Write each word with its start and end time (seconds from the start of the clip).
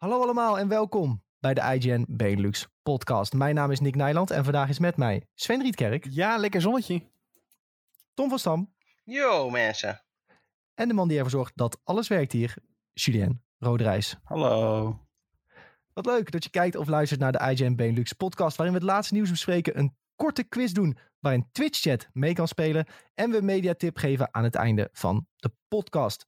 Hallo 0.00 0.22
allemaal 0.22 0.58
en 0.58 0.68
welkom 0.68 1.22
bij 1.40 1.54
de 1.54 1.60
IGN 1.60 2.04
Benelux 2.08 2.68
podcast. 2.82 3.32
Mijn 3.32 3.54
naam 3.54 3.70
is 3.70 3.80
Nick 3.80 3.94
Nijland 3.94 4.30
en 4.30 4.44
vandaag 4.44 4.68
is 4.68 4.78
met 4.78 4.96
mij 4.96 5.26
Sven 5.34 5.62
Rietkerk, 5.62 6.06
Ja, 6.10 6.36
lekker 6.36 6.60
zonnetje. 6.60 7.02
Tom 8.14 8.28
van 8.28 8.38
Stam 8.38 8.74
Yo 9.04 9.50
mensen. 9.50 10.02
en 10.74 10.88
de 10.88 10.94
man 10.94 11.08
die 11.08 11.16
ervoor 11.16 11.30
zorgt 11.30 11.52
dat 11.54 11.80
alles 11.84 12.08
werkt 12.08 12.32
hier, 12.32 12.54
Julien 12.92 13.42
Roderijs. 13.58 14.16
Hallo. 14.22 14.98
Wat 15.92 16.06
leuk 16.06 16.30
dat 16.30 16.44
je 16.44 16.50
kijkt 16.50 16.76
of 16.76 16.88
luistert 16.88 17.20
naar 17.20 17.32
de 17.32 17.50
IGN 17.50 17.74
Benelux 17.74 18.12
podcast, 18.12 18.56
waarin 18.56 18.74
we 18.74 18.80
het 18.82 18.90
laatste 18.90 19.14
nieuws 19.14 19.30
bespreken, 19.30 19.78
een 19.78 19.96
korte 20.16 20.44
quiz 20.44 20.72
doen, 20.72 20.98
waarin 21.18 21.48
Twitch 21.52 21.80
chat 21.80 22.08
mee 22.12 22.32
kan 22.32 22.48
spelen 22.48 22.86
en 23.14 23.30
we 23.30 23.36
een 23.36 23.44
mediatip 23.44 23.96
geven 23.96 24.34
aan 24.34 24.44
het 24.44 24.54
einde 24.54 24.88
van 24.92 25.26
de 25.36 25.52
podcast. 25.68 26.24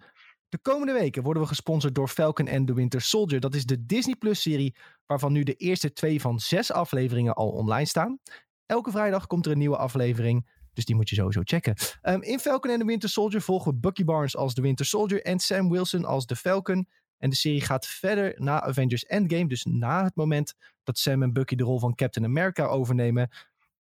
De 0.52 0.59
komende 0.59 0.92
weken 0.92 1.23
worden 1.23 1.42
we 1.42 1.48
gesponsord 1.48 1.95
door 1.95 2.09
Falcon 2.09 2.48
and 2.48 2.66
the 2.66 2.74
Winter 2.74 3.01
Soldier. 3.01 3.41
Dat 3.41 3.55
is 3.55 3.65
de 3.65 3.87
Disney 3.87 4.15
Plus 4.15 4.42
serie 4.42 4.75
waarvan 5.06 5.33
nu 5.33 5.42
de 5.42 5.55
eerste 5.55 5.92
twee 5.92 6.20
van 6.20 6.41
zes 6.41 6.73
afleveringen 6.73 7.34
al 7.34 7.48
online 7.48 7.87
staan. 7.87 8.19
Elke 8.66 8.91
vrijdag 8.91 9.27
komt 9.27 9.47
er 9.47 9.52
een 9.52 9.59
nieuwe 9.59 9.77
aflevering, 9.77 10.51
dus 10.73 10.84
die 10.84 10.95
moet 10.95 11.09
je 11.09 11.15
sowieso 11.15 11.41
checken. 11.45 11.75
Ehm, 12.02 12.20
in 12.20 12.38
Falcon 12.38 12.70
and 12.70 12.80
the 12.80 12.87
Winter 12.87 13.09
Soldier 13.09 13.42
volgen 13.42 13.80
Bucky 13.80 14.05
Barnes 14.05 14.37
als 14.37 14.55
de 14.55 14.62
Winter 14.62 14.87
Soldier 14.87 15.23
en 15.23 15.38
Sam 15.38 15.70
Wilson 15.70 16.05
als 16.05 16.27
de 16.27 16.37
Falcon. 16.37 16.89
En 17.19 17.30
de 17.30 17.37
serie 17.37 17.61
gaat 17.61 17.87
verder 17.87 18.34
na 18.37 18.62
Avengers 18.62 19.05
Endgame, 19.05 19.48
dus 19.48 19.64
na 19.64 20.05
het 20.05 20.16
moment 20.16 20.55
dat 20.83 20.98
Sam 20.98 21.23
en 21.23 21.33
Bucky 21.33 21.55
de 21.55 21.64
rol 21.64 21.78
van 21.78 21.95
Captain 21.95 22.27
America 22.27 22.66
overnemen. 22.66 23.30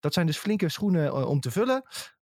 Dat 0.00 0.14
zijn 0.14 0.26
dus 0.26 0.38
flinke 0.38 0.68
schoenen 0.68 1.06
eh, 1.06 1.28
om 1.28 1.40
te 1.40 1.50
vullen. 1.50 1.82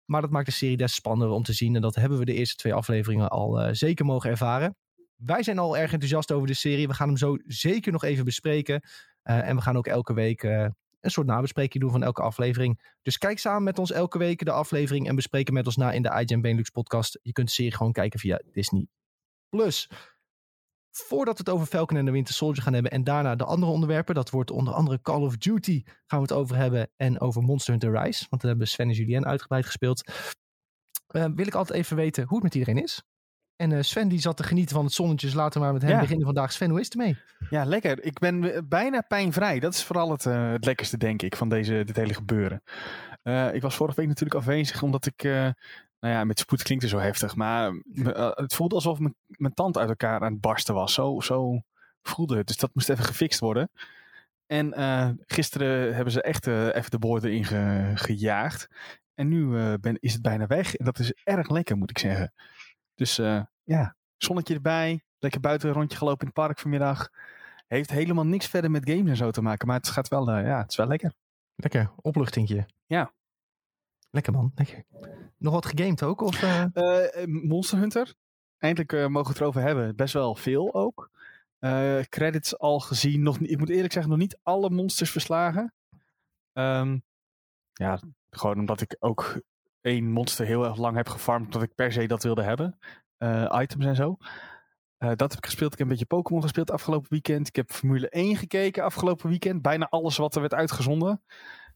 Maar 0.10 0.22
dat 0.22 0.30
maakt 0.30 0.46
de 0.46 0.52
serie 0.52 0.78
des 0.78 0.94
spannender 0.94 1.36
om 1.36 1.44
te 1.44 1.54
zien. 1.54 1.76
En 1.76 1.82
dat 1.82 1.96
hebben 1.96 2.20
we 2.20 2.26
de 2.26 2.34
eerste 2.34 2.56
twee 2.56 2.74
afleveringen 2.74 3.30
al 3.30 3.62
eh, 3.62 3.74
zeker 3.74 4.06
mogen 4.06 4.30
ervaren. 4.30 4.76
Wij 5.16 5.44
zijn 5.44 5.60
al 5.60 5.78
erg 5.78 5.92
enthousiast 5.92 6.32
over 6.32 6.48
de 6.48 6.54
serie. 6.54 6.88
We 6.88 6.94
gaan 6.94 7.08
hem 7.08 7.18
zo 7.18 7.38
zeker 7.46 7.92
nog 7.92 8.04
even 8.04 8.26
bespreken. 8.26 8.82
Eh, 9.22 9.48
en 9.48 9.56
we 9.56 9.62
gaan 9.62 9.78
ook 9.78 9.88
elke 9.88 10.14
week 10.14 10.44
eh, 10.44 10.68
een 11.00 11.12
soort 11.12 11.28
nabespreking 11.28 11.84
doen 11.84 11.92
van 11.92 12.04
elke 12.04 12.22
aflevering. 12.22 12.98
Dus 13.02 13.18
kijk 13.18 13.40
samen 13.40 13.64
met 13.64 13.80
ons 13.80 13.92
elke 13.92 14.18
week 14.18 14.46
de 14.46 14.52
aflevering. 14.52 15.08
En 15.08 15.16
bespreken 15.16 15.54
met 15.54 15.66
ons 15.66 15.76
na 15.76 15.92
in 15.92 16.02
de 16.02 16.10
IGN 16.10 16.42
Benelux 16.42 16.70
podcast. 16.70 17.20
Je 17.22 17.32
kunt 17.32 17.48
de 17.48 17.54
serie 17.54 17.76
gewoon 17.76 17.92
kijken 17.92 18.20
via 18.20 18.42
Disney+. 18.52 18.88
Plus. 19.50 19.90
Voordat 21.08 21.38
we 21.38 21.44
het 21.46 21.54
over 21.54 21.68
Falcon 21.68 21.98
en 21.98 22.06
de 22.06 22.12
Winter 22.12 22.34
Soldier 22.34 22.64
gaan 22.64 22.74
hebben. 22.74 22.92
En 22.92 23.04
daarna 23.04 23.36
de 23.36 23.46
andere 23.46 23.72
onderwerpen. 23.72 24.16
Dat 24.16 24.30
wordt 24.30 24.52
onder 24.52 24.74
andere 24.74 25.02
Call 25.02 25.22
of 25.22 25.38
Duty. 25.38 25.84
Gaan 25.86 26.20
we 26.20 26.26
het 26.26 26.32
over 26.32 26.56
hebben. 26.56 26.90
En 26.96 27.20
over 27.20 27.42
Monster 27.42 27.72
Hunter 27.72 28.02
Rise. 28.02 28.26
Want 28.30 28.42
daar 28.42 28.52
hebben 28.52 28.68
Sven 28.68 28.88
en 28.88 28.94
Julien 28.94 29.26
uitgebreid 29.26 29.66
gespeeld. 29.66 30.12
Eh, 31.08 31.26
wil 31.36 31.48
ik 31.48 31.56
altijd 31.56 31.80
even 31.80 31.96
weten 31.96 32.24
hoe 32.24 32.34
het 32.36 32.44
met 32.44 32.56
iedereen 32.56 32.84
is. 32.84 33.04
En 33.56 33.72
eh, 33.72 33.82
Sven 33.82 34.08
die 34.08 34.20
zat 34.20 34.38
te 34.38 34.44
genieten 34.44 34.76
van 34.76 34.86
het 34.86 34.94
zonnetje. 34.94 35.28
Dus 35.28 35.36
laten 35.36 35.60
we 35.60 35.66
maar 35.66 35.74
met 35.74 35.82
hem 35.82 35.92
Ja. 35.92 36.00
beginnen 36.00 36.26
vandaag. 36.26 36.52
Sven, 36.52 36.70
hoe 36.70 36.80
is 36.80 36.86
het 36.86 36.94
ermee? 36.94 37.18
Ja, 37.50 37.64
lekker. 37.64 38.04
Ik 38.04 38.20
ben 38.20 38.54
eh, 38.54 38.62
bijna 38.68 39.02
pijnvrij. 39.02 39.60
Dat 39.60 39.74
is 39.74 39.84
vooral 39.84 40.12
het, 40.12 40.24
het 40.24 40.66
lekkerste, 40.66 40.98
denk 40.98 41.22
ik, 41.22 41.36
van 41.36 41.50
deze, 41.50 41.84
dit 41.86 41.96
hele 41.96 42.14
gebeuren. 42.14 42.62
Ik 43.54 43.62
was 43.62 43.76
vorige 43.76 43.96
week 44.00 44.08
natuurlijk 44.08 44.40
afwezig, 44.40 44.82
omdat 44.84 45.06
ik... 45.06 45.24
nou 46.00 46.14
ja, 46.14 46.24
met 46.24 46.40
spoed 46.40 46.64
klinkt 46.64 46.84
het 46.84 46.94
zo 46.94 47.00
heftig, 47.00 47.36
maar 47.36 47.68
eh, 47.96 48.32
het 48.34 48.56
voelde 48.56 48.76
alsof 48.76 49.00
mijn, 49.00 49.16
mijn 49.28 49.54
tand 49.54 49.78
uit 49.78 49.90
elkaar 49.90 50.22
aan 50.22 50.32
het 50.32 50.42
barsten 50.42 50.74
was. 50.74 50.94
Zo, 50.94 51.20
zo 51.20 51.62
voelde 52.02 52.38
het. 52.38 52.48
Dus 52.48 52.58
dat 52.58 52.70
moest 52.74 52.90
even 52.90 53.04
gefixt 53.06 53.40
worden. 53.40 53.70
En 54.46 54.74
eh, 54.74 55.10
gisteren 55.20 55.96
hebben 55.96 56.14
ze 56.14 56.22
echt 56.22 56.48
eh, 56.48 56.66
even 56.76 56.92
de 56.92 57.00
boord 57.00 57.24
erin 57.24 57.46
ge- 57.46 57.92
gejaagd. 57.96 58.68
En 59.14 59.28
nu 59.28 59.48
ben, 59.78 60.00
is 60.00 60.14
het 60.14 60.22
bijna 60.22 60.48
weg. 60.48 60.76
En 60.76 60.86
dat 60.86 61.00
is 61.00 61.14
erg 61.24 61.50
lekker, 61.50 61.78
moet 61.78 61.90
ik 61.90 61.98
zeggen. 61.98 62.34
Dus 62.96 63.16
ja, 63.64 63.96
zonnetje 64.18 64.54
erbij. 64.54 65.04
Lekker 65.18 65.40
buiten 65.40 65.70
een 65.70 65.76
rondje 65.76 65.98
gelopen 65.98 66.20
in 66.20 66.26
het 66.26 66.36
park 66.36 66.60
vanmiddag. 66.60 67.10
Heeft 67.68 67.90
helemaal 67.90 68.26
niks 68.26 68.48
verder 68.48 68.72
met 68.72 68.90
games 68.90 69.10
en 69.10 69.16
zo 69.16 69.32
te 69.32 69.42
maken. 69.42 69.68
Maar 69.68 69.78
het 69.78 69.88
gaat 69.88 70.08
wel, 70.08 70.32
ja, 70.32 70.62
het 70.62 70.72
is 70.72 70.76
wel 70.78 70.88
lekker. 70.88 71.14
Lekker, 71.56 71.92
opluchtingje. 72.02 72.66
Ja. 72.86 73.14
Lekker 74.12 74.34
man, 74.34 74.52
lekker. 74.56 74.84
Nog 75.38 75.54
wat 75.54 75.66
gegamed 75.66 76.04
ook? 76.04 76.22
Of, 76.22 76.44
eh? 76.44 76.66
Eh, 76.74 77.28
Monster 77.28 77.80
Hunter. 77.80 78.14
Eindelijk 78.58 78.94
eh, 78.94 79.00
mogen 79.00 79.24
we 79.24 79.30
het 79.30 79.40
erover 79.40 79.62
hebben. 79.62 79.96
Best 79.96 80.14
wel 80.14 80.36
veel 80.36 80.74
ook. 80.74 81.10
Eh, 81.60 82.00
credits 82.00 82.58
al 82.58 82.80
gezien. 82.80 83.24
Nog, 83.24 83.38
ik 83.38 83.58
moet 83.58 83.70
eerlijk 83.70 83.94
zeggen, 83.94 84.12
nog 84.12 84.20
niet 84.22 84.40
alle 84.44 84.70
monsters 84.70 85.12
verslagen. 85.12 85.74
Ehm, 86.54 87.00
ja, 87.74 88.00
gewoon 88.30 88.60
omdat 88.60 88.82
ik 88.82 88.96
ook 89.00 89.42
één 89.82 90.12
monster 90.12 90.46
heel 90.46 90.66
erg 90.66 90.78
lang 90.78 90.96
heb 90.96 91.08
gefarmd. 91.08 91.46
Omdat 91.46 91.64
ik 91.64 91.76
per 91.76 91.92
se 91.92 92.08
dat 92.08 92.24
wilde 92.24 92.44
hebben. 92.44 92.80
Eh, 93.18 93.60
items 93.62 93.86
en 93.86 93.96
zo. 93.96 94.18
Eh, 94.98 95.10
dat 95.10 95.30
heb 95.30 95.38
ik 95.38 95.46
gespeeld. 95.46 95.72
Ik 95.72 95.78
heb 95.78 95.88
een 95.88 95.94
beetje 95.94 96.16
Pokémon 96.16 96.42
gespeeld 96.42 96.72
afgelopen 96.72 97.10
weekend. 97.10 97.48
Ik 97.48 97.56
heb 97.56 97.72
Formule 97.72 98.08
1 98.10 98.36
gekeken 98.36 98.84
afgelopen 98.84 99.30
weekend. 99.30 99.62
Bijna 99.62 99.88
alles 99.90 100.18
wat 100.18 100.36
er 100.36 100.42
werd 100.42 100.54
uitgezonden. 100.54 101.22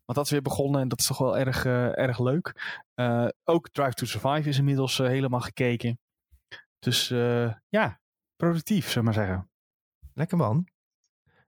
Want 0.05 0.17
dat 0.17 0.25
is 0.25 0.31
weer 0.31 0.41
begonnen 0.41 0.81
en 0.81 0.87
dat 0.87 0.99
is 0.99 1.05
toch 1.05 1.17
wel 1.17 1.37
erg, 1.37 1.65
eh, 1.65 1.97
erg 1.97 2.19
leuk. 2.19 2.77
Eh, 2.93 3.27
ook 3.43 3.69
Drive 3.69 3.93
to 3.93 4.05
Survive 4.05 4.49
is 4.49 4.57
inmiddels 4.57 4.99
eh, 4.99 5.07
helemaal 5.07 5.39
gekeken. 5.39 5.99
Dus 6.79 7.07
ja, 7.69 7.99
productief, 8.35 8.89
zullen 8.89 8.97
we 9.09 9.15
maar 9.17 9.25
zeggen. 9.27 9.49
Lekker 10.13 10.37
man. 10.37 10.67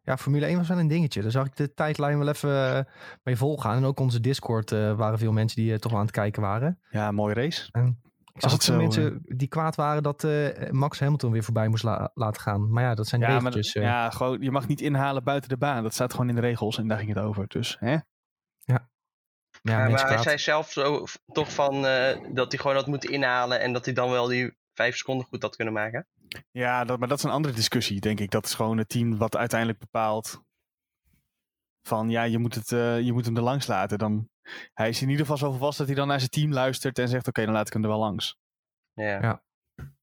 Ja, 0.02 0.18
Formule 0.18 0.46
1 0.46 0.58
was 0.58 0.68
wel 0.68 0.80
een 0.80 0.88
dingetje. 0.88 1.22
Daar 1.22 1.32
zag 1.32 1.46
ik 1.46 1.56
de 1.56 1.74
tijdlijn 1.74 2.18
wel 2.18 2.28
even 2.28 2.88
mee 3.24 3.36
volgaan. 3.38 3.78
En 3.78 3.84
ook 3.86 4.00
onze 4.00 4.20
Discord 4.20 4.70
waren 4.70 5.18
veel 5.18 5.32
mensen 5.32 5.62
die 5.62 5.74
eh, 5.74 5.78
toch 5.80 5.92
wel 5.92 6.00
aan 6.00 6.06
het 6.06 6.16
kijken 6.16 6.42
waren. 6.42 6.80
Ja, 6.90 7.12
mooie 7.12 7.34
race. 7.34 7.66
Ik 8.34 8.42
zag 8.42 8.52
het 8.52 8.54
ook 8.54 8.62
veel 8.62 8.92
zo, 8.92 9.02
mensen 9.02 9.22
die 9.38 9.48
kwaad 9.48 9.76
waren 9.76 10.04
dat 10.04 10.28
Max 10.72 11.00
Hamilton 11.00 11.32
weer 11.32 11.44
voorbij 11.44 11.68
moest 11.68 11.84
la- 11.84 12.12
laten 12.14 12.42
gaan. 12.42 12.72
Maar 12.72 12.84
ja, 12.84 12.96
dat 12.96 13.08
zijn 13.08 13.22
Ja, 13.22 13.28
maar 13.28 13.38
regeltjes. 13.38 13.74
ja, 13.74 14.10
gewoon, 14.10 14.42
je 14.42 14.52
mag 14.52 14.68
niet 14.68 14.82
inhalen 14.82 15.24
buiten 15.24 15.50
de 15.50 15.58
baan. 15.58 15.84
Dat 15.84 15.94
staat 15.94 16.12
gewoon 16.12 16.30
in 16.30 16.36
de 16.36 16.42
regels 16.42 16.78
en 16.78 16.88
daar 16.88 16.98
ging 16.98 17.14
het 17.14 17.24
over. 17.24 17.48
Dus 17.48 17.78
hè? 17.80 17.98
Ja, 18.66 18.90
Ja, 19.62 19.90
maar 19.90 20.08
hij 20.08 20.18
zei 20.18 20.38
zelf 20.38 20.72
zo 20.72 21.06
toch 21.34 21.54
van 21.54 21.86
eh, 21.86 22.34
dat 22.34 22.52
hij 22.52 22.62
gewoon 22.62 22.76
had 22.76 22.88
moeten 22.88 23.10
inhalen 23.12 23.60
en 23.60 23.74
dat 23.74 23.86
hij 23.86 23.94
dan 23.94 24.10
wel 24.10 24.28
die 24.28 24.58
vijf 24.74 24.96
seconden 24.98 25.26
goed 25.26 25.42
had 25.42 25.56
kunnen 25.56 25.74
maken. 25.74 26.08
Ja, 26.52 26.84
dat, 26.84 27.00
maar 27.00 27.08
dat 27.08 27.18
is 27.18 27.24
een 27.24 27.32
andere 27.32 27.54
discussie, 27.54 28.00
denk 28.00 28.20
ik. 28.20 28.32
Dat 28.32 28.46
is 28.46 28.54
gewoon 28.54 28.78
het 28.78 28.90
team 28.90 29.18
wat 29.18 29.36
uiteindelijk 29.36 29.80
bepaalt 29.80 30.44
van 31.88 32.10
ja, 32.10 32.24
je 32.24 32.38
moet, 32.38 32.56
het, 32.56 32.72
eh, 32.72 33.02
je 33.02 33.14
moet 33.14 33.26
hem 33.26 33.36
er 33.36 33.42
langs 33.44 33.68
laten. 33.68 33.98
Dan, 33.98 34.30
hij 34.74 34.90
is 34.90 35.02
in 35.02 35.10
ieder 35.10 35.26
geval 35.26 35.38
zo 35.38 35.52
vast 35.52 35.78
dat 35.78 35.88
hij 35.88 35.96
dan 35.96 36.08
naar 36.08 36.20
zijn 36.20 36.30
team 36.30 36.54
luistert 36.54 37.00
en 37.00 37.08
zegt 37.08 37.28
oké, 37.28 37.46
dan 37.46 37.54
laat 37.54 37.68
ik 37.68 37.74
hem 37.74 37.84
er 37.84 37.90
wel 37.90 38.00
langs. 38.00 38.38
Ja. 38.94 39.22
Ja. 39.22 39.44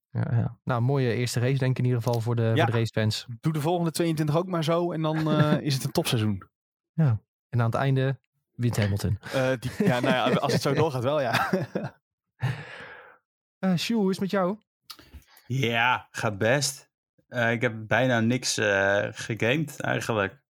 Ja, 0.09 0.27
ja. 0.31 0.57
Nou, 0.63 0.81
mooie 0.81 1.13
eerste 1.13 1.39
race 1.39 1.57
denk 1.57 1.71
ik 1.71 1.77
in 1.77 1.85
ieder 1.85 2.01
geval 2.01 2.21
voor 2.21 2.35
de, 2.35 2.41
Ja. 2.41 2.55
voor 2.63 2.71
de 2.71 2.77
racefans. 2.77 3.25
Doe 3.39 3.53
de 3.53 3.61
volgende 3.61 3.91
22 3.91 4.35
ook 4.35 4.47
maar 4.47 4.63
zo 4.63 4.91
en 4.91 5.01
dan 5.01 5.31
eh, 5.31 5.59
is 5.67 5.73
het 5.73 5.83
een 5.83 5.91
topseizoen. 5.91 6.43
En 6.93 7.61
aan 7.61 7.65
het 7.65 7.75
einde 7.75 8.19
wint 8.63 8.77
Hamilton. 8.77 9.19
Eh, 9.33 9.51
die, 9.59 9.71
ja, 9.77 9.99
nou 9.99 10.13
ja, 10.13 10.37
als 10.39 10.53
het 10.53 10.61
zo 10.61 10.73
doorgaat 10.83 11.03
wel, 11.03 11.21
ja. 11.21 11.49
Eh 13.59 13.75
Sjoe, 13.75 13.97
hoe 13.97 14.09
is 14.09 14.19
het 14.19 14.19
met 14.19 14.31
jou? 14.31 14.57
Ja, 15.47 16.07
gaat 16.11 16.37
best. 16.37 16.91
Eh, 17.27 17.51
ik 17.51 17.61
heb 17.61 17.73
bijna 17.87 18.19
niks 18.19 18.57
eh 18.57 19.07
gegamed 19.11 19.79
eigenlijk. 19.79 20.41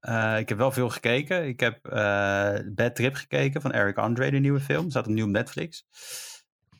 Eh, 0.00 0.38
ik 0.38 0.48
heb 0.48 0.58
wel 0.58 0.72
veel 0.72 0.88
gekeken. 0.88 1.46
Ik 1.48 1.60
heb 1.60 1.86
eh, 1.86 2.58
Bad 2.74 2.94
Trip 2.94 3.14
gekeken 3.14 3.60
van 3.60 3.72
Eric 3.72 3.96
Andre, 3.96 4.30
de 4.30 4.38
nieuwe 4.38 4.60
film. 4.60 4.90
Staat 4.90 5.06
opnieuw 5.06 5.24
op 5.24 5.30
Netflix. 5.30 5.86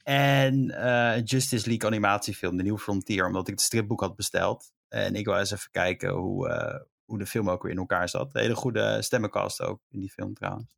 En 0.02 0.70
eh, 0.70 1.24
Justice 1.24 1.68
League 1.68 1.88
animatiefilm, 1.90 2.56
de 2.56 2.62
nieuwe 2.62 2.78
Frontier, 2.78 3.26
omdat 3.26 3.48
ik 3.48 3.54
het 3.54 3.62
stripboek 3.62 4.00
had 4.00 4.16
besteld. 4.16 4.72
En 4.88 5.14
ik 5.14 5.24
wil 5.24 5.38
eens 5.38 5.50
even 5.50 5.70
kijken 5.70 6.10
hoe, 6.10 6.48
eh, 6.48 6.80
hoe 7.12 7.20
de 7.20 7.30
film 7.30 7.50
ook 7.50 7.62
weer 7.62 7.72
in 7.72 7.78
elkaar 7.78 8.08
zat. 8.08 8.34
Een 8.34 8.40
hele 8.40 8.54
goede 8.54 9.02
stemmencast 9.02 9.62
ook 9.62 9.80
in 9.88 10.00
die 10.00 10.10
film 10.10 10.34
trouwens. 10.34 10.76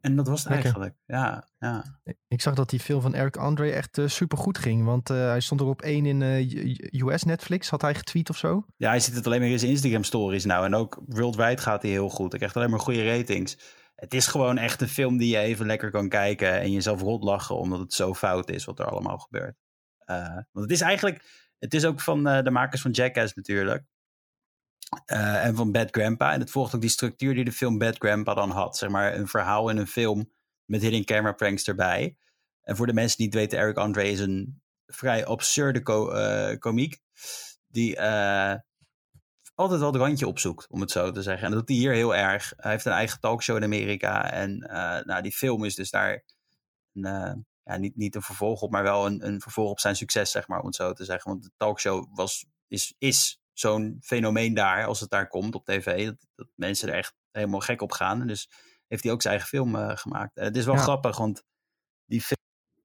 En 0.00 0.16
dat 0.16 0.28
was 0.28 0.38
het 0.40 0.48
Lekker. 0.48 0.64
eigenlijk. 0.64 0.94
Ja, 1.06 1.48
ja. 1.58 2.00
Ik 2.28 2.40
zag 2.40 2.54
dat 2.54 2.70
die 2.70 2.80
film 2.80 3.00
van 3.00 3.14
Eric 3.14 3.36
Andre 3.36 3.72
echt 3.72 4.00
super 4.06 4.38
goed 4.38 4.58
ging. 4.58 4.84
Want 4.84 5.10
eh, 5.10 5.16
hij 5.16 5.40
stond 5.40 5.60
er 5.60 5.66
op 5.66 5.82
één 5.82 6.06
in 6.06 6.22
eh, 6.22 7.06
US 7.06 7.22
Netflix. 7.22 7.70
Had 7.70 7.82
hij 7.82 7.94
getweet 7.94 8.30
of 8.30 8.36
zo? 8.36 8.66
Ja, 8.76 8.88
hij 8.88 9.00
ziet 9.00 9.14
het 9.14 9.26
alleen 9.26 9.40
maar 9.40 9.48
in 9.48 9.58
zijn 9.58 9.70
Instagram 9.70 10.04
stories 10.04 10.44
nou. 10.44 10.64
En 10.64 10.74
ook 10.74 11.00
worldwide 11.06 11.60
gaat 11.60 11.82
hij 11.82 11.90
heel 11.90 12.08
goed. 12.08 12.30
Hij 12.30 12.38
krijgt 12.38 12.56
alleen 12.56 12.70
maar 12.70 12.80
goede 12.80 13.16
ratings. 13.16 13.58
Het 13.94 14.14
is 14.14 14.26
gewoon 14.26 14.58
echt 14.58 14.80
een 14.80 14.88
film 14.88 15.16
die 15.16 15.28
je 15.28 15.38
even 15.38 15.66
lekker 15.66 15.90
kan 15.90 16.08
kijken 16.08 16.60
en 16.60 16.72
jezelf 16.72 17.00
rot 17.00 17.24
lachen 17.24 17.56
omdat 17.56 17.78
het 17.78 17.92
zo 17.92 18.14
fout 18.14 18.50
is 18.50 18.64
wat 18.64 18.78
er 18.78 18.86
allemaal 18.86 19.18
gebeurt. 19.18 19.56
Eh, 19.98 20.34
want 20.34 20.64
het 20.66 20.70
is 20.70 20.80
eigenlijk, 20.80 21.24
het 21.58 21.74
is 21.74 21.84
ook 21.84 22.00
van 22.00 22.26
eh, 22.26 22.42
de 22.42 22.50
makers 22.50 22.82
van 22.82 22.90
Jackass 22.90 23.34
natuurlijk. 23.34 23.84
Eh, 25.04 25.44
en 25.44 25.54
van 25.54 25.72
Bad 25.72 25.88
Grandpa. 25.90 26.32
En 26.32 26.40
het 26.40 26.50
volgt 26.50 26.74
ook 26.74 26.80
die 26.80 26.90
structuur 26.90 27.34
die 27.34 27.44
de 27.44 27.52
film 27.52 27.78
Bad 27.78 27.96
Grandpa 27.98 28.34
dan 28.34 28.50
had. 28.50 28.76
Zeg 28.76 28.90
maar 28.90 29.14
een 29.14 29.28
verhaal 29.28 29.68
in 29.68 29.76
een 29.76 29.86
film 29.86 30.32
met 30.64 30.82
hidden 30.82 31.04
camera 31.04 31.32
pranks 31.32 31.64
erbij. 31.68 32.16
En 32.62 32.76
voor 32.76 32.86
de 32.86 32.92
mensen 32.92 33.16
die 33.16 33.26
het 33.26 33.34
weten, 33.34 33.58
Eric 33.58 33.76
Andre 33.76 34.10
is 34.10 34.20
een 34.20 34.62
vrij 34.86 35.26
absurde 35.26 35.82
co- 35.82 36.10
eh, 36.10 36.58
komiek. 36.58 37.00
Die 37.68 37.96
eh, 37.96 38.54
altijd 39.54 39.80
wel 39.80 39.92
het 39.92 40.00
randje 40.00 40.26
opzoekt, 40.26 40.68
om 40.68 40.80
het 40.80 40.90
zo 40.90 41.10
te 41.10 41.22
zeggen. 41.22 41.44
En 41.44 41.50
dat 41.50 41.58
doet 41.58 41.68
hij 41.68 41.78
hier 41.78 41.92
heel 41.92 42.16
erg. 42.16 42.52
Hij 42.56 42.70
heeft 42.70 42.84
een 42.84 42.92
eigen 42.92 43.20
talkshow 43.20 43.56
in 43.56 43.64
Amerika. 43.64 44.30
En 44.30 44.58
nou, 45.06 45.22
die 45.22 45.32
film 45.32 45.64
is 45.64 45.74
dus 45.74 45.90
daar 45.90 46.24
een, 46.92 47.46
ja, 47.64 47.76
niet, 47.76 47.96
niet 47.96 48.14
een 48.14 48.22
vervolg 48.22 48.62
op, 48.62 48.70
maar 48.70 48.82
wel 48.82 49.06
een, 49.06 49.26
een 49.26 49.40
vervolg 49.40 49.70
op 49.70 49.80
zijn 49.80 49.96
succes, 49.96 50.30
zeg 50.30 50.48
maar, 50.48 50.60
om 50.60 50.66
het 50.66 50.74
zo 50.74 50.92
te 50.92 51.04
zeggen. 51.04 51.30
Want 51.30 51.42
de 51.42 51.50
talkshow 51.56 52.06
was, 52.14 52.46
is, 52.68 52.94
is 52.98 53.41
zo'n 53.52 53.96
fenomeen 54.00 54.54
daar, 54.54 54.86
als 54.86 55.00
het 55.00 55.10
daar 55.10 55.28
komt 55.28 55.54
op 55.54 55.64
tv. 55.64 56.06
Dat, 56.06 56.26
dat 56.34 56.48
mensen 56.54 56.88
er 56.88 56.94
echt 56.94 57.14
helemaal 57.30 57.60
gek 57.60 57.82
op 57.82 57.92
gaan. 57.92 58.26
Dus 58.26 58.50
heeft 58.88 59.02
hij 59.02 59.12
ook 59.12 59.22
zijn 59.22 59.34
eigen 59.34 59.50
film 59.58 59.76
eh, 59.76 59.96
gemaakt. 59.96 60.30
Het 60.34 60.56
is 60.56 60.64
wel 60.64 60.74
Ja. 60.74 60.80
grappig, 60.80 61.18
want 61.18 61.44
die 62.04 62.20
film 62.20 62.40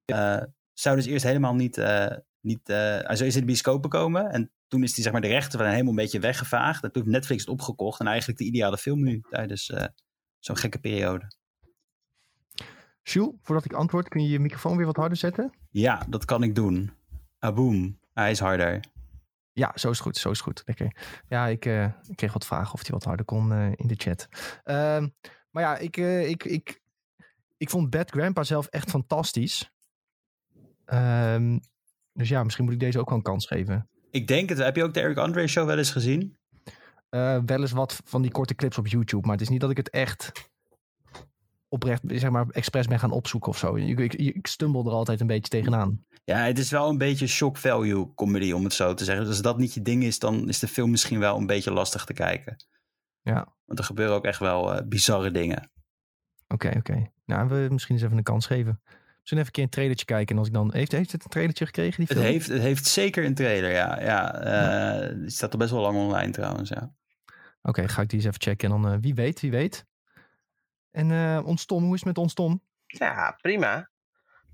eh, 0.05 0.43
zou 0.73 0.95
dus 0.95 1.05
eerst 1.05 1.25
helemaal 1.25 1.55
niet... 1.55 1.77
eh, 1.77 2.15
niet 2.41 2.67
hij 2.67 3.01
zou 3.15 3.23
eerst 3.23 3.35
in 3.35 3.39
de 3.41 3.45
bioscopen 3.45 3.89
komen. 3.89 4.29
En 4.31 4.51
toen 4.67 4.83
is 4.83 4.93
die, 4.93 5.03
zeg 5.03 5.11
maar, 5.13 5.21
de 5.21 5.27
rechten 5.27 5.59
van 5.59 5.67
helemaal 5.67 5.89
een 5.89 5.95
beetje 5.95 6.19
weggevaagd. 6.19 6.83
En 6.83 6.91
toen 6.91 7.01
heeft 7.01 7.15
Netflix 7.15 7.41
het 7.41 7.51
opgekocht. 7.51 7.99
En 7.99 8.07
eigenlijk 8.07 8.39
de 8.39 8.45
ideale 8.45 8.77
film 8.77 9.03
nu 9.03 9.21
tijdens 9.29 9.73
zo'n 10.39 10.57
gekke 10.57 10.79
periode. 10.79 11.31
Jules, 13.03 13.35
voordat 13.41 13.65
ik 13.65 13.73
antwoord, 13.73 14.09
kun 14.09 14.23
je 14.23 14.29
je 14.29 14.39
microfoon 14.39 14.77
weer 14.77 14.85
wat 14.85 14.95
harder 14.95 15.17
zetten? 15.17 15.53
Ja, 15.71 16.05
dat 16.09 16.25
kan 16.25 16.43
ik 16.43 16.55
doen. 16.55 16.91
Aboom. 17.39 17.99
Hij 18.13 18.31
is 18.31 18.39
harder. 18.39 18.83
Ja, 19.57 19.71
zo 19.75 19.89
is 19.89 19.97
het 19.97 20.05
goed, 20.05 20.17
zo 20.17 20.29
is 20.29 20.37
het 20.37 20.45
goed. 20.45 20.61
Lekker. 20.65 20.95
Ja, 21.27 21.47
ik, 21.47 21.65
eh, 21.65 21.83
ik 21.85 22.15
kreeg 22.15 22.33
wat 22.33 22.45
vragen 22.45 22.73
of 22.73 22.81
hij 22.81 22.89
wat 22.91 23.03
harder 23.03 23.25
kon 23.25 23.51
eh, 23.51 23.71
in 23.75 23.87
de 23.87 23.95
chat. 23.97 24.27
Ehm, 24.63 25.07
maar 25.51 25.63
ja, 25.63 25.77
ik, 25.77 25.97
eh, 25.97 26.29
ik, 26.29 26.43
ik, 26.43 26.81
ik 27.57 27.69
vond 27.69 27.89
Bad 27.89 28.11
Grandpa 28.11 28.43
zelf 28.43 28.67
echt 28.67 28.89
fantastisch. 28.89 29.71
Ehm, 30.85 31.59
dus 32.13 32.29
ja, 32.29 32.43
misschien 32.43 32.65
moet 32.65 32.73
ik 32.73 32.79
deze 32.79 32.99
ook 32.99 33.09
wel 33.09 33.17
een 33.17 33.23
kans 33.23 33.45
geven. 33.45 33.89
Ik 34.11 34.27
denk 34.27 34.49
het. 34.49 34.57
Heb 34.57 34.75
je 34.75 34.83
ook 34.83 34.93
de 34.93 34.99
Eric 34.99 35.17
Andre 35.17 35.47
show 35.47 35.65
wel 35.65 35.77
eens 35.77 35.91
gezien? 35.91 36.37
Wel 37.09 37.61
eens 37.61 37.71
wat 37.71 38.01
van 38.05 38.21
die 38.21 38.31
korte 38.31 38.55
clips 38.55 38.77
op 38.77 38.87
YouTube, 38.87 39.25
maar 39.25 39.35
het 39.35 39.41
is 39.41 39.49
niet 39.49 39.61
dat 39.61 39.69
ik 39.69 39.77
het 39.77 39.89
echt 39.89 40.31
oprecht, 41.67 42.01
zeg 42.05 42.29
maar, 42.29 42.45
expres 42.49 42.87
ben 42.87 42.99
gaan 42.99 43.11
opzoeken 43.11 43.49
of 43.49 43.57
zo. 43.57 43.75
Ik, 43.75 43.99
ik, 43.99 44.13
ik 44.13 44.47
stumbel 44.47 44.85
er 44.85 44.91
altijd 44.91 45.21
een 45.21 45.27
beetje 45.27 45.49
tegenaan. 45.49 46.05
Ja, 46.23 46.37
het 46.37 46.59
is 46.59 46.71
wel 46.71 46.89
een 46.89 46.97
beetje 46.97 47.27
shock 47.27 47.57
value 47.57 48.13
comedy, 48.15 48.51
om 48.51 48.63
het 48.63 48.73
zo 48.73 48.93
te 48.93 49.03
zeggen. 49.03 49.23
Dus 49.23 49.33
als 49.33 49.43
dat 49.43 49.57
niet 49.57 49.73
je 49.73 49.81
ding 49.81 50.03
is, 50.03 50.19
dan 50.19 50.47
is 50.47 50.59
de 50.59 50.67
film 50.67 50.91
misschien 50.91 51.19
wel 51.19 51.37
een 51.37 51.45
beetje 51.45 51.71
lastig 51.71 52.05
te 52.05 52.13
kijken. 52.13 52.55
Ja. 53.21 53.55
Want 53.65 53.79
er 53.79 53.85
gebeuren 53.85 54.15
ook 54.15 54.25
echt 54.25 54.39
wel 54.39 54.73
eh, 54.73 54.87
bizarre 54.87 55.31
dingen. 55.31 55.71
Oké, 56.47 56.73
oké. 56.77 57.11
Nou, 57.25 57.47
we 57.47 57.67
misschien 57.69 57.95
eens 57.95 58.03
even 58.03 58.17
een 58.17 58.23
kans 58.23 58.45
geven. 58.45 58.81
Misschien 58.83 59.37
even 59.37 59.45
een 59.45 59.51
keer 59.51 59.63
een 59.63 59.69
trailertje 59.69 60.05
kijken. 60.05 60.33
En 60.33 60.37
als 60.37 60.47
ik 60.47 60.53
dan... 60.53 60.73
Heeft, 60.73 60.91
heeft 60.91 61.11
het 61.11 61.23
een 61.23 61.29
trailertje 61.29 61.65
gekregen, 61.65 61.95
die 61.97 62.05
Het 62.07 62.17
film? 62.17 62.31
heeft, 62.31 62.47
het 62.47 62.61
heeft 62.61 62.85
zeker 62.85 63.25
een 63.25 63.33
trailer, 63.33 63.71
ja. 63.71 64.01
ja 64.01 64.33
eh, 64.33 65.15
Die 65.15 65.29
staat 65.29 65.51
er 65.51 65.57
best 65.57 65.71
wel 65.71 65.81
lang 65.81 65.97
online 65.97 66.31
trouwens, 66.31 66.69
ja. 66.69 66.93
Oké, 67.61 67.87
ga 67.87 68.01
ik 68.01 68.09
die 68.09 68.17
eens 68.17 68.27
even 68.27 68.41
checken. 68.41 68.71
En 68.71 68.81
dan 68.81 68.91
eh, 68.91 68.97
wie 69.01 69.15
weet, 69.15 69.41
wie 69.41 69.51
weet. 69.51 69.85
En 70.97 71.11
eh 71.11 71.45
ons 71.45 71.65
Tom, 71.65 71.83
hoe 71.83 71.93
is 71.93 71.99
het 71.99 72.07
met 72.07 72.17
ons 72.17 72.33
Tom? 72.33 72.61
Ja, 72.85 73.37
prima. 73.41 73.89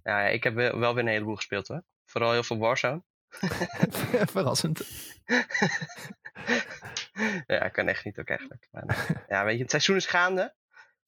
Ja, 0.04 0.28
ik 0.28 0.44
heb 0.44 0.54
wel 0.56 0.94
weer 0.94 1.04
een 1.04 1.08
heleboel 1.08 1.36
gespeeld 1.36 1.68
hoor. 1.68 1.84
Vooral 2.06 2.32
heel 2.32 2.44
veel 2.44 2.58
Warzone. 2.58 3.04
Verrassend. 4.36 4.82
ja, 7.48 7.70
kan 7.70 7.88
echt 7.88 8.06
niet 8.06 8.20
ook 8.20 8.30
eigenlijk. 8.30 8.68
Maar, 8.72 9.24
ja, 9.28 9.44
weet 9.44 9.56
je, 9.56 9.62
het 9.62 9.70
seizoen 9.70 9.96
is 9.96 10.06
gaande. 10.06 10.56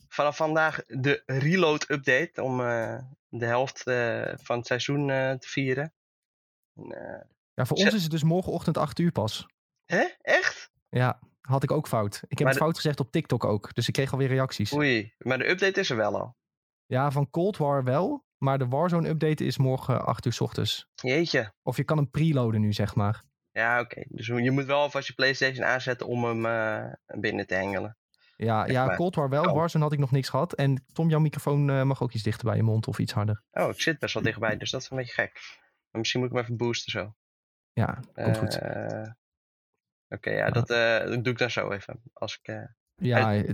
Vanaf 0.08 0.36
vandaag 0.36 0.84
de 0.86 1.24
reload 1.26 1.90
update 1.90 2.44
om 2.44 2.62
eh, 2.62 3.00
de 3.28 3.46
helft 3.46 3.88
eh, 3.88 4.34
van 4.36 4.58
het 4.58 4.68
seizoen 4.68 5.08
te 5.40 5.48
vieren. 5.48 5.94
En, 6.76 6.88
Ja, 7.54 7.66
voor 7.66 7.78
ons 7.78 7.94
is 7.94 8.02
het 8.02 8.12
dus 8.12 8.24
morgenochtend 8.24 8.78
8 8.78 9.00
uur 9.00 9.12
pas. 9.12 9.48
hè? 9.86 10.06
Echt? 10.22 10.72
Ja, 10.90 11.20
had 11.46 11.64
ik 11.64 11.72
ook 11.72 11.88
fout. 11.88 12.16
Ik 12.16 12.22
heb 12.30 12.40
Maar 12.40 12.48
het 12.48 12.58
de- 12.58 12.64
fout 12.64 12.76
gezegd 12.76 13.00
op 13.00 13.12
TikTok 13.12 13.44
ook. 13.44 13.74
Dus 13.74 13.88
ik 13.88 13.94
kreeg 13.94 14.12
alweer 14.12 14.28
reacties. 14.28 14.74
Oei, 14.74 15.14
maar 15.18 15.38
de 15.38 15.50
update 15.50 15.80
is 15.80 15.90
er 15.90 15.98
wel 15.98 16.20
al. 16.20 16.36
Ja, 16.86 17.12
van 17.12 17.30
Cold 17.30 17.58
War 17.58 17.84
wel. 17.84 18.24
Maar 18.38 18.58
de 18.58 18.68
Warzone 18.68 19.10
update 19.10 19.46
is 19.46 19.58
morgen 19.58 20.06
8 20.06 20.26
uur 20.26 20.34
's 20.34 20.40
ochtends. 20.42 20.88
Jeetje. 20.96 21.54
Of 21.64 21.78
je 21.78 21.84
kan 21.84 21.98
hem 21.98 22.10
preloaden 22.10 22.62
nu, 22.62 22.74
zeg 22.74 22.96
maar. 22.96 23.24
Ja, 23.52 23.80
oké. 23.80 24.04
Dus 24.08 24.28
je 24.28 24.52
moet 24.52 24.66
wel 24.66 24.80
alvast 24.80 25.08
je 25.08 25.14
PlayStation 25.14 25.66
aanzetten 25.66 26.08
om 26.08 26.24
hem 26.24 26.46
eh, 26.46 26.94
binnen 27.20 27.48
te 27.48 27.54
hengelen. 27.56 27.98
Ja, 28.38 28.66
ja? 28.68 28.96
Cold 28.96 29.16
War 29.16 29.30
wel. 29.30 29.44
Oh. 29.44 29.54
Warzone 29.56 29.84
had 29.84 29.94
ik 29.94 30.00
nog 30.00 30.12
niks 30.12 30.30
gehad. 30.30 30.54
En 30.54 30.86
Tom, 30.94 31.10
jouw 31.10 31.20
microfoon 31.20 31.70
eh, 31.70 31.84
mag 31.84 32.02
ook 32.02 32.12
iets 32.14 32.24
dichter 32.24 32.46
bij 32.46 32.56
je 32.56 32.64
mond 32.64 32.88
of 32.88 33.00
iets 33.00 33.14
harder. 33.14 33.44
Oh, 33.52 33.70
ik 33.70 33.82
zit 33.82 34.00
best 34.00 34.14
wel 34.14 34.24
dichtbij, 34.24 34.58
dus 34.58 34.72
dat 34.72 34.82
is 34.82 34.90
een 34.90 34.98
beetje 34.98 35.14
gek. 35.14 35.34
Maar 35.92 36.00
misschien 36.02 36.20
moet 36.22 36.30
ik 36.30 36.36
hem 36.36 36.44
even 36.46 36.58
boosten 36.58 36.92
zo. 36.92 37.16
Ja, 37.74 38.00
komt 38.14 38.38
goed. 38.38 38.60
Oké, 40.10 40.30
ja, 40.30 40.50
dat, 40.50 40.70
eh, 40.70 41.06
doe 41.06 41.34
ik 41.34 41.38
dan 41.38 41.52
zo 41.52 41.72
even. 41.72 42.02
Als 42.14 42.40
ik, 42.42 42.48
eh, 42.48 42.64
Ja, 42.96 43.32
het, 43.32 43.48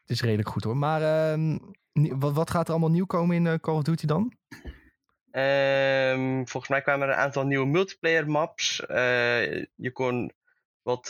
het 0.00 0.10
is 0.10 0.20
redelijk 0.20 0.48
goed 0.48 0.64
hoor. 0.64 0.76
Maar 0.76 1.02
ehm, 1.02 1.58
wat, 1.92 2.32
wat 2.32 2.50
gaat 2.50 2.64
er 2.66 2.70
allemaal 2.70 2.90
nieuw 2.90 3.06
komen 3.06 3.36
in 3.36 3.46
eh, 3.46 3.54
Call 3.54 3.74
of 3.74 3.82
Duty 3.82 4.06
dan? 4.06 4.36
Ehm, 5.30 6.34
volgens 6.34 6.68
mij 6.68 6.82
kwamen 6.82 7.08
er 7.08 7.14
een 7.14 7.20
aantal 7.20 7.46
nieuwe 7.46 7.66
multiplayer 7.66 8.30
maps. 8.30 8.76
Je 9.74 9.90
kon 9.92 10.32
wat 10.82 11.06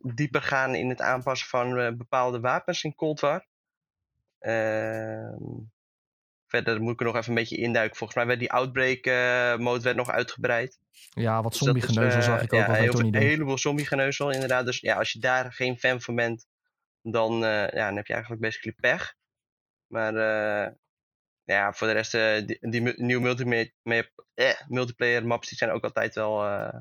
dieper 0.00 0.42
gaan 0.42 0.74
in 0.74 0.88
het 0.88 1.00
aanpassen 1.00 1.48
van 1.48 1.96
bepaalde 1.96 2.40
wapens 2.40 2.84
in 2.84 2.94
Cold 2.94 3.20
War. 3.20 3.46
Verder 6.48 6.80
moet 6.80 6.92
ik 6.92 7.00
er 7.00 7.06
nog 7.06 7.16
even 7.16 7.28
een 7.28 7.34
beetje 7.34 7.56
induiken. 7.56 7.96
Volgens 7.96 8.18
mij 8.18 8.26
werd 8.26 8.38
die 8.38 8.52
Outbreak 8.52 9.04
eh, 9.04 9.56
mode 9.56 9.82
werd 9.82 9.96
nog 9.96 10.10
uitgebreid. 10.10 10.78
Ja, 11.10 11.42
wat 11.42 11.52
Dus 11.52 11.60
zombie-geneuzel 11.60 12.20
eh, 12.20 12.26
zag 12.26 12.42
ik 12.42 12.52
ook 12.52 12.60
ja, 12.60 12.72
heel. 12.72 12.98
Een 13.00 13.14
heleboel 13.14 13.58
zombie-geneuzel 13.58 14.30
inderdaad. 14.30 14.64
Dus 14.64 14.80
ja, 14.80 14.96
als 14.96 15.12
je 15.12 15.18
daar 15.18 15.52
geen 15.52 15.78
fan 15.78 16.00
van 16.00 16.14
bent, 16.14 16.46
dan, 17.02 17.44
eh, 17.44 17.68
ja, 17.68 17.86
dan 17.86 17.96
heb 17.96 18.06
je 18.06 18.12
eigenlijk 18.12 18.42
basically 18.42 18.76
pech. 18.80 19.14
Maar 19.86 20.14
eh, 20.14 20.72
ja, 21.44 21.72
voor 21.72 21.86
de 21.86 21.92
rest, 21.92 22.14
eh, 22.14 22.46
die, 22.46 22.70
die 22.70 22.92
nieuwe 22.96 23.22
multiplayer, 23.22 23.72
eh, 24.34 24.60
multiplayer 24.66 25.26
maps, 25.26 25.48
die 25.48 25.58
zijn 25.58 25.70
ook 25.70 25.84
altijd 25.84 26.14
wel, 26.14 26.44
eh, 26.44 26.80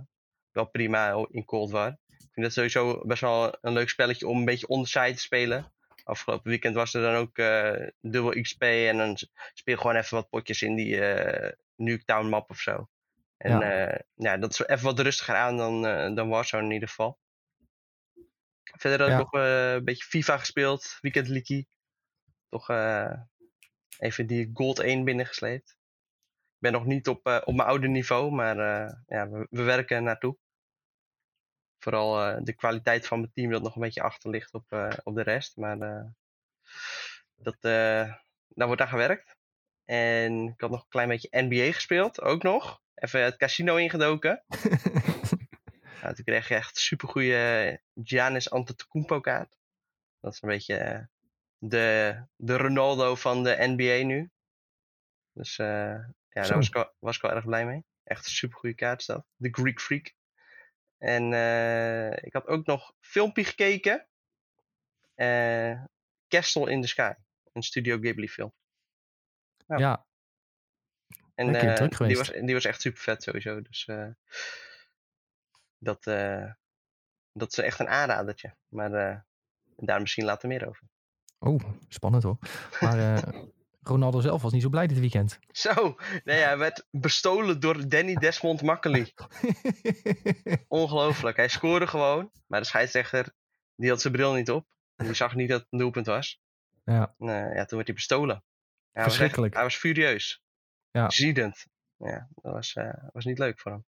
wel 0.51 0.65
prima 0.65 1.25
in 1.29 1.45
Cold 1.45 1.71
War. 1.71 1.87
Ik 2.07 2.27
vind 2.31 2.45
dat 2.45 2.53
sowieso 2.53 3.05
best 3.05 3.21
wel 3.21 3.57
een 3.61 3.73
leuk 3.73 3.89
spelletje 3.89 4.27
om 4.27 4.37
een 4.37 4.45
beetje 4.45 4.67
on 4.67 4.83
the 4.83 4.89
side 4.89 5.13
te 5.13 5.21
spelen. 5.21 5.73
Afgelopen 6.07 6.49
weekend 6.49 6.75
was 6.75 6.93
er 6.93 7.01
dan 7.01 7.15
ook 7.15 7.37
eh 7.37 7.87
dubbel 8.01 8.41
XP 8.41 8.61
en 8.61 8.97
dan 8.97 9.17
speel 9.53 9.77
gewoon 9.77 9.95
even 9.95 10.15
wat 10.17 10.29
potjes 10.29 10.61
in 10.61 10.75
die 10.75 11.01
eh 11.05 11.51
Nuketown 11.75 12.27
map 12.27 12.49
of 12.49 12.59
zo. 12.59 12.89
En 13.37 13.59
Ja. 13.59 13.79
ja. 13.79 14.01
ja, 14.15 14.37
dat 14.37 14.51
is 14.51 14.59
even 14.67 14.83
wat 14.85 14.99
rustiger 14.99 15.35
aan 15.35 15.57
dan, 15.57 15.85
eh 15.85 16.15
dan 16.15 16.29
Warzone 16.29 16.63
in 16.63 16.71
ieder 16.71 16.87
geval. 16.89 17.19
Verder 18.63 18.99
had 18.99 19.09
Ja. 19.09 19.13
ik 19.17 19.31
nog 19.31 19.41
eh, 19.41 19.73
een 19.73 19.83
beetje 19.83 20.03
FIFA 20.05 20.37
gespeeld, 20.37 20.97
Weekend 21.01 21.27
League. 21.27 21.67
Toch 22.49 22.69
eh, 22.69 23.13
even 23.99 24.27
die 24.27 24.49
Gold 24.53 24.79
1 24.79 25.03
binnengesleept. 25.03 25.69
Ik 26.55 26.63
ben 26.63 26.71
nog 26.71 26.85
niet 26.85 27.07
op, 27.07 27.25
eh, 27.25 27.41
op 27.45 27.55
mijn 27.55 27.67
oude 27.67 27.87
niveau, 27.87 28.31
maar 28.31 28.57
eh, 28.59 28.93
ja, 29.07 29.29
we, 29.29 29.47
we 29.49 29.63
werken 29.63 30.03
naartoe. 30.03 30.37
Vooral 31.87 32.21
eh, 32.21 32.37
de 32.43 32.53
kwaliteit 32.53 33.07
van 33.07 33.19
mijn 33.19 33.31
team 33.33 33.51
dat 33.51 33.61
nog 33.61 33.75
een 33.75 33.81
beetje 33.81 34.01
achter 34.01 34.29
ligt 34.29 34.53
op, 34.53 34.71
eh, 34.71 34.89
op 35.03 35.15
de 35.15 35.21
rest. 35.21 35.57
Maar 35.57 35.79
eh, 35.79 36.05
dat, 37.35 37.61
daar 37.61 38.67
wordt 38.67 38.81
aan 38.81 38.87
gewerkt. 38.87 39.35
En 39.85 40.47
ik 40.47 40.61
had 40.61 40.69
nog 40.69 40.81
een 40.81 40.89
klein 40.89 41.07
beetje 41.07 41.29
NBA 41.31 41.71
gespeeld, 41.71 42.21
ook 42.21 42.43
nog. 42.43 42.81
Even 42.93 43.23
het 43.23 43.37
casino 43.37 43.75
ingedoken. 43.75 44.43
Nou, 46.01 46.15
toen 46.15 46.25
kreeg 46.25 46.47
je 46.47 46.55
echt 46.55 46.77
super 46.77 47.07
goede 47.07 47.81
Giannis 48.03 48.51
Antetokounmpo 48.51 49.19
kaart. 49.19 49.57
Dat 50.19 50.33
is 50.33 50.41
een 50.41 50.49
beetje 50.49 51.09
de, 51.57 52.15
de 52.35 52.57
Ronaldo 52.57 53.15
van 53.15 53.43
de 53.43 53.55
NBA 53.59 54.05
nu. 54.05 54.29
Dus 55.31 55.55
ja, 55.55 56.13
Zo. 56.29 56.41
daar 56.41 56.55
was 56.55 56.67
ik, 56.67 56.73
wel, 56.73 56.93
was 56.99 57.15
ik 57.15 57.21
wel 57.21 57.31
erg 57.31 57.45
blij 57.45 57.65
mee. 57.65 57.85
Echt 58.03 58.25
een 58.25 58.31
super 58.31 58.57
goede 58.57 58.75
kaart 58.75 58.99
is 58.99 59.05
dat. 59.05 59.25
De 59.35 59.49
Greek 59.51 59.81
Freak. 59.81 60.15
En 60.97 61.33
eh, 61.33 62.11
ik 62.11 62.33
had 62.33 62.47
ook 62.47 62.65
nog 62.65 62.87
een 62.89 62.95
filmpje 62.99 63.43
gekeken. 63.43 64.07
Eh 65.15 65.83
Castle 66.27 66.71
in 66.71 66.81
the 66.81 66.87
Sky. 66.87 67.13
Een 67.53 67.61
Studio 67.63 67.97
Ghibli 67.97 68.29
film. 68.29 68.53
Ja. 69.67 69.77
Ja, 69.77 70.05
En 71.35 71.55
eh, 71.55 71.89
die, 72.07 72.17
was, 72.17 72.29
die 72.29 72.53
was 72.53 72.65
echt 72.65 72.81
super 72.81 73.01
vet 73.01 73.23
sowieso. 73.23 73.61
Dus 73.61 73.85
eh, 73.85 74.07
dat, 75.77 76.07
eh, 76.07 76.51
dat 77.33 77.51
is 77.51 77.57
echt 77.57 77.79
een 77.79 77.87
aanradertje. 77.89 78.55
Maar 78.67 78.93
eh, 78.93 79.19
daar 79.75 80.01
misschien 80.01 80.25
later 80.25 80.47
meer 80.47 80.67
over. 80.67 80.87
oh, 81.39 81.59
spannend 81.87 82.23
hoor. 82.23 82.37
Maar 82.79 83.13
eh, 83.15 83.33
Ronaldo 83.87 84.19
zelf 84.19 84.41
was 84.41 84.51
niet 84.51 84.61
zo 84.61 84.69
blij 84.69 84.87
dit 84.87 84.99
weekend. 84.99 85.39
Zo, 85.51 85.95
nee, 86.23 86.39
hij 86.39 86.57
werd 86.57 86.85
bestolen 86.91 87.59
door 87.59 87.89
Danny 87.89 88.13
Desmond 88.15 88.61
Makkely. 88.61 89.13
Ongelooflijk. 90.67 91.37
Hij 91.37 91.47
scoorde 91.47 91.87
gewoon. 91.87 92.31
Maar 92.47 92.59
de 92.59 92.65
scheidsrechter, 92.65 93.33
die 93.75 93.89
had 93.89 94.01
zijn 94.01 94.13
bril 94.13 94.33
niet 94.33 94.51
op. 94.51 94.65
Die 94.95 95.13
zag 95.13 95.35
niet 95.35 95.49
dat 95.49 95.59
het 95.61 95.67
een 95.71 95.79
doelpunt 95.79 96.05
was. 96.05 96.39
ja, 96.85 97.13
En, 97.17 97.27
eh, 97.29 97.55
ja, 97.55 97.65
toen 97.65 97.75
werd 97.75 97.85
hij 97.87 97.95
bestolen. 97.95 98.35
Hij 98.35 98.43
was, 98.91 99.05
echt- 99.05 99.05
Verschrikkelijk. 99.05 99.53
hij 99.53 99.63
was 99.63 99.75
furieus. 99.75 100.41
Ja. 100.91 101.09
Ziedend. 101.09 101.65
Ja, 101.97 102.27
dat 102.35 102.53
was, 102.53 102.73
eh, 102.73 102.93
was 103.13 103.25
niet 103.25 103.39
leuk 103.39 103.59
voor 103.59 103.71
hem. 103.71 103.85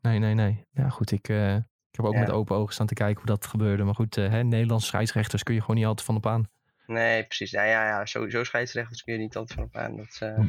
nee, 0.00 0.18
nee, 0.18 0.34
nee. 0.34 0.66
Ja, 0.70 0.88
goed, 0.88 1.10
ik, 1.10 1.28
eh, 1.28 1.54
ik 1.56 1.62
heb 1.96 2.04
ook 2.04 2.12
Ja. 2.12 2.18
met 2.20 2.30
open 2.30 2.56
ogen 2.56 2.74
staan 2.74 2.86
te 2.86 2.94
kijken 2.94 3.16
hoe 3.16 3.26
dat 3.36 3.46
gebeurde. 3.46 3.84
Maar 3.84 3.94
goed, 3.94 4.16
eh, 4.16 4.28
hè, 4.30 4.42
Nederlandse 4.42 4.86
scheidsrechters 4.86 5.42
kun 5.42 5.54
je 5.54 5.60
gewoon 5.60 5.76
niet 5.76 5.84
altijd 5.86 6.06
van 6.06 6.16
op 6.16 6.26
aan. 6.26 6.48
Nee, 6.86 7.24
precies. 7.24 7.50
Ja, 7.50 7.62
ja, 7.64 7.86
ja 7.88 8.06
sowieso 8.06 8.44
scheidsrechters 8.44 9.02
kun 9.02 9.12
je 9.12 9.18
niet 9.18 9.36
altijd 9.36 9.58
van 9.58 9.64
op 9.68 9.76
aan. 9.76 9.96
Dat 9.96 10.16
eh, 10.20 10.34
Hm. 10.34 10.46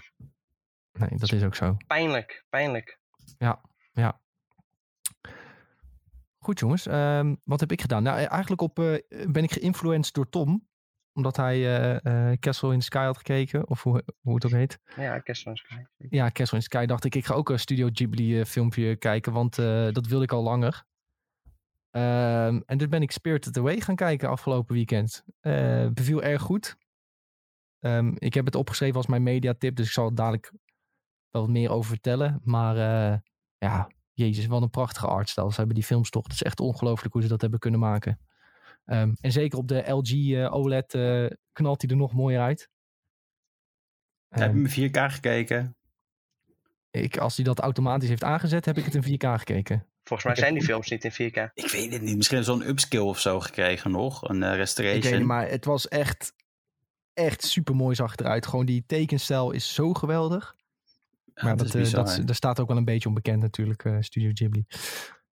Nee, 0.99 1.09
dat 1.19 1.31
is 1.31 1.43
ook 1.43 1.55
zo. 1.55 1.77
pijnlijk. 1.87 2.45
Pijnlijk. 2.49 2.99
Goed 6.39 6.59
jongens, 6.59 6.87
Ehm, 6.87 7.35
wat 7.43 7.59
heb 7.59 7.71
ik 7.71 7.81
gedaan? 7.81 8.03
Nou, 8.03 8.19
eigenlijk 8.19 8.61
op, 8.61 8.79
eh, 8.79 8.95
ben 9.29 9.43
ik 9.43 9.51
geïnfluenced 9.51 10.13
door 10.13 10.29
Tom. 10.29 10.67
Omdat 11.13 11.35
hij 11.37 11.55
eh, 11.55 12.31
eh, 12.31 12.37
Castle 12.39 12.73
in 12.73 12.79
the 12.79 12.85
Sky 12.85 13.03
had 13.03 13.17
gekeken. 13.17 13.67
Of 13.69 13.83
hoe, 13.83 14.03
hoe 14.21 14.35
het 14.35 14.45
ook 14.45 14.51
heet. 14.51 14.79
Ja, 14.95 15.21
Castle 15.21 15.51
in 15.51 15.57
the 15.57 15.63
Sky. 15.65 15.81
Ja, 16.09 16.31
Castle 16.31 16.57
in 16.57 16.63
the 16.63 16.77
Sky 16.77 16.85
dacht 16.85 17.03
ik, 17.05 17.15
ik 17.15 17.25
ga 17.25 17.33
ook 17.33 17.49
een 17.49 17.59
Studio 17.59 17.89
Ghibli 17.91 18.39
eh, 18.39 18.45
filmpje 18.45 18.95
kijken. 18.95 19.33
Want 19.33 19.57
eh, 19.57 19.91
dat 19.91 20.07
wilde 20.07 20.23
ik 20.23 20.31
al 20.31 20.43
langer. 20.43 20.85
Ehm, 21.91 22.61
en 22.65 22.77
dus 22.77 22.87
ben 22.87 23.01
ik 23.01 23.11
Spirited 23.11 23.57
Away 23.57 23.81
gaan 23.81 23.95
kijken 23.95 24.29
afgelopen 24.29 24.75
weekend. 24.75 25.23
Eh 25.39 25.87
beviel 25.87 26.23
erg 26.23 26.41
goed. 26.41 26.77
Ehm, 27.79 28.13
ik 28.15 28.33
heb 28.33 28.45
het 28.45 28.55
opgeschreven 28.55 28.95
als 28.95 29.07
mijn 29.07 29.23
mediatip. 29.23 29.75
Dus 29.75 29.85
ik 29.85 29.91
zal 29.91 30.13
dadelijk 30.13 30.51
wel 31.29 31.41
wat 31.41 31.51
meer 31.51 31.69
over 31.69 31.89
vertellen. 31.89 32.41
Maar 32.43 32.75
eh, 32.77 33.19
ja, 33.57 33.87
jezus, 34.13 34.45
wat 34.45 34.61
een 34.61 34.69
prachtige 34.69 35.07
artstyle. 35.07 35.49
Ze 35.49 35.55
hebben 35.55 35.75
die 35.75 35.83
films 35.83 36.09
toch. 36.09 36.23
Het 36.23 36.33
is 36.33 36.43
echt 36.43 36.59
ongelooflijk 36.59 37.13
hoe 37.13 37.21
ze 37.21 37.27
dat 37.27 37.41
hebben 37.41 37.59
kunnen 37.59 37.79
maken. 37.79 38.19
Ehm, 38.85 39.13
en 39.21 39.31
zeker 39.31 39.57
op 39.57 39.67
de 39.67 39.89
LG 39.89 40.11
eh, 40.11 40.53
OLED 40.53 40.91
knalt 41.51 41.81
hij 41.81 41.91
er 41.91 41.97
nog 41.97 42.13
mooier 42.13 42.41
uit. 42.41 42.69
Heb 44.27 44.53
je 44.53 44.59
me 44.59 44.69
4K 44.69 45.11
gekeken? 45.11 45.77
ik, 47.01 47.17
als 47.17 47.35
hij 47.35 47.45
dat 47.45 47.59
automatisch 47.59 48.09
heeft 48.09 48.23
aangezet, 48.23 48.65
heb 48.65 48.77
ik 48.77 48.85
het 48.85 48.95
in 48.95 49.03
4K 49.03 49.37
gekeken. 49.37 49.85
Volgens 50.07 50.23
mij 50.23 50.31
Ik 50.33 50.39
zijn 50.39 50.51
heb- 50.51 50.59
die 50.59 50.69
films 50.69 50.89
niet 50.89 51.03
in 51.03 51.11
4K. 51.11 51.51
Ik 51.53 51.71
weet 51.71 51.93
het 51.93 52.01
niet. 52.01 52.15
Misschien 52.17 52.43
zo'n 52.43 52.67
upskill 52.67 52.99
of 52.99 53.19
zo 53.19 53.39
gekregen 53.39 53.91
nog. 53.91 54.21
Een 54.29 54.35
eh, 54.35 54.37
Ik 54.41 54.47
weet 54.49 54.57
restoration. 54.57 55.17
niet, 55.17 55.25
maar 55.27 55.49
het 55.49 55.65
was 55.65 55.87
echt, 55.87 56.33
echt 57.13 57.43
super 57.43 57.75
mooi 57.75 57.95
zag 57.95 58.11
het 58.11 58.19
eruit. 58.21 58.45
Gewoon 58.47 58.65
die 58.65 58.83
tekenstijl 58.87 59.51
is 59.51 59.73
zo 59.73 59.93
geweldig. 59.93 60.55
Ja, 61.33 61.43
maar 61.43 61.57
dat, 61.57 61.65
is 61.67 61.73
eh, 61.75 61.81
bizar. 61.81 62.05
dat, 62.05 62.21
daar 62.27 62.35
staat 62.35 62.59
ook 62.59 62.67
wel 62.67 62.77
een 62.77 62.85
beetje 62.85 63.07
onbekend 63.07 63.41
natuurlijk, 63.41 63.85
eh, 63.85 63.95
Studio 63.99 64.29
Ghibli. 64.33 64.65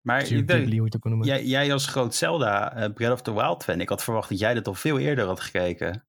maar 0.00 0.20
Studio 0.26 0.44
Ghibli, 0.54 0.64
hoe 0.64 0.74
je 0.76 0.82
het 0.84 0.96
ook 0.96 1.04
noemen. 1.04 1.26
jij, 1.26 1.44
jij 1.44 1.72
als 1.72 1.86
groot 1.86 2.14
Zelda 2.14 2.88
Breath 2.94 3.12
of 3.12 3.22
the 3.22 3.34
Wild 3.34 3.64
fan. 3.64 3.80
Ik 3.80 3.88
had 3.88 4.02
verwacht 4.04 4.28
dat 4.28 4.38
jij 4.38 4.54
dat 4.54 4.66
al 4.66 4.74
veel 4.74 4.98
eerder 4.98 5.26
had 5.26 5.40
gekeken. 5.40 6.06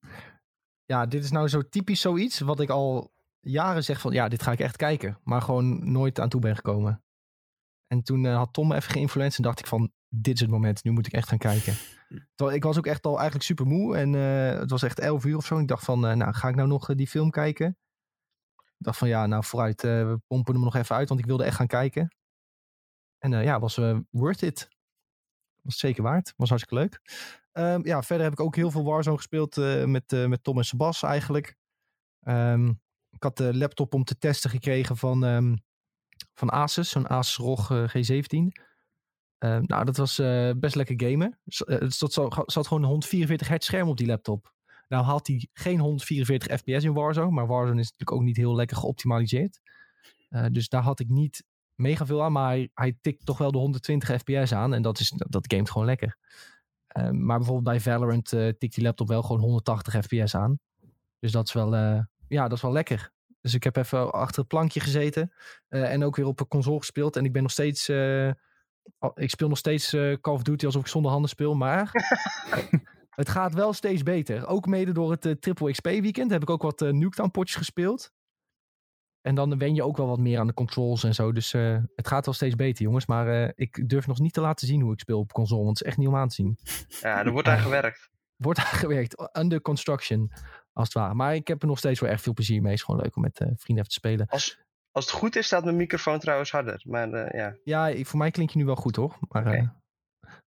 Ja, 0.86 1.06
dit 1.06 1.24
is 1.24 1.32
nou 1.32 1.48
zo 1.48 1.70
typisch 1.70 2.02
zoiets 2.02 2.40
wat 2.40 2.60
ik 2.60 2.70
al 2.70 3.14
jaren 3.40 3.84
zeg 3.84 4.00
van, 4.00 4.12
ja, 4.14 4.28
dit 4.28 4.42
ga 4.44 4.52
ik 4.52 4.60
echt 4.60 4.76
kijken. 4.76 5.20
Maar 5.24 5.42
gewoon 5.42 5.92
nooit 5.92 6.20
aan 6.20 6.30
toe 6.30 6.42
ben 6.42 6.56
gekomen. 6.56 7.03
En 7.88 8.04
toen 8.04 8.26
eh, 8.26 8.36
had 8.36 8.54
Tom 8.54 8.72
even 8.72 8.92
geïnfluenced 8.92 9.38
en 9.38 9.44
dacht 9.44 9.60
ik 9.60 9.68
van, 9.68 9.92
dit 10.10 10.34
is 10.34 10.40
het 10.40 10.50
moment, 10.50 10.84
nu 10.84 10.92
moet 10.92 11.08
ik 11.08 11.14
echt 11.14 11.28
gaan 11.28 11.38
kijken. 11.38 11.74
Ik 12.54 12.64
was 12.64 12.78
ook 12.78 12.86
echt 12.86 13.06
al 13.06 13.16
eigenlijk 13.16 13.46
super 13.46 13.66
moe 13.66 13.98
en 13.98 14.16
eh, 14.16 14.60
het 14.60 14.70
was 14.70 14.84
echt 14.84 15.00
11 15.00 15.26
uur 15.26 15.38
of 15.38 15.46
zo. 15.46 15.58
Ik 15.58 15.68
dacht 15.68 15.86
van, 15.86 16.08
eh, 16.08 16.16
nou, 16.16 16.34
ga 16.34 16.48
ik 16.48 16.56
nou 16.56 16.68
nog 16.68 16.96
die 16.96 17.08
film 17.08 17.30
kijken? 17.30 17.78
Ik 18.56 18.90
dacht 18.90 18.98
van, 18.98 19.08
ja, 19.08 19.26
nou 19.26 19.44
vooruit, 19.44 19.82
we 19.82 20.20
pompen 20.28 20.54
hem 20.54 20.64
nog 20.64 20.76
even 20.76 20.96
uit, 20.96 21.08
want 21.08 21.20
ik 21.20 21.26
wilde 21.26 21.44
echt 21.44 21.56
gaan 21.56 21.68
kijken. 21.68 22.16
En 23.18 23.44
ja, 23.44 23.60
was 23.60 23.80
worth 24.10 24.42
it. 24.42 24.68
Was 25.62 25.78
zeker 25.78 26.04
waard. 26.04 26.34
Was 26.38 26.50
hartstikke 26.50 26.84
leuk. 26.84 27.02
Ehm, 27.52 27.88
ja, 27.88 28.04
verder 28.04 28.24
heb 28.24 28.34
ik 28.34 28.40
ook 28.40 28.56
heel 28.56 28.72
veel 28.72 28.84
Warzone 28.84 29.18
gespeeld 29.18 29.56
met, 29.86 30.28
met 30.28 30.44
Tom 30.44 30.58
en 30.58 30.66
Sebas 30.66 31.04
eigenlijk. 31.04 31.58
Ehm, 32.20 32.68
ik 33.10 33.24
had 33.24 33.38
de 33.38 33.58
laptop 33.58 33.94
om 33.94 34.04
te 34.04 34.18
testen 34.18 34.50
gekregen 34.50 34.98
van, 34.98 35.26
ehm, 35.26 35.56
van 36.34 36.50
Asus, 36.50 36.90
zo'n 36.90 37.08
Asus 37.08 37.36
ROG 37.38 37.72
eh, 37.72 37.84
G17. 37.84 38.52
Ehm, 39.38 39.64
nou, 39.66 39.86
dat 39.86 39.98
was 39.98 40.20
eh, 40.20 40.52
best 40.58 40.76
lekker 40.76 41.10
gamen. 41.10 41.40
Eh, 41.46 41.80
Het 41.80 41.94
zat, 41.94 42.14
zat 42.46 42.68
gewoon 42.68 42.84
een 42.84 42.90
144 42.90 43.48
hertz 43.48 43.66
scherm 43.66 43.90
op 43.90 43.98
die 43.98 44.08
laptop. 44.08 44.54
Nou 44.88 45.06
haalt 45.06 45.28
hij 45.28 45.48
geen 45.54 45.80
144 45.80 46.58
fps 46.58 46.84
in 46.84 46.94
Warzone, 46.94 47.32
maar 47.32 47.48
Warzone 47.48 47.80
is 47.80 47.92
natuurlijk 47.92 48.12
ook 48.12 48.24
niet 48.26 48.38
heel 48.38 48.56
lekker 48.56 48.78
geoptimaliseerd. 48.78 49.62
Dus 50.52 50.70
daar 50.70 50.82
had 50.82 51.00
ik 51.00 51.10
niet 51.10 51.44
mega 51.76 52.06
veel 52.06 52.24
aan, 52.24 52.32
maar 52.32 52.68
hij, 52.74 52.98
tikt 53.02 53.26
toch 53.26 53.38
wel 53.38 53.52
de 53.52 53.58
120 53.58 54.20
fps 54.22 54.54
aan 54.54 54.74
en 54.74 54.82
dat, 54.82 55.00
is, 55.00 55.14
dat 55.16 55.52
gamet 55.54 55.72
gewoon 55.72 55.88
lekker. 55.88 56.18
Ehm, 56.88 57.26
maar 57.26 57.38
bijvoorbeeld 57.38 57.68
bij 57.68 57.80
Valorant 57.80 58.34
eh, 58.34 58.50
tikt 58.58 58.76
die 58.76 58.84
laptop 58.84 59.08
wel 59.08 59.22
gewoon 59.22 59.42
180 59.42 60.04
fps 60.04 60.36
aan. 60.36 60.60
Dus 61.20 61.32
dat 61.32 61.48
is 61.48 61.54
wel, 61.54 61.76
ja, 62.28 62.48
dat 62.48 62.52
is 62.52 62.62
wel 62.62 62.72
lekker. 62.72 63.12
Dus 63.44 63.54
ik 63.54 63.64
heb 63.64 63.76
even 63.76 64.12
achter 64.12 64.40
het 64.40 64.48
plankje 64.48 64.80
gezeten. 64.80 65.34
eh, 65.68 65.92
en 65.92 66.04
ook 66.04 66.16
weer 66.16 66.26
op 66.26 66.40
een 66.40 66.48
console 66.48 66.78
gespeeld. 66.78 67.16
En 67.16 67.26
ik 67.26 67.32
ben 67.34 67.42
nog 67.42 67.52
steeds. 67.52 67.90
eh, 67.90 68.28
ik 69.14 69.30
speel 69.30 69.48
nog 69.48 69.58
steeds 69.58 69.94
eh, 69.94 70.14
Call 70.22 70.34
of 70.34 70.42
Duty 70.42 70.66
alsof 70.66 70.82
ik 70.82 70.88
zonder 70.88 71.12
handen 71.12 71.30
speel. 71.30 71.56
Maar 71.56 71.92
het 73.22 73.30
gaat 73.30 73.54
wel 73.54 73.74
steeds 73.74 74.04
beter. 74.04 74.48
Ook 74.48 74.66
mede 74.66 74.92
door 74.92 75.12
het 75.12 75.42
Triple 75.42 75.72
XP 75.72 75.84
weekend 75.86 76.32
heb 76.32 76.42
ik 76.42 76.50
ook 76.50 76.62
wat 76.62 76.80
Nuketown 76.80 77.32
potjes 77.32 77.58
gespeeld. 77.58 78.12
En 79.22 79.36
dan 79.36 79.58
wen 79.58 79.76
je 79.76 79.84
ook 79.84 79.98
wel 79.98 80.08
wat 80.08 80.20
meer 80.20 80.40
aan 80.40 80.48
de 80.48 80.54
controls 80.54 81.04
en 81.04 81.14
zo. 81.14 81.32
Dus 81.32 81.54
eh, 81.54 81.78
het 81.96 82.08
gaat 82.08 82.26
wel 82.26 82.34
steeds 82.34 82.56
beter, 82.56 82.84
jongens. 82.84 83.06
Maar 83.06 83.28
eh, 83.44 83.50
ik 83.56 83.90
durf 83.90 84.08
nog 84.08 84.20
niet 84.20 84.34
te 84.34 84.42
laten 84.42 84.68
zien 84.68 84.82
hoe 84.82 84.94
ik 84.94 85.00
speel 85.00 85.20
op 85.20 85.32
console. 85.32 85.64
Want 85.64 85.78
het 85.78 85.82
is 85.82 85.88
echt 85.94 85.98
niet 86.00 86.08
om 86.08 86.16
aan 86.16 86.28
te 86.28 86.36
zien. 86.36 86.58
Ja, 87.02 87.26
er 87.26 87.32
wordt 87.32 87.48
aan 87.48 87.60
gewerkt. 87.60 88.10
Wordt 88.44 88.60
aangewerkt. 88.60 89.38
Under 89.38 89.62
construction, 89.62 90.32
als 90.74 90.88
het 90.88 90.94
ware. 90.98 91.14
Maar 91.14 91.36
ik 91.36 91.48
heb 91.48 91.62
er 91.62 91.68
nog 91.68 91.78
steeds 91.78 92.00
wel 92.00 92.10
echt 92.10 92.22
veel 92.22 92.34
plezier 92.34 92.62
mee. 92.62 92.72
Het 92.72 92.80
is 92.80 92.86
gewoon 92.86 93.02
leuk 93.02 93.16
om 93.16 93.22
met 93.22 93.40
eh, 93.40 93.48
vrienden 93.48 93.86
even 93.86 93.88
te 93.88 93.94
spelen. 93.94 94.28
Als, 94.28 94.60
als 94.92 95.06
het 95.06 95.14
goed 95.14 95.36
is, 95.36 95.46
staat 95.46 95.64
mijn 95.64 95.76
microfoon 95.76 96.20
trouwens 96.20 96.52
harder. 96.52 96.82
Maar 96.88 97.12
eh, 97.14 97.40
ja, 97.40 97.56
Ja, 97.64 97.88
ik- 97.88 98.08
voor 98.08 98.20
mij 98.20 98.32
klink 98.32 98.50
je 98.50 98.58
nu 98.58 98.66
wel 98.66 98.76
goed, 98.76 98.96
hoor. 98.96 99.18
Maar 99.30 99.46
eh, 99.46 99.68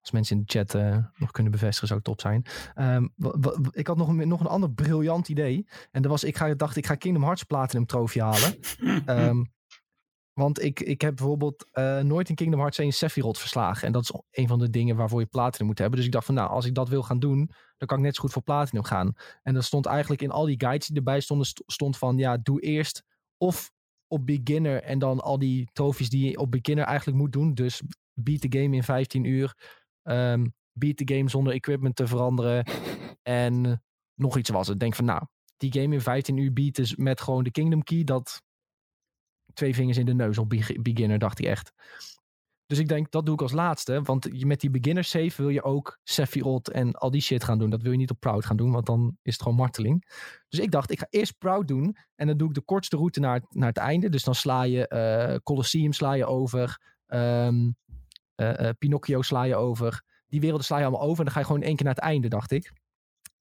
als 0.02 0.12
mensen 0.12 0.38
in 0.38 0.44
de 0.46 0.52
chat 0.58 0.74
eh, 0.76 0.98
nog 1.18 1.32
kunnen 1.32 1.52
bevestigen, 1.52 1.88
zou 1.88 2.00
het 2.00 2.08
top 2.08 2.22
zijn. 2.22 2.46
Ehm, 2.74 3.08
ik 3.72 3.88
had 3.88 3.98
nog 3.98 4.08
een, 4.08 4.28
nog 4.28 4.40
een 4.40 4.48
ander 4.48 4.72
briljant 4.72 5.30
idee. 5.30 5.68
En 5.92 6.02
dat 6.02 6.12
was, 6.12 6.24
ik 6.24 6.38
ga, 6.38 6.54
dacht, 6.54 6.76
ik 6.76 6.86
ga 6.86 6.96
Kingdom 6.96 7.24
Hearts 7.24 7.44
Platinum 7.44 7.86
trofee 7.86 8.22
halen. 8.24 8.56
Ehm, 9.06 9.44
want 10.34 10.62
ik, 10.64 10.80
ik 10.80 11.02
heb 11.02 11.16
bijvoorbeeld 11.16 11.68
eh, 11.72 12.00
nooit 12.00 12.30
in 12.30 12.36
Kingdom 12.36 12.60
Hearts 12.60 12.78
1 12.78 12.92
Sephiroth 12.94 13.38
verslagen. 13.38 13.88
En 13.88 13.94
dat 13.94 14.02
is 14.02 14.14
een 14.32 14.48
van 14.48 14.60
de 14.60 14.70
dingen 14.70 14.96
waarvoor 14.96 15.20
je 15.20 15.26
Platinum 15.26 15.68
moet 15.68 15.78
hebben. 15.78 15.98
Dus 15.98 16.06
ik 16.08 16.14
dacht 16.14 16.26
van, 16.26 16.36
nou, 16.36 16.50
als 16.50 16.66
ik 16.66 16.74
dat 16.76 16.90
wil 16.90 17.04
gaan 17.04 17.20
doen, 17.20 17.50
dan 17.78 17.88
kan 17.88 17.98
ik 17.98 18.04
net 18.04 18.16
zo 18.16 18.22
goed 18.22 18.32
voor 18.32 18.42
Platinum 18.42 18.84
gaan. 18.84 19.14
En 19.44 19.54
dat 19.54 19.64
stond 19.64 19.86
eigenlijk 19.86 20.22
in 20.22 20.32
al 20.32 20.46
die 20.46 20.60
guides 20.60 20.88
die 20.88 20.98
erbij 20.98 21.20
stonden, 21.20 21.48
st- 21.48 21.64
stond 21.66 21.98
van, 21.98 22.18
ja, 22.18 22.38
doe 22.38 22.62
eerst 22.62 23.04
of 23.38 23.72
op 24.08 24.26
beginner 24.26 24.84
en 24.84 25.00
dan 25.00 25.20
al 25.20 25.40
die 25.40 25.70
trofies 25.74 26.10
die 26.10 26.30
je 26.30 26.38
op 26.38 26.52
beginner 26.52 26.86
eigenlijk 26.86 27.18
moet 27.18 27.32
doen. 27.32 27.54
Dus 27.54 27.82
beat 28.14 28.42
de 28.42 28.60
game 28.60 28.76
in 28.76 28.84
15 28.84 29.24
uur. 29.24 29.56
ehm 30.04 30.46
beat 30.80 30.98
de 30.98 31.16
game 31.16 31.30
zonder 31.30 31.54
equipment 31.54 31.96
te 31.96 32.08
veranderen. 32.08 32.66
En 33.22 33.84
nog 34.16 34.38
iets 34.38 34.50
was 34.50 34.68
het. 34.68 34.80
Denk 34.80 34.96
van, 34.96 35.06
nou, 35.06 35.22
die 35.58 35.72
game 35.74 35.94
in 35.94 36.02
15 36.02 36.38
uur 36.38 36.54
beaten 36.54 37.04
met 37.04 37.22
gewoon 37.22 37.44
de 37.44 37.52
Kingdom 37.52 37.84
Key, 37.84 38.04
dat 38.04 38.42
twee 39.54 39.76
vingers 39.76 39.98
in 39.98 40.06
de 40.06 40.14
neus 40.14 40.38
op 40.38 40.50
beg- 40.50 40.82
beginner, 40.82 41.20
dacht 41.20 41.38
hij 41.38 41.48
echt. 41.48 41.72
Dus 42.66 42.80
ik 42.80 42.88
denk, 42.88 43.12
dat 43.12 43.26
doe 43.26 43.34
ik 43.34 43.42
als 43.42 43.52
laatste. 43.52 44.02
Want 44.02 44.44
met 44.46 44.60
die 44.60 44.70
beginner 44.70 45.04
save 45.04 45.34
wil 45.36 45.50
je 45.50 45.64
ook 45.64 46.00
Sephiroth 46.04 46.70
en 46.70 46.94
al 46.94 47.12
die 47.12 47.22
shit 47.22 47.44
gaan 47.44 47.60
doen. 47.60 47.70
Dat 47.70 47.82
wil 47.82 47.92
je 47.92 47.98
niet 47.98 48.10
op 48.10 48.20
Proud 48.20 48.46
gaan 48.46 48.58
doen, 48.58 48.72
want 48.72 48.86
dan 48.86 49.18
is 49.22 49.34
het 49.34 49.42
gewoon 49.42 49.58
marteling. 49.58 50.06
Dus 50.50 50.60
ik 50.60 50.72
dacht, 50.72 50.92
ik 50.92 51.00
ga 51.00 51.08
eerst 51.10 51.38
Proud 51.38 51.68
doen. 51.68 51.98
En 52.16 52.28
dan 52.28 52.38
doe 52.38 52.48
ik 52.48 52.54
de 52.54 52.62
kortste 52.62 52.96
route 52.98 53.20
naar, 53.20 53.42
naar 53.50 53.68
het 53.68 53.78
einde. 53.78 54.10
Dus 54.10 54.24
dan 54.24 54.36
sla 54.36 54.64
je 54.64 54.88
eh, 54.88 55.36
Colosseum 55.44 55.94
sla 55.94 56.14
je 56.14 56.26
over. 56.26 56.82
ehm, 57.06 57.72
eh, 58.36 58.68
eh, 58.68 58.76
Pinocchio 58.78 59.22
sla 59.22 59.44
je 59.44 59.56
over. 59.56 60.04
Die 60.28 60.40
werelden 60.40 60.66
sla 60.66 60.78
je 60.78 60.84
allemaal 60.84 61.02
over. 61.08 61.18
En 61.18 61.24
dan 61.24 61.34
ga 61.34 61.40
je 61.40 61.46
gewoon 61.46 61.62
één 61.62 61.76
keer 61.76 61.86
naar 61.86 61.96
het 61.96 62.04
einde, 62.04 62.28
dacht 62.28 62.52
ik. 62.52 62.74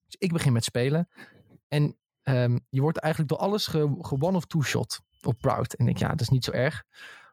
Dus 0.05 0.15
ik 0.17 0.33
begin 0.33 0.53
met 0.53 0.63
spelen. 0.63 1.09
En 1.67 1.97
ehm, 2.23 2.59
je 2.69 2.81
wordt 2.81 2.97
eigenlijk 2.97 3.33
door 3.33 3.41
alles 3.41 3.67
ge, 3.67 3.95
ge 3.99 4.15
one 4.19 4.37
of 4.37 4.45
two 4.45 4.61
shot 4.61 4.99
op 5.21 5.37
Proud. 5.39 5.73
En 5.73 5.79
ik 5.79 5.85
denk, 5.85 5.97
ja, 5.97 6.09
dat 6.09 6.21
is 6.21 6.29
niet 6.29 6.43
zo 6.43 6.51
erg. 6.51 6.83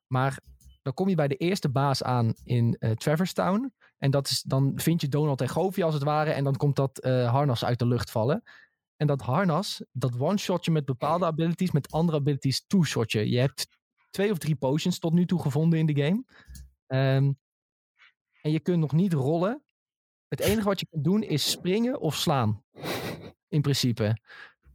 Maar 0.07 0.39
dan 0.83 0.95
kom 0.95 1.09
je 1.09 1.15
bij 1.15 1.29
de 1.29 1.37
eerste 1.37 1.69
baas 1.69 2.03
aan 2.03 2.35
in 2.45 2.77
eh 2.79 2.91
Traverse 2.91 3.35
Town. 3.35 3.73
En 3.99 4.11
dat 4.11 4.29
is, 4.29 4.43
dan 4.43 4.73
vind 4.75 5.01
je 5.01 5.09
Donald 5.09 5.41
en 5.41 5.49
Goofy 5.49 5.83
als 5.83 5.95
het 5.95 6.03
ware. 6.03 6.31
En 6.31 6.45
dan 6.45 6.57
komt 6.57 6.77
dat 6.77 6.99
eh, 6.99 7.31
harnas 7.31 7.65
uit 7.65 7.79
de 7.79 7.87
lucht 7.87 8.11
vallen. 8.11 8.43
En 8.97 9.07
dat 9.07 9.21
harnas, 9.21 9.85
dat 9.93 10.19
one-shot 10.19 10.65
je 10.65 10.71
met 10.71 10.85
bepaalde 10.85 11.25
abilities, 11.25 11.71
met 11.71 11.91
andere 11.91 12.19
abilities 12.19 12.67
two-shot 12.67 13.13
je. 13.13 13.31
Je 13.31 13.39
hebt 13.39 13.69
twee 14.11 14.31
of 14.31 14.39
drie 14.39 14.57
potions 14.57 14.99
tot 14.99 15.13
nu 15.13 15.27
toe 15.27 15.41
gevonden 15.41 15.79
in 15.79 15.87
de 15.87 16.03
game. 16.03 16.25
Ehm, 16.87 17.33
en 18.43 18.51
je 18.51 18.61
kunt 18.61 18.79
nog 18.79 18.93
niet 18.93 19.13
rollen. 19.13 19.63
Het 20.29 20.41
enige 20.41 20.69
wat 20.69 20.81
je 20.81 20.87
kunt 20.87 21.05
doen 21.05 21.23
is 21.23 21.51
springen 21.51 22.01
of 22.01 22.15
slaan. 22.15 22.65
In 23.49 23.61
principe. 23.61 24.17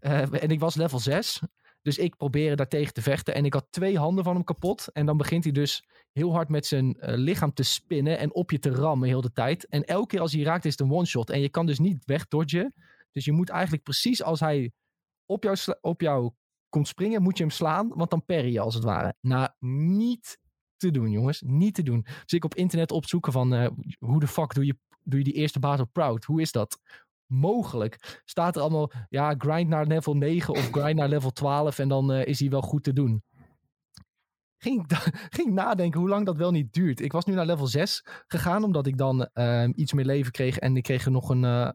Eh, 0.06 0.44
en 0.44 0.50
ik 0.50 0.60
was 0.60 0.76
level 0.76 1.00
6. 1.00 1.42
Dus 1.82 1.98
ik 1.98 2.16
probeerde 2.16 2.56
daartegen 2.56 2.94
te 2.94 3.02
vechten. 3.02 3.36
En 3.36 3.46
ik 3.46 3.54
had 3.54 3.68
twee 3.70 3.98
handen 3.98 4.24
van 4.24 4.36
hem 4.36 4.44
kapot. 4.44 4.92
En 4.92 5.06
dan 5.06 5.18
begint 5.18 5.44
hij 5.44 5.54
dus 5.54 5.84
heel 6.12 6.34
hard 6.34 6.50
met 6.50 6.66
zijn 6.66 7.00
eh, 7.00 7.18
lichaam 7.18 7.54
te 7.54 7.64
spinnen. 7.64 8.18
En 8.18 8.34
op 8.34 8.52
je 8.52 8.60
te 8.60 8.70
rammen 8.70 9.08
heel 9.08 9.22
de 9.22 9.32
tijd. 9.32 9.68
En 9.68 9.84
elke 9.84 10.08
keer 10.08 10.20
als 10.20 10.34
hij 10.34 10.44
raakt 10.44 10.66
is 10.66 10.72
het 10.72 10.82
een 10.82 10.92
one-shot. 10.92 11.30
En 11.30 11.42
je 11.42 11.50
kan 11.50 11.66
dus 11.66 11.80
niet 11.80 12.06
wegdodgen. 12.06 12.74
Dus 13.12 13.26
je 13.26 13.32
moet 13.32 13.50
eigenlijk 13.50 13.84
precies 13.84 14.24
als 14.24 14.40
hij 14.40 14.72
op 15.26 15.44
jou, 15.44 15.58
op 15.82 16.02
jou 16.02 16.32
komt 16.70 16.88
springen, 16.88 17.22
moet 17.22 17.38
je 17.38 17.44
hem 17.44 17.54
slaan. 17.54 17.88
Want 17.88 18.10
dan 18.10 18.26
parry 18.26 18.52
je 18.52 18.60
als 18.60 18.74
het 18.74 18.84
ware. 18.84 19.16
Nou, 19.22 19.50
niet 19.60 20.38
te 20.78 20.92
doen, 20.92 21.12
jongens. 21.12 21.42
Niet 21.42 21.76
te 21.76 21.84
doen. 21.84 22.02
Dus 22.02 22.34
ik 22.34 22.46
op 22.46 22.56
internet 22.56 22.92
opzoeken 22.92 23.32
van 23.32 23.54
eh, 23.54 23.70
hoe 24.00 24.20
de 24.20 24.28
fuck 24.28 24.54
doe 24.54 24.66
je, 24.66 24.78
doe 25.04 25.20
je 25.20 25.26
die 25.26 25.34
eerste 25.34 25.60
baas 25.60 25.80
op 25.80 25.94
Proud? 25.94 26.24
Hoe 26.24 26.42
is 26.42 26.52
dat? 26.52 26.80
Mogelijk. 27.28 28.22
Staat 28.26 28.56
er 28.56 28.62
allemaal, 28.62 28.92
ja, 29.10 29.36
grind 29.38 29.70
naar 29.70 29.86
level 29.86 30.16
9 30.16 30.54
of 30.54 30.70
grind 30.78 30.96
naar 30.96 31.10
level 31.10 31.32
12 31.32 31.80
en 31.80 31.88
dan 31.88 32.12
eh, 32.12 32.26
is 32.26 32.40
hij 32.40 32.50
wel 32.50 32.62
goed 32.62 32.84
te 32.84 32.94
doen. 32.94 33.24
ging 34.58 34.86
ging 35.38 35.54
nadenken 35.54 36.00
hoe 36.00 36.10
lang 36.10 36.26
dat 36.26 36.38
wel 36.38 36.52
niet 36.52 36.74
duurt. 36.74 37.00
Ik 37.00 37.12
was 37.12 37.26
nu 37.26 37.34
naar 37.34 37.46
level 37.46 37.68
6 37.68 38.06
gegaan, 38.28 38.64
omdat 38.64 38.88
ik 38.88 38.98
dan 38.98 39.26
ehm, 39.26 39.72
iets 39.76 39.94
meer 39.94 40.06
leven 40.06 40.32
kreeg. 40.32 40.58
En 40.58 40.78
ik 40.78 40.84
kreeg 40.84 41.06
er 41.06 41.12
nog 41.12 41.30
een 41.30 41.44
eh, 41.44 41.70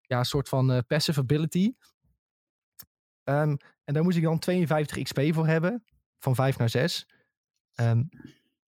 ja, 0.00 0.24
soort 0.24 0.48
van 0.48 0.72
eh, 0.72 0.78
passive 0.86 1.20
ability. 1.20 1.72
Ehm, 3.22 3.56
en 3.84 3.94
daar 3.94 4.02
moest 4.02 4.16
ik 4.16 4.22
dan 4.22 4.38
52 4.38 5.02
XP 5.02 5.20
voor 5.34 5.46
hebben. 5.46 5.84
Van 6.18 6.34
5 6.34 6.58
naar 6.58 6.68
6. 6.68 7.06
Ehm, 7.74 8.02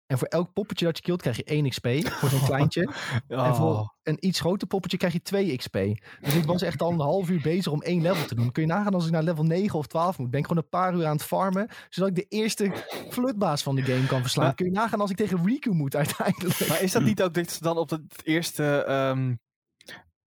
en 0.09 0.19
voor 0.19 0.29
elk 0.29 0.53
poppetje 0.53 0.85
dat 0.85 0.97
je 0.97 1.03
killt 1.03 1.21
krijg 1.21 1.37
je 1.37 1.45
1 1.45 1.69
XP. 1.69 1.87
Voor 2.13 2.29
zo'n 2.29 2.45
kleintje. 2.53 2.93
En 3.29 3.39
Oh. 3.39 3.55
voor 3.57 3.95
een 4.03 4.17
iets 4.27 4.41
groter 4.41 4.67
poppetje 4.69 4.97
krijg 4.97 5.13
je 5.13 5.23
2 5.23 5.57
XP. 5.57 5.73
Dus 6.21 6.35
ik 6.35 6.45
was 6.45 6.63
echt 6.63 6.83
al 6.83 6.91
een 6.93 7.01
half 7.01 7.31
uur 7.31 7.41
bezig 7.41 7.73
om 7.73 7.83
één 7.83 8.03
level 8.03 8.27
te 8.27 8.35
doen. 8.35 8.53
Kun 8.53 8.63
je 8.63 8.69
nagaan 8.69 8.95
als 8.95 9.07
ik 9.07 9.13
naar 9.13 9.23
level 9.23 9.45
9 9.45 9.79
of 9.79 9.87
12 9.87 10.19
moet. 10.19 10.31
Ben 10.31 10.41
ik 10.41 10.47
gewoon 10.47 10.63
een 10.63 10.69
paar 10.69 10.95
uur 10.95 11.07
aan 11.07 11.17
het 11.17 11.25
farmen. 11.25 11.69
Zodat 11.89 12.09
ik 12.11 12.15
de 12.17 12.27
eerste 12.29 12.73
flutbaas 13.11 13.63
van 13.63 13.75
de 13.75 13.83
game 13.83 14.07
kan 14.07 14.21
verslaan. 14.21 14.45
Maar- 14.45 14.55
Kun 14.55 14.67
je 14.67 14.73
nagaan 14.73 15.01
als 15.01 15.11
ik 15.11 15.17
tegen 15.17 15.45
Riku 15.47 15.71
moet 15.71 15.97
uiteindelijk. 15.97 16.69
Maar 16.69 16.83
is 16.83 16.93
dat 16.93 17.03
niet 17.03 17.23
ook 17.23 17.35
dat 17.35 17.51
ze 17.51 17.63
dan 17.63 17.77
op 17.79 17.91
het 17.91 18.03
eerste 18.25 18.85
ehm, 18.85 19.35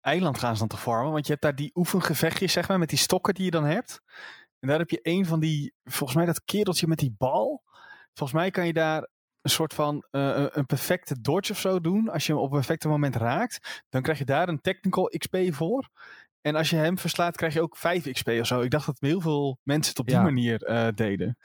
eiland 0.02 0.38
gaan 0.40 0.54
ze 0.54 0.60
dan 0.60 0.68
te 0.68 0.78
farmen? 0.78 1.12
Want 1.12 1.26
je 1.26 1.32
hebt 1.32 1.44
daar 1.44 1.56
die 1.56 1.72
oefengevechtjes, 1.74 2.52
zeg 2.54 2.68
maar, 2.68 2.80
met 2.80 2.90
die 2.90 2.98
stokken 2.98 3.34
die 3.34 3.46
je 3.46 3.52
dan 3.52 3.64
hebt. 3.66 4.02
En 4.60 4.68
daar 4.68 4.80
heb 4.80 4.90
je 4.90 5.00
een 5.02 5.26
van 5.26 5.40
die, 5.40 5.74
volgens 5.84 6.18
mij 6.18 6.26
dat 6.26 6.44
kereltje 6.44 6.88
met 6.88 6.98
die 7.00 7.16
bal. 7.18 7.64
Volgens 8.14 8.40
mij 8.40 8.52
kan 8.52 8.66
je 8.66 8.74
daar 8.74 9.10
een 9.42 9.50
soort 9.50 9.74
van 9.74 10.06
eh, 10.12 10.22
een- 10.22 10.50
een 10.60 10.66
perfecte 10.66 11.22
dodge 11.22 11.52
of 11.52 11.60
zo 11.60 11.82
doen. 11.82 12.10
Als 12.10 12.26
je 12.26 12.32
hem 12.34 12.42
op 12.42 12.48
een 12.52 12.58
perfecte 12.58 12.88
moment 12.88 13.16
raakt, 13.16 13.84
dan 13.90 14.02
krijg 14.02 14.18
je 14.18 14.26
daar 14.26 14.48
een 14.50 14.62
technical 14.62 15.06
XP 15.18 15.38
voor. 15.50 15.90
En 16.42 16.56
als 16.56 16.70
je 16.70 16.76
hem 16.76 16.98
verslaat, 16.98 17.36
krijg 17.36 17.54
je 17.54 17.62
ook 17.62 17.78
5 17.78 18.12
XP 18.12 18.28
of 18.30 18.48
zo. 18.48 18.62
Ik 18.62 18.72
dacht 18.72 18.86
dat 18.86 18.98
heel 19.00 19.22
veel 19.22 19.60
mensen 19.64 19.90
het 19.92 20.00
op 20.00 20.06
die 20.08 20.16
Ja. 20.16 20.22
manier 20.24 20.64
eh, 20.64 20.88
deden. 20.96 21.38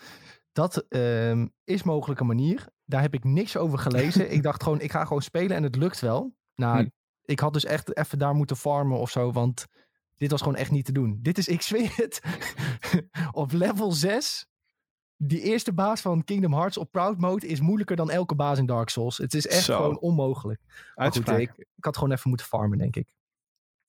Dat 0.53 0.76
ehm, 0.88 1.47
is 1.65 1.83
mogelijk 1.83 2.21
een 2.21 2.26
manier. 2.26 2.67
Daar 2.85 3.00
heb 3.00 3.15
ik 3.15 3.25
niks 3.25 3.57
over 3.57 3.79
gelezen. 3.79 4.31
ik 4.37 4.43
dacht 4.43 4.62
gewoon, 4.62 4.81
ik 4.81 4.91
ga 4.91 5.05
gewoon 5.05 5.23
spelen 5.23 5.57
en 5.57 5.62
het 5.62 5.76
lukt 5.76 6.00
wel. 6.00 6.35
Nou, 6.55 6.79
Hm. 6.83 6.88
ik 7.25 7.41
had 7.41 7.53
dus 7.53 7.65
echt 7.65 7.97
even 7.97 8.19
daar 8.19 8.35
moeten 8.35 8.57
farmen 8.57 8.99
of 8.99 9.11
zo. 9.11 9.33
Want 9.33 9.67
dit 10.17 10.31
was 10.31 10.41
gewoon 10.43 10.57
echt 10.57 10.71
niet 10.71 10.85
te 10.85 10.93
doen. 10.93 11.19
Dit 11.23 11.38
is, 11.38 11.49
ik 11.49 11.62
zweer 11.62 11.93
het, 11.97 12.21
op 13.33 13.53
level 13.53 13.93
6. 13.93 14.47
Die 15.16 15.40
eerste 15.40 15.73
baas 15.73 16.00
van 16.00 16.25
Kingdom 16.25 16.52
Hearts 16.54 16.76
op 16.76 16.90
Proud 16.92 17.18
Mode 17.18 17.46
is 17.46 17.61
moeilijker 17.61 17.96
dan 17.96 18.11
elke 18.11 18.35
baas 18.35 18.58
in 18.58 18.66
Dark 18.66 18.88
Souls. 18.88 19.18
Het 19.18 19.35
is 19.35 19.46
echt 19.46 19.64
Zo. 19.64 19.76
gewoon 19.76 19.99
onmogelijk. 19.99 20.61
Goed, 21.16 21.25
ik, 21.40 21.52
ik 21.76 21.85
had 21.85 21.96
gewoon 21.96 22.12
even 22.12 22.28
moeten 22.28 22.46
farmen, 22.46 22.78
denk 22.78 22.96
ik. 22.96 23.14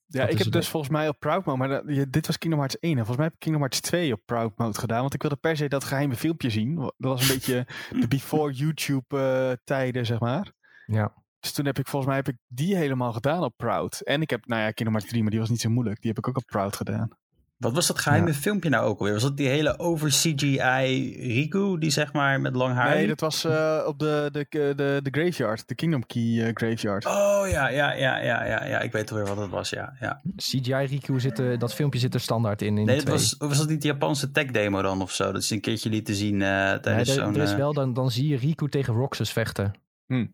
Ja, 0.05 0.21
Dat 0.21 0.31
ik 0.31 0.37
heb 0.37 0.51
dus 0.51 0.69
volgens 0.69 0.91
mij 0.91 1.07
op 1.07 1.19
Proud 1.19 1.45
Mode, 1.45 1.57
maar 1.57 1.67
dat- 1.67 1.83
je- 1.95 2.09
dit 2.09 2.27
was 2.27 2.37
Kingdom 2.37 2.59
Hearts 2.61 2.79
1. 2.79 2.91
En 2.91 2.97
volgens 2.97 3.17
mij 3.17 3.25
heb 3.25 3.33
ik 3.33 3.39
Kingdom 3.39 3.61
Hearts 3.63 3.81
2 3.81 4.13
op 4.13 4.21
Proud 4.25 4.57
Mode 4.57 4.79
gedaan. 4.79 5.01
Want 5.01 5.13
ik 5.13 5.21
wilde 5.21 5.35
per 5.35 5.57
se 5.57 5.67
dat 5.69 5.83
geheime 5.83 6.15
filmpje 6.15 6.49
zien. 6.49 6.75
Dat 6.75 6.93
was 6.97 7.21
een 7.29 7.35
beetje 7.35 7.67
de 8.01 8.07
before 8.07 8.51
YouTube 8.53 9.17
eh, 9.19 9.51
tijden, 9.63 10.05
zeg 10.05 10.19
maar. 10.19 10.51
Ja. 10.85 11.13
Dus 11.39 11.51
toen 11.51 11.65
heb 11.65 11.79
ik 11.79 11.87
volgens 11.87 12.05
mij 12.11 12.15
heb 12.15 12.27
ik 12.27 12.37
die 12.47 12.75
helemaal 12.75 13.13
gedaan 13.13 13.43
op 13.43 13.53
Proud. 13.57 13.99
En 13.99 14.21
ik 14.21 14.29
heb, 14.29 14.45
nou 14.45 14.61
ja, 14.61 14.71
Kingdom 14.71 14.93
Hearts 14.93 15.07
3, 15.09 15.21
maar 15.21 15.31
die 15.31 15.39
was 15.39 15.49
niet 15.49 15.61
zo 15.61 15.69
moeilijk. 15.69 16.01
Die 16.01 16.09
heb 16.09 16.17
ik 16.17 16.27
ook 16.27 16.37
op 16.37 16.45
Proud 16.45 16.75
gedaan. 16.75 17.09
Wat 17.57 17.73
was 17.73 17.87
dat 17.87 17.99
geheime 17.99 18.33
filmpje 18.33 18.69
nou 18.69 18.85
ook 18.87 18.97
alweer? 18.99 19.13
Was 19.13 19.23
dat 19.23 19.37
die 19.37 19.47
hele 19.47 19.79
over 19.79 20.09
CGI 20.09 21.15
Riku, 21.19 21.77
die 21.79 21.89
zeg 21.89 22.13
maar 22.13 22.41
met 22.41 22.55
lang 22.55 22.73
haar? 22.75 22.95
Nee, 22.95 23.07
dat 23.07 23.19
was 23.19 23.43
eh, 23.43 23.83
op 23.87 23.99
de, 23.99 24.29
de, 24.31 24.45
de, 24.49 24.99
de 25.03 25.09
graveyard. 25.11 25.67
De 25.67 25.75
Kingdom 25.75 26.05
Key 26.05 26.43
eh, 26.45 26.51
graveyard. 26.53 27.05
Oh 27.05 27.43
ja, 27.49 27.67
ja, 27.69 27.91
ja, 27.93 28.17
ja, 28.17 28.45
ja, 28.45 28.65
ja. 28.65 28.79
Ik 28.79 28.91
weet 28.91 29.11
alweer 29.11 29.25
wat 29.27 29.37
het 29.37 29.49
was, 29.49 29.69
ja. 29.69 29.93
ja. 29.99 30.21
CGI 30.35 30.73
Riku 30.73 31.19
zit 31.19 31.39
er, 31.39 31.59
dat 31.59 31.73
filmpje 31.73 31.99
zit 31.99 32.13
er 32.13 32.19
standaard 32.19 32.61
in. 32.61 32.77
in 32.77 32.85
Nee, 32.85 32.99
twee. 32.99 33.13
was, 33.13 33.35
was 33.37 33.57
dat 33.57 33.69
niet 33.69 33.81
de 33.81 33.87
Japanse 33.87 34.31
tech 34.31 34.51
demo 34.51 34.81
dan 34.81 35.01
of 35.01 35.11
zo? 35.11 35.31
Dat 35.31 35.43
ze 35.43 35.53
een 35.53 35.61
keertje 35.61 35.89
lieten 35.89 36.15
zien 36.15 36.41
eh, 36.41 36.49
Nee, 36.69 36.79
tijdens 36.79 37.09
er, 37.09 37.15
zo'n... 37.15 37.35
er 37.35 37.41
is 37.41 37.51
eh, 37.51 37.57
wel, 37.57 37.73
dan, 37.73 37.93
dan 37.93 38.11
zie 38.11 38.27
je 38.27 38.37
Riku 38.37 38.69
tegen 38.69 38.93
Roxas 38.93 39.31
vechten. 39.33 39.71
Hmm. 40.05 40.33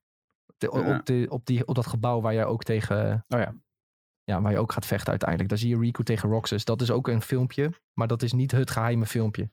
De- 0.58 0.82
Ja. 0.86 0.96
op, 0.98 1.06
de, 1.06 1.26
op, 1.30 1.46
die, 1.46 1.68
op 1.68 1.76
dat 1.76 1.88
gebouw 1.88 2.22
waar 2.22 2.34
je 2.34 2.46
ook 2.46 2.64
tegen. 2.64 3.26
Oh 3.28 3.40
ja. 3.40 3.54
Ja, 4.24 4.42
waar 4.42 4.52
je 4.52 4.58
ook 4.58 4.72
gaat 4.72 4.86
vechten 4.86 5.10
uiteindelijk. 5.10 5.50
Daar 5.50 5.60
zie 5.60 5.70
je 5.70 5.80
Riku 5.80 6.04
tegen 6.04 6.30
Roxas. 6.30 6.66
Dat 6.66 6.82
is 6.82 6.92
ook 6.92 7.08
een 7.08 7.22
filmpje, 7.22 7.72
maar 7.94 8.08
dat 8.08 8.22
is 8.22 8.34
niet 8.34 8.52
het 8.52 8.72
geheime 8.72 9.06
filmpje. 9.06 9.50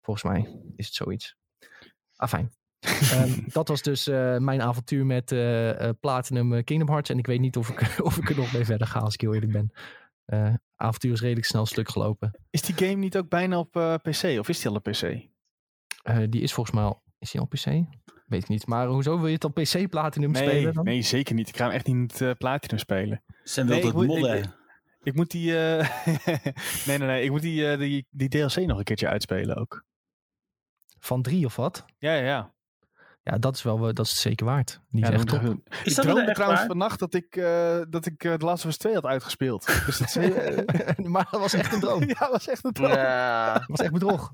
Volgens 0.00 0.26
mij 0.26 0.60
is 0.76 0.86
het 0.86 0.94
zoiets. 0.94 1.36
Ah, 2.16 2.28
fijn. 2.28 2.52
Ehm, 3.12 3.40
dat 3.46 3.68
was 3.68 3.82
dus 3.82 4.06
eh, 4.06 4.36
mijn 4.36 4.62
avontuur 4.62 5.06
met 5.06 5.32
eh, 5.32 5.88
eh, 5.88 5.94
Platinum 6.00 6.64
Kingdom 6.64 6.88
Hearts. 6.88 7.10
En 7.10 7.18
ik 7.18 7.26
weet 7.26 7.40
niet 7.40 7.56
of 7.56 7.68
ik, 7.68 7.98
of 8.08 8.16
ik 8.16 8.30
er 8.30 8.36
nog 8.36 8.52
mee 8.52 8.64
verder 8.64 8.86
ga, 8.86 8.98
als 8.98 9.14
ik 9.14 9.20
heel 9.20 9.34
eerlijk 9.34 9.52
ben. 9.52 9.72
Avontuur 10.76 11.12
is 11.12 11.20
redelijk 11.20 11.46
snel 11.46 11.66
stuk 11.66 11.88
gelopen. 11.88 12.40
Is 12.50 12.62
die 12.62 12.74
game 12.74 12.94
niet 12.94 13.16
ook 13.16 13.28
bijna 13.28 13.58
op 13.58 13.70
PC? 14.02 14.38
Of 14.38 14.48
is 14.48 14.60
die 14.60 14.68
al 14.68 14.74
op 14.74 14.82
PC? 14.82 15.28
Die 16.30 16.42
is 16.42 16.52
volgens 16.52 16.76
mij 16.76 16.84
al... 16.84 17.02
Is 17.18 17.30
die 17.30 17.40
al 17.40 17.46
PC? 17.46 17.64
Weet 18.26 18.42
ik 18.42 18.48
niet. 18.48 18.66
Maar 18.66 18.86
hoezo 18.86 19.16
wil 19.18 19.26
je 19.26 19.34
het 19.34 19.44
op 19.44 19.54
PC 19.54 19.88
Platinum 19.88 20.30
Nee, 20.30 20.42
spelen 20.48 20.74
dan? 20.74 20.84
nee, 20.84 21.02
zeker 21.02 21.34
niet. 21.34 21.48
Ik 21.48 21.56
ga 21.56 21.64
hem 21.64 21.74
echt 21.74 21.86
niet 21.86 22.20
uh, 22.20 22.30
Platinum 22.38 22.78
spelen. 22.78 23.22
Sam 23.44 23.66
Nee, 23.66 23.82
wil 23.82 23.90
het 23.92 24.00
ik- 24.00 24.06
modden. 24.08 24.54
Ik 25.02 25.14
moet 25.14 25.30
die, 25.30 25.58
eh, 25.58 26.04
nee, 26.86 26.98
nee, 26.98 27.08
nee. 27.08 27.24
Ik 27.24 27.30
moet 27.30 27.40
die, 27.42 27.70
eh, 27.70 27.78
die, 27.78 28.06
die 28.10 28.28
DLC 28.28 28.56
nog 28.56 28.78
een 28.78 28.84
keertje 28.84 29.08
uitspelen 29.08 29.56
ook. 29.56 29.84
Van 30.98 31.22
drie 31.22 31.44
of 31.44 31.56
wat? 31.56 31.84
Ja, 31.98 32.14
ja, 32.14 32.24
ja. 32.26 32.54
Ja, 33.30 33.38
dat 33.38 33.54
is 33.54 33.62
wel 33.62 33.78
dat 33.78 33.98
is 34.06 34.10
het 34.10 34.20
zeker 34.20 34.46
waard. 34.46 34.80
Die 34.90 35.00
ja 35.04 35.08
is 35.08 35.14
echt 35.14 35.28
top. 35.28 35.40
doen. 35.42 35.62
Is 35.84 35.90
ik 35.90 35.94
dat 35.96 36.04
droomde 36.04 36.22
echt 36.22 36.34
trouwens 36.34 36.60
waar? 36.60 36.68
vannacht 36.68 36.98
dat 36.98 37.14
ik, 37.14 37.36
eh 37.36 37.80
dat 37.88 38.06
ik 38.06 38.24
eh, 38.24 38.34
The 38.34 38.44
Last 38.44 38.64
of 38.64 38.70
Us 38.70 38.76
2 38.76 38.94
had 38.94 39.04
uitgespeeld. 39.04 39.66
Dus 39.86 39.98
dat 39.98 40.08
is, 40.08 40.16
eh, 40.16 40.96
maar 41.14 41.28
dat 41.30 41.40
was 41.40 41.52
echt 41.52 41.72
een 41.72 41.80
droom. 41.80 42.00
ja, 42.02 42.14
dat 42.18 42.30
was 42.30 42.48
echt 42.48 42.64
een 42.64 42.72
droom. 42.72 42.90
Ja, 42.90 43.52
Dat 43.54 43.64
was 43.66 43.80
echt 43.80 43.92
bedrog. 43.92 44.32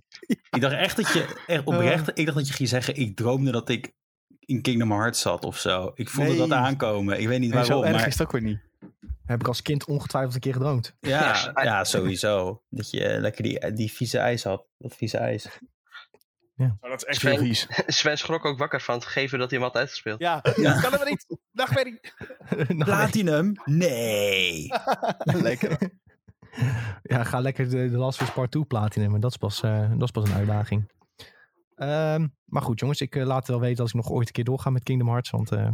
Ik 0.51 0.61
dacht 0.61 0.75
echt 0.75 0.97
dat 0.97 1.13
je, 1.13 1.43
echt 1.47 1.65
oprecht, 1.65 2.11
ik 2.19 2.25
dacht 2.25 2.39
dat 2.39 2.49
je 2.49 2.55
ging 2.55 2.69
zeggen, 2.69 2.97
ik 2.97 3.17
droomde 3.17 3.51
dat 3.53 3.69
ik 3.69 3.93
in 4.39 4.63
Kingdom 4.63 4.91
Hearts 4.91 5.21
zat 5.21 5.45
of 5.45 5.59
zo. 5.59 5.91
Ik 5.95 6.09
voelde 6.09 6.31
Nee. 6.31 6.39
dat 6.39 6.51
aankomen. 6.51 7.21
Ik 7.21 7.29
weet 7.29 7.41
niet 7.41 7.55
Nee, 7.55 7.65
zo 7.65 7.69
waarom, 7.69 7.85
erg 7.87 7.97
maar 7.97 8.07
is 8.07 8.13
het 8.19 8.23
ook 8.23 8.33
weer 8.33 8.43
niet. 8.43 8.59
Heb 9.27 9.41
ik 9.41 9.47
als 9.49 9.63
kind 9.63 9.85
ongetwijfeld 9.85 10.35
een 10.35 10.41
keer 10.41 10.53
gedroomd. 10.53 10.97
ja, 11.01 11.51
ja, 11.63 11.85
sowieso. 11.85 12.63
Dat 12.71 12.91
je 12.91 13.17
lekker 13.21 13.43
die, 13.43 13.73
die 13.73 13.93
vieze 13.93 14.19
ijs 14.19 14.45
had. 14.45 14.65
Dat 14.79 14.95
vieze 14.97 15.19
ijs. 15.19 15.59
Oh, 16.57 16.71
dat 16.81 16.97
is 16.97 17.05
echt 17.05 17.19
Sven- 17.19 17.31
heel 17.31 17.41
vies. 17.41 17.67
Sven 17.87 18.19
schrok 18.19 18.45
ook 18.45 18.59
wakker 18.59 18.81
van 18.81 18.95
het 18.95 19.05
gegeven 19.05 19.39
dat 19.39 19.51
hij 19.51 19.59
hem 19.59 19.69
had 19.69 19.77
uitgespeeld. 19.77 20.21
Ja, 20.21 20.43
Ja. 20.57 20.81
kan 20.81 20.93
er 20.93 21.05
niet. 21.11 21.27
Platinum? 22.85 23.53
Nee. 23.65 24.69
Lekker. 25.25 25.91
ja, 27.03 27.25
ga 27.25 27.41
lekker 27.41 27.69
de, 27.71 27.91
de 27.91 27.97
Last 27.97 28.21
of 28.21 28.27
Us 28.29 28.35
Part 28.35 28.51
2 28.51 28.65
platinum. 28.65 29.21
Dat 29.21 29.31
is 29.31 29.37
pas, 29.37 29.63
eh, 29.63 29.91
dat 29.91 30.03
is 30.03 30.11
pas 30.11 30.29
een 30.29 30.35
uitdaging. 30.37 30.91
Ehm, 31.75 32.27
maar 32.45 32.63
goed 32.63 32.81
jongens, 32.81 33.01
ik 33.01 33.17
eh, 33.17 33.25
laat 33.27 33.49
wel 33.49 33.61
weten 33.61 33.81
als 33.83 33.89
ik 33.91 33.97
nog 33.97 34.11
ooit 34.11 34.27
een 34.27 34.33
keer 34.33 34.45
doorga 34.45 34.71
met 34.71 34.83
Kingdom 34.83 35.09
Hearts. 35.09 35.31
Want 35.31 35.53
eh, 35.53 35.69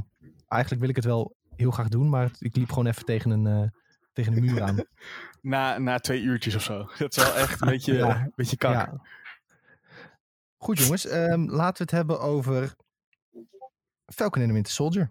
eigenlijk 0.48 0.80
wil 0.80 0.90
ik 0.90 0.96
het 0.96 1.04
wel 1.04 1.34
heel 1.56 1.70
graag 1.70 1.88
doen. 1.88 2.08
Maar 2.08 2.30
ik 2.38 2.56
liep 2.56 2.68
gewoon 2.68 2.86
even 2.86 3.04
tegen 3.04 3.30
een, 3.30 3.46
eh, 3.46 3.68
tegen 4.12 4.32
een 4.36 4.44
muur 4.44 4.62
aan. 4.62 4.84
Na, 5.40 5.78
na 5.78 5.98
twee 5.98 6.20
uurtjes 6.20 6.54
of 6.54 6.62
zo. 6.62 6.88
Dat 6.98 7.16
is 7.16 7.22
wel 7.24 7.34
echt 7.34 7.60
een 7.60 7.68
beetje, 7.68 7.94
Ja. 7.94 8.20
een 8.20 8.32
beetje 8.36 8.56
kak. 8.56 8.72
Ja. 8.72 9.00
Goed 10.62 10.78
jongens, 10.78 11.06
ehm, 11.06 11.40
laten 11.40 11.76
we 11.76 11.82
het 11.82 11.90
hebben 11.90 12.20
over 12.20 12.76
Falcon 14.06 14.40
and 14.40 14.48
the 14.48 14.54
Winter 14.54 14.72
Soldier. 14.72 15.10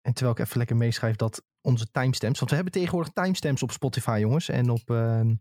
En 0.00 0.12
terwijl 0.12 0.36
ik 0.36 0.44
even 0.44 0.58
lekker 0.58 0.76
meeschrijf 0.76 1.16
dat 1.16 1.42
onze 1.60 1.90
timestamps, 1.90 2.38
want 2.38 2.50
we 2.50 2.56
hebben 2.56 2.74
tegenwoordig 2.74 3.12
timestamps 3.12 3.62
op 3.62 3.70
Spotify 3.70 4.18
jongens 4.20 4.48
en 4.48 4.70
op 4.70 4.90
ehm, 4.90 5.34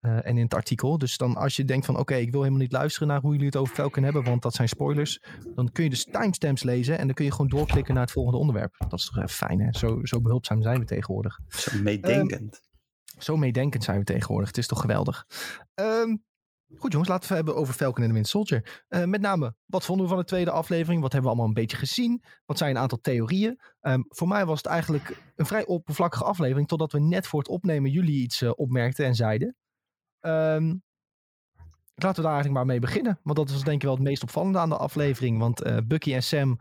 eh, 0.00 0.26
en 0.26 0.36
in 0.36 0.42
het 0.42 0.54
artikel. 0.54 0.98
Dus 0.98 1.16
dan 1.16 1.36
als 1.36 1.56
je 1.56 1.64
denkt 1.64 1.86
van 1.86 1.98
oké, 1.98 2.14
ik 2.14 2.30
wil 2.30 2.40
helemaal 2.40 2.62
niet 2.62 2.72
luisteren 2.72 3.08
naar 3.08 3.20
hoe 3.20 3.32
jullie 3.32 3.46
het 3.46 3.56
over 3.56 3.74
Falcon 3.74 4.02
hebben, 4.02 4.24
want 4.24 4.42
dat 4.42 4.54
zijn 4.54 4.68
spoilers. 4.68 5.22
Dan 5.54 5.72
kun 5.72 5.84
je 5.84 5.90
dus 5.90 6.04
timestamps 6.04 6.62
lezen 6.62 6.98
en 6.98 7.06
dan 7.06 7.14
kun 7.14 7.24
je 7.24 7.30
gewoon 7.30 7.48
doorklikken 7.48 7.94
naar 7.94 8.02
het 8.02 8.12
volgende 8.12 8.38
onderwerp. 8.38 8.74
Dat 8.88 8.98
is 8.98 9.06
toch 9.06 9.16
even 9.16 9.28
fijn 9.28 9.60
hè? 9.60 9.78
Zo, 9.78 10.04
zo 10.04 10.20
behulpzaam 10.20 10.62
zijn 10.62 10.78
we 10.78 10.84
tegenwoordig. 10.84 11.38
Zo 11.48 11.82
meedenkend. 11.82 12.60
Zo 13.18 13.36
meedenkend 13.36 13.84
zijn 13.84 13.98
we 13.98 14.04
tegenwoordig. 14.04 14.48
Het 14.48 14.58
is 14.58 14.66
toch 14.66 14.80
geweldig. 14.80 15.26
Ehm, 15.74 16.16
goed 16.76 16.92
jongens, 16.92 17.10
laten 17.10 17.28
we 17.28 17.34
het 17.34 17.44
hebben 17.44 17.62
over 17.62 17.74
Falcon 17.74 18.02
en 18.02 18.08
the 18.08 18.14
Winter 18.14 18.30
Soldier. 18.30 18.84
Eh, 18.88 19.04
met 19.04 19.20
name, 19.20 19.54
wat 19.66 19.84
vonden 19.84 20.04
we 20.04 20.10
van 20.10 20.20
de 20.20 20.26
tweede 20.26 20.50
aflevering? 20.50 21.02
Wat 21.02 21.12
hebben 21.12 21.30
we 21.30 21.36
allemaal 21.36 21.56
een 21.56 21.62
beetje 21.62 21.76
gezien? 21.76 22.22
Wat 22.46 22.58
zijn 22.58 22.70
een 22.70 22.82
aantal 22.82 23.00
theorieën? 23.00 23.60
Ehm, 23.80 24.02
voor 24.08 24.28
mij 24.28 24.46
was 24.46 24.56
het 24.56 24.66
eigenlijk 24.66 25.22
een 25.36 25.46
vrij 25.46 25.66
oppervlakkige 25.66 26.24
aflevering. 26.24 26.68
Totdat 26.68 26.92
we 26.92 27.00
net 27.00 27.26
voor 27.26 27.38
het 27.38 27.48
opnemen 27.48 27.90
jullie 27.90 28.22
iets 28.22 28.42
eh, 28.42 28.50
opmerkten 28.54 29.04
en 29.06 29.14
zeiden. 29.14 29.56
Ehm, 30.20 30.76
laten 31.94 32.22
we 32.22 32.28
daar 32.28 32.32
eigenlijk 32.32 32.52
maar 32.52 32.66
mee 32.66 32.80
beginnen. 32.80 33.20
Want 33.22 33.36
dat 33.36 33.50
was 33.50 33.64
denk 33.64 33.76
ik 33.76 33.82
wel 33.82 33.94
het 33.94 34.02
meest 34.02 34.22
opvallende 34.22 34.58
aan 34.58 34.68
de 34.68 34.76
aflevering. 34.76 35.38
Want 35.38 35.62
eh, 35.62 35.76
Bucky 35.84 36.14
en 36.14 36.22
Sam 36.22 36.58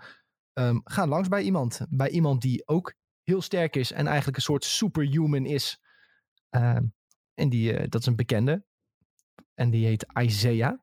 ehm, 0.54 0.80
gaan 0.84 1.10
langs 1.10 1.28
bij 1.28 1.41
iemand. 1.41 1.80
Bij 1.89 2.10
iemand 2.10 2.41
die 2.41 2.67
ook 2.67 2.93
heel 3.24 3.41
sterk 3.41 3.76
is 3.76 3.91
en 3.91 4.08
eigenlijk 4.08 4.38
een 4.38 4.43
soort 4.43 4.63
superhuman 4.63 5.46
is. 5.46 5.82
En 7.34 7.50
die, 7.50 7.88
dat 7.88 8.02
is 8.02 8.08
een 8.08 8.15
bekende. 8.15 8.65
En 9.54 9.69
die 9.69 9.86
heet 9.86 10.06
Isaiah. 10.21 10.73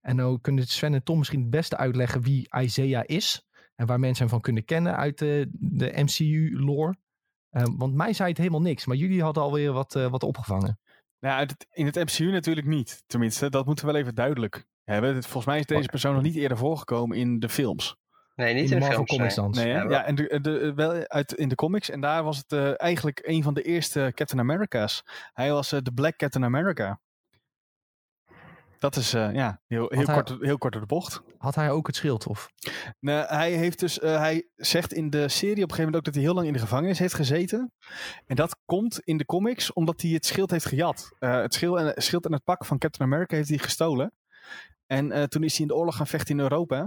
En 0.00 0.16
nou 0.16 0.38
kunnen 0.40 0.66
Sven 0.66 0.94
en 0.94 1.02
Tom 1.02 1.18
misschien 1.18 1.40
het 1.40 1.50
beste 1.50 1.76
uitleggen 1.76 2.22
wie 2.22 2.48
Isaiah 2.60 3.02
is. 3.06 3.46
En 3.74 3.86
waar 3.86 4.00
mensen 4.00 4.22
hem 4.22 4.32
van 4.32 4.40
kunnen 4.40 4.64
kennen 4.64 4.96
uit 4.96 5.18
de, 5.18 5.48
de 5.52 5.92
MCU-lore. 5.94 6.96
want 7.76 7.94
mij 7.94 8.12
zei 8.12 8.28
het 8.28 8.38
helemaal 8.38 8.60
niks. 8.60 8.86
Maar 8.86 8.96
jullie 8.96 9.22
hadden 9.22 9.42
alweer 9.42 9.72
wat, 9.72 9.94
eh, 9.96 10.10
wat 10.10 10.22
opgevangen. 10.22 10.78
Nou, 11.20 11.48
in 11.70 11.86
het 11.86 11.94
MCU 11.94 12.30
natuurlijk 12.30 12.66
niet. 12.66 13.02
Tenminste, 13.06 13.50
dat 13.50 13.66
moeten 13.66 13.86
we 13.86 13.92
wel 13.92 14.00
even 14.00 14.14
duidelijk 14.14 14.66
we- 14.84 15.22
volgens 15.22 15.44
mij 15.44 15.58
is 15.58 15.66
deze 15.66 15.88
persoon 15.88 16.14
nog 16.14 16.22
niet 16.22 16.36
eerder 16.36 16.56
voorgekomen 16.56 17.16
in 17.16 17.38
de 17.38 17.48
films. 17.48 17.96
Nee, 18.34 18.54
niet 18.54 18.62
In 18.62 18.68
de 18.68 18.74
in, 18.74 18.80
de 18.80 18.86
Marvel 18.86 19.04
films. 19.04 19.34
Comics 19.34 19.56
nee. 19.58 19.74
dan. 19.74 19.82
Ja, 19.82 19.90
ja, 19.90 20.04
en 20.04 20.14
de, 20.14 20.40
de, 20.40 20.72
wel 20.74 21.08
uit, 21.08 21.32
in 21.32 21.48
de 21.48 21.54
comics. 21.54 21.90
En 21.90 22.00
daar 22.00 22.22
was 22.22 22.36
het 22.36 22.52
eh, 22.52 22.80
eigenlijk 22.80 23.20
een 23.22 23.42
van 23.42 23.54
de 23.54 23.62
eerste 23.62 24.12
Captain 24.14 24.40
America's. 24.40 25.02
Hij 25.32 25.52
was 25.52 25.72
eh, 25.72 25.80
de 25.82 25.92
Black 25.92 26.16
Captain 26.16 26.44
America. 26.44 27.00
Dat 28.84 28.96
is 28.96 29.14
eh, 29.14 29.32
ja, 29.32 29.60
heel, 29.66 29.86
heel, 29.88 30.04
hij- 30.04 30.14
kort, 30.14 30.34
heel 30.40 30.58
kort 30.58 30.72
door 30.72 30.82
de 30.82 30.88
bocht. 30.88 31.22
Had 31.38 31.54
hij 31.54 31.70
ook 31.70 31.86
het 31.86 31.96
schild? 31.96 32.26
Of? 32.26 32.50
Nee, 33.00 33.16
hij, 33.16 33.52
heeft 33.52 33.78
dus, 33.78 33.98
eh, 33.98 34.18
hij 34.18 34.48
zegt 34.56 34.92
in 34.92 35.10
de 35.10 35.28
serie 35.28 35.62
op 35.62 35.70
een 35.70 35.76
gegeven 35.76 35.84
moment 35.84 35.96
ook 35.96 36.04
dat 36.04 36.14
hij 36.14 36.22
heel 36.22 36.34
lang 36.34 36.46
in 36.46 36.52
de 36.52 36.58
gevangenis 36.58 36.98
heeft 36.98 37.14
gezeten. 37.14 37.72
En 38.26 38.36
dat 38.36 38.56
komt 38.64 39.00
in 39.00 39.16
de 39.16 39.24
comics 39.24 39.72
omdat 39.72 40.00
hij 40.00 40.10
het 40.10 40.26
schild 40.26 40.50
heeft 40.50 40.66
gejat. 40.66 41.10
Eh, 41.18 41.40
het 41.40 41.54
schild 41.54 41.78
en, 41.78 42.02
schild 42.02 42.26
en 42.26 42.32
het 42.32 42.44
pak 42.44 42.64
van 42.64 42.78
Captain 42.78 43.12
America 43.12 43.36
heeft 43.36 43.48
hij 43.48 43.58
gestolen. 43.58 44.12
En 44.86 45.12
eh, 45.12 45.22
toen 45.22 45.42
is 45.42 45.52
hij 45.52 45.60
in 45.60 45.68
de 45.68 45.74
oorlog 45.74 45.96
gaan 45.96 46.06
vechten 46.06 46.34
in 46.34 46.42
Europa. 46.42 46.78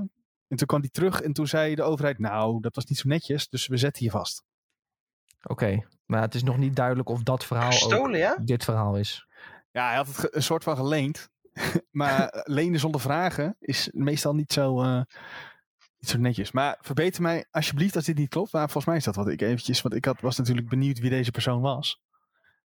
En 0.48 0.58
toen 0.58 0.68
kwam 0.68 0.80
hij 0.80 0.90
terug 0.90 1.22
en 1.22 1.34
toen 1.34 1.48
zei 1.48 1.76
de 1.76 1.84
overheid, 1.84 2.20
nou, 2.20 2.62
dat 2.62 2.76
was 2.76 2.86
niet 2.86 2.98
zo 2.98 3.08
netjes, 3.08 3.50
dus 3.50 3.68
we 3.68 3.78
zetten 3.78 4.04
je 4.04 4.12
vast. 4.12 4.44
Oké, 5.44 5.88
maar 6.06 6.22
het 6.22 6.36
is 6.36 6.44
nog 6.44 6.58
niet 6.58 6.76
duidelijk 6.76 7.10
of 7.10 7.24
dat 7.24 7.46
verhaal 7.46 7.72
Gestolen, 7.72 8.10
ook 8.10 8.16
ja? 8.16 8.38
dit 8.44 8.64
verhaal 8.64 8.98
is. 8.98 9.28
Ja, 9.72 9.88
hij 9.88 9.96
had 9.96 10.08
het 10.08 10.36
een 10.36 10.44
soort 10.44 10.64
van 10.64 10.76
geleend. 10.76 11.30
maar 11.92 12.28
eh, 12.28 12.42
lenen 12.44 12.80
zonder 12.80 13.02
vragen 13.02 13.56
is 13.60 13.90
meestal 13.94 14.36
niet 14.36 14.54
zo, 14.54 14.82
eh, 14.82 15.02
niet 15.98 16.10
zo 16.10 16.18
netjes. 16.18 16.52
Maar 16.52 16.78
verbeter 16.82 17.22
mij 17.22 17.46
alsjeblieft 17.52 17.96
als 17.96 18.06
dit 18.06 18.18
niet 18.18 18.30
klopt. 18.30 18.52
Maar 18.52 18.62
volgens 18.62 18.86
mij 18.86 18.96
is 18.96 19.04
dat 19.04 19.16
wat 19.16 19.28
ik 19.28 19.42
eventjes... 19.42 19.82
Want 19.82 19.96
ik 19.96 20.06
had, 20.06 20.22
was 20.22 20.38
natuurlijk 20.38 20.70
benieuwd 20.70 21.00
wie 21.00 21.10
deze 21.10 21.32
persoon 21.32 21.62
was. 21.62 22.02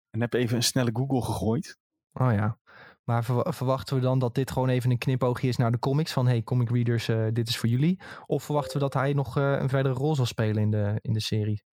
En 0.09 0.21
heb 0.21 0.33
even 0.33 0.55
een 0.55 0.63
snelle 0.63 0.89
Google 0.93 1.21
gegooid. 1.21 1.77
Oh 2.13 2.33
ja. 2.33 2.57
Maar 3.03 3.23
verwa- 3.23 3.51
verwachten 3.51 3.95
we 3.95 4.01
dan 4.01 4.19
dat 4.19 4.35
dit 4.35 4.51
gewoon 4.51 4.69
even 4.69 4.91
een 4.91 4.97
knipoogje 4.97 5.47
is 5.47 5.57
naar 5.57 5.71
de 5.71 5.79
comics? 5.79 6.13
Van 6.13 6.27
hey, 6.27 6.43
comic 6.43 6.69
readers, 6.69 7.07
eh, 7.07 7.27
dit 7.33 7.47
is 7.47 7.57
voor 7.57 7.69
jullie. 7.69 8.01
Of 8.25 8.43
verwachten 8.43 8.73
we 8.73 8.79
dat 8.79 8.93
hij 8.93 9.13
nog 9.13 9.35
een 9.35 9.69
verdere 9.69 9.95
rol 9.95 10.15
zal 10.15 10.25
spelen 10.25 10.63
in 10.63 10.71
de, 10.71 10.99
in 11.01 11.13
de 11.13 11.21
serie? 11.21 11.63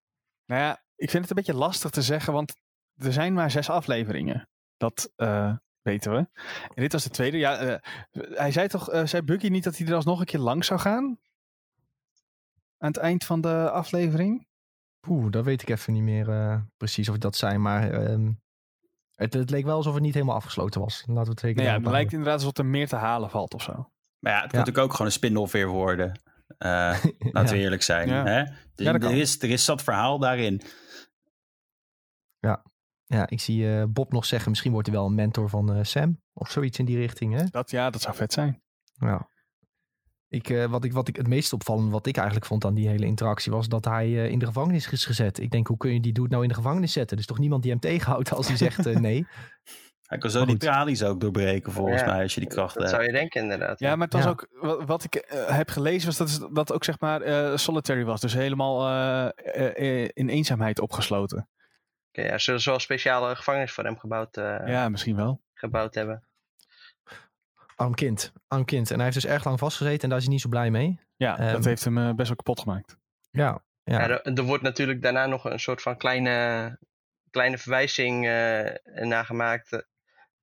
Nou 0.47 0.61
ja, 0.61 0.83
ik 0.95 1.11
vind 1.11 1.23
het 1.23 1.31
een 1.31 1.45
beetje 1.45 1.61
lastig 1.61 1.91
te 1.91 2.03
zeggen. 2.03 2.33
Want 2.33 2.55
er 2.97 3.13
zijn 3.13 3.33
maar 3.35 3.51
zes 3.51 3.71
afleveringen. 3.71 4.49
Dat 4.77 5.13
weten 5.87 6.13
we. 6.13 6.19
En 6.75 6.83
dit 6.83 6.93
was 6.93 7.03
de 7.05 7.11
tweede. 7.11 7.37
Ja, 7.39 7.57
eh, 7.59 7.77
hij 8.31 8.53
zei 8.53 8.69
toch... 8.69 8.91
eh, 8.91 9.07
zei 9.07 9.23
Bucky 9.23 9.49
niet 9.49 9.65
dat 9.65 9.77
hij 9.79 9.87
er 9.87 9.95
alsnog 9.95 10.21
een 10.21 10.27
keer 10.27 10.41
langs 10.41 10.67
zou 10.67 10.81
gaan? 10.81 11.19
Aan 12.79 12.89
het 12.89 12.97
eind 12.97 13.25
van 13.25 13.41
de 13.41 13.71
aflevering? 13.71 14.47
Poeh, 15.01 15.31
dat 15.31 15.45
weet 15.45 15.63
ik 15.63 15.69
even 15.69 15.93
niet 15.93 16.03
meer 16.03 16.29
eh, 16.31 16.61
precies 16.77 17.09
of 17.09 17.19
dat 17.19 17.37
zijn. 17.37 17.63
Maar 17.63 17.91
ehm, 17.91 18.33
het, 19.15 19.33
het 19.35 19.51
leek 19.51 19.65
wel 19.65 19.77
alsof 19.77 19.95
het 19.95 20.03
niet 20.03 20.15
helemaal 20.15 20.35
afgesloten 20.37 20.81
was. 20.81 21.03
Laten 21.07 21.23
we 21.25 21.31
het 21.31 21.41
zeker 21.41 21.63
Nee, 21.63 21.71
ja, 21.73 21.79
het 21.79 21.87
lijkt 21.91 22.13
inderdaad 22.13 22.39
alsof 22.39 22.57
er 22.59 22.67
meer 22.67 22.89
te 22.89 22.97
halen 22.97 23.31
valt 23.31 23.55
of 23.55 23.63
zo. 23.63 23.91
Maar 24.19 24.33
ja, 24.33 24.41
het 24.41 24.45
Ja. 24.45 24.51
kan 24.51 24.59
natuurlijk 24.59 24.85
ook 24.85 24.91
gewoon 24.91 25.07
een 25.07 25.13
spin-off 25.13 25.53
weer 25.53 25.69
worden. 25.69 26.21
Eh, 26.59 26.69
laten 27.19 27.45
Ja. 27.45 27.51
we 27.51 27.57
eerlijk 27.57 27.83
zijn. 27.83 28.09
Ja. 28.09 28.25
Hè? 28.25 28.45
Dus 28.75 28.87
er, 28.87 29.11
is, 29.17 29.43
er 29.43 29.51
is 29.51 29.65
zat 29.65 29.83
verhaal 29.83 30.19
daarin. 30.19 30.63
Ja, 32.39 32.63
ik 33.27 33.41
zie 33.41 33.77
eh, 33.79 33.85
Bob 33.89 34.13
nog 34.13 34.25
zeggen, 34.25 34.51
misschien 34.51 34.73
wordt 34.73 34.87
hij 34.89 34.97
wel 34.97 35.07
een 35.07 35.15
mentor 35.15 35.49
van 35.49 35.73
eh, 35.75 35.79
Sam. 35.83 36.21
Of 36.33 36.51
zoiets 36.51 36.79
in 36.79 36.85
die 36.85 36.97
richting, 36.97 37.35
hè? 37.35 37.45
Dat, 37.51 37.71
ja, 37.71 37.91
dat 37.91 38.01
zou 38.03 38.17
vet 38.17 38.33
zijn. 38.33 38.63
Ja. 38.93 39.29
Ik, 40.29 40.49
eh, 40.51 40.65
wat, 40.65 40.85
ik, 40.85 40.93
wat 40.93 41.09
ik 41.09 41.17
het 41.17 41.29
meest 41.29 41.53
opvallende, 41.53 41.91
wat 41.91 42.07
ik 42.07 42.17
eigenlijk 42.17 42.47
vond 42.47 42.65
aan 42.65 42.75
die 42.75 42.89
hele 42.89 43.07
interactie, 43.07 43.53
was 43.53 43.69
dat 43.69 43.85
hij 43.85 44.05
eh, 44.07 44.31
in 44.31 44.39
de 44.39 44.47
gevangenis 44.47 44.91
is 44.93 45.05
gezet. 45.05 45.39
Ik 45.41 45.51
denk, 45.51 45.67
hoe 45.67 45.77
kun 45.77 45.93
je 45.93 46.01
die 46.01 46.13
dude 46.13 46.29
nou 46.29 46.43
in 46.43 46.49
de 46.49 46.55
gevangenis 46.55 46.93
zetten? 46.93 47.17
Er 47.17 47.23
is 47.23 47.29
toch 47.29 47.39
niemand 47.39 47.63
die 47.63 47.71
hem 47.71 47.81
tegenhoudt 47.81 48.33
als 48.33 48.49
hij 48.49 48.57
zegt 48.57 48.87
eh, 48.87 48.97
nee? 48.97 49.27
Hij 50.07 50.19
kan 50.19 50.31
zo 50.31 50.45
die 50.45 50.57
tralies 50.57 51.03
ook 51.03 51.21
doorbreken, 51.21 51.73
volgens 51.73 52.01
Ja, 52.01 52.07
mij, 52.07 52.23
als 52.23 52.35
je 52.35 52.41
die 52.41 52.49
krachten 52.49 52.81
Dat 52.81 52.91
hebt. 52.91 53.03
zou 53.03 53.13
je 53.13 53.19
denken, 53.19 53.43
inderdaad. 53.43 53.79
Ja, 53.79 53.97
maar 53.97 54.05
het 54.07 54.13
was 54.15 54.25
Ja. 54.25 54.31
ook, 54.31 54.49
wat, 54.61 54.85
wat 54.85 55.05
ik 55.05 55.25
heb 55.47 55.69
gelezen, 55.69 56.07
was 56.07 56.17
dat 56.39 56.49
dat 56.55 56.73
ook 56.73 56.85
zeg 56.85 57.01
maar 57.01 57.21
eh, 57.23 57.57
solitary 57.57 58.05
was. 58.05 58.21
Dus 58.21 58.33
helemaal 58.35 58.87
eh, 58.89 59.25
eh, 59.55 60.03
eh, 60.05 60.11
in 60.15 60.29
eenzaamheid 60.29 60.81
opgesloten. 60.81 61.49
Oké, 62.19 62.29
ja, 62.29 62.39
zullen 62.39 62.61
ze 62.61 62.67
wel 62.67 62.75
een 62.75 62.81
speciale 62.85 63.37
gevangenis 63.37 63.73
voor 63.73 63.85
hem 63.85 63.99
gebouwd, 63.99 64.37
eh, 64.37 64.59
Ja, 64.67 64.89
misschien 64.89 65.17
wel. 65.17 65.41
gebouwd 65.55 65.95
hebben? 65.95 66.25
Arm 67.77 67.95
kind, 67.95 68.33
arm 68.49 68.65
kind. 68.65 68.91
En 68.91 68.95
hij 68.97 69.05
heeft 69.05 69.21
dus 69.21 69.31
erg 69.31 69.45
lang 69.45 69.59
vastgezeten 69.59 70.03
en 70.03 70.09
daar 70.09 70.19
is 70.19 70.25
hij 70.25 70.33
niet 70.33 70.43
zo 70.43 70.49
blij 70.49 70.71
mee. 70.71 71.01
Ja, 71.17 71.39
Ehm, 71.39 71.53
dat 71.53 71.65
heeft 71.65 71.85
hem 71.85 71.99
eh, 71.99 72.13
best 72.15 72.29
wel 72.29 72.37
kapot 72.37 72.61
gemaakt. 72.61 72.97
Ja, 73.31 73.63
ja. 73.85 73.99
Ja. 74.01 74.09
er, 74.09 74.23
er 74.23 74.43
wordt 74.43 74.63
natuurlijk 74.63 75.03
daarna 75.03 75.27
nog 75.27 75.45
een 75.45 75.61
soort 75.61 75.83
van 75.83 75.97
kleine, 75.97 76.79
kleine 77.31 77.59
verwijzing 77.59 78.27
eh 78.27 78.75
nagemaakt. 79.07 79.87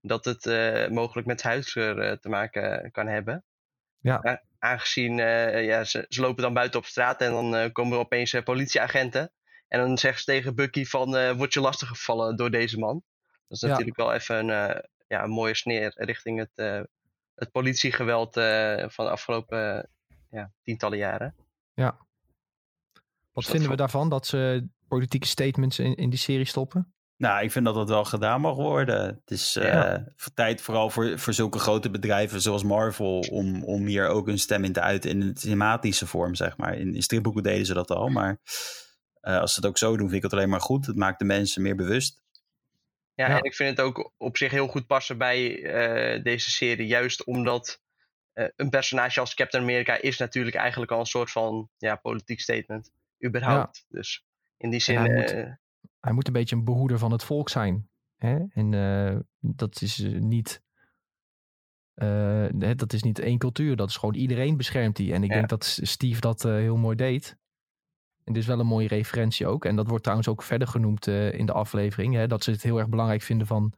dat 0.01 0.25
het 0.25 0.45
eh, 0.45 0.87
mogelijk 0.87 1.27
met 1.27 1.41
huidskleur 1.43 2.19
te 2.19 2.29
maken 2.29 2.91
kan 2.91 3.07
hebben. 3.07 3.43
Ja. 3.99 4.41
Aangezien 4.59 5.19
eh, 5.19 5.65
ja, 5.65 5.83
ze, 5.83 6.05
ze 6.09 6.21
lopen 6.21 6.43
dan 6.43 6.53
buiten 6.53 6.79
op 6.79 6.85
straat 6.85 7.21
en 7.21 7.31
dan 7.31 7.55
eh, 7.55 7.71
komen 7.71 7.93
er 7.93 7.99
opeens 7.99 8.41
politieagenten. 8.43 9.31
En 9.73 9.79
dan 9.79 9.97
zeggen 9.97 10.19
ze 10.19 10.25
tegen 10.25 10.55
Bucky 10.55 10.85
van, 10.85 11.15
eh 11.15 11.31
word 11.31 11.53
je 11.53 11.59
lastiggevallen 11.59 12.35
door 12.35 12.51
deze 12.51 12.79
man? 12.79 13.03
Dat 13.47 13.57
is 13.57 13.61
Ja. 13.61 13.67
natuurlijk 13.67 13.97
wel 13.97 14.13
even 14.13 14.35
een, 14.37 14.69
eh, 14.69 14.79
ja, 15.07 15.23
een 15.23 15.29
mooie 15.29 15.55
sneer 15.55 15.93
richting 15.95 16.39
het, 16.39 16.51
eh, 16.55 16.81
het 17.35 17.51
politiegeweld 17.51 18.37
eh, 18.37 18.89
van 18.89 19.05
de 19.05 19.11
afgelopen 19.11 19.89
ja, 20.29 20.51
tientallen 20.63 20.97
jaren. 20.97 21.35
Wat 21.75 23.43
dat 23.43 23.45
vinden 23.53 23.69
we 23.69 23.75
daarvan 23.75 24.09
dat 24.09 24.27
ze 24.27 24.67
politieke 24.87 25.27
statements 25.27 25.79
in, 25.79 25.95
in 25.95 26.09
die 26.09 26.19
serie 26.19 26.45
stoppen? 26.45 26.93
Nou, 27.17 27.43
ik 27.43 27.51
vind 27.51 27.65
dat 27.65 27.75
dat 27.75 27.89
wel 27.89 28.05
gedaan 28.05 28.41
mag 28.41 28.55
worden. 28.55 29.05
Het 29.05 29.31
is 29.31 29.55
eh, 29.55 29.67
Ja. 29.67 30.07
voor 30.15 30.33
tijd 30.33 30.61
vooral 30.61 30.89
voor, 30.89 31.19
voor 31.19 31.33
zulke 31.33 31.59
grote 31.59 31.89
bedrijven 31.89 32.41
zoals 32.41 32.63
Marvel... 32.63 33.19
Om, 33.19 33.63
om 33.63 33.85
hier 33.85 34.07
ook 34.07 34.27
een 34.27 34.39
stem 34.39 34.63
in 34.63 34.73
te 34.73 34.81
uiten 34.81 35.09
in 35.09 35.21
een 35.21 35.33
thematische 35.33 36.07
vorm, 36.07 36.35
zeg 36.35 36.57
maar. 36.57 36.77
In, 36.77 36.95
in 36.95 37.03
stripboeken 37.03 37.43
deden 37.43 37.65
ze 37.65 37.73
dat 37.73 37.91
al, 37.91 38.07
maar 38.09 38.39
eh, 39.23 39.39
als 39.39 39.53
ze 39.53 39.59
het 39.59 39.69
ook 39.69 39.77
zo 39.77 39.89
doen, 39.97 40.05
vind 40.09 40.23
ik 40.23 40.23
het 40.23 40.33
alleen 40.33 40.49
maar 40.49 40.61
goed. 40.61 40.85
Het 40.85 40.95
maakt 40.95 41.19
de 41.19 41.25
mensen 41.25 41.61
meer 41.61 41.75
bewust. 41.75 42.21
Ja, 43.13 43.27
Ja. 43.29 43.37
en 43.37 43.43
ik 43.43 43.53
vind 43.53 43.69
het 43.77 43.85
ook 43.85 44.13
op 44.17 44.37
zich 44.37 44.51
heel 44.51 44.67
goed 44.67 44.87
passen 44.87 45.17
bij 45.17 45.63
eh, 45.63 46.23
deze 46.23 46.51
serie. 46.51 46.87
Juist 46.87 47.23
omdat 47.25 47.81
eh, 48.33 48.47
een 48.55 48.69
personage 48.69 49.19
als 49.19 49.33
Captain 49.33 49.63
America 49.63 50.01
is 50.01 50.17
natuurlijk 50.17 50.55
eigenlijk 50.55 50.91
al 50.91 50.99
een 50.99 51.05
soort 51.05 51.31
van 51.31 51.69
ja, 51.77 51.95
politiek 51.95 52.39
statement. 52.39 52.91
Überhaupt. 53.25 53.85
Dus 53.89 54.25
in 54.57 54.69
die 54.69 54.79
zin. 54.79 54.97
hij 54.97 55.13
moet- 55.13 55.31
eh, 55.31 55.51
Hij 55.99 56.13
moet 56.13 56.27
een 56.27 56.33
beetje 56.33 56.55
een 56.55 56.63
behoeder 56.63 56.97
van 56.97 57.11
het 57.11 57.23
volk 57.23 57.49
zijn. 57.49 57.89
Hè? 58.17 58.39
En 58.53 58.73
eh, 58.73 59.19
dat 59.39 59.81
is 59.81 59.97
niet... 60.03 60.61
eh, 61.93 62.47
hè, 62.59 62.75
dat 62.75 62.93
is 62.93 63.03
niet 63.03 63.19
één 63.19 63.37
cultuur. 63.37 63.75
Dat 63.75 63.89
is 63.89 63.97
gewoon 63.97 64.15
iedereen 64.15 64.57
beschermt 64.57 64.95
die. 64.95 65.13
En 65.13 65.23
ik 65.23 65.29
Ja. 65.29 65.35
denk 65.35 65.49
dat 65.49 65.79
Steve 65.81 66.21
dat 66.21 66.45
eh, 66.45 66.51
heel 66.51 66.77
mooi 66.77 66.95
deed. 66.95 67.37
En 68.23 68.33
dit 68.33 68.41
is 68.41 68.47
wel 68.47 68.59
een 68.59 68.65
mooie 68.65 68.87
referentie 68.87 69.47
ook. 69.47 69.65
En 69.65 69.75
dat 69.75 69.87
wordt 69.87 70.03
trouwens 70.03 70.29
ook 70.29 70.43
verder 70.43 70.67
genoemd 70.67 71.07
eh, 71.07 71.33
in 71.33 71.45
de 71.45 71.53
aflevering. 71.53 72.13
Hè? 72.13 72.27
Dat 72.27 72.43
ze 72.43 72.51
het 72.51 72.63
heel 72.63 72.77
erg 72.77 72.89
belangrijk 72.89 73.21
vinden 73.21 73.47
van... 73.47 73.73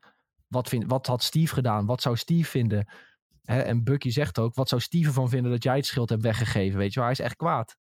Wat, 0.47 0.69
vind, 0.69 0.85
wat 0.87 1.07
had 1.07 1.23
Steve 1.23 1.53
gedaan? 1.53 1.85
Wat 1.85 2.01
zou 2.01 2.17
Steve 2.17 2.49
vinden? 2.49 2.87
Hè? 3.43 3.59
En 3.59 3.83
Bucky 3.83 4.09
zegt 4.09 4.39
ook... 4.39 4.55
Wat 4.55 4.69
zou 4.69 4.81
Steve 4.81 5.07
ervan 5.07 5.29
vinden 5.29 5.51
dat 5.51 5.63
jij 5.63 5.75
het 5.75 5.85
schild 5.85 6.09
hebt 6.09 6.21
weggegeven? 6.21 6.77
Weet 6.77 6.93
je 6.93 6.99
wel? 6.99 7.03
Hij 7.09 7.17
is 7.17 7.25
echt 7.25 7.35
kwaad. 7.35 7.75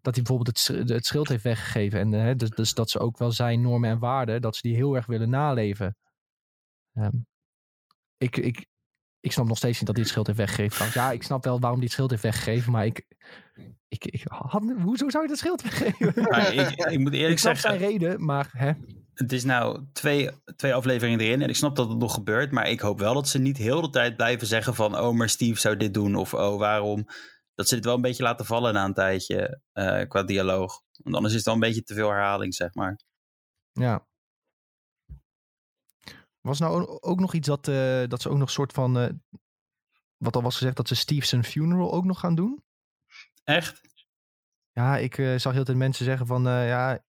Dat 0.00 0.14
hij 0.14 0.24
bijvoorbeeld 0.24 0.66
het, 0.66 0.88
het 0.88 1.06
schild 1.06 1.28
heeft 1.28 1.42
weggegeven. 1.42 2.00
En 2.00 2.12
hè, 2.12 2.36
dus, 2.36 2.50
dus 2.50 2.74
dat 2.74 2.90
ze 2.90 2.98
ook 2.98 3.18
wel 3.18 3.32
zijn 3.32 3.60
normen 3.60 3.90
en 3.90 3.98
waarden... 3.98 4.40
dat 4.42 4.56
ze 4.56 4.62
die 4.62 4.76
heel 4.76 4.96
erg 4.96 5.06
willen 5.06 5.30
naleven. 5.30 5.96
Ehm, 6.92 7.16
ik, 8.16 8.36
ik, 8.36 8.66
ik 9.20 9.32
snap 9.32 9.46
nog 9.46 9.56
steeds 9.56 9.76
niet 9.76 9.86
dat 9.86 9.94
hij 9.94 10.04
het 10.04 10.12
schild 10.12 10.26
heeft 10.26 10.38
weggegeven. 10.38 11.00
Ja, 11.00 11.10
ik 11.10 11.22
snap 11.22 11.44
wel 11.44 11.60
waarom 11.60 11.78
hij 11.78 11.84
het 11.84 11.94
schild 11.94 12.10
heeft 12.10 12.22
weggegeven. 12.22 12.72
Maar 12.72 12.86
ik... 12.86 13.06
ik, 13.88 14.04
ik 14.04 14.22
had, 14.28 14.72
hoezo 14.82 15.08
zou 15.08 15.22
je 15.22 15.28
dat 15.28 15.38
schild 15.38 15.62
weggeven? 15.62 16.22
Maar 16.22 16.54
ik, 16.54 16.70
ik 16.70 16.98
moet 16.98 17.12
eerlijk 17.20 17.32
ik 17.32 17.38
snap 17.38 17.56
zeggen, 17.56 17.80
zijn 17.80 17.90
reden, 17.90 18.24
maar 18.24 18.48
hè, 18.52 18.72
het 19.18 19.32
is 19.32 19.44
nou 19.44 19.84
twee, 19.92 20.30
twee 20.56 20.74
afleveringen 20.74 21.20
erin 21.20 21.42
en 21.42 21.48
ik 21.48 21.56
snap 21.56 21.76
dat 21.76 21.88
het 21.88 21.98
nog 21.98 22.14
gebeurt, 22.14 22.50
maar 22.50 22.68
ik 22.68 22.80
hoop 22.80 22.98
wel 22.98 23.14
dat 23.14 23.28
ze 23.28 23.38
niet 23.38 23.56
heel 23.56 23.80
de 23.80 23.90
tijd 23.90 24.16
blijven 24.16 24.46
zeggen 24.46 24.74
van 24.74 24.98
oh, 24.98 25.14
maar 25.14 25.28
Steve 25.28 25.60
zou 25.60 25.76
dit 25.76 25.94
doen 25.94 26.14
of 26.14 26.34
oh, 26.34 26.58
waarom. 26.58 27.06
Dat 27.54 27.68
ze 27.68 27.74
dit 27.74 27.84
wel 27.84 27.94
een 27.94 28.00
beetje 28.00 28.22
laten 28.22 28.46
vallen 28.46 28.74
na 28.74 28.84
een 28.84 28.94
tijdje 28.94 29.60
eh, 29.72 30.08
qua 30.08 30.22
dialoog. 30.22 30.82
Want 31.02 31.14
anders 31.14 31.34
is 31.34 31.38
het 31.38 31.44
wel 31.44 31.54
een 31.54 31.60
beetje 31.60 31.82
te 31.82 31.94
veel 31.94 32.10
herhaling, 32.10 32.54
zeg 32.54 32.74
maar. 32.74 33.00
ja. 33.72 34.06
Was 36.48 36.58
nou 36.58 36.98
ook 37.00 37.20
nog 37.20 37.34
iets 37.34 37.46
dat, 37.46 37.68
eh, 37.68 38.02
dat 38.06 38.22
ze 38.22 38.28
ook 38.28 38.38
nog 38.38 38.50
soort 38.50 38.72
van... 38.72 38.98
eh, 38.98 39.08
wat 40.16 40.36
al 40.36 40.42
was 40.42 40.56
gezegd, 40.56 40.76
dat 40.76 40.88
ze 40.88 40.94
Steve 40.94 41.26
zijn 41.26 41.44
funeral 41.44 41.92
ook 41.92 42.04
nog 42.04 42.20
gaan 42.20 42.34
doen? 42.34 42.64
Echt? 43.44 43.80
Ja, 44.72 44.96
ik 44.96 45.18
eh, 45.18 45.36
zag 45.36 45.52
heel 45.52 45.64
veel 45.64 45.74
mensen 45.74 46.04
zeggen 46.04 46.26
van... 46.26 46.42
ja, 46.42 47.04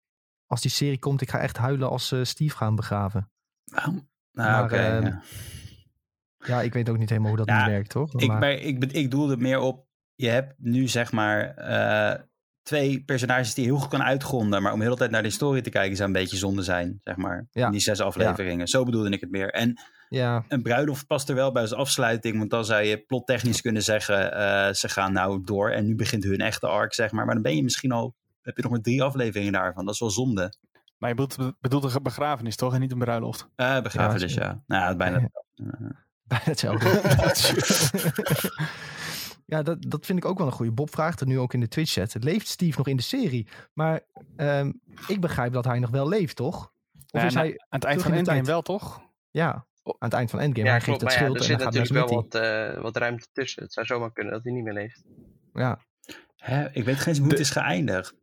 als 0.45 0.61
die 0.61 0.71
serie 0.71 0.99
komt, 0.99 1.21
ik 1.21 1.29
ga 1.29 1.39
echt 1.39 1.57
huilen 1.57 1.89
als 1.89 2.07
ze 2.07 2.23
Steve 2.23 2.55
gaan 2.57 2.75
begraven. 2.75 3.31
Nou, 3.65 4.07
nou 4.31 4.63
oké. 4.63 4.75
ehm, 4.75 5.05
ja. 5.05 5.21
Ja, 6.37 6.61
ik 6.61 6.73
weet 6.73 6.89
ook 6.89 6.97
niet 6.97 7.09
helemaal 7.09 7.29
hoe 7.29 7.45
dat 7.45 7.47
Ja, 7.47 7.65
nu 7.65 7.71
werkt, 7.71 7.89
toch? 7.89 8.13
Ik, 8.13 8.27
Maar- 8.27 8.51
ik, 8.51 8.83
ik 8.91 9.11
doelde 9.11 9.37
meer 9.37 9.59
op, 9.59 9.87
je 10.15 10.27
hebt 10.27 10.53
nu 10.57 10.87
zeg 10.87 11.11
maar 11.11 11.53
twee 12.65 13.03
personages 13.03 13.53
die 13.53 13.65
heel 13.65 13.77
goed 13.77 13.89
kan 13.89 14.03
uitgronden, 14.03 14.61
maar 14.61 14.71
om 14.71 14.77
de 14.77 14.85
hele 14.85 14.97
tijd 14.97 15.11
naar 15.11 15.21
de 15.21 15.27
historie 15.27 15.61
te 15.61 15.69
kijken 15.69 15.95
zou 15.95 16.07
een 16.07 16.15
beetje 16.15 16.37
zonde 16.37 16.61
zijn, 16.61 16.99
zeg 17.03 17.15
maar. 17.15 17.47
Ja. 17.51 17.65
In 17.65 17.71
die 17.71 17.81
zes 17.81 18.01
afleveringen. 18.01 18.67
Zo 18.67 18.83
bedoelde 18.83 19.09
ik 19.09 19.21
het 19.21 19.31
meer. 19.31 19.51
En 19.51 19.79
Ja, 20.09 20.45
een 20.47 20.61
bruiloft 20.61 21.07
past 21.07 21.29
er 21.29 21.35
wel 21.35 21.51
bij 21.51 21.61
als 21.61 21.73
afsluiting. 21.73 22.37
Want 22.37 22.49
dan 22.49 22.65
zou 22.65 22.83
je 22.83 22.97
plottechnisch 22.97 23.61
kunnen 23.61 23.81
zeggen, 23.83 24.33
eh, 24.33 24.73
ze 24.73 24.89
gaan 24.89 25.13
nou 25.13 25.41
door 25.43 25.69
en 25.69 25.85
nu 25.85 25.95
begint 25.95 26.23
hun 26.23 26.39
echte 26.39 26.67
arc, 26.67 26.93
zeg 26.93 27.11
maar. 27.11 27.25
Maar 27.25 27.33
dan 27.33 27.43
ben 27.43 27.55
je 27.55 27.63
misschien 27.63 27.91
al, 27.91 28.15
heb 28.41 28.55
je 28.55 28.61
nog 28.61 28.71
maar 28.71 28.81
drie 28.81 29.03
afleveringen 29.03 29.53
daarvan. 29.53 29.85
Dat 29.85 29.93
is 29.93 29.99
wel 29.99 30.09
zonde. 30.09 30.53
Maar 30.97 31.09
je 31.09 31.15
bedoelt, 31.15 31.53
bedoelt 31.61 31.95
een 31.95 32.03
begrafenis 32.03 32.55
toch 32.55 32.73
en 32.73 32.79
niet 32.79 32.91
een 32.91 32.99
bruiloft? 32.99 33.47
Eh 33.55 33.81
begrafenis, 33.81 34.33
Ja, 34.33 34.43
ja. 34.43 34.61
Nou, 34.67 34.83
ja, 34.83 34.95
bijna. 34.95 35.17
bijna 36.27 36.43
hetzelfde. 36.43 36.89
ja, 39.45 39.61
dat, 39.61 39.77
dat 39.87 40.05
vind 40.05 40.17
ik 40.17 40.25
ook 40.25 40.37
wel 40.37 40.47
een 40.47 40.53
goede. 40.53 40.71
Bob 40.71 40.91
vraagt 40.91 41.19
het 41.19 41.29
nu 41.29 41.39
ook 41.39 41.53
in 41.53 41.59
de 41.59 41.67
Twitch-chat. 41.67 42.23
Leeft 42.23 42.47
Steve 42.47 42.77
nog 42.77 42.87
in 42.87 42.97
de 42.97 43.03
serie? 43.03 43.47
Maar 43.73 44.01
ehm, 44.35 44.71
ik 45.07 45.21
begrijp 45.21 45.53
dat 45.53 45.65
hij 45.65 45.79
nog 45.79 45.89
wel 45.89 46.07
leeft, 46.07 46.35
toch? 46.35 46.71
Of 47.11 47.21
Ja, 47.21 47.25
is 47.25 47.33
hij... 47.33 47.49
Aan 47.49 47.79
het 47.79 47.83
eind 47.83 48.01
van 48.01 48.11
de 48.11 48.17
Endgame 48.17 48.37
tijd? 48.37 48.49
wel, 48.49 48.61
toch? 48.61 49.01
Ja, 49.31 49.51
aan 49.83 49.95
het 49.99 50.13
eind 50.13 50.29
van 50.29 50.39
Endgame. 50.39 50.67
Ja, 50.67 50.71
hij 50.71 50.81
klopt. 50.81 51.01
geeft 51.01 51.13
het 51.13 51.19
Maar 51.19 51.29
ja, 51.29 51.33
schild 51.33 51.35
er 51.35 51.41
en 51.41 51.47
zit 51.47 51.57
dan 51.57 51.65
gaat 51.65 51.99
natuurlijk 51.99 52.09
wel 52.09 52.41
wat, 52.71 52.75
eh, 52.75 52.81
wat 52.81 52.97
ruimte 52.97 53.27
tussen. 53.31 53.63
Het 53.63 53.73
zou 53.73 53.85
zomaar 53.85 54.11
kunnen 54.11 54.33
dat 54.33 54.43
hij 54.43 54.53
niet 54.53 54.63
meer 54.63 54.73
leeft. 54.73 55.03
Ja, 55.53 55.79
Hè? 56.45 56.71
Ik 56.71 56.83
weet 56.83 56.97
geen 56.97 57.07
eens 57.07 57.19
hoe 57.19 57.29
het 57.29 57.39
is 57.39 57.49
geëindigd. 57.49 58.13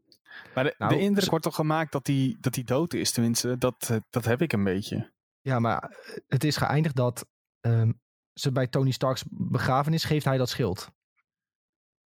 Maar 0.54 0.64
de, 0.64 0.74
Nou, 0.78 0.94
de 0.94 1.00
indruk 1.00 1.30
wordt 1.30 1.44
toch 1.44 1.54
gemaakt 1.54 1.92
dat 1.92 2.06
hij 2.06 2.36
dat 2.40 2.54
hij 2.54 2.64
dood 2.64 2.94
is, 2.94 3.10
tenminste. 3.10 3.58
Dat, 3.58 3.88
eh, 3.90 3.96
dat 4.10 4.24
heb 4.24 4.42
ik 4.42 4.52
een 4.52 4.64
beetje. 4.64 5.12
ja, 5.40 5.58
maar 5.58 5.82
eh, 5.82 6.16
het 6.28 6.44
is 6.44 6.56
geëindigd 6.56 6.96
dat 6.96 7.26
ehm, 7.60 7.92
ze 8.32 8.52
bij 8.52 8.66
Tony 8.66 8.90
Stark's 8.90 9.24
begrafenis 9.30 10.04
geeft 10.04 10.24
hij 10.24 10.36
dat 10.36 10.48
schild. 10.48 10.90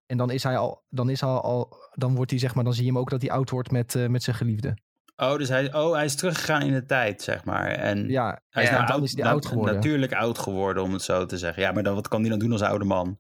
En 0.07 0.17
dan 0.17 0.31
is 0.31 0.43
hij 0.43 0.57
al, 0.57 0.83
dan 0.89 1.11
is 1.11 1.21
hij 1.21 1.31
al, 1.31 1.77
dan 1.95 2.15
wordt 2.15 2.31
hij 2.31 2.41
zeg 2.41 2.55
maar, 2.55 2.65
dan 2.65 2.73
zie 2.75 2.85
je 2.85 2.91
hem 2.91 2.99
ook 2.99 3.11
dat 3.11 3.21
hij 3.23 3.31
oud 3.31 3.51
wordt 3.51 3.71
met, 3.71 3.95
eh, 3.95 4.07
met 4.07 4.23
zijn 4.23 4.37
geliefde. 4.37 4.77
Oh, 5.17 5.37
dus 5.37 5.49
hij, 5.49 5.75
oh, 5.75 5.93
hij 5.95 6.05
is 6.05 6.15
teruggegaan 6.17 6.63
in 6.63 6.73
de 6.73 6.85
tijd, 6.87 7.23
zeg 7.23 7.45
maar. 7.45 7.67
En 7.69 8.09
Ja, 8.09 8.41
hij 8.51 8.63
is 8.63 8.69
Ja, 8.69 8.75
nou 8.75 8.87
dan 8.87 8.97
oud, 8.97 9.05
is 9.05 9.15
hij 9.15 9.25
na- 9.25 9.31
oud 9.31 9.47
geworden. 9.47 9.75
natuurlijk 9.75 10.13
oud 10.15 10.39
geworden, 10.39 10.83
om 10.83 10.93
het 10.93 11.03
zo 11.03 11.27
te 11.27 11.39
zeggen. 11.39 11.63
Ja, 11.63 11.73
maar 11.73 11.83
dan, 11.83 11.95
wat 11.95 12.09
kan 12.09 12.21
hij 12.21 12.31
dan 12.31 12.39
doen 12.39 12.53
als 12.53 12.63
oude 12.63 12.85
man? 12.85 13.19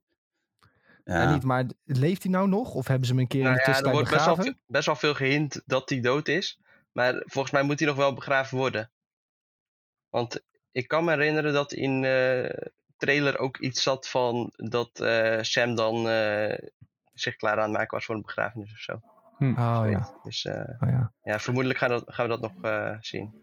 Ja. 1.04 1.22
Ja. 1.22 1.32
niet, 1.32 1.42
maar 1.42 1.64
leeft 1.84 2.22
hij 2.22 2.32
nou 2.32 2.48
nog? 2.48 2.74
Of 2.74 2.86
hebben 2.86 3.06
ze 3.06 3.12
hem 3.12 3.22
een 3.22 3.28
keer 3.28 3.42
Nou 3.42 3.52
in 3.52 3.58
de 3.58 3.64
ja, 3.64 3.66
er 3.66 3.72
tussentijd 3.82 3.94
wordt 4.04 4.10
best 4.16 4.24
wel, 4.26 4.34
begraven? 4.36 4.60
veel- 4.66 4.72
best 4.74 4.86
wel 4.86 4.96
veel 4.96 5.14
gehint 5.14 5.62
dat 5.66 5.88
hij 5.88 6.00
dood 6.00 6.28
is. 6.28 6.58
Maar 6.92 7.22
volgens 7.26 7.52
mij 7.52 7.62
moet 7.62 7.78
hij 7.78 7.88
nog 7.88 7.96
wel 7.96 8.14
begraven 8.14 8.58
worden. 8.58 8.90
Want 10.10 10.42
ik 10.72 10.88
kan 10.88 11.04
me 11.04 11.10
herinneren 11.10 11.52
dat 11.52 11.72
in 11.72 12.04
eh 12.04 12.66
trailer 12.96 13.38
ook 13.38 13.58
iets 13.58 13.82
zat 13.82 14.08
van 14.08 14.52
dat 14.56 15.00
eh, 15.00 15.38
Sam 15.40 15.74
dan 15.74 16.08
eh, 16.08 16.58
zich 17.12 17.36
klaar 17.36 17.56
aan 17.56 17.62
het 17.62 17.72
maken 17.72 17.96
was 17.96 18.04
voor 18.04 18.14
een 18.14 18.22
begrafenis 18.22 18.72
of 18.72 18.78
zo. 18.78 19.00
Oh 19.38 19.84
ja, 19.90 20.18
Dus 20.22 20.44
eh, 20.44 20.80
oh 20.80 20.88
ja. 20.88 21.12
ja, 21.22 21.38
vermoedelijk 21.38 21.78
gaan, 21.78 21.88
dat, 21.88 22.04
gaan 22.06 22.28
we 22.28 22.38
dat 22.38 22.40
nog 22.40 22.62
eh, 22.62 22.96
zien. 23.00 23.34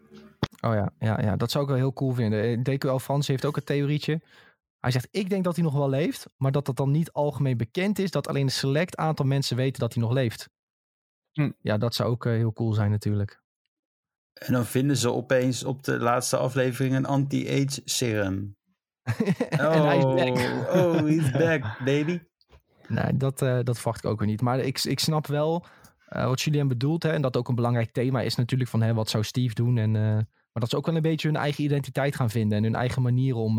Oh 0.62 0.74
ja, 0.74 0.94
ja, 1.00 1.22
ja, 1.22 1.36
dat 1.36 1.52
zou 1.52 1.64
ik 1.64 1.70
wel 1.70 1.80
heel 1.80 1.94
cool 1.94 2.14
vinden. 2.14 2.64
DQL 2.64 2.96
Frans 2.96 3.28
heeft 3.28 3.46
ook 3.46 3.58
een 3.58 3.64
theorietje. 3.64 4.22
Hij 4.80 4.92
zegt, 4.92 5.08
ik 5.12 5.30
denk 5.30 5.44
dat 5.44 5.56
hij 5.56 5.64
nog 5.64 5.74
wel 5.74 5.90
leeft, 5.90 6.26
maar 6.38 6.52
dat 6.52 6.66
dat 6.66 6.76
dan 6.76 6.92
niet 6.92 7.12
algemeen 7.12 7.58
bekend 7.58 8.00
is. 8.00 8.12
Dat 8.12 8.28
alleen 8.28 8.44
een 8.44 8.52
select 8.52 8.96
aantal 8.96 9.26
mensen 9.26 9.56
weten 9.56 9.80
dat 9.80 9.94
hij 9.94 10.04
nog 10.04 10.12
leeft. 10.12 10.50
Hm. 11.32 11.52
Ja, 11.60 11.78
dat 11.78 11.96
zou 11.96 12.10
ook 12.10 12.24
heel 12.24 12.54
cool 12.54 12.74
zijn 12.74 12.92
natuurlijk. 12.92 13.42
En 14.34 14.54
dan 14.54 14.66
vinden 14.66 14.98
ze 14.98 15.12
opeens 15.12 15.64
op 15.64 15.84
de 15.84 16.00
laatste 16.00 16.38
aflevering 16.38 16.96
een 16.96 17.06
anti-age 17.06 17.82
serum. 17.86 18.58
en 19.50 19.84
hij 19.86 19.98
is 19.98 20.04
Oh, 20.04 20.16
back. 20.16 20.38
oh, 20.76 20.96
he's 20.98 21.32
back, 21.32 21.78
baby. 21.86 22.20
Nee, 22.88 23.18
dat, 23.18 23.42
eh, 23.42 23.60
dat 23.64 23.76
verwacht 23.76 24.04
ik 24.04 24.10
ook 24.10 24.20
weer 24.20 24.28
niet. 24.28 24.42
Maar 24.42 24.60
ik, 24.60 24.84
ik 24.84 25.00
snap 25.00 25.28
wel 25.28 25.66
eh, 26.08 26.26
wat 26.26 26.42
Julien 26.42 26.68
bedoelt. 26.68 27.04
Hè, 27.04 27.10
en 27.12 27.22
dat 27.22 27.38
ook 27.38 27.48
een 27.48 27.56
belangrijk 27.56 27.92
thema 27.92 28.22
is 28.22 28.36
natuurlijk 28.36 28.70
van 28.70 28.82
hè, 28.82 28.94
wat 28.94 29.10
zou 29.10 29.24
Steve 29.24 29.54
doen. 29.54 29.78
En, 29.78 29.96
eh, 29.96 30.02
maar 30.02 30.62
dat 30.62 30.70
ze 30.70 30.78
ook 30.78 30.86
wel 30.86 30.96
een 30.96 31.02
beetje 31.02 31.28
hun 31.28 31.38
eigen 31.38 31.64
identiteit 31.64 32.16
gaan 32.16 32.30
vinden. 32.30 32.58
En 32.58 32.64
hun 32.64 32.76
eigen 32.76 33.02
manier 33.02 33.36
om 33.36 33.56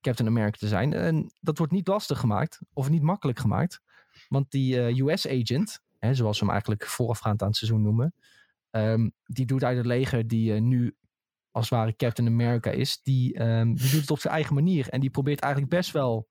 Captain 0.00 0.28
America 0.28 0.56
te 0.58 0.68
zijn. 0.68 0.92
En 0.92 1.32
dat 1.40 1.58
wordt 1.58 1.72
niet 1.72 1.88
lastig 1.88 2.18
gemaakt. 2.18 2.60
Of 2.72 2.90
niet 2.90 3.02
makkelijk 3.02 3.38
gemaakt. 3.38 3.80
Want 4.28 4.50
die 4.50 5.02
US-agent, 5.02 5.80
zoals 6.10 6.38
we 6.38 6.44
hem 6.44 6.50
eigenlijk 6.50 6.86
voorafgaand 6.86 7.42
aan 7.42 7.48
het 7.48 7.56
seizoen 7.56 7.82
noemen. 7.82 8.14
ehm, 8.70 9.08
die 9.24 9.46
doet 9.46 9.64
uit 9.64 9.76
het 9.76 9.86
leger 9.86 10.26
die 10.26 10.52
nu 10.52 10.96
als 11.50 11.70
het 11.70 11.78
ware 11.78 11.96
Captain 11.96 12.28
America 12.28 12.70
is. 12.70 13.02
Die, 13.02 13.34
ehm, 13.34 13.74
die 13.74 13.90
doet 13.90 14.00
het 14.00 14.10
op 14.10 14.18
zijn 14.18 14.34
eigen 14.34 14.54
manier. 14.54 14.88
En 14.88 15.00
die 15.00 15.10
probeert 15.10 15.40
eigenlijk 15.40 15.72
best 15.72 15.90
wel 15.90 16.28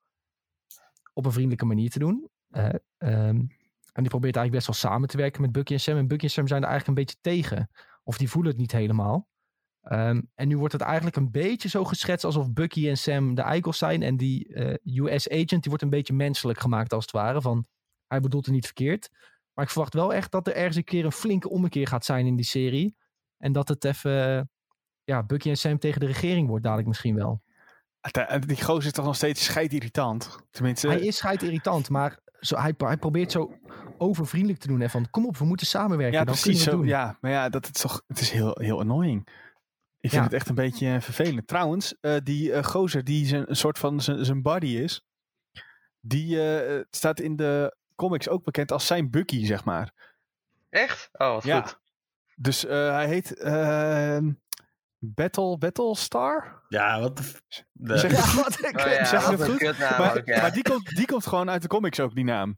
op 1.14 1.26
een 1.26 1.32
vriendelijke 1.32 1.66
manier 1.66 1.90
te 1.90 2.00
doen. 2.00 2.30
Eh, 2.50 2.70
ehm, 2.98 3.38
en 3.94 4.06
die 4.06 4.10
probeert 4.10 4.36
eigenlijk 4.36 4.66
best 4.66 4.66
wel 4.66 4.92
samen 4.92 5.08
te 5.08 5.18
werken 5.18 5.42
met 5.42 5.52
Bucky 5.52 5.74
en 5.74 5.80
Sam. 5.80 5.98
En 5.98 6.08
Bucky 6.08 6.24
en 6.24 6.32
Sam 6.32 6.48
zijn 6.48 6.64
er 6.64 6.70
eigenlijk 6.70 7.00
een 7.00 7.06
beetje 7.06 7.22
tegen. 7.22 7.70
Of 8.04 8.18
die 8.18 8.30
voelen 8.30 8.52
het 8.52 8.60
niet 8.60 8.72
helemaal. 8.72 9.28
Ehm, 9.82 10.22
en 10.36 10.48
nu 10.48 10.58
wordt 10.58 10.74
het 10.74 10.82
eigenlijk 10.82 11.16
een 11.16 11.32
beetje 11.32 11.70
zo 11.70 11.84
geschetst 11.84 12.26
alsof 12.26 12.54
Bucky 12.54 12.88
en 12.88 12.98
Sam 12.98 13.36
de 13.36 13.42
eikels 13.42 13.78
zijn. 13.78 14.04
En 14.04 14.18
die 14.18 14.54
eh, 14.54 15.04
US-agent 15.04 15.50
die 15.50 15.70
wordt 15.70 15.82
een 15.82 15.90
beetje 15.90 16.14
menselijk 16.14 16.60
gemaakt 16.60 16.94
als 16.94 17.04
het 17.04 17.14
ware. 17.14 17.42
Van 17.42 17.66
hij 18.08 18.20
bedoelt 18.20 18.46
het 18.46 18.54
niet 18.54 18.66
verkeerd. 18.66 19.10
Maar 19.54 19.66
ik 19.66 19.72
verwacht 19.72 19.94
wel 19.94 20.14
echt 20.14 20.32
dat 20.32 20.48
er 20.48 20.56
ergens 20.56 20.76
een 20.76 20.84
keer 20.84 21.06
een 21.06 21.12
flinke 21.12 21.50
ommekeer 21.50 21.88
gaat 21.88 22.06
zijn 22.06 22.26
in 22.26 22.36
die 22.36 22.46
serie. 22.46 22.96
En 23.38 23.52
dat 23.52 23.68
het 23.68 23.86
even, 23.86 24.50
ja, 25.10 25.24
Bucky 25.24 25.50
en 25.50 25.58
Sam 25.58 25.80
tegen 25.80 26.00
de 26.00 26.06
regering 26.06 26.48
wordt 26.48 26.64
dadelijk 26.64 26.88
misschien 26.88 27.16
wel. 27.16 27.42
Uite- 28.02 28.46
Die 28.46 28.64
gozer 28.64 28.86
is 28.86 28.92
toch 28.92 29.06
nog 29.06 29.16
steeds 29.16 29.44
scheidirritant. 29.44 30.38
Tenminste, 30.52 30.88
Hij 30.88 31.00
is 31.00 31.22
irritant, 31.22 31.90
maar 31.90 32.20
zo, 32.40 32.58
hij, 32.58 32.74
hij 32.78 32.98
probeert 32.98 33.32
zo 33.32 33.54
overvriendelijk 33.98 34.60
te 34.60 34.68
doen. 34.68 34.80
Hè, 34.80 34.90
van 34.90 35.10
kom 35.10 35.26
op, 35.26 35.38
we 35.38 35.46
moeten 35.46 35.68
samenwerken. 35.68 36.20
ja, 36.20 36.24
dan 36.26 36.34
precies 36.36 36.64
kunnen 36.64 36.64
zo. 36.64 36.70
we 36.72 36.78
het 36.78 37.02
doen. 37.02 37.08
Ja, 37.12 37.18
maar 37.22 37.32
ja, 37.32 37.50
dat 37.50 37.66
is 37.76 37.82
toch, 37.82 38.04
het 38.08 38.20
is 38.22 38.30
heel, 38.32 38.56
heel 38.60 38.80
annoying. 38.80 39.20
Ik 40.02 40.10
vind 40.10 40.14
Ja. 40.14 40.24
het 40.24 40.34
echt 40.34 40.50
een 40.50 40.56
beetje 40.56 40.88
eh, 40.94 41.02
vervelend. 41.02 41.48
Trouwens, 41.48 41.96
eh, 42.02 42.16
die 42.24 42.54
eh, 42.54 42.64
gozer 42.64 43.04
die 43.04 43.26
zijn, 43.26 43.50
een 43.50 43.56
soort 43.56 43.80
van 43.80 44.02
zijn 44.02 44.26
zijn 44.26 44.42
buddy 44.42 44.68
is, 44.68 45.06
die 46.02 46.42
eh, 46.54 46.84
staat 46.92 47.20
in 47.20 47.36
de 47.36 47.76
comics 47.96 48.30
ook 48.30 48.44
bekend 48.44 48.72
als 48.72 48.88
zijn 48.88 49.10
Bucky, 49.10 49.46
zeg 49.46 49.64
maar. 49.66 49.94
Echt? 50.70 51.10
Oh, 51.14 51.34
wat 51.34 51.44
Ja. 51.44 51.62
goed. 51.62 51.80
Dus 52.36 52.66
eh, 52.66 52.90
hij 52.92 53.08
heet 53.08 53.38
ehm, 53.38 54.32
Battle, 55.00 55.58
Battlestar? 55.58 56.64
Ja, 56.68 57.00
wat 57.00 57.18
de... 57.18 57.98
Zeg- 57.98 58.12
Ja, 58.12 58.42
wat 58.44 58.60
Oh 58.86 58.92
ja, 58.92 59.06
zeg 59.06 59.22
je 59.24 59.30
wat 59.30 59.38
dat 59.38 59.40
een 59.40 59.46
goed? 59.46 59.58
kutnaam 59.58 60.00
maar 60.00 60.18
ook, 60.18 60.26
ja. 60.26 60.42
maar 60.42 60.54
die, 60.54 60.64
komt, 60.64 60.96
die 60.96 61.06
komt 61.06 61.28
gewoon 61.28 61.50
uit 61.50 61.62
de 61.62 61.68
comics 61.68 62.00
ook, 62.00 62.16
die 62.16 62.24
naam. 62.24 62.58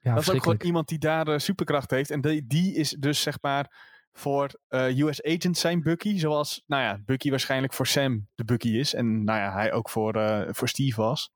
Ja, 0.00 0.14
dat 0.14 0.22
is 0.22 0.30
ook 0.30 0.42
gewoon 0.42 0.60
iemand 0.62 0.88
die 0.88 0.98
daar 0.98 1.28
eh, 1.28 1.38
superkracht 1.38 1.90
heeft. 1.90 2.10
En 2.10 2.20
die, 2.20 2.46
die 2.46 2.74
is 2.74 2.90
dus 2.90 3.22
zeg 3.22 3.38
maar 3.40 3.96
voor 4.12 4.60
eh, 4.68 4.98
US 4.98 5.22
Agent 5.22 5.58
zijn 5.58 5.82
Bucky. 5.82 6.18
Zoals, 6.18 6.62
nou 6.66 6.82
ja, 6.82 6.98
Bucky 7.04 7.30
waarschijnlijk 7.30 7.72
voor 7.72 7.86
Sam 7.86 8.28
de 8.34 8.44
Bucky 8.44 8.68
is. 8.68 8.94
En 8.94 9.24
nou 9.24 9.38
ja, 9.38 9.52
hij 9.52 9.72
ook 9.72 9.90
voor, 9.90 10.14
eh, 10.14 10.48
voor 10.50 10.68
Steve 10.68 11.00
was. 11.00 11.30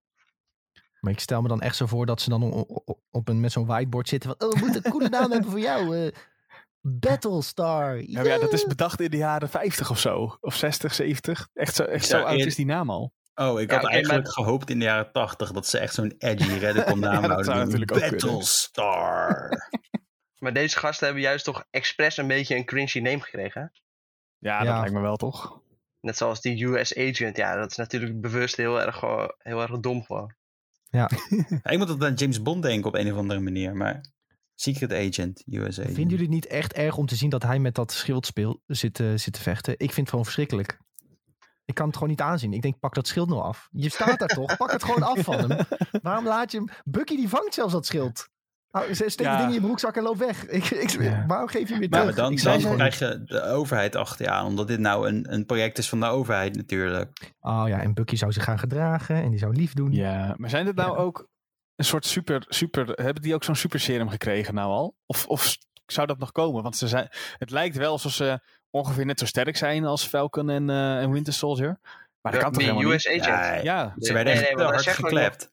Maar 1.00 1.12
ik 1.12 1.20
stel 1.20 1.42
me 1.42 1.48
dan 1.48 1.60
echt 1.60 1.76
zo 1.76 1.86
voor 1.86 2.06
dat 2.06 2.20
ze 2.20 2.28
dan 2.30 2.42
op 3.10 3.28
een, 3.28 3.40
met 3.40 3.52
zo'n 3.52 3.66
whiteboard 3.66 4.08
zitten 4.08 4.34
van... 4.38 4.48
Oh, 4.48 4.54
we 4.54 4.60
moeten 4.64 4.84
een 4.84 4.90
coole 4.90 5.08
naam 5.08 5.30
hebben 5.32 5.50
voor 5.50 5.60
jou. 5.60 6.12
Eh, 6.82 6.90
Battlestar. 6.90 7.96
Ja, 8.02 8.38
dat 8.38 8.52
is 8.52 8.64
bedacht 8.66 9.00
in 9.00 9.10
de 9.10 9.16
jaren 9.16 9.48
50 9.48 9.90
of 9.90 9.98
zo. 9.98 10.36
Of 10.40 10.54
60, 10.54 10.94
70. 10.94 11.48
Echt 11.54 11.74
zo, 11.74 11.82
echt 11.84 12.06
zo 12.06 12.22
oud 12.22 12.38
is 12.38 12.54
die 12.54 12.66
naam 12.66 12.90
al. 12.90 13.12
Oh, 13.34 13.60
ik 13.60 13.70
Ja, 13.70 13.80
had 13.80 13.90
eigenlijk 13.90 14.28
gehoopt 14.32 14.70
in 14.70 14.78
de 14.78 14.84
jaren 14.84 15.12
tachtig 15.12 15.52
dat 15.52 15.66
ze 15.66 15.78
echt 15.78 15.94
zo'n 15.94 16.14
edgy 16.18 16.58
naam 16.60 17.00
Ja, 17.02 17.20
dat 17.20 17.46
houden. 17.46 17.56
natuurlijk 17.56 17.92
ook 17.92 17.98
kunnen. 17.98 18.18
Battlestar. 18.18 19.48
Maar 20.42 20.52
deze 20.52 20.78
gasten 20.78 21.04
hebben 21.04 21.22
juist 21.24 21.44
toch 21.44 21.64
expres 21.70 22.16
een 22.16 22.26
beetje 22.26 22.56
een 22.56 22.64
cringy 22.64 22.98
name 23.00 23.20
gekregen. 23.20 23.60
hè? 23.60 23.66
Ja, 24.48 24.58
dat 24.58 24.66
Ja. 24.66 24.78
lijkt 24.78 24.94
me 24.94 25.00
wel 25.00 25.16
toch? 25.16 25.60
Net 26.00 26.16
zoals 26.16 26.40
die 26.40 26.64
US 26.64 26.96
agent. 26.96 27.36
Ja, 27.36 27.56
dat 27.56 27.70
is 27.70 27.76
natuurlijk 27.76 28.20
bewust 28.20 28.56
heel 28.56 28.80
erg, 28.80 28.96
gewoon- 28.96 29.34
heel 29.38 29.60
erg 29.62 29.80
dom 29.80 30.04
gewoon. 30.04 30.34
Ja, 30.90 31.10
ik 31.62 31.78
moet 31.78 31.88
altijd 31.88 32.10
aan 32.10 32.14
James 32.14 32.42
Bond 32.42 32.62
denken 32.62 32.86
op 32.88 32.94
een 32.94 33.12
of 33.12 33.18
andere 33.18 33.40
manier, 33.40 33.76
maar 33.76 34.00
Secret 34.62 34.92
Agent, 34.92 35.42
USA. 35.50 35.82
Vinden 35.82 36.02
jullie 36.08 36.18
het 36.18 36.28
niet 36.28 36.46
echt 36.46 36.72
erg 36.72 36.96
om 36.96 37.06
te 37.06 37.14
zien 37.16 37.30
dat 37.30 37.42
hij 37.42 37.58
met 37.58 37.74
dat 37.74 37.92
schild 37.92 38.26
speelt, 38.26 38.60
zit, 38.66 39.00
eh, 39.00 39.06
zit 39.14 39.32
te 39.32 39.40
vechten? 39.40 39.72
Ik 39.72 39.78
vind 39.86 39.96
het 39.96 40.08
gewoon 40.08 40.24
verschrikkelijk. 40.24 40.78
Ik 41.64 41.74
kan 41.74 41.86
het 41.86 41.94
gewoon 41.94 42.10
niet 42.10 42.20
aanzien. 42.20 42.52
Ik 42.52 42.62
denk, 42.62 42.78
pak 42.78 42.94
dat 42.94 43.06
schild 43.08 43.28
nou 43.28 43.42
af. 43.42 43.68
Je 43.70 43.88
staat 43.88 44.18
daar 44.18 44.28
toch? 44.28 44.56
Pak 44.56 44.72
het 44.72 44.84
gewoon 44.84 45.02
af 45.02 45.18
van 45.20 45.50
hem. 45.50 45.66
Waarom 46.02 46.24
laat 46.26 46.52
je 46.52 46.58
hem... 46.58 46.68
Bucky 46.84 47.16
die 47.16 47.28
vangt 47.28 47.54
zelfs 47.54 47.72
dat 47.72 47.86
schild. 47.86 48.28
Nou, 48.70 48.94
ze 48.94 49.08
steekt 49.08 49.28
Ja. 49.30 49.30
die 49.30 49.38
ding 49.38 49.48
in 49.48 49.54
je 49.60 49.66
broekzak 49.66 49.96
en 49.96 50.02
loopt 50.02 50.18
weg. 50.18 50.46
Ik, 50.58 50.64
ik, 50.70 50.90
Ja. 50.90 51.24
Waarom 51.26 51.48
geef 51.48 51.62
je 51.62 51.68
hem 51.68 51.78
weer 51.78 51.88
Maar 51.88 52.00
terug? 52.00 52.14
dan, 52.16 52.38
zei 52.38 52.62
dan 52.62 52.70
ze- 52.70 52.76
krijg 52.76 52.98
je 52.98 53.22
de 53.24 53.42
overheid 53.42 53.96
achter 53.96 54.24
je 54.24 54.30
aan, 54.30 54.46
omdat 54.46 54.68
dit 54.68 54.78
nou 54.78 55.08
een, 55.08 55.32
een 55.32 55.46
project 55.46 55.78
is 55.78 55.88
van 55.88 56.00
de 56.00 56.06
overheid 56.06 56.56
natuurlijk. 56.56 57.32
Oh 57.40 57.64
ja, 57.66 57.80
en 57.80 57.94
Bucky 57.94 58.16
zou 58.16 58.32
zich 58.32 58.44
gaan 58.44 58.58
gedragen 58.58 59.16
en 59.16 59.30
die 59.30 59.38
zou 59.38 59.54
lief 59.54 59.72
doen. 59.72 59.92
Ja, 59.92 60.34
maar 60.36 60.50
zijn 60.50 60.64
dit 60.64 60.74
nou 60.74 60.90
Ja. 60.96 61.02
ook 61.02 61.30
een 61.82 61.88
soort 61.88 62.06
super, 62.06 62.44
super, 62.48 62.86
hebben 62.88 63.22
die 63.22 63.34
ook 63.34 63.44
zo'n 63.44 63.54
super 63.56 63.80
serum 63.80 64.08
gekregen 64.08 64.54
nou 64.54 64.70
al? 64.70 64.96
Of, 65.06 65.26
of 65.26 65.56
zou 65.86 66.06
dat 66.06 66.18
nog 66.18 66.32
komen? 66.32 66.62
Want 66.62 66.76
ze 66.76 66.88
zijn, 66.88 67.08
het 67.38 67.50
lijkt 67.50 67.76
wel 67.76 67.92
alsof 67.92 68.12
ze 68.12 68.40
ongeveer 68.70 69.06
net 69.06 69.18
zo 69.18 69.26
sterk 69.26 69.56
zijn 69.56 69.84
als 69.84 70.06
Falcon 70.06 70.50
en, 70.50 70.70
eh, 70.70 71.00
en 71.00 71.10
Winter 71.12 71.32
Soldier. 71.32 71.78
Maar 72.20 72.32
dat 72.32 72.40
kan 72.42 72.52
toch 72.52 72.62
helemaal 72.62 72.92
US 72.92 73.06
niet? 73.06 73.20
agent. 73.22 73.62
Ja, 73.62 73.72
Ja, 73.82 73.94
ze 73.98 74.12
werden 74.12 74.34
Nee, 74.34 74.42
echt 74.46 74.56
nee, 74.56 74.64
hard 74.66 74.86
geklept. 74.86 75.50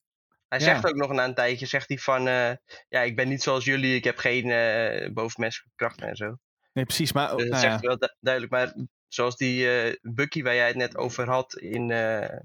Hij 0.48 0.60
Ja. 0.60 0.65
zegt 0.65 0.86
ook 0.86 0.96
nog 0.96 1.12
na 1.12 1.24
een 1.26 1.34
tijdje, 1.34 1.65
zegt 1.65 1.88
hij 1.88 1.98
van, 1.98 2.28
eh, 2.28 2.52
ja, 2.89 3.02
ik 3.02 3.15
ben 3.15 3.28
niet 3.28 3.44
zoals 3.44 3.65
jullie, 3.65 3.96
ik 3.96 4.04
heb 4.04 4.18
geen 4.18 4.52
eh 4.52 5.12
bovenmenselijke 5.13 5.76
krachten 5.76 6.08
en 6.08 6.15
zo. 6.15 6.38
nee 6.74 6.86
precies. 6.86 7.12
Maar 7.13 7.30
Dus 7.30 7.38
dat 7.38 7.48
nou 7.50 7.62
zegt 7.62 7.82
ja. 7.82 7.88
wel 7.88 7.98
du- 7.98 8.15
duidelijk. 8.20 8.54
Maar 8.54 8.74
zoals 9.08 9.36
die 9.36 9.72
eh, 9.82 9.96
Bucky 10.02 10.44
waar 10.44 10.56
jij 10.56 10.68
het 10.68 10.76
net 10.76 10.98
over 10.98 11.30
had 11.30 11.54
in, 11.54 11.92
eh, 11.92 12.38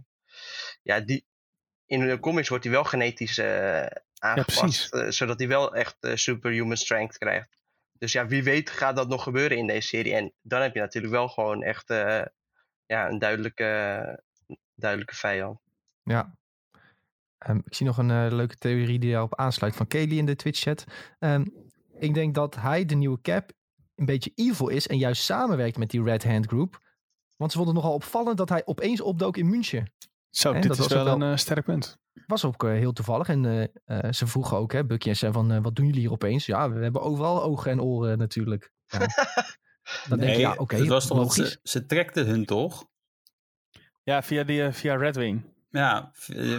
ja, 0.82 1.00
die, 1.00 1.24
in 1.94 2.08
de 2.08 2.20
comics 2.20 2.48
wordt 2.48 2.64
hij 2.64 2.72
wel 2.72 2.84
genetisch 2.84 3.38
eh, 3.38 3.86
aangepast, 4.18 4.92
eh, 4.92 5.10
zodat 5.10 5.38
hij 5.38 5.48
wel 5.48 5.74
echt 5.74 5.96
eh, 6.00 6.14
superhuman 6.14 6.76
strength 6.76 7.18
krijgt. 7.18 7.48
Dus 7.98 8.12
ja, 8.12 8.26
wie 8.26 8.42
weet 8.42 8.70
gaat 8.70 8.96
dat 8.96 9.08
nog 9.08 9.22
gebeuren 9.22 9.56
in 9.56 9.66
deze 9.66 9.88
serie. 9.88 10.14
En 10.14 10.32
dan 10.42 10.62
heb 10.62 10.74
je 10.74 10.80
natuurlijk 10.80 11.12
wel 11.12 11.28
gewoon 11.28 11.62
echt 11.62 11.88
ja, 12.86 13.08
een 13.08 13.18
duidelijke, 13.18 14.22
duidelijke 14.74 15.14
vijand. 15.14 15.58
Ja. 16.02 16.36
Ehm, 17.38 17.56
ik 17.64 17.74
zie 17.74 17.86
nog 17.86 17.98
een 17.98 18.34
leuke 18.34 18.56
theorie 18.56 18.98
die 18.98 19.10
daarop 19.10 19.34
aansluit 19.34 19.76
van 19.76 19.86
Kelly 19.86 20.18
in 20.18 20.26
de 20.26 20.36
Twitch-chat. 20.36 20.84
Ehm, 21.18 21.44
ik 21.98 22.14
denk 22.14 22.34
dat 22.34 22.56
hij, 22.56 22.84
de 22.84 22.94
nieuwe 22.94 23.20
Cap, 23.20 23.50
een 23.94 24.06
beetje 24.06 24.32
evil 24.34 24.68
is 24.68 24.86
en 24.86 24.98
juist 24.98 25.22
samenwerkt 25.22 25.78
met 25.78 25.90
die 25.90 26.02
Red 26.02 26.24
Hand 26.24 26.46
Group. 26.46 26.80
Want 27.36 27.50
ze 27.52 27.56
vonden 27.56 27.74
het 27.74 27.84
nogal 27.84 27.98
opvallend 27.98 28.38
dat 28.38 28.48
hij 28.48 28.62
opeens 28.64 29.00
opdook 29.00 29.36
in 29.36 29.48
München. 29.48 29.92
Zo, 30.36 30.52
dit 30.52 30.62
dat 30.62 30.72
is 30.72 30.78
was 30.78 30.92
wel 30.92 31.06
een 31.06 31.22
eh, 31.22 31.36
sterk 31.36 31.64
punt. 31.64 31.98
Was 32.26 32.44
ook 32.44 32.64
eh, 32.64 32.70
heel 32.70 32.92
toevallig. 32.92 33.28
En 33.28 33.70
eh, 33.84 34.12
ze 34.12 34.26
vroegen 34.26 34.56
ook, 34.56 34.72
hè, 34.72 34.84
Bucky 34.84 35.08
en 35.08 35.16
Sam, 35.16 35.32
van 35.32 35.52
eh, 35.52 35.62
wat 35.62 35.76
doen 35.76 35.86
jullie 35.86 36.00
hier 36.00 36.12
opeens? 36.12 36.46
Ja, 36.46 36.70
we 36.70 36.82
hebben 36.82 37.02
overal 37.02 37.42
ogen 37.42 37.70
en 37.70 37.80
oren 37.80 38.18
natuurlijk. 38.18 38.70
Ja. 38.86 38.98
Dan 40.08 40.18
denk 40.18 40.32
je, 40.32 40.40
ja, 40.40 40.54
oké, 40.56 40.76
het 40.76 40.88
was 40.88 41.06
toch 41.06 41.18
logisch. 41.18 41.50
ze, 41.50 41.58
ze 41.62 41.86
trekten 41.86 42.26
hun 42.26 42.44
toch? 42.44 42.86
Ja, 44.02 44.22
via, 44.22 44.44
die, 44.44 44.72
via 44.72 44.96
Red 44.96 45.16
Wing. 45.16 45.42
Ja, 45.70 46.10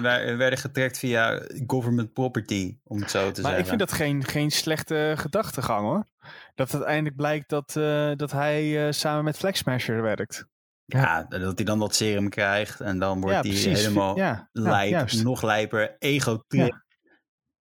wij 0.02 0.38
werden 0.38 0.60
getrekt 0.60 0.98
via 0.98 1.42
government 1.68 2.14
property, 2.14 2.78
om 2.84 3.00
het 3.02 3.12
zo 3.12 3.20
te 3.20 3.26
Maar 3.26 3.34
zeggen. 3.34 3.60
ik 3.60 3.66
vind 3.66 3.80
dat 3.80 3.92
geen, 3.92 4.24
geen 4.24 4.52
slechte 4.52 5.14
gedachtegang 5.18 5.82
hoor. 5.82 6.08
Dat 6.56 6.74
uiteindelijk 6.74 7.16
blijkt 7.16 7.50
dat, 7.50 7.76
eh, 7.76 8.12
dat 8.16 8.32
hij 8.32 8.86
eh, 8.86 8.92
samen 8.92 9.24
met 9.24 9.38
Flag 9.38 9.58
Smasher 9.58 10.02
werkt. 10.02 10.48
Ja, 10.86 11.24
dat 11.24 11.56
hij 11.58 11.66
dan 11.66 11.80
dat 11.80 11.96
serum 11.96 12.30
krijgt 12.30 12.80
en 12.82 13.00
dan 13.00 13.22
wordt 13.22 13.44
hij 13.44 13.54
helemaal 13.54 14.18
ja, 14.18 14.50
lijp, 14.52 15.12
nog 15.12 15.42
lijper, 15.42 15.96
ego 16.00 16.44
trip. 16.48 16.84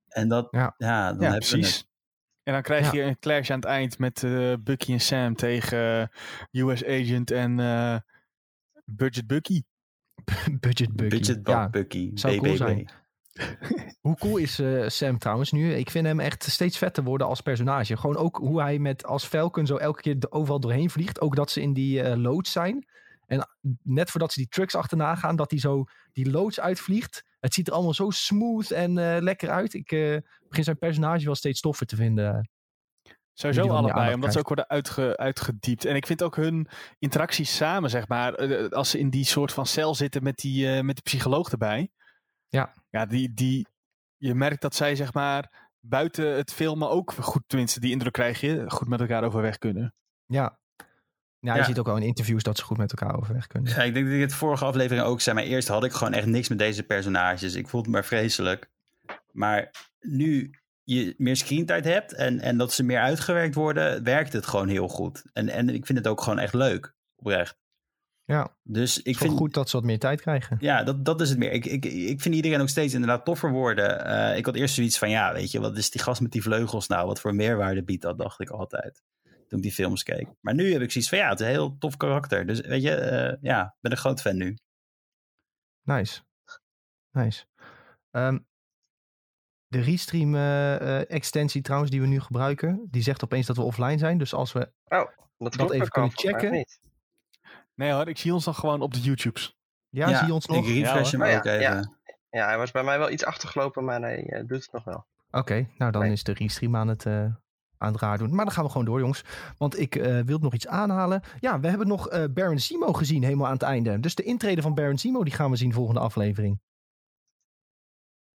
En 0.08 0.28
dat, 0.28 0.48
Ja. 0.50 0.74
ja, 0.76 1.12
dan 1.12 1.32
precies. 1.32 1.76
het. 1.76 1.86
En 2.42 2.52
dan 2.52 2.62
krijg 2.62 2.84
Ja. 2.84 2.92
je 2.92 3.02
een 3.02 3.18
clash 3.18 3.50
aan 3.50 3.56
het 3.56 3.64
eind 3.64 3.98
met 3.98 4.22
eh, 4.22 4.52
Bucky 4.60 4.92
en 4.92 5.00
Sam 5.00 5.34
tegen 5.34 6.10
eh, 6.52 6.62
US 6.66 6.84
Agent 6.84 7.30
en 7.30 7.60
eh, 7.60 7.96
Budget 8.84 9.26
Bucky. 9.26 9.62
Budget 10.60 10.92
Bucky. 10.96 11.16
Budget 11.16 11.40
ja, 11.44 11.68
Bucky, 11.70 12.10
zou 12.14 12.36
cool 12.36 12.52
BBB. 12.52 12.58
zijn. 12.58 12.88
Hoe 14.00 14.16
cool 14.16 14.36
is 14.36 14.58
eh, 14.58 14.88
Sam 14.88 15.18
trouwens 15.18 15.52
nu? 15.52 15.72
Ik 15.74 15.90
vind 15.90 16.06
hem 16.06 16.20
echt 16.20 16.42
steeds 16.42 16.78
vetter 16.78 17.04
worden 17.04 17.26
als 17.26 17.40
personage. 17.40 17.96
Gewoon 17.96 18.16
ook 18.16 18.36
hoe 18.36 18.60
hij 18.60 18.78
met 18.78 19.04
als 19.04 19.24
Falcon 19.26 19.66
zo 19.66 19.76
elke 19.76 20.00
keer 20.00 20.18
de- 20.18 20.32
overal 20.32 20.60
doorheen 20.60 20.90
vliegt. 20.90 21.20
Ook 21.20 21.36
dat 21.36 21.50
ze 21.50 21.60
in 21.60 21.72
die 21.72 22.02
eh, 22.02 22.16
loods 22.16 22.52
zijn. 22.52 22.86
En 23.26 23.48
net 23.82 24.10
voordat 24.10 24.32
ze 24.32 24.38
die 24.38 24.48
trucks 24.48 24.74
achterna 24.74 25.14
gaan, 25.14 25.36
dat 25.36 25.50
hij 25.50 25.60
zo 25.60 25.84
die 26.12 26.30
loods 26.30 26.60
uitvliegt. 26.60 27.24
Het 27.40 27.54
ziet 27.54 27.66
er 27.66 27.72
allemaal 27.72 27.94
zo 27.94 28.10
smooth 28.10 28.70
en 28.70 28.98
eh, 28.98 29.22
lekker 29.22 29.50
uit. 29.50 29.74
Ik 29.74 29.92
eh, 29.92 30.16
begin 30.48 30.64
zijn 30.64 30.78
personage 30.78 31.24
wel 31.24 31.34
steeds 31.34 31.60
toffer 31.60 31.86
te 31.86 31.96
vinden. 31.96 32.48
Sowieso 33.34 33.68
allebei, 33.68 34.14
omdat 34.14 34.32
ze 34.32 34.38
ook 34.38 34.46
worden 34.46 34.68
uitge, 34.68 35.16
uitgediept. 35.16 35.84
En 35.84 35.96
ik 35.96 36.06
vind 36.06 36.22
ook 36.22 36.36
hun 36.36 36.68
interacties 36.98 37.56
samen, 37.56 37.90
zeg 37.90 38.08
maar, 38.08 38.34
eh, 38.34 38.68
als 38.68 38.90
ze 38.90 38.98
in 38.98 39.10
die 39.10 39.24
soort 39.24 39.52
van 39.52 39.66
cel 39.66 39.94
zitten 39.94 40.22
met 40.22 40.36
die, 40.36 40.72
eh, 40.72 40.82
met 40.82 40.94
die 40.94 41.04
psycholoog 41.04 41.50
erbij. 41.50 41.90
Ja. 42.48 42.74
Ja, 42.90 43.06
die, 43.06 43.34
die, 43.34 43.66
je 44.16 44.34
merkt 44.34 44.60
dat 44.60 44.74
zij, 44.74 44.96
zeg 44.96 45.12
maar, 45.12 45.70
buiten 45.80 46.36
het 46.36 46.52
filmen 46.52 46.90
ook 46.90 47.12
goed, 47.12 47.42
tenminste, 47.46 47.80
die 47.80 47.90
indruk 47.90 48.12
krijg 48.12 48.40
je, 48.40 48.70
goed 48.70 48.88
met 48.88 49.00
elkaar 49.00 49.24
overweg 49.24 49.58
kunnen. 49.58 49.94
Ja. 50.26 50.58
Ja, 51.44 51.56
je 51.56 51.64
ziet 51.64 51.78
ook 51.78 51.86
wel 51.86 51.96
in 51.96 52.02
interviews 52.02 52.42
dat 52.42 52.58
ze 52.58 52.64
goed 52.64 52.76
met 52.76 52.92
elkaar 52.92 53.16
overweg 53.16 53.46
kunnen. 53.46 53.72
Ja, 53.72 53.82
ik 53.82 53.94
denk 53.94 54.06
dat 54.06 54.14
ik 54.14 54.20
het 54.20 54.34
vorige 54.34 54.64
aflevering 54.64 55.06
ook 55.06 55.20
zei. 55.20 55.36
Maar 55.36 55.44
eerst 55.44 55.68
had 55.68 55.84
ik 55.84 55.92
gewoon 55.92 56.12
echt 56.12 56.26
niks 56.26 56.48
met 56.48 56.58
deze 56.58 56.82
personages. 56.82 57.54
Ik 57.54 57.68
voelde 57.68 57.90
me 57.90 58.02
vreselijk. 58.02 58.70
Maar 59.32 59.70
nu 60.00 60.50
je 60.84 61.14
meer 61.16 61.36
screentijd 61.36 61.84
hebt 61.84 62.14
en, 62.14 62.40
en 62.40 62.56
dat 62.56 62.72
ze 62.72 62.82
meer 62.82 63.00
uitgewerkt 63.00 63.54
worden, 63.54 64.02
werkt 64.02 64.32
het 64.32 64.46
gewoon 64.46 64.68
heel 64.68 64.88
goed. 64.88 65.22
En, 65.32 65.48
en 65.48 65.68
ik 65.68 65.86
vind 65.86 65.98
het 65.98 66.06
ook 66.08 66.20
gewoon 66.20 66.38
echt 66.38 66.54
leuk, 66.54 66.94
oprecht. 67.16 67.62
Ja, 68.26 68.56
Dus 68.62 69.02
ik 69.02 69.16
vind 69.16 69.36
goed 69.36 69.54
dat 69.54 69.68
ze 69.68 69.76
wat 69.76 69.84
meer 69.84 69.98
tijd 69.98 70.20
krijgen. 70.20 70.56
Ja, 70.60 70.82
dat, 70.82 71.04
dat 71.04 71.20
is 71.20 71.28
het 71.28 71.38
meer. 71.38 71.52
Ik, 71.52 71.66
ik, 71.66 71.84
ik 71.84 72.20
vind 72.20 72.34
iedereen 72.34 72.60
ook 72.60 72.68
steeds 72.68 72.94
inderdaad 72.94 73.24
toffer 73.24 73.50
worden. 73.50 74.04
Eh, 74.06 74.36
ik 74.36 74.46
had 74.46 74.54
eerst 74.54 74.74
zoiets 74.74 74.98
van, 74.98 75.10
ja, 75.10 75.32
weet 75.32 75.50
je, 75.50 75.60
wat 75.60 75.76
is 75.76 75.90
die 75.90 76.02
gast 76.02 76.20
met 76.20 76.32
die 76.32 76.42
vleugels 76.42 76.86
nou? 76.86 77.06
Wat 77.06 77.20
voor 77.20 77.34
meerwaarde 77.34 77.82
biedt 77.82 78.02
dat, 78.02 78.18
dacht 78.18 78.40
ik 78.40 78.50
altijd. 78.50 79.02
Toen 79.48 79.58
ik 79.58 79.62
die 79.62 79.72
films 79.72 80.02
keek. 80.02 80.28
Maar 80.40 80.54
nu 80.54 80.72
heb 80.72 80.82
ik 80.82 80.90
zoiets 80.90 81.10
van, 81.10 81.18
ja, 81.18 81.28
het 81.28 81.40
is 81.40 81.46
een 81.46 81.52
heel 81.52 81.78
tof 81.78 81.96
karakter. 81.96 82.46
Dus 82.46 82.60
weet 82.60 82.82
je, 82.82 82.94
eh, 82.94 83.36
ja, 83.40 83.64
ik 83.64 83.80
ben 83.80 83.90
een 83.90 83.96
groot 83.96 84.20
fan 84.20 84.36
nu. 84.36 84.56
Nice. 85.82 86.22
Nice. 87.10 87.44
Ehm, 88.10 88.38
de 89.66 89.80
Restream 89.80 90.34
eh, 90.34 90.74
eh, 91.00 91.10
extensie 91.10 91.62
trouwens 91.62 91.90
die 91.90 92.00
we 92.00 92.06
nu 92.06 92.20
gebruiken, 92.20 92.86
die 92.90 93.02
zegt 93.02 93.24
opeens 93.24 93.46
dat 93.46 93.56
we 93.56 93.62
offline 93.62 93.98
zijn. 93.98 94.18
Dus 94.18 94.34
als 94.34 94.52
we 94.52 94.72
Dat, 94.84 95.14
Dat 95.38 95.56
klopt 95.56 95.72
even 95.72 95.88
kunnen 95.88 96.10
checken. 96.14 96.66
Nee 97.74 97.92
hoor, 97.92 98.08
ik 98.08 98.18
zie 98.18 98.32
ons 98.34 98.44
nog 98.46 98.58
gewoon 98.58 98.80
op 98.80 98.92
de 98.94 99.00
YouTubes. 99.00 99.56
Ja, 99.88 100.16
zie 100.18 100.26
je 100.26 100.32
ons 100.32 100.46
nog? 100.46 100.56
Ik 100.68 100.74
refresh 100.74 101.10
Ja, 101.10 101.18
hem 101.18 101.36
ook 101.36 101.44
Oh, 101.44 101.44
ja, 101.44 101.58
even. 101.78 101.98
Ja, 102.30 102.46
hij 102.46 102.58
was 102.58 102.70
bij 102.70 102.82
mij 102.84 102.98
wel 102.98 103.10
iets 103.10 103.24
achtergelopen, 103.24 103.84
maar 103.84 104.00
hij 104.00 104.44
doet 104.46 104.62
het 104.62 104.72
nog 104.72 104.84
wel. 104.84 105.06
Oké, 105.30 105.68
nou 105.76 105.92
dan 105.92 106.02
Nee. 106.02 106.12
is 106.12 106.22
de 106.22 106.32
restream 106.32 106.76
aan 106.76 106.88
het, 106.88 107.06
eh, 107.06 107.26
aan 107.84 107.92
het 107.92 108.00
raar 108.00 108.18
doen. 108.18 108.34
Maar 108.34 108.44
dan 108.44 108.54
gaan 108.54 108.64
we 108.64 108.70
gewoon 108.70 108.86
door, 108.86 108.98
jongens. 109.00 109.24
Want 109.58 109.78
ik 109.78 109.96
eh 109.96 110.20
wil 110.20 110.38
nog 110.38 110.54
iets 110.54 110.66
aanhalen. 110.66 111.22
Ja, 111.40 111.60
we 111.60 111.68
hebben 111.68 111.86
nog 111.86 112.08
eh 112.08 112.24
Baron 112.30 112.58
Simo 112.58 112.92
gezien 112.92 113.22
helemaal 113.22 113.46
aan 113.46 113.52
het 113.52 113.62
einde. 113.62 114.00
Dus 114.00 114.14
de 114.14 114.22
intrede 114.22 114.62
van 114.62 114.74
Baron 114.74 114.98
Simo, 114.98 115.24
die 115.24 115.32
gaan 115.34 115.50
we 115.50 115.56
zien 115.56 115.72
volgende 115.72 116.00
aflevering. 116.00 116.60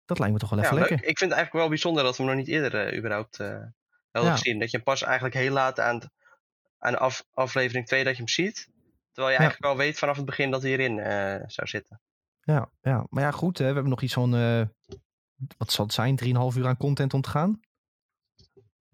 Dat 0.05 0.19
lijkt 0.19 0.34
me 0.34 0.39
toch 0.39 0.49
wel 0.49 0.60
Ja, 0.60 0.65
even 0.65 0.77
leuk. 0.77 0.89
lekker. 0.89 1.08
Ik 1.08 1.17
vind 1.17 1.29
het 1.31 1.39
eigenlijk 1.39 1.53
wel 1.65 1.69
bijzonder 1.69 2.03
dat 2.03 2.17
we 2.17 2.23
hem 2.23 2.31
nog 2.36 2.45
niet 2.45 2.53
eerder 2.55 2.88
eh, 2.88 2.97
überhaupt 2.97 3.38
Ja. 3.38 3.73
gezien. 4.12 4.60
Dat 4.60 4.71
je 4.71 4.75
hem 4.77 4.86
pas 4.86 5.03
eigenlijk 5.03 5.36
heel 5.36 5.51
laat 5.53 5.79
aan, 5.79 5.99
aan 6.79 6.97
af, 6.99 7.25
aflevering 7.34 7.86
2 7.88 8.03
dat 8.03 8.12
je 8.12 8.17
hem 8.17 8.27
ziet. 8.27 8.69
Terwijl 9.12 9.34
je 9.36 9.41
Ja. 9.41 9.47
eigenlijk 9.49 9.71
al 9.71 9.77
weet 9.77 9.97
vanaf 9.99 10.15
het 10.15 10.25
begin 10.25 10.51
dat 10.51 10.62
hij 10.62 10.71
erin 10.71 10.99
eh, 10.99 11.43
zou 11.47 11.67
zitten. 11.67 12.01
Ja, 12.41 12.69
ja, 12.81 13.05
maar 13.10 13.23
ja, 13.23 13.31
goed. 13.31 13.58
Hè, 13.58 13.67
we 13.67 13.73
hebben 13.73 13.89
nog 13.89 14.01
iets 14.01 14.13
van, 14.13 14.31
wat 15.58 15.71
zal 15.71 15.86
het 15.86 15.93
zijn, 15.93 16.15
3,5 16.15 16.58
uur 16.58 16.67
aan 16.67 16.77
content 16.77 17.13
om 17.13 17.21
te 17.21 17.29
gaan. 17.29 17.60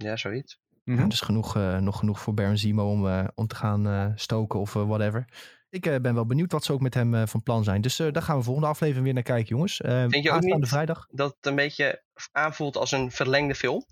Ja, 0.01 0.15
zoiets. 0.17 0.59
Mhm. 0.83 0.99
Ja, 0.99 1.05
dus 1.07 1.21
genoeg, 1.21 1.55
eh, 1.55 1.77
nog 1.77 1.99
genoeg 1.99 2.19
voor 2.19 2.33
Baron 2.33 2.57
Zemo 2.57 2.91
om, 2.91 3.07
eh, 3.07 3.27
om 3.35 3.47
te 3.47 3.55
gaan 3.55 3.87
eh, 3.87 4.05
stoken 4.15 4.59
of 4.59 4.73
whatever. 4.73 5.25
Ik 5.69 5.85
eh, 5.85 5.99
ben 6.01 6.13
wel 6.13 6.25
benieuwd 6.25 6.51
wat 6.51 6.63
ze 6.63 6.73
ook 6.73 6.81
met 6.81 6.93
hem 6.93 7.15
eh, 7.15 7.25
van 7.25 7.43
plan 7.43 7.63
zijn. 7.63 7.81
Dus 7.81 7.99
eh, 7.99 8.11
daar 8.11 8.23
gaan 8.23 8.37
we 8.37 8.43
volgende 8.43 8.67
aflevering 8.69 9.03
weer 9.05 9.13
naar 9.13 9.23
kijken, 9.23 9.47
jongens. 9.49 9.75
Vind 9.85 10.23
je 10.23 10.31
ook 10.31 10.41
niet- 10.41 10.67
vrijdag. 10.67 11.07
Dat 11.11 11.35
het 11.35 11.45
een 11.45 11.55
beetje 11.55 12.03
aanvoelt 12.31 12.77
als 12.77 12.91
een 12.91 13.11
verlengde 13.11 13.55
film. 13.55 13.83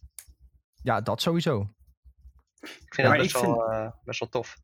Ja, 0.83 1.01
dat 1.01 1.21
sowieso. 1.21 1.61
Ik 2.61 2.67
vind 2.69 2.95
Ja, 2.95 3.03
dat 3.03 3.11
maar 3.11 3.17
best, 3.21 3.35
ik 3.35 3.41
wel, 3.41 3.93
best 4.03 4.19
wel 4.19 4.29
tof. 4.29 4.55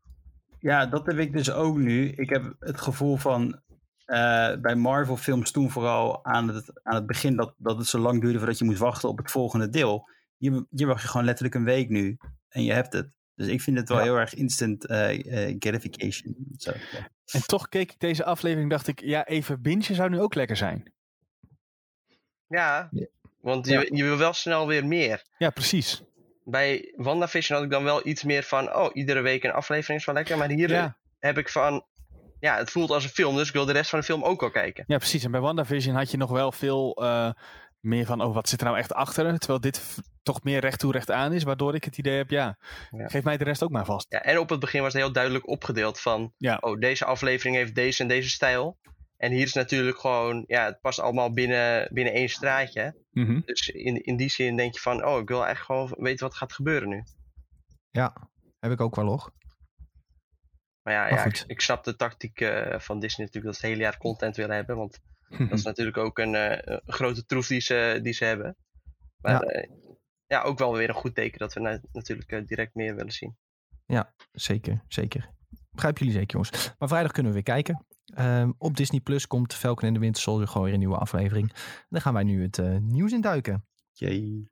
Ja, 0.58 0.86
dat 0.86 1.06
heb 1.06 1.18
ik 1.18 1.32
dus 1.32 1.50
ook 1.52 1.76
nu. 1.76 2.08
Ik 2.08 2.28
heb 2.28 2.54
het 2.58 2.80
gevoel 2.80 3.16
van 3.16 3.60
eh, 4.04 4.54
bij 4.60 4.74
Marvel 4.74 5.16
films 5.16 5.50
toen 5.50 5.70
vooral 5.70 6.24
aan 6.24 6.48
het, 6.48 6.80
aan 6.82 6.94
het 6.94 7.06
begin 7.06 7.36
dat, 7.36 7.54
dat 7.58 7.78
het 7.78 7.86
zo 7.86 7.98
lang 7.98 8.20
duurde 8.20 8.38
voordat 8.38 8.58
je 8.58 8.64
moest 8.64 8.78
wachten 8.78 9.08
op 9.08 9.18
het 9.18 9.30
volgende 9.30 9.68
deel. 9.68 10.08
Je, 10.36 10.66
je 10.70 10.86
wacht 10.86 11.02
je 11.02 11.08
gewoon 11.08 11.26
letterlijk 11.26 11.54
een 11.54 11.64
week 11.64 11.88
nu 11.88 12.16
en 12.48 12.64
je 12.64 12.72
hebt 12.72 12.92
het. 12.92 13.10
Dus 13.34 13.46
ik 13.46 13.60
vind 13.60 13.78
het 13.78 13.88
wel 13.88 13.98
Ja. 13.98 14.04
heel 14.04 14.16
erg 14.16 14.34
instant 14.34 14.86
eh, 14.86 15.48
eh, 15.48 15.56
gratification. 15.58 16.36
Zo, 16.56 16.70
ja. 16.92 17.08
En 17.32 17.40
toch 17.46 17.68
keek 17.68 17.92
ik 17.92 18.00
deze 18.00 18.24
aflevering 18.24 18.70
dacht 18.70 18.86
ik, 18.86 19.00
ja, 19.00 19.26
even 19.26 19.62
bingen 19.62 19.94
zou 19.94 20.10
nu 20.10 20.20
ook 20.20 20.34
lekker 20.34 20.56
zijn. 20.56 20.92
Ja, 22.48 22.88
Ja. 22.90 23.06
want 23.40 23.66
je, 23.66 23.88
je 23.92 24.04
wil 24.04 24.16
wel 24.16 24.32
snel 24.32 24.66
weer 24.66 24.86
meer. 24.86 25.24
Ja, 25.38 25.50
precies. 25.50 26.02
Bij 26.44 26.92
WandaVision 26.96 27.56
had 27.56 27.66
ik 27.66 27.72
dan 27.72 27.84
wel 27.84 28.06
iets 28.06 28.22
meer 28.24 28.42
van... 28.42 28.76
Oh, 28.76 28.90
iedere 28.92 29.20
week 29.20 29.44
een 29.44 29.52
aflevering 29.52 29.98
is 30.00 30.06
wel 30.06 30.14
lekker. 30.14 30.38
Maar 30.38 30.48
hier 30.48 30.68
Ja, 30.70 30.96
heb 31.18 31.38
ik 31.38 31.48
van... 31.48 31.86
Ja, 32.40 32.56
het 32.56 32.70
voelt 32.70 32.90
als 32.90 33.04
een 33.04 33.10
film, 33.10 33.36
dus 33.36 33.46
ik 33.48 33.52
wil 33.54 33.64
de 33.64 33.72
rest 33.72 33.90
van 33.90 33.98
de 33.98 34.04
film 34.04 34.22
ook 34.24 34.42
al 34.42 34.50
kijken. 34.50 34.84
ja, 34.86 34.96
precies. 34.98 35.24
En 35.24 35.30
bij 35.30 35.40
WandaVision 35.40 35.94
had 35.96 36.10
je 36.10 36.16
nog 36.16 36.30
wel 36.30 36.52
veel 36.52 36.94
eh, 37.02 37.30
meer 37.86 38.06
van, 38.06 38.20
oh, 38.22 38.34
wat 38.34 38.48
zit 38.48 38.60
er 38.60 38.66
nou 38.66 38.78
echt 38.78 38.92
achter? 38.92 39.38
Terwijl 39.38 39.60
dit 39.60 39.98
toch 40.22 40.42
meer 40.42 40.60
recht 40.60 40.78
toe 40.78 40.92
recht 40.92 41.10
aan 41.10 41.32
is, 41.32 41.42
waardoor 41.42 41.74
ik 41.74 41.84
het 41.84 41.98
idee 41.98 42.16
heb, 42.16 42.30
ja, 42.30 42.58
Ja. 42.90 43.08
geef 43.08 43.24
mij 43.24 43.36
de 43.36 43.44
rest 43.44 43.62
ook 43.62 43.70
maar 43.70 43.84
vast. 43.84 44.06
Ja, 44.08 44.22
en 44.22 44.38
op 44.38 44.48
het 44.48 44.60
begin 44.60 44.82
was 44.82 44.92
het 44.92 45.02
heel 45.02 45.12
duidelijk 45.12 45.48
opgedeeld 45.48 46.00
van... 46.00 46.32
Ja. 46.36 46.56
Oh, 46.60 46.78
deze 46.78 47.04
aflevering 47.04 47.56
heeft 47.56 47.74
deze 47.74 48.02
en 48.02 48.08
deze 48.08 48.28
stijl. 48.28 48.78
En 49.16 49.32
hier 49.32 49.42
is 49.42 49.52
natuurlijk 49.52 49.98
gewoon... 49.98 50.44
Ja, 50.46 50.64
het 50.64 50.80
past 50.80 51.00
allemaal 51.00 51.32
binnen, 51.32 51.88
binnen 51.92 52.12
één 52.12 52.28
straatje. 52.28 52.96
Mhm. 53.10 53.40
Dus 53.44 53.68
in, 53.68 54.04
in 54.04 54.16
die 54.16 54.30
zin 54.30 54.56
denk 54.56 54.74
je 54.74 54.80
van... 54.80 55.04
Oh, 55.06 55.20
ik 55.20 55.28
wil 55.28 55.44
eigenlijk 55.44 55.64
gewoon 55.88 56.04
weten 56.04 56.26
wat 56.26 56.36
gaat 56.36 56.52
gebeuren 56.52 56.88
nu. 56.88 57.02
Ja, 57.90 58.28
heb 58.58 58.72
ik 58.72 58.80
ook 58.80 58.96
wel 58.96 59.06
hoor. 59.06 59.32
Maar 60.82 60.94
ja, 60.94 61.00
Maar 61.00 61.26
ja 61.26 61.44
ik 61.46 61.60
snap 61.60 61.84
de 61.84 61.96
tactiek 61.96 62.40
eh, 62.40 62.78
van 62.78 63.00
Disney 63.00 63.26
natuurlijk... 63.26 63.44
dat 63.44 63.54
ze 63.54 63.60
het 63.60 63.70
hele 63.70 63.82
jaar 63.82 63.98
content 63.98 64.36
willen 64.36 64.54
hebben. 64.56 64.76
Want 64.76 65.00
dat 65.28 65.52
is 65.52 65.62
natuurlijk 65.70 65.96
ook 65.96 66.18
een, 66.18 66.34
eh, 66.34 66.58
een 66.84 66.92
grote 66.92 67.24
troef 67.24 67.46
die 67.46 67.60
ze, 67.60 67.98
die 68.02 68.12
ze 68.12 68.24
hebben. 68.24 68.56
Maar 69.16 69.32
Ja. 69.32 69.60
ja. 69.60 69.66
ja, 70.26 70.42
ook 70.42 70.58
wel 70.58 70.76
weer 70.76 70.88
een 70.88 70.94
goed 70.94 71.14
teken 71.14 71.38
dat 71.38 71.52
we 71.54 71.60
na- 71.60 71.80
natuurlijk 71.92 72.32
eh, 72.32 72.46
direct 72.46 72.74
meer 72.74 72.94
willen 72.96 73.12
zien. 73.12 73.36
Zeker, 74.32 74.84
zeker. 74.88 75.34
Begrijpen 75.70 76.04
jullie 76.04 76.18
zeker, 76.18 76.32
jongens. 76.32 76.74
Maar 76.78 76.88
vrijdag 76.88 77.12
kunnen 77.12 77.32
we 77.32 77.42
weer 77.42 77.54
kijken. 77.54 77.86
Ehm, 78.14 78.52
op 78.58 78.76
Disney 78.76 79.00
Plus 79.00 79.26
komt 79.26 79.54
Falcon 79.54 79.88
en 79.88 79.94
de 79.94 80.00
Winter 80.00 80.22
Soldier 80.22 80.48
gewoon 80.48 80.62
weer 80.62 80.72
een 80.72 80.78
nieuwe 80.78 80.96
aflevering. 80.98 81.52
Dan 81.88 82.00
gaan 82.00 82.14
wij 82.14 82.22
nu 82.22 82.42
het 82.42 82.58
uh, 82.58 82.76
nieuws 82.78 83.12
induiken. 83.12 83.66
Jee. 83.92 84.50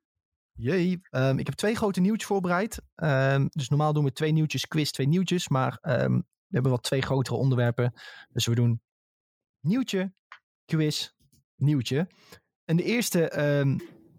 Jee. 0.53 1.01
Um, 1.11 1.39
ik 1.39 1.47
heb 1.47 1.55
twee 1.55 1.75
grote 1.75 2.01
nieuwtjes 2.01 2.27
voorbereid. 2.29 2.83
Um, 2.95 3.47
dus 3.49 3.68
normaal 3.68 3.93
doen 3.93 4.05
we 4.05 4.12
twee 4.12 4.33
nieuwtjes, 4.33 4.66
quiz, 4.66 4.91
twee 4.91 5.07
nieuwtjes. 5.09 5.49
Maar 5.49 5.79
we 5.81 6.22
hebben 6.49 6.70
wat 6.70 6.83
twee 6.83 7.03
grotere 7.03 7.37
onderwerpen. 7.37 7.93
Dus 8.29 8.47
we 8.47 8.55
doen 8.55 8.83
nieuwtje, 9.61 10.12
quiz, 10.65 11.11
nieuwtje. 11.57 12.09
En 12.65 12.77
de 12.77 12.83
eerste 12.83 13.31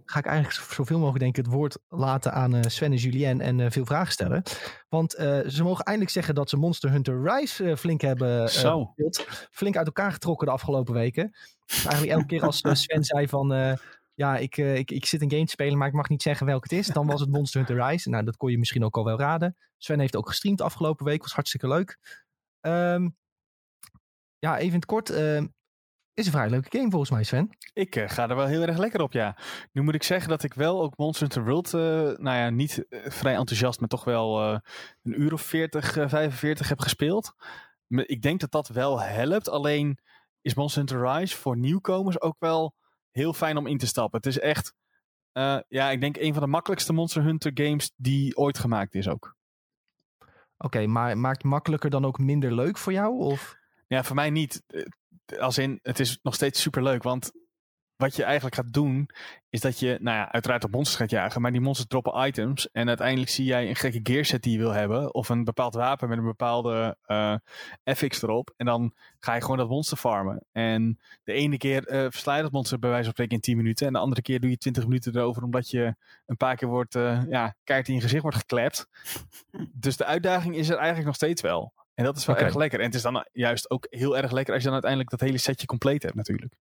ga 0.06 0.20
ik 0.20 0.26
eigenlijk 0.26 0.74
zoveel 0.74 0.98
mogelijk 0.98 1.24
denk 1.24 1.38
ik 1.38 1.46
het 1.46 1.54
woord 1.54 1.78
laten 1.88 2.34
aan 2.34 2.56
uh, 2.56 2.62
Sven 2.62 2.91
en 2.91 2.98
Julien 2.98 3.41
en 3.41 3.60
uh, 3.60 3.70
veel 3.70 3.86
vragen 3.86 4.12
stellen. 4.12 4.43
Want 4.89 5.20
uh, 5.20 5.39
ze 5.48 5.64
mogen 5.64 5.86
eindelijk 5.86 6.14
zeggen 6.14 6.36
dat 6.36 6.50
ze 6.50 6.58
Monster 6.58 6.91
Hunter 6.91 7.24
Rise 7.24 7.78
flink 7.78 8.02
hebben. 8.02 8.50
Flink 9.52 9.78
uit 9.78 9.86
elkaar 9.86 10.12
getrokken 10.12 10.48
de 10.48 10.54
afgelopen 10.54 10.93
weken. 10.93 11.32
Dus 11.66 11.86
eigenlijk 11.86 12.12
elke 12.12 12.26
keer 12.26 12.41
als 12.41 12.58
Sven 12.58 13.04
zei 13.04 13.28
van... 13.28 13.78
ja, 14.14 14.38
ik, 14.38 14.58
ik, 14.58 14.91
ik 14.91 15.06
zit 15.06 15.22
een 15.22 15.32
game 15.32 15.46
te 15.46 15.52
spelen, 15.52 15.78
maar 15.78 15.88
ik 15.88 15.93
mag 15.93 16.10
niet 16.10 16.22
zeggen 16.22 16.46
welke 16.46 16.76
het 16.76 16.80
is. 16.80 16.88
Dan 16.88 17.08
was 17.08 17.20
het 17.20 17.30
Monster 17.30 17.66
Hunter 17.66 17.88
Rise. 17.88 18.10
Nou, 18.10 18.24
dat 18.24 18.38
kon 18.38 18.52
je 18.52 18.58
misschien 18.58 18.84
ook 18.84 18.98
al 18.98 19.06
wel 19.06 19.20
raden. 19.20 19.58
Sven 19.78 20.00
heeft 20.00 20.16
ook 20.16 20.28
gestreamd 20.28 20.62
afgelopen 20.62 21.06
week. 21.06 21.22
Was 21.22 21.34
hartstikke 21.34 21.68
leuk. 21.68 21.98
Um, 22.62 23.18
ja, 24.39 24.56
even 24.56 24.68
in 24.68 24.76
het 24.76 24.86
kort. 24.86 25.12
Uh, 25.12 25.43
is 26.16 26.26
een 26.26 26.32
vrij 26.32 26.49
leuke 26.49 26.78
game 26.78 26.89
volgens 26.89 27.11
mij, 27.11 27.24
Sven. 27.24 27.49
Ik 27.74 27.95
uh, 27.95 28.09
ga 28.09 28.30
er 28.30 28.36
wel 28.36 28.45
heel 28.45 28.61
erg 28.61 28.78
lekker 28.78 29.01
op, 29.01 29.13
ja. 29.13 29.38
Nu 29.72 29.82
moet 29.82 29.95
ik 29.95 30.03
zeggen 30.03 30.30
dat 30.30 30.43
ik 30.43 30.53
wel 30.53 30.82
ook 30.82 30.97
Monster 30.97 31.22
Hunter 31.22 31.45
World, 31.45 31.74
uh, 31.74 31.82
nou 32.18 32.38
ja, 32.38 32.49
niet 32.49 32.86
uh, 32.89 32.99
vrij 33.09 33.36
enthousiast, 33.36 33.80
maar 33.80 33.89
toch 33.89 34.03
wel 34.03 34.41
een 35.03 35.22
uur 35.22 35.34
of 35.34 35.41
40, 35.41 35.91
45 35.91 36.70
heb 36.70 36.80
gespeeld. 36.80 37.34
Ik 37.88 38.22
denk 38.22 38.39
dat 38.39 38.51
dat 38.51 38.68
wel 38.68 39.01
helpt. 39.01 39.49
Alleen 39.49 39.99
is 40.41 40.53
Monster 40.53 40.84
Hunter 40.84 41.11
Rise 41.11 41.38
voor 41.38 41.57
nieuwkomers 41.57 42.22
ook 42.22 42.36
wel 42.39 42.76
heel 43.11 43.34
fijn 43.34 43.57
om 43.57 43.68
in 43.68 43.78
te 43.78 43.88
stappen. 43.88 44.18
Het 44.18 44.28
is 44.28 44.39
echt, 44.39 44.74
ja, 45.68 45.89
ik 45.91 46.01
denk 46.01 46.18
een 46.18 46.34
van 46.34 46.43
de 46.43 46.49
makkelijkste 46.49 46.93
Monster 46.93 47.24
Hunter 47.24 47.51
games 47.53 47.91
die 47.95 48.38
ooit 48.38 48.59
gemaakt 48.59 48.95
is 48.95 49.07
ook. 49.07 49.36
Oké, 50.57 50.66
okay, 50.66 50.86
maar 50.86 51.18
maakt 51.18 51.43
makkelijker 51.43 51.89
dan 51.89 52.05
ook 52.05 52.20
minder 52.20 52.53
leuk 52.53 52.78
voor 52.78 52.93
jou? 52.93 53.20
Of? 53.20 53.57
Ja, 53.88 54.03
voor 54.03 54.16
mij 54.16 54.30
niet 54.30 54.63
als 55.39 55.57
in, 55.57 55.80
het 55.82 55.99
is 55.99 56.19
nog 56.23 56.34
steeds 56.34 56.61
super 56.61 56.84
leuk. 56.84 57.03
Want 57.03 57.32
wat 57.95 58.15
je 58.15 58.23
eigenlijk 58.23 58.55
gaat 58.55 58.73
doen, 58.73 59.09
is 59.49 59.61
dat 59.61 59.80
je, 59.80 59.97
nou 60.01 60.17
ja, 60.17 60.32
uiteraard 60.32 60.63
op 60.63 60.71
monsters 60.71 60.97
gaat 60.97 61.09
jagen. 61.09 61.41
Maar 61.41 61.51
die 61.51 61.61
monsters 61.61 61.89
droppen 61.89 62.28
items. 62.28 62.71
En 62.71 62.88
uiteindelijk 62.88 63.30
zie 63.30 63.45
jij 63.45 63.69
een 63.69 63.76
gekke 63.76 63.99
gearset 64.03 64.43
die 64.43 64.51
je 64.51 64.57
wil 64.57 64.71
hebben. 64.71 65.13
Of 65.13 65.30
een 65.30 65.43
bepaald 65.43 65.73
wapen 65.73 66.09
met 66.09 66.17
een 66.17 66.23
bepaalde 66.23 66.97
uh, 67.07 67.36
FX 67.84 68.21
erop. 68.21 68.53
En 68.57 68.65
dan 68.65 68.93
ga 69.19 69.34
je 69.34 69.41
gewoon 69.41 69.57
dat 69.57 69.69
monster 69.69 69.97
farmen. 69.97 70.45
En 70.51 70.99
de 71.23 71.34
ene 71.34 71.57
keer 71.57 71.91
uh, 71.91 71.99
versla 72.09 72.36
je 72.36 72.41
dat 72.41 72.51
monster 72.51 72.80
bij 72.80 72.89
wijze 72.89 73.03
van 73.03 73.13
spreken 73.13 73.36
in 73.36 73.41
10 73.41 73.57
minuten. 73.57 73.88
En 73.88 73.93
de 73.93 73.99
andere 73.99 74.21
keer 74.21 74.39
doe 74.39 74.49
je 74.49 74.57
20 74.57 74.84
minuten 74.84 75.15
erover. 75.15 75.43
Omdat 75.43 75.69
je 75.69 75.95
een 76.26 76.38
paar 76.38 76.55
keer 76.55 76.67
wordt, 76.67 76.95
uh, 76.95 77.21
ja, 77.28 77.55
kaart 77.63 77.88
in 77.88 77.93
je 77.93 78.01
gezicht 78.01 78.21
wordt 78.21 78.38
geklept. 78.38 78.88
dus 79.86 79.97
de 79.97 80.05
uitdaging 80.05 80.55
is 80.55 80.69
er 80.69 80.78
eigenlijk 80.78 81.05
nog 81.05 81.15
steeds 81.15 81.41
wel. 81.41 81.73
En 81.96 82.04
dat 82.04 82.18
is 82.18 82.26
wel 82.26 82.36
okay. 82.36 82.48
erg 82.48 82.58
lekker. 82.58 82.80
En 82.80 82.86
het 82.86 82.96
is 82.96 83.02
dan 83.02 83.28
juist 83.32 83.70
ook 83.70 83.88
heel 83.89 84.18
erg 84.18 84.32
lekker 84.32 84.54
als 84.54 84.64
je 84.64 84.70
dan 84.70 84.82
uiteindelijk 84.82 85.12
dat 85.12 85.28
hele 85.28 85.38
setje 85.38 85.68
compleet 85.68 86.04
hebt 86.04 86.16
natuurlijk. 86.16 86.54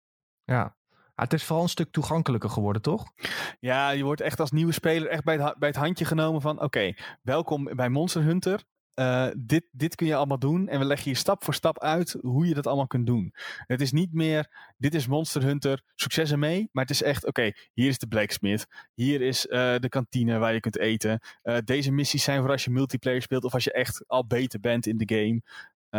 Ja. 0.44 0.76
het 1.14 1.32
is 1.32 1.44
vooral 1.44 1.62
een 1.62 1.70
stuk 1.70 1.90
toegankelijker 1.90 2.50
geworden, 2.50 2.82
toch? 2.82 3.12
Ja, 3.60 3.90
je 3.90 4.04
wordt 4.04 4.20
echt 4.20 4.40
als 4.40 4.50
nieuwe 4.50 4.72
speler 4.72 5.08
echt 5.08 5.24
bij 5.24 5.38
het, 5.38 5.58
bij 5.58 5.68
het 5.68 5.78
handje 5.78 6.04
genomen 6.04 6.40
van... 6.40 6.60
oké, 6.60 6.94
welkom 7.22 7.64
bij 7.64 7.88
Monster 7.88 8.22
Hunter. 8.22 8.64
Uh, 8.94 9.26
dit, 9.36 9.64
dit 9.70 9.94
kun 9.94 10.06
je 10.06 10.14
allemaal 10.14 10.38
doen. 10.38 10.68
En 10.68 10.78
we 10.78 10.84
leggen 10.84 11.10
je 11.10 11.16
stap 11.16 11.44
voor 11.44 11.54
stap 11.54 11.80
uit 11.80 12.16
hoe 12.20 12.46
je 12.46 12.54
dat 12.54 12.66
allemaal 12.66 12.86
kunt 12.86 13.06
doen. 13.06 13.34
Het 13.66 13.80
is 13.80 13.92
niet 13.92 14.12
meer, 14.12 14.72
dit 14.76 14.94
is 14.94 15.06
Monster 15.06 15.42
Hunter, 15.42 15.82
succes 15.94 16.30
ermee. 16.30 16.68
Maar 16.72 16.84
het 16.84 16.92
is 16.92 17.02
echt, 17.02 17.26
oké, 17.26 17.40
okay, 17.40 17.56
hier 17.72 17.88
is 17.88 17.98
de 17.98 18.06
blacksmith. 18.06 18.66
Hier 18.94 19.20
is 19.20 19.46
uh, 19.46 19.74
de 19.78 19.88
kantine 19.88 20.38
waar 20.38 20.52
je 20.52 20.60
kunt 20.60 20.78
eten. 20.78 21.20
Uh, 21.42 21.56
deze 21.64 21.92
missies 21.92 22.24
zijn 22.24 22.40
voor 22.40 22.50
als 22.50 22.64
je 22.64 22.70
multiplayer 22.70 23.22
speelt 23.22 23.44
of 23.44 23.54
als 23.54 23.64
je 23.64 23.72
echt 23.72 24.04
al 24.06 24.26
beter 24.26 24.60
bent 24.60 24.86
in 24.86 24.96
de 24.96 25.14
game. 25.14 25.42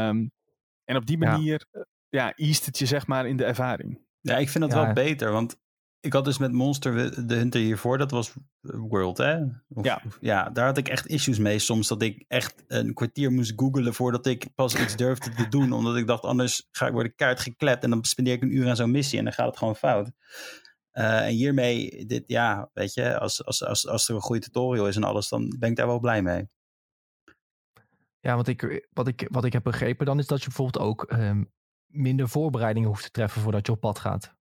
Um, 0.08 0.32
en 0.86 0.96
op 0.96 1.06
die 1.06 1.18
manier, 1.18 1.66
ja, 1.72 1.86
ja 2.10 2.34
east 2.36 2.66
het 2.66 2.80
je 2.80 2.86
zeg 2.86 3.08
maar 3.08 3.28
in 3.28 3.38
de 3.38 3.46
ervaring. 3.46 4.00
Ja, 4.22 4.38
ik 4.38 4.50
vind 4.50 4.64
het 4.64 4.74
ja. 4.74 4.84
wel 4.84 4.93
beter, 4.93 5.32
want 5.32 5.58
ik 6.06 6.14
had 6.14 6.26
dus 6.26 6.38
met 6.38 6.51
Monster 6.51 7.26
de 7.28 7.36
Hunter 7.36 7.62
hiervoor, 7.62 7.97
dat 7.97 8.12
was 8.12 8.34
World, 8.62 9.18
hè? 9.18 9.43
Of, 9.70 9.86
ja. 9.86 10.01
Ja, 10.20 10.49
daar 10.49 10.66
had 10.66 10.78
ik 10.78 10.88
echt 10.88 11.08
issues 11.08 11.38
mee 11.38 11.60
soms. 11.60 11.88
Dat 11.88 12.01
ik 12.01 12.26
echt 12.28 12.64
een 12.68 12.93
kwartier 12.93 13.32
moest 13.32 13.53
googlen 13.56 13.93
voordat 13.93 14.26
ik 14.26 14.47
pas 14.56 14.76
iets 14.76 14.95
durfde 14.95 15.30
te 15.34 15.47
doen. 15.47 15.72
Omdat 15.78 15.95
ik 15.95 16.08
dacht, 16.08 16.24
anders 16.24 16.68
ga 16.72 16.88
ik 16.88 16.93
worden 16.93 17.16
kaart 17.16 17.39
geklept 17.39 17.84
en 17.84 17.89
dan 17.89 18.03
spendeer 18.03 18.34
ik 18.34 18.41
een 18.41 18.56
uur 18.56 18.70
aan 18.70 18.76
zo'n 18.76 18.91
missie 18.91 19.18
en 19.18 19.24
dan 19.24 19.34
gaat 19.34 19.47
het 19.47 19.58
gewoon 19.58 19.76
fout. 19.76 20.12
Uh, 20.93 21.26
en 21.26 21.34
hiermee, 21.34 22.06
dit, 22.06 22.24
ja, 22.28 22.70
weet 22.74 22.93
je, 22.93 23.20
als, 23.20 23.45
als, 23.45 23.66
als, 23.66 23.88
als 23.88 24.10
er 24.10 24.16
een 24.16 24.22
goede 24.22 24.41
tutorial 24.41 24.88
is 24.88 24.95
en 24.95 25.03
alles, 25.03 25.30
dan 25.30 25.56
ben 25.60 25.70
ik 25.70 25.76
daar 25.76 25.88
wel 25.88 25.99
blij 25.99 26.22
mee. 26.22 26.49
Ja, 28.20 28.36
want 28.36 28.47
ik, 28.47 28.88
wat, 28.93 29.08
ik, 29.08 29.28
wat 29.32 29.45
ik 29.45 29.53
heb 29.53 29.64
begrepen 29.64 30.06
dan 30.06 30.20
is 30.20 30.28
dat 30.28 30.39
je 30.39 30.47
bijvoorbeeld 30.47 30.86
ook 30.86 31.12
um, 31.12 31.51
minder 31.86 32.30
voorbereidingen 32.30 32.89
hoeft 32.89 33.03
te 33.03 33.12
treffen 33.12 33.41
voordat 33.41 33.66
je 33.66 33.72
op 33.72 33.80
pad 33.80 33.99
gaat. 33.99 34.36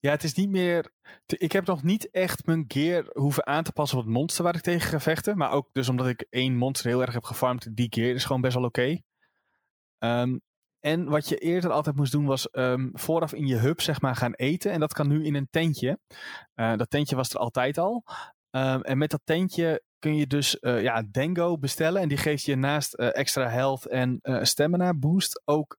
Ja, 0.00 0.10
het 0.10 0.24
is 0.24 0.34
niet 0.34 0.50
meer. 0.50 0.90
Ik 1.26 1.52
heb 1.52 1.66
nog 1.66 1.82
niet 1.82 2.10
echt 2.10 2.46
mijn 2.46 2.64
gear 2.68 3.04
hoeven 3.12 3.46
aan 3.46 3.64
te 3.64 3.72
passen 3.72 3.98
op 3.98 4.04
het 4.04 4.12
monster 4.12 4.44
waar 4.44 4.54
ik 4.54 4.60
tegen 4.60 4.88
ga 4.88 5.00
vechten. 5.00 5.36
Maar 5.36 5.50
ook 5.50 5.68
dus 5.72 5.88
omdat 5.88 6.06
ik 6.06 6.26
één 6.30 6.56
monster 6.56 6.90
heel 6.90 7.00
erg 7.00 7.12
heb 7.12 7.24
gefarmd, 7.24 7.76
die 7.76 7.86
gear 7.90 8.14
is 8.14 8.24
gewoon 8.24 8.40
best 8.40 8.54
wel 8.54 8.64
oké. 8.64 8.98
Um, 9.98 10.40
en 10.80 11.04
wat 11.04 11.28
je 11.28 11.38
eerder 11.38 11.70
altijd 11.70 11.96
moest 11.96 12.12
doen 12.12 12.26
was 12.26 12.48
um, 12.52 12.90
vooraf 12.92 13.32
in 13.32 13.46
je 13.46 13.56
hub 13.56 13.80
zeg 13.80 14.00
maar 14.00 14.16
gaan 14.16 14.34
eten. 14.34 14.72
En 14.72 14.80
dat 14.80 14.92
kan 14.92 15.08
nu 15.08 15.24
in 15.24 15.34
een 15.34 15.48
tentje. 15.50 15.98
Uh, 16.54 16.76
dat 16.76 16.90
tentje 16.90 17.16
was 17.16 17.30
er 17.30 17.38
altijd 17.38 17.78
al. 17.78 18.04
Um, 18.50 18.82
en 18.82 18.98
met 18.98 19.10
dat 19.10 19.20
tentje 19.24 19.82
kun 19.98 20.16
je 20.16 20.26
dus 20.26 20.56
uh, 20.60 20.82
ja, 20.82 21.02
Dengo 21.10 21.58
bestellen. 21.58 22.02
En 22.02 22.08
die 22.08 22.18
geeft 22.18 22.44
je 22.44 22.56
naast 22.56 22.98
uh, 22.98 23.16
extra 23.16 23.48
health 23.48 23.86
en 23.86 24.20
stamina 24.42 24.94
boost 24.94 25.42
ook 25.44 25.78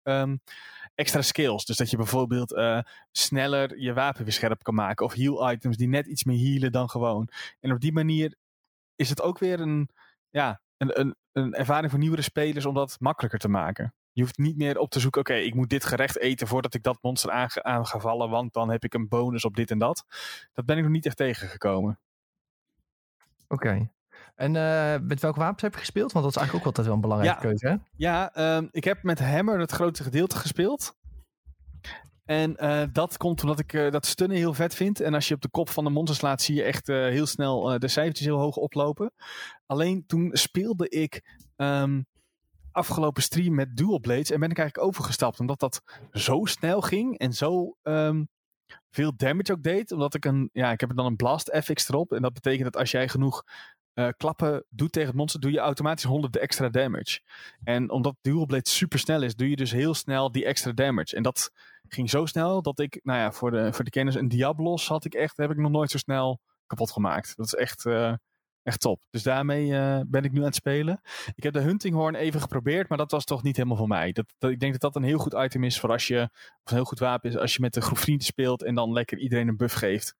extra 0.99 1.21
skills. 1.21 1.65
Dus 1.65 1.77
dat 1.77 1.89
je 1.89 1.97
bijvoorbeeld 1.97 2.51
uh, 2.51 2.81
sneller 3.11 3.79
je 3.79 3.93
wapen 3.93 4.23
weer 4.23 4.33
scherp 4.33 4.63
kan 4.63 4.73
maken. 4.73 5.05
Of 5.05 5.13
heal 5.13 5.51
items 5.51 5.77
die 5.77 5.87
net 5.87 6.07
iets 6.07 6.23
meer 6.23 6.51
healen 6.51 6.71
dan 6.71 6.89
gewoon. 6.89 7.29
En 7.59 7.71
op 7.71 7.79
die 7.79 7.93
manier 7.93 8.35
is 8.95 9.09
het 9.09 9.21
ook 9.21 9.39
weer 9.39 9.59
een, 9.59 9.89
ja, 10.29 10.61
een, 10.77 10.99
een, 10.99 11.15
een 11.31 11.53
ervaring 11.53 11.91
voor 11.91 11.99
nieuwere 11.99 12.21
spelers 12.21 12.65
om 12.65 12.73
dat 12.73 12.95
makkelijker 12.99 13.39
te 13.39 13.49
maken. 13.49 13.93
Je 14.11 14.21
hoeft 14.21 14.37
niet 14.37 14.57
meer 14.57 14.77
op 14.77 14.89
te 14.89 14.99
zoeken, 14.99 15.21
oké, 15.21 15.33
ik 15.33 15.53
moet 15.53 15.69
dit 15.69 15.85
gerecht 15.85 16.17
eten 16.17 16.47
voordat 16.47 16.73
ik 16.73 16.83
dat 16.83 16.97
monster 17.01 17.31
aan, 17.63 17.85
ga 17.85 17.99
vallen, 17.99 18.29
want 18.29 18.53
dan 18.53 18.69
heb 18.69 18.83
ik 18.83 18.93
een 18.93 19.07
bonus 19.07 19.45
op 19.45 19.55
dit 19.55 19.71
en 19.71 19.79
dat. 19.79 20.05
Dat 20.53 20.65
ben 20.65 20.77
ik 20.77 20.83
nog 20.83 20.91
niet 20.91 21.05
echt 21.05 21.17
tegengekomen. 21.17 21.99
Oké. 23.47 23.89
En 24.39 24.55
uh, 24.55 25.07
met 25.07 25.21
welke 25.21 25.39
wapens 25.39 25.61
heb 25.61 25.73
je 25.73 25.79
gespeeld? 25.79 26.11
Want 26.11 26.25
dat 26.25 26.33
is 26.35 26.41
eigenlijk 26.41 26.67
ook 26.67 26.77
altijd 26.77 26.87
wel 26.87 26.95
een 26.95 27.01
belangrijke 27.01 27.35
ja, 27.35 27.49
keuze, 27.49 27.67
hè? 27.67 27.75
Ja, 27.95 28.55
um, 28.57 28.69
ik 28.71 28.83
heb 28.83 29.03
met 29.03 29.19
Hammer 29.19 29.59
het 29.59 29.71
grootste 29.71 30.03
gedeelte 30.03 30.37
gespeeld. 30.37 30.95
En 32.25 32.55
uh, 32.59 32.83
dat 32.91 33.17
komt 33.17 33.41
omdat 33.41 33.59
ik 33.59 33.73
uh, 33.73 33.91
dat 33.91 34.05
stunnen 34.05 34.37
heel 34.37 34.53
vet 34.53 34.75
vind. 34.75 34.99
En 35.01 35.13
als 35.13 35.27
je 35.27 35.33
op 35.33 35.41
de 35.41 35.49
kop 35.49 35.69
van 35.69 35.83
de 35.83 35.89
monster 35.89 36.15
slaat, 36.15 36.41
zie 36.41 36.55
je 36.55 36.63
echt 36.63 36.87
heel 36.87 37.25
snel 37.25 37.79
de 37.79 37.87
cijfertjes 37.87 38.27
heel 38.27 38.37
hoog 38.37 38.55
oplopen. 38.55 39.11
Alleen 39.65 40.05
toen 40.05 40.29
speelde 40.33 40.89
ik 40.89 41.39
um, 41.55 42.05
afgelopen 42.71 43.23
stream 43.23 43.55
met 43.55 43.77
dual 43.77 43.99
blades 43.99 44.31
en 44.31 44.39
ben 44.39 44.49
ik 44.49 44.57
eigenlijk 44.57 44.87
overgestapt. 44.87 45.39
Omdat 45.39 45.59
dat 45.59 45.81
zo 46.11 46.45
snel 46.45 46.81
ging 46.81 47.17
en 47.17 47.33
zo 47.33 47.75
um, 47.83 48.29
veel 48.89 49.15
damage 49.15 49.51
ook 49.51 49.63
deed. 49.63 49.91
Omdat 49.91 50.15
ik 50.15 50.25
een, 50.25 50.49
ja, 50.53 50.71
ik 50.71 50.79
heb 50.79 50.95
dan 50.95 51.05
een 51.05 51.15
blast 51.15 51.57
FX 51.63 51.89
erop. 51.89 52.11
En 52.11 52.21
dat 52.21 52.33
betekent 52.33 52.63
dat 52.63 52.77
als 52.77 52.91
jij 52.91 53.09
genoeg 53.09 53.43
uh, 53.99 54.07
klappen 54.17 54.65
doet 54.69 54.91
tegen 54.91 55.07
het 55.07 55.17
monster, 55.17 55.39
doe 55.39 55.51
je 55.51 55.59
automatisch 55.59 56.03
100 56.03 56.33
de 56.33 56.39
extra 56.39 56.69
damage. 56.69 57.19
En 57.63 57.91
omdat 57.91 58.15
Dual 58.21 58.45
Blade 58.45 58.69
super 58.69 58.99
snel 58.99 59.21
is, 59.21 59.35
doe 59.35 59.49
je 59.49 59.55
dus 59.55 59.71
heel 59.71 59.93
snel 59.93 60.31
die 60.31 60.45
extra 60.45 60.71
damage. 60.71 61.15
En 61.15 61.23
dat 61.23 61.51
ging 61.87 62.09
zo 62.09 62.25
snel 62.25 62.61
dat 62.61 62.79
ik, 62.79 62.99
nou 63.03 63.19
ja, 63.19 63.31
voor 63.31 63.51
de, 63.51 63.73
voor 63.73 63.83
de 63.83 63.91
kenners, 63.91 64.15
een 64.15 64.27
Diablos 64.27 64.87
had 64.87 65.05
ik 65.05 65.13
echt, 65.13 65.37
heb 65.37 65.51
ik 65.51 65.57
nog 65.57 65.71
nooit 65.71 65.91
zo 65.91 65.97
snel 65.97 66.39
kapot 66.67 66.91
gemaakt. 66.91 67.37
Dat 67.37 67.45
is 67.45 67.53
echt, 67.53 67.85
uh, 67.85 68.13
echt 68.63 68.79
top. 68.79 69.01
Dus 69.09 69.23
daarmee 69.23 69.65
uh, 69.65 69.99
ben 70.07 70.23
ik 70.23 70.31
nu 70.31 70.39
aan 70.39 70.45
het 70.45 70.55
spelen. 70.55 71.01
Ik 71.35 71.43
heb 71.43 71.53
de 71.53 71.59
Huntinghorn 71.59 72.15
even 72.15 72.41
geprobeerd, 72.41 72.89
maar 72.89 72.97
dat 72.97 73.11
was 73.11 73.25
toch 73.25 73.43
niet 73.43 73.55
helemaal 73.55 73.77
voor 73.77 73.87
mij. 73.87 74.11
Dat, 74.11 74.33
dat, 74.37 74.51
ik 74.51 74.59
denk 74.59 74.71
dat 74.71 74.81
dat 74.81 74.95
een 74.95 75.07
heel 75.07 75.19
goed 75.19 75.33
item 75.33 75.63
is 75.63 75.79
voor 75.79 75.91
als 75.91 76.07
je, 76.07 76.29
of 76.63 76.71
een 76.71 76.75
heel 76.75 76.85
goed 76.85 76.99
wapen 76.99 77.29
is 77.29 77.37
als 77.37 77.53
je 77.53 77.61
met 77.61 77.75
een 77.75 77.81
groep 77.81 77.97
vrienden 77.97 78.25
speelt 78.25 78.63
en 78.63 78.75
dan 78.75 78.91
lekker 78.91 79.17
iedereen 79.17 79.47
een 79.47 79.57
buff 79.57 79.75
geeft. 79.75 80.15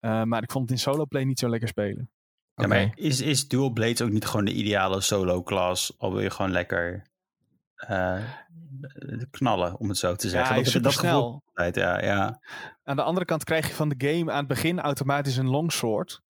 maar 0.00 0.42
ik 0.42 0.50
vond 0.50 0.68
het 0.68 0.78
in 0.78 0.84
solo 0.84 1.06
play 1.06 1.24
niet 1.24 1.38
zo 1.38 1.48
lekker 1.48 1.68
spelen. 1.68 2.10
Ja, 2.62 2.66
maar 2.66 2.92
is, 2.94 3.20
is 3.20 3.48
Dual 3.48 3.70
Blades 3.70 4.02
ook 4.02 4.10
niet 4.10 4.26
gewoon 4.26 4.44
de 4.44 4.52
ideale 4.52 5.00
solo 5.00 5.42
class? 5.42 5.94
Al 5.98 6.12
wil 6.12 6.20
je 6.20 6.30
gewoon 6.30 6.50
lekker 6.50 7.06
uh, 7.90 8.22
knallen, 9.30 9.78
om 9.78 9.88
het 9.88 9.98
zo 9.98 10.14
te 10.14 10.28
zeggen. 10.28 10.56
Ja, 10.56 10.62
dat, 10.72 10.82
dat 10.82 10.92
snel. 10.92 11.42
Ja, 11.74 12.02
ja. 12.04 12.40
Aan 12.84 12.96
de 12.96 13.02
andere 13.02 13.26
kant 13.26 13.44
krijg 13.44 13.68
je 13.68 13.74
van 13.74 13.88
de 13.88 14.06
game 14.08 14.30
aan 14.32 14.38
het 14.38 14.46
begin 14.46 14.80
automatisch 14.80 15.36
een 15.36 15.48
longsword. 15.48 16.20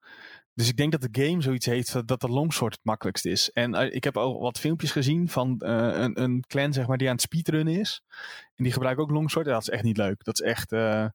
Dus 0.55 0.69
ik 0.69 0.77
denk 0.77 0.93
dat 0.93 1.13
de 1.13 1.25
game 1.27 1.43
zoiets 1.43 1.67
heeft 1.67 1.93
dat- 1.93 2.07
dat 2.09 2.21
de 2.21 2.29
longsword 2.29 2.73
het 2.73 2.85
makkelijkst 2.85 3.25
is. 3.27 3.51
En 3.51 3.75
eh, 3.75 3.95
ik 3.95 4.05
heb 4.05 4.17
ook 4.17 4.41
wat 4.41 4.59
filmpjes 4.59 4.91
gezien 4.91 5.29
van 5.29 5.59
eh, 5.61 5.99
een, 5.99 6.23
een 6.23 6.45
clan 6.47 6.73
zeg 6.73 6.87
maar, 6.87 6.97
die 6.99 7.07
aan 7.09 7.13
het 7.15 7.23
speedrunnen 7.23 7.79
is. 7.81 8.03
En 8.55 8.65
die 8.65 8.73
gebruiken 8.73 9.05
ook 9.05 9.11
longsword. 9.11 9.47
En 9.47 9.53
dat 9.53 9.63
is 9.63 9.69
echt 9.69 9.83
niet 9.83 9.97
leuk. 9.97 10.25
Dat 10.25 10.41
is 10.41 10.47
echt, 10.47 10.73
eh, 10.73 11.07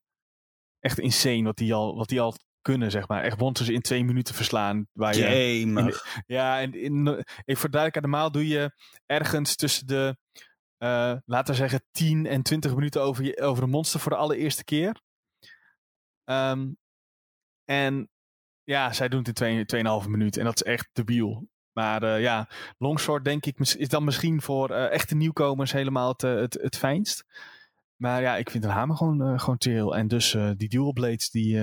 echt 0.80 0.98
insane 0.98 1.42
wat 1.42 1.56
die, 1.56 1.74
al, 1.74 1.96
wat 1.96 2.08
die 2.08 2.20
al 2.20 2.34
kunnen, 2.64 2.90
zeg 2.90 3.08
maar. 3.08 3.22
Echt 3.22 3.38
monsters 3.38 3.68
in 3.68 3.80
twee 3.80 4.04
minuten 4.04 4.34
verslaan. 4.34 4.86
Waar 4.92 5.16
je, 5.16 5.24
ja, 6.26 6.60
en 6.60 6.74
in, 6.74 7.24
ik 7.44 7.56
voor 7.58 7.70
duidelijkheid, 7.70 8.00
normaal 8.06 8.30
doe 8.30 8.48
je 8.48 8.72
ergens 9.06 9.56
tussen 9.56 9.86
de, 9.86 10.16
eh, 10.76 11.14
laten 11.24 11.54
we 11.54 11.60
zeggen, 11.60 11.84
10 11.90 12.26
en 12.26 12.42
20 12.42 12.74
minuten 12.74 13.02
over, 13.02 13.24
je, 13.24 13.40
over 13.40 13.62
een 13.62 13.70
monster 13.70 14.00
voor 14.00 14.12
de 14.12 14.18
allereerste 14.18 14.64
keer. 14.64 15.00
Ehm, 16.24 16.72
en 17.64 18.08
ja, 18.64 18.92
zij 18.92 19.08
doen 19.08 19.18
het 19.18 19.28
in 19.28 19.34
twee- 19.34 19.64
2,5 19.64 20.08
minuut 20.08 20.36
en 20.36 20.44
dat 20.44 20.54
is 20.54 20.62
echt 20.62 20.88
debiel. 20.92 21.48
Maar 21.72 22.02
eh, 22.02 22.20
ja, 22.20 22.48
Longsword 22.78 23.24
denk 23.24 23.46
ik 23.46 23.58
is 23.58 23.88
dan 23.88 24.04
misschien 24.04 24.42
voor 24.42 24.70
eh, 24.70 24.90
echte 24.90 25.14
nieuwkomers 25.14 25.72
helemaal 25.72 26.08
het, 26.08 26.22
het, 26.22 26.58
het 26.62 26.76
fijnst. 26.76 27.24
Maar 27.96 28.22
ja, 28.22 28.36
ik 28.36 28.50
vind 28.50 28.64
een 28.64 28.70
hamer 28.70 28.96
gewoon, 28.96 29.22
eh, 29.22 29.38
gewoon 29.38 29.56
chill. 29.58 29.88
En 29.88 30.08
dus 30.08 30.36
die 30.56 30.68
dual 30.68 30.92
blades, 30.92 31.30
die, 31.30 31.60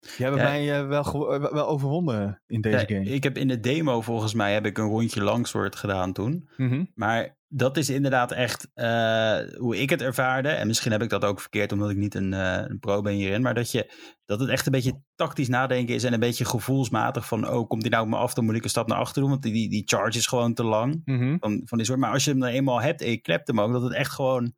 die 0.00 0.10
hebben 0.26 0.40
Ja. 0.40 0.48
mij 0.48 0.78
eh, 0.80 0.86
wel, 0.86 1.34
eh, 1.34 1.52
wel 1.52 1.66
overwonnen 1.66 2.42
in 2.46 2.60
deze 2.60 2.76
Ja, 2.76 2.84
game. 2.84 3.04
ik 3.04 3.22
heb 3.22 3.36
in 3.36 3.48
de 3.48 3.60
demo 3.60 4.00
volgens 4.00 4.34
mij 4.34 4.52
heb 4.52 4.66
ik 4.66 4.78
een 4.78 4.88
rondje 4.88 5.22
langswoord 5.22 5.76
gedaan 5.76 6.12
toen. 6.12 6.48
Mhm. 6.56 6.84
Maar 6.94 7.36
dat 7.48 7.76
is 7.76 7.90
inderdaad 7.90 8.32
echt 8.32 8.70
eh, 8.74 9.38
hoe 9.56 9.76
ik 9.80 9.90
het 9.90 10.02
ervaarde. 10.02 10.48
En 10.48 10.66
misschien 10.66 10.92
heb 10.92 11.02
ik 11.02 11.08
dat 11.10 11.24
ook 11.24 11.40
verkeerd 11.40 11.72
omdat 11.72 11.90
ik 11.90 11.96
niet 11.96 12.14
een, 12.14 12.32
een 12.32 12.78
pro 12.78 13.00
ben 13.02 13.12
hierin. 13.12 13.42
Maar 13.42 13.54
dat, 13.54 13.70
je, 13.70 13.92
dat 14.24 14.40
het 14.40 14.48
echt 14.48 14.66
een 14.66 14.72
beetje 14.72 15.00
tactisch 15.14 15.48
nadenken 15.48 15.94
is. 15.94 16.04
En 16.04 16.12
een 16.12 16.20
beetje 16.20 16.44
gevoelsmatig 16.44 17.26
van, 17.26 17.48
oh, 17.48 17.68
komt 17.68 17.82
die 17.82 17.90
nou 17.90 18.02
op 18.04 18.08
me 18.08 18.16
af? 18.16 18.34
Dan 18.34 18.44
moet 18.44 18.54
ik 18.54 18.64
een 18.64 18.70
stap 18.70 18.86
naar 18.88 18.98
achter 18.98 19.20
doen. 19.20 19.30
Want 19.30 19.42
die, 19.42 19.68
die 19.70 19.82
charge 19.86 20.18
is 20.18 20.26
gewoon 20.26 20.54
te 20.54 20.64
lang. 20.64 21.02
Mhm. 21.04 21.36
Van, 21.40 21.62
van 21.64 21.78
die 21.78 21.86
soort. 21.86 21.98
Maar 21.98 22.12
als 22.12 22.24
je 22.24 22.30
hem 22.30 22.40
dan 22.40 22.48
eenmaal 22.48 22.80
hebt 22.80 23.02
en 23.02 23.10
je 23.10 23.20
klept 23.20 23.46
hem 23.46 23.60
ook. 23.60 23.72
Dat 23.72 23.82
het 23.82 23.92
echt 23.94 24.12
gewoon 24.12 24.52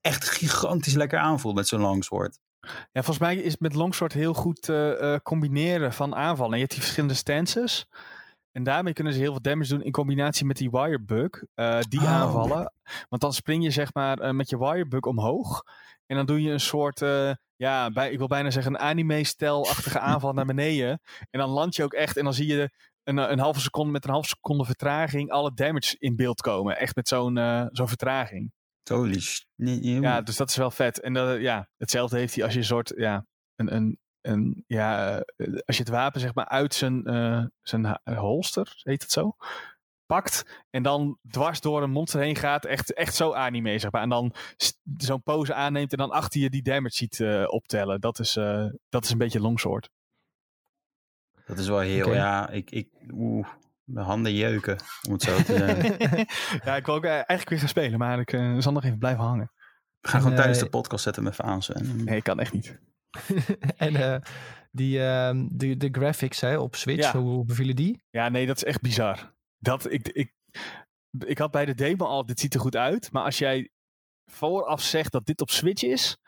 echt 0.00 0.24
gigantisch 0.30 0.94
lekker 0.94 1.18
aanvoelt 1.18 1.54
met 1.54 1.68
zo'n 1.68 1.80
langswoord. 1.80 2.38
Ja, 2.68 3.02
volgens 3.02 3.18
mij 3.18 3.36
is 3.36 3.52
het 3.52 3.60
met 3.60 3.74
longsword 3.74 4.12
heel 4.12 4.34
goed 4.34 4.68
eh, 4.68 5.14
eh, 5.14 5.20
combineren 5.22 5.92
van 5.92 6.14
aanvallen. 6.14 6.50
En 6.52 6.58
je 6.58 6.62
hebt 6.64 6.72
die 6.72 6.82
verschillende 6.82 7.14
stances. 7.14 7.86
En 8.52 8.62
daarmee 8.62 8.92
kunnen 8.92 9.12
ze 9.12 9.18
heel 9.18 9.30
veel 9.32 9.40
damage 9.40 9.68
doen 9.68 9.82
in 9.82 9.92
combinatie 9.92 10.46
met 10.46 10.56
die 10.56 10.70
wirebug. 10.70 11.42
eh 11.54 11.80
die 11.88 12.00
Oh. 12.00 12.10
aanvallen. 12.12 12.72
Want 13.08 13.22
dan 13.22 13.32
spring 13.32 13.62
je 13.62 13.70
zeg 13.70 13.94
maar 13.94 14.34
met 14.34 14.50
je 14.50 14.58
wirebug 14.58 15.00
omhoog. 15.00 15.62
En 16.06 16.16
dan 16.16 16.26
doe 16.26 16.42
je 16.42 16.50
een 16.50 16.60
soort, 16.60 17.00
ja, 17.56 17.90
bij, 17.90 18.10
ik 18.10 18.18
wil 18.18 18.26
bijna 18.26 18.50
zeggen 18.50 18.74
een 18.74 18.80
anime-stijlachtige 18.80 19.98
aanval 20.10 20.32
naar 20.32 20.44
beneden. 20.46 21.00
En 21.30 21.40
dan 21.40 21.50
land 21.50 21.76
je 21.76 21.84
ook 21.84 21.92
echt 21.92 22.16
en 22.16 22.24
dan 22.24 22.34
zie 22.34 22.46
je 22.46 22.70
een, 23.04 23.16
een 23.16 23.38
halve 23.38 23.60
seconde 23.60 23.92
met 23.92 24.04
een 24.04 24.10
halve 24.10 24.28
seconde 24.28 24.64
vertraging 24.64 25.30
alle 25.30 25.54
damage 25.54 25.96
in 25.98 26.16
beeld 26.16 26.40
komen. 26.40 26.78
Echt 26.78 26.94
met 26.96 27.08
zo'n 27.08 27.36
zo'n 27.72 27.88
vertraging. 27.88 28.52
Holy 28.90 29.22
nee, 29.54 30.00
Ja, 30.00 30.20
dus 30.20 30.36
dat 30.36 30.48
is 30.48 30.56
wel 30.56 30.70
vet. 30.70 31.00
En 31.00 31.12
dat, 31.12 31.40
ja, 31.40 31.68
hetzelfde 31.76 32.18
heeft 32.18 32.34
hij 32.34 32.44
als 32.44 32.52
je 32.52 32.58
een 32.58 32.64
soort, 32.64 32.92
ja, 32.96 33.26
een, 33.56 33.74
een, 33.74 33.98
een 34.20 34.64
ja, 34.66 35.18
eh, 35.36 35.46
als 35.64 35.76
je 35.76 35.82
het 35.82 35.92
wapen 35.92 36.20
zeg 36.20 36.34
maar 36.34 36.48
uit 36.48 36.74
zijn, 36.74 37.04
eh, 37.04 37.44
zijn 37.62 37.98
holster, 38.16 38.72
heet 38.82 39.02
het 39.02 39.12
zo, 39.12 39.36
pakt 40.10 40.64
en 40.70 40.82
dan 40.82 41.18
dwars 41.30 41.60
door 41.60 41.82
een 41.82 41.90
monster 41.90 42.20
heen 42.20 42.36
gaat, 42.36 42.64
echt, 42.64 42.92
echt 42.92 43.14
zo 43.14 43.32
anime 43.32 43.78
zeg 43.78 43.90
maar. 43.90 44.02
En 44.02 44.08
dan 44.08 44.34
zo'n 44.96 45.22
pose 45.22 45.54
aanneemt 45.54 45.92
en 45.92 45.98
dan 45.98 46.10
achter 46.10 46.40
je 46.40 46.50
die 46.50 46.62
damage 46.62 46.94
ziet 46.94 47.20
eh, 47.20 47.44
optellen. 47.46 48.00
Dat 48.00 48.18
is, 48.18 48.36
eh, 48.36 48.66
dat 48.88 49.04
is 49.04 49.10
een 49.10 49.18
beetje 49.18 49.40
longsword. 49.40 49.90
Dat 51.46 51.58
is 51.58 51.68
wel 51.68 51.78
heel, 51.78 52.14
ja, 52.14 52.48
ik, 52.48 52.70
ik, 52.70 52.88
oeh, 53.12 53.48
mijn 53.92 54.06
handen 54.06 54.34
jeuken, 54.34 54.76
om 55.06 55.12
het 55.12 55.22
zo 55.22 55.36
te 55.36 55.56
zeggen. 55.56 56.26
ja, 56.64 56.76
ik 56.76 56.86
wil 56.86 56.94
ook 56.94 57.04
eh, 57.04 57.10
eigenlijk 57.10 57.48
weer 57.48 57.58
gaan 57.58 57.68
spelen, 57.68 57.98
maar 57.98 58.20
ik 58.20 58.32
eh, 58.32 58.56
zal 58.58 58.72
nog 58.72 58.84
even 58.84 58.98
blijven 58.98 59.24
hangen. 59.24 59.52
We 60.00 60.08
gaan 60.08 60.20
gewoon 60.20 60.36
En, 60.36 60.42
tijdens 60.42 60.58
eh, 60.58 60.64
de 60.64 60.70
podcast 60.70 61.04
zetten 61.04 61.22
met 61.22 61.40
aan, 61.40 61.62
Sven. 61.62 62.04
Nee, 62.04 62.22
kan 62.22 62.40
echt 62.40 62.52
niet. 62.52 62.78
en 63.76 63.96
eh, 63.96 64.20
die, 64.70 65.02
ehm, 65.02 65.48
de, 65.50 65.76
de 65.76 65.88
graphics 65.92 66.40
hè, 66.40 66.58
op 66.58 66.76
Switch, 66.76 67.12
Ja. 67.12 67.18
hoe, 67.18 67.30
hoe 67.30 67.44
bevielen 67.44 67.76
die? 67.76 68.02
Ja, 68.10 68.28
nee, 68.28 68.46
dat 68.46 68.56
is 68.56 68.64
echt 68.64 68.80
bizar. 68.80 69.34
Dat, 69.58 69.92
ik, 69.92 70.08
ik, 70.08 70.34
ik 71.18 71.38
had 71.38 71.50
bij 71.50 71.64
de 71.64 71.74
demo 71.74 72.04
al, 72.04 72.26
dit 72.26 72.40
ziet 72.40 72.54
er 72.54 72.60
goed 72.60 72.76
uit. 72.76 73.12
Maar 73.12 73.24
als 73.24 73.38
jij 73.38 73.70
vooraf 74.24 74.82
zegt 74.82 75.12
dat 75.12 75.26
dit 75.26 75.40
op 75.40 75.50
Switch 75.50 75.82
is, 75.82 76.18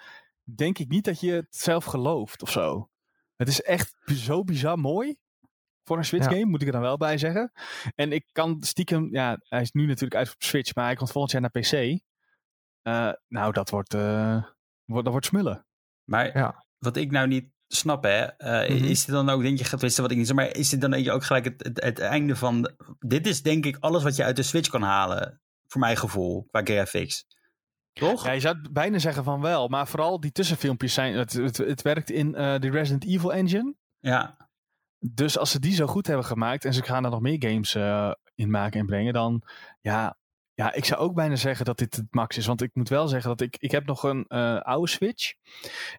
denk 0.42 0.78
ik 0.78 0.88
niet 0.88 1.04
dat 1.04 1.20
je 1.20 1.32
het 1.32 1.56
zelf 1.56 1.84
gelooft 1.84 2.42
of 2.42 2.50
zo. 2.50 2.90
Het 3.36 3.48
is 3.48 3.62
echt 3.62 3.96
zo 4.04 4.44
bizar 4.44 4.78
mooi. 4.78 5.16
Voor 5.84 5.98
een 5.98 6.04
Switch 6.04 6.24
Ja. 6.24 6.30
game, 6.32 6.44
moet 6.44 6.60
ik 6.60 6.66
er 6.66 6.72
dan 6.72 6.80
wel 6.82 6.96
bij 6.96 7.18
zeggen. 7.18 7.52
En 7.94 8.12
ik 8.12 8.24
kan 8.32 8.56
stiekem, 8.62 9.08
ja, 9.14 9.38
hij 9.48 9.60
is 9.60 9.70
nu 9.72 9.86
natuurlijk 9.86 10.14
uit 10.14 10.28
op 10.28 10.42
Switch, 10.42 10.74
maar 10.74 10.84
hij 10.84 10.94
komt 10.94 11.10
volgend 11.12 11.32
jaar 11.32 11.40
naar 11.40 11.50
PC. 11.62 12.00
Eh, 12.82 13.12
nou, 13.28 13.52
dat 13.52 13.70
wordt, 13.70 13.94
eh, 13.94 14.44
wordt, 14.84 15.04
dat 15.04 15.12
wordt 15.12 15.26
smullen. 15.26 15.66
Maar 16.04 16.36
Ja. 16.38 16.64
wat 16.78 16.96
ik 16.96 17.10
nou 17.10 17.26
niet 17.26 17.50
snap, 17.68 18.02
hè, 18.02 18.20
eh, 18.22 18.74
Mhm. 18.76 18.84
is 18.84 19.04
dit 19.04 19.14
dan 19.14 19.28
ook, 19.28 19.42
denk 19.42 19.58
je, 19.58 19.64
tenminste 19.68 20.02
wat 20.02 20.10
ik 20.10 20.16
niet 20.16 20.26
zeg, 20.26 20.36
maar 20.36 20.56
is 20.56 20.68
dit 20.68 20.80
dan 20.80 20.90
denk 20.90 21.04
je 21.04 21.12
ook 21.12 21.24
gelijk 21.24 21.44
het, 21.44 21.62
het, 21.64 21.82
het 21.82 21.98
einde 21.98 22.36
van, 22.36 22.70
dit 22.98 23.26
is 23.26 23.42
denk 23.42 23.66
ik 23.66 23.76
alles 23.80 24.02
wat 24.02 24.16
je 24.16 24.24
uit 24.24 24.36
de 24.36 24.42
Switch 24.42 24.68
kan 24.70 24.82
halen, 24.82 25.40
voor 25.66 25.80
mijn 25.80 25.96
gevoel, 25.96 26.46
qua 26.50 26.60
graphics. 26.62 27.24
Toch? 27.92 28.24
Ja, 28.24 28.32
je 28.32 28.40
zou 28.40 28.70
bijna 28.70 28.98
zeggen 28.98 29.24
van 29.24 29.40
wel, 29.40 29.68
maar 29.68 29.88
vooral 29.88 30.20
die 30.20 30.32
tussenfilmpjes 30.32 30.94
zijn, 30.94 31.14
het, 31.14 31.32
het, 31.32 31.56
het 31.56 31.82
werkt 31.82 32.10
in 32.10 32.34
eh 32.34 32.58
de 32.60 32.70
Resident 32.70 33.04
Evil 33.06 33.32
engine. 33.32 33.74
Ja. 33.98 34.41
Dus 35.04 35.38
als 35.38 35.50
ze 35.50 35.60
die 35.60 35.74
zo 35.74 35.86
goed 35.86 36.06
hebben 36.06 36.26
gemaakt 36.26 36.64
en 36.64 36.74
ze 36.74 36.82
gaan 36.82 37.04
er 37.04 37.10
nog 37.10 37.20
meer 37.20 37.36
games 37.38 37.74
eh, 37.74 38.12
in 38.34 38.50
maken 38.50 38.80
en 38.80 38.86
brengen, 38.86 39.12
dan 39.12 39.42
ja, 39.80 40.16
ja, 40.54 40.72
ik 40.72 40.84
zou 40.84 41.00
ook 41.00 41.14
bijna 41.14 41.36
zeggen 41.36 41.64
dat 41.64 41.78
dit 41.78 41.96
het 41.96 42.06
max 42.10 42.36
is. 42.36 42.46
Want 42.46 42.62
ik 42.62 42.70
moet 42.74 42.88
wel 42.88 43.08
zeggen 43.08 43.28
dat 43.28 43.40
ik, 43.40 43.56
ik 43.56 43.70
heb 43.70 43.86
nog 43.86 44.02
een 44.02 44.24
eh, 44.28 44.60
oude 44.60 44.88
Switch. 44.88 45.32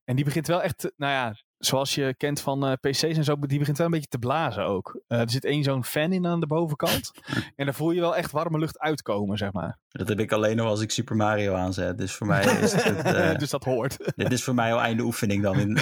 En 0.03 0.15
die 0.15 0.25
begint 0.25 0.47
wel 0.47 0.61
echt, 0.61 0.91
nou 0.95 1.11
ja, 1.11 1.35
zoals 1.65 1.95
je 1.95 2.13
kent 2.17 2.41
van 2.41 2.65
eh, 2.65 2.73
PC's 2.81 3.03
en 3.03 3.23
zo, 3.23 3.39
die 3.39 3.59
begint 3.59 3.77
wel 3.77 3.85
een 3.85 3.91
beetje 3.91 4.07
te 4.07 4.19
blazen 4.19 4.65
ook. 4.65 5.01
Eh, 5.07 5.19
er 5.19 5.29
zit 5.29 5.45
één 5.45 5.63
zo'n 5.63 5.83
fan 5.83 6.11
in 6.11 6.25
aan 6.27 6.39
de 6.39 6.47
bovenkant. 6.47 7.11
en 7.55 7.65
daar 7.65 7.73
voel 7.73 7.91
je 7.91 7.99
wel 7.99 8.15
echt 8.15 8.31
warme 8.31 8.59
lucht 8.59 8.79
uitkomen, 8.79 9.37
zeg 9.37 9.51
maar. 9.51 9.79
Dat 9.87 10.07
heb 10.07 10.19
ik 10.19 10.31
alleen 10.31 10.55
nog 10.55 10.67
als 10.67 10.81
ik 10.81 10.91
Super 10.91 11.15
Mario 11.15 11.53
aanzet. 11.53 11.97
Dus 11.97 12.13
voor 12.13 12.27
mij 12.27 12.45
is 12.61 12.71
het, 12.71 13.01
eh, 13.15 13.37
dus 13.37 13.49
dat 13.49 13.63
hoort. 13.63 13.97
dit 14.15 14.31
is 14.31 14.43
voor 14.43 14.55
mij 14.55 14.73
al 14.73 14.79
einde 14.81 15.03
oefening 15.03 15.43
dan. 15.43 15.59
In, 15.59 15.77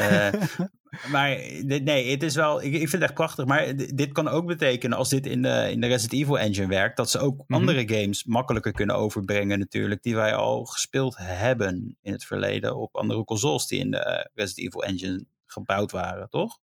maar 1.12 1.30
nee, 1.64 2.12
het 2.12 2.24
is 2.24 2.36
wel, 2.36 2.62
ik, 2.62 2.74
ik 2.74 2.80
vind 2.80 2.92
het 2.92 3.02
echt 3.02 3.14
prachtig. 3.14 3.46
Maar 3.46 3.76
dit 3.76 4.12
kan 4.12 4.28
ook 4.28 4.46
betekenen, 4.46 4.98
als 4.98 5.10
dit 5.10 5.26
in 5.26 5.42
de, 5.42 5.68
in 5.72 5.82
de 5.82 5.88
Resident 5.88 6.22
Evil 6.22 6.40
engine 6.40 6.68
werkt, 6.68 6.98
dat 6.98 7.10
ze 7.10 7.20
ook 7.20 7.44
Mhm. 7.48 7.60
andere 7.60 7.88
games 7.88 8.24
makkelijker 8.24 8.72
kunnen 8.72 8.96
overbrengen 8.96 9.60
natuurlijk, 9.60 10.04
die 10.04 10.16
wij 10.16 10.36
al 10.36 10.66
gespeeld 10.66 11.18
hebben 11.18 11.98
in 12.02 12.12
het 12.12 12.26
verleden 12.26 12.76
op 12.76 12.96
andere 12.96 13.24
consoles 13.24 13.68
die 13.68 13.80
in 13.80 13.92
de 13.92 14.30
Resident 14.34 14.68
Evil 14.68 14.84
engine 14.84 15.26
gebouwd 15.52 15.92
waren, 15.92 16.30
toch? 16.30 16.58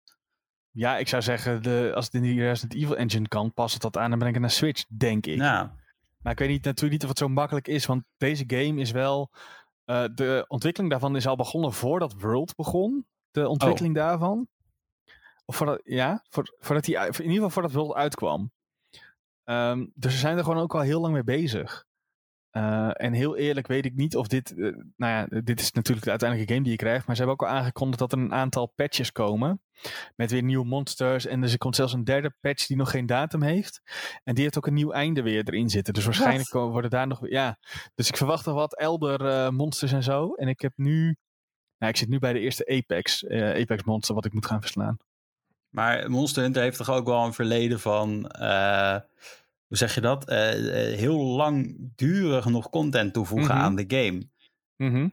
Ja, 0.71 0.97
ik 0.97 1.07
zou 1.07 1.21
zeggen, 1.21 1.63
de, 1.63 1.91
als 1.95 2.05
het 2.05 2.13
in 2.13 2.21
die 2.21 2.41
Resident 2.41 2.73
Evil 2.81 2.97
engine 2.97 3.27
kan, 3.27 3.53
past 3.53 3.73
het 3.73 3.81
dat 3.81 3.97
aan 3.97 4.11
en 4.11 4.19
brengen 4.19 4.41
naar 4.41 4.51
Switch, 4.51 4.83
denk 4.97 5.25
ik. 5.25 5.37
Nou, 5.37 5.69
Maar 6.17 6.31
ik 6.31 6.39
weet 6.39 6.49
niet, 6.49 6.63
natuurlijk 6.63 6.91
niet 6.93 7.03
of 7.03 7.09
het 7.09 7.17
zo 7.17 7.27
makkelijk 7.27 7.67
is, 7.67 7.85
want 7.85 8.03
deze 8.17 8.43
game 8.47 8.81
is 8.81 8.91
wel. 8.91 9.31
eh, 9.85 10.05
de 10.13 10.45
ontwikkeling 10.47 10.91
daarvan 10.91 11.15
is 11.15 11.27
al 11.27 11.35
begonnen 11.35 11.73
voordat 11.73 12.13
World 12.13 12.55
begon. 12.55 13.07
De 13.31 13.47
ontwikkeling 13.47 13.95
daarvan. 13.95 14.47
Of 15.45 15.55
voordat, 15.55 15.81
ja, 15.83 16.23
voor, 16.29 16.55
voordat 16.59 16.83
die, 16.85 16.95
in 16.95 17.05
ieder 17.05 17.33
geval 17.33 17.49
voordat 17.49 17.71
World 17.71 17.93
uitkwam. 17.93 18.51
Ehm, 19.43 19.85
dus 19.93 20.11
ze 20.13 20.17
zijn 20.19 20.37
er 20.37 20.43
gewoon 20.43 20.61
ook 20.61 20.75
al 20.75 20.81
heel 20.81 21.01
lang 21.01 21.13
mee 21.13 21.23
bezig. 21.23 21.85
Eh, 22.57 22.89
en 22.93 23.13
heel 23.13 23.35
eerlijk 23.35 23.67
weet 23.67 23.85
ik 23.85 23.95
niet 23.95 24.15
of 24.15 24.27
dit. 24.27 24.51
eh, 24.51 24.57
nou 24.95 25.29
ja, 25.29 25.41
dit 25.41 25.59
is 25.59 25.71
natuurlijk 25.71 26.03
de 26.05 26.09
uiteindelijke 26.09 26.53
game 26.53 26.63
die 26.65 26.73
je 26.75 26.83
krijgt. 26.83 27.07
Maar 27.07 27.15
ze 27.15 27.23
hebben 27.23 27.41
ook 27.41 27.49
al 27.49 27.55
aangekondigd 27.57 27.99
dat 27.99 28.11
er 28.11 28.17
een 28.17 28.33
aantal 28.33 28.67
patches 28.75 29.11
komen. 29.11 29.61
Met 30.15 30.31
weer 30.31 30.43
nieuwe 30.43 30.65
monsters. 30.65 31.25
En 31.25 31.41
dus 31.41 31.51
er 31.51 31.57
komt 31.57 31.75
zelfs 31.75 31.93
een 31.93 32.03
derde 32.03 32.35
patch 32.41 32.65
die 32.67 32.77
nog 32.77 32.91
geen 32.91 33.05
datum 33.05 33.41
heeft. 33.41 33.81
En 34.23 34.33
die 34.33 34.43
heeft 34.43 34.57
ook 34.57 34.67
een 34.67 34.73
nieuw 34.73 34.91
einde 34.91 35.21
weer 35.21 35.43
erin 35.47 35.69
zitten. 35.69 35.93
Dus 35.93 36.05
waarschijnlijk 36.05 36.49
worden 36.51 36.89
daar 36.89 37.07
nog. 37.07 37.29
Ja, 37.29 37.57
dus 37.95 38.07
ik 38.07 38.17
verwacht 38.17 38.45
nog 38.45 38.55
wat 38.55 38.77
elder 38.79 39.25
eh, 39.25 39.49
monsters 39.49 39.91
en 39.91 40.03
zo. 40.03 40.33
En 40.33 40.47
ik 40.47 40.61
heb 40.61 40.73
nu. 40.75 41.15
Nou, 41.77 41.91
ik 41.91 41.97
zit 41.97 42.09
nu 42.09 42.19
bij 42.19 42.33
de 42.33 42.39
eerste 42.39 42.65
Apex. 42.67 43.23
eh, 43.23 43.61
Apex 43.61 43.83
monster 43.83 44.15
wat 44.15 44.25
ik 44.25 44.33
moet 44.33 44.45
gaan 44.45 44.61
verslaan. 44.61 44.97
maar 45.69 46.09
Monster 46.11 46.43
Hunter 46.43 46.61
heeft 46.61 46.77
toch 46.77 46.89
ook 46.89 47.05
wel 47.05 47.25
een 47.25 47.33
verleden 47.33 47.79
van, 47.79 48.27
eh, 48.29 48.99
hoe 49.67 49.77
zeg 49.77 49.95
je 49.95 50.01
dat? 50.01 50.27
Eh, 50.29 50.91
eh, 50.91 50.97
heel 50.97 51.17
langdurig 51.25 52.45
nog 52.45 52.69
content 52.69 53.13
toevoegen 53.13 53.55
Mhm. 53.55 53.63
aan 53.63 53.75
de 53.75 53.85
game. 53.87 54.29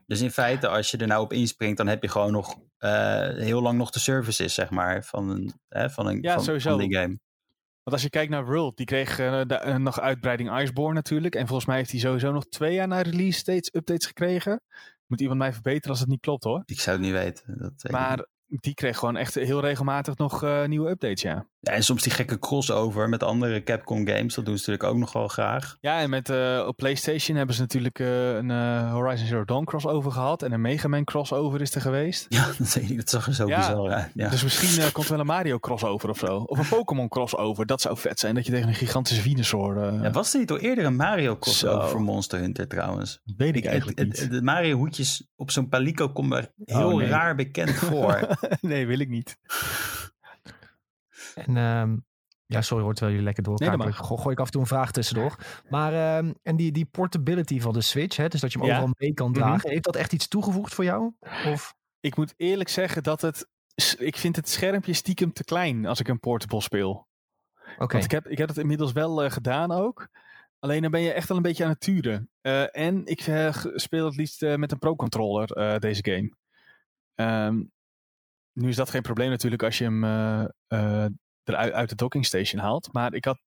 Dus 0.05 0.21
in 0.21 0.31
feite, 0.31 0.67
als 0.67 0.91
je 0.91 0.97
er 0.97 1.07
nou 1.07 1.23
op 1.23 1.33
inspringt, 1.33 1.77
dan 1.77 1.87
heb 1.87 2.01
je 2.01 2.09
gewoon 2.09 2.31
nog 2.31 2.63
eh, 2.77 3.27
heel 3.29 3.61
lang 3.61 3.77
nog 3.77 3.89
de 3.91 3.99
services, 3.99 4.53
zeg 4.53 4.69
maar, 4.69 5.03
van, 5.03 5.29
een, 5.29 5.53
hè, 5.69 5.89
van, 5.89 6.07
een, 6.07 6.21
Ja, 6.21 6.33
van, 6.33 6.43
sowieso. 6.43 6.69
van 6.69 6.79
die 6.79 6.95
game. 6.97 7.19
Want 7.83 7.95
als 7.95 8.01
je 8.01 8.09
kijkt 8.09 8.31
naar 8.31 8.45
World, 8.45 8.77
die 8.77 8.85
kreeg 8.85 9.19
eh, 9.19 9.41
eh, 9.51 9.75
nog 9.77 9.99
uitbreiding 9.99 10.59
Iceborne 10.61 10.93
natuurlijk. 10.93 11.35
En 11.35 11.45
volgens 11.47 11.67
mij 11.67 11.77
heeft 11.77 11.91
hij 11.91 11.99
sowieso 11.99 12.31
nog 12.31 12.45
twee 12.47 12.73
jaar 12.73 12.87
na 12.87 13.01
release 13.01 13.39
steeds 13.39 13.73
updates 13.73 14.07
gekregen. 14.07 14.61
Moet 15.07 15.21
iemand 15.21 15.39
mij 15.39 15.53
verbeteren 15.53 15.89
als 15.89 15.99
het 15.99 16.09
niet 16.09 16.19
klopt 16.21 16.43
hoor. 16.43 16.63
Ik 16.65 16.79
zou 16.79 16.97
het 16.97 17.05
niet 17.05 17.15
weten. 17.15 17.57
Dat. 17.57 17.91
Maar 17.91 18.25
die 18.47 18.73
kreeg 18.73 18.97
gewoon 18.97 19.17
echt 19.17 19.33
heel 19.35 19.61
regelmatig 19.61 20.17
nog 20.17 20.43
eh, 20.43 20.65
nieuwe 20.65 20.89
updates, 20.89 21.21
ja. 21.21 21.47
Ja, 21.65 21.71
en 21.71 21.83
soms 21.83 22.03
die 22.03 22.11
gekke 22.11 22.39
crossover 22.39 23.09
met 23.09 23.23
andere 23.23 23.63
Capcom 23.63 24.07
games. 24.07 24.33
Dat 24.35 24.45
doen 24.45 24.57
ze 24.57 24.69
natuurlijk 24.69 24.83
ook 24.83 24.97
nog 24.99 25.13
wel 25.13 25.27
graag. 25.27 25.77
Ja, 25.81 25.99
en 25.99 26.09
met, 26.09 26.29
eh, 26.29 26.63
op 26.67 26.77
PlayStation 26.77 27.37
hebben 27.37 27.55
ze 27.55 27.61
natuurlijk 27.61 27.99
eh, 27.99 28.35
een 28.35 28.51
eh, 28.51 28.91
Horizon 28.91 29.27
Zero 29.27 29.45
Dawn 29.45 29.63
crossover 29.63 30.11
gehad. 30.11 30.43
En 30.43 30.51
een 30.51 30.61
Mega 30.61 30.87
Man 30.87 31.03
crossover 31.03 31.61
is 31.61 31.75
er 31.75 31.81
geweest. 31.81 32.25
Ja, 32.29 32.45
dat, 32.57 32.73
weet 32.73 32.89
ik, 32.89 32.97
dat 32.97 33.09
zag 33.09 33.27
er 33.27 33.33
zo 33.33 33.47
Ja, 33.47 33.57
bizar 33.57 33.91
uit. 33.91 34.11
Ja. 34.13 34.29
Dus 34.29 34.43
misschien 34.43 34.91
komt 34.91 35.05
er 35.05 35.11
wel 35.11 35.19
een 35.19 35.25
Mario 35.25 35.59
crossover 35.59 36.09
of 36.09 36.17
zo. 36.17 36.37
Of 36.37 36.57
een 36.59 36.67
Pokémon 36.77 37.07
crossover. 37.07 37.65
Dat 37.65 37.81
zou 37.81 37.97
vet 37.97 38.19
zijn. 38.19 38.35
Dat 38.35 38.45
je 38.45 38.51
tegen 38.51 38.67
een 38.67 38.73
gigantische 38.75 39.21
Venusaur... 39.21 39.93
Ja, 40.03 40.11
was 40.11 40.33
er 40.33 40.39
niet 40.39 40.51
al 40.51 40.57
eerder 40.59 40.85
een 40.85 40.95
Mario 40.95 41.37
crossover 41.37 41.81
Zo. 41.83 41.87
voor 41.89 42.01
Monster 42.01 42.39
Hunter 42.39 42.67
trouwens? 42.67 43.21
weet 43.37 43.55
ik 43.55 43.65
eigenlijk 43.65 43.97
het- 43.99 44.07
niet. 44.07 44.19
het- 44.19 44.31
De 44.31 44.41
Mario 44.41 44.75
hoedjes 44.77 45.27
op 45.35 45.51
zo'n 45.51 45.69
palico 45.69 46.09
komen 46.09 46.37
er 46.37 46.51
heel 46.65 46.91
Oh, 46.91 46.97
nee. 46.97 47.07
raar 47.07 47.35
bekend 47.35 47.71
voor. 47.71 48.27
nee, 48.61 48.87
wil 48.87 48.99
ik 48.99 49.09
niet. 49.09 49.37
En 51.35 51.57
ehm, 51.57 51.97
ja, 52.45 52.61
sorry 52.61 52.83
hoor, 52.83 52.93
terwijl 52.93 53.11
jullie 53.17 53.33
lekker 53.33 53.43
doorgaan. 53.43 53.93
gooi 53.93 54.31
ik 54.33 54.39
af 54.39 54.45
en 54.45 54.51
toe 54.51 54.61
een 54.61 54.67
vraag 54.67 54.91
tussendoor. 54.91 55.35
Maar 55.69 55.93
ehm, 55.93 56.33
en 56.43 56.55
die, 56.55 56.71
die 56.71 56.85
portability 56.85 57.59
van 57.59 57.73
de 57.73 57.81
Switch, 57.81 58.17
hè, 58.17 58.27
dus 58.27 58.41
dat 58.41 58.51
je 58.51 58.57
hem 58.59 58.67
Ja. 58.67 58.73
overal 58.73 58.93
mee 58.97 59.13
kan 59.13 59.29
Mhm. 59.29 59.39
dragen. 59.39 59.69
Heeft 59.69 59.83
dat 59.83 59.95
echt 59.95 60.13
iets 60.13 60.27
toegevoegd 60.27 60.73
voor 60.73 60.83
jou? 60.83 61.13
Of, 61.45 61.75
Ik 61.99 62.15
moet 62.15 62.33
eerlijk 62.37 62.69
zeggen 62.69 63.03
dat 63.03 63.21
het... 63.21 63.47
Ik 63.97 64.17
vind 64.17 64.35
het 64.35 64.49
schermpje 64.49 64.93
stiekem 64.93 65.33
te 65.33 65.43
klein 65.43 65.85
als 65.85 65.99
ik 65.99 66.07
een 66.07 66.19
portable 66.19 66.61
speel. 66.61 67.07
oké, 67.77 67.91
Want 67.93 68.03
ik 68.03 68.11
heb, 68.11 68.27
ik 68.27 68.37
heb 68.37 68.47
het 68.47 68.57
inmiddels 68.57 68.91
wel 68.91 69.23
eh, 69.23 69.31
gedaan 69.31 69.71
ook. 69.71 70.07
Alleen 70.59 70.81
dan 70.81 70.91
ben 70.91 71.01
je 71.01 71.11
echt 71.11 71.29
al 71.29 71.35
een 71.35 71.41
beetje 71.41 71.63
aan 71.63 71.69
het 71.69 71.79
turen. 71.79 72.29
Eh, 72.41 72.77
en 72.77 73.05
ik 73.05 73.19
eh, 73.21 73.55
speel 73.75 74.05
het 74.05 74.15
liefst 74.15 74.41
met 74.41 74.71
een 74.71 74.79
pro-controller 74.79 75.79
deze 75.79 76.03
game. 76.03 76.31
Ehm, 77.15 77.63
nu 78.53 78.69
is 78.69 78.75
dat 78.75 78.89
geen 78.89 79.01
probleem 79.01 79.29
natuurlijk 79.29 79.63
als 79.63 79.77
je 79.77 79.83
hem 79.83 80.03
eruit 81.49 81.73
uit 81.73 81.89
de 81.89 81.95
docking 81.95 82.25
station 82.25 82.61
haalt. 82.61 82.93
Maar 82.93 83.13
ik 83.13 83.25
had 83.25 83.39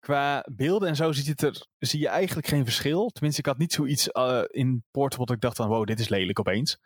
qua 0.00 0.46
beelden 0.52 0.88
en 0.88 0.96
zo 0.96 1.12
ziet 1.12 1.26
het 1.26 1.42
er, 1.42 1.66
zie 1.78 2.00
je 2.00 2.08
eigenlijk 2.08 2.46
geen 2.46 2.64
verschil. 2.64 3.10
Tenminste, 3.10 3.40
ik 3.40 3.46
had 3.46 3.58
niet 3.58 3.72
zoiets 3.72 4.10
eh, 4.10 4.42
in 4.46 4.84
portable 4.90 5.26
dat 5.26 5.34
ik 5.34 5.42
dacht 5.42 5.56
van 5.56 5.68
wow, 5.68 5.86
dit 5.86 6.00
is 6.00 6.08
lelijk 6.08 6.38
opeens. 6.38 6.80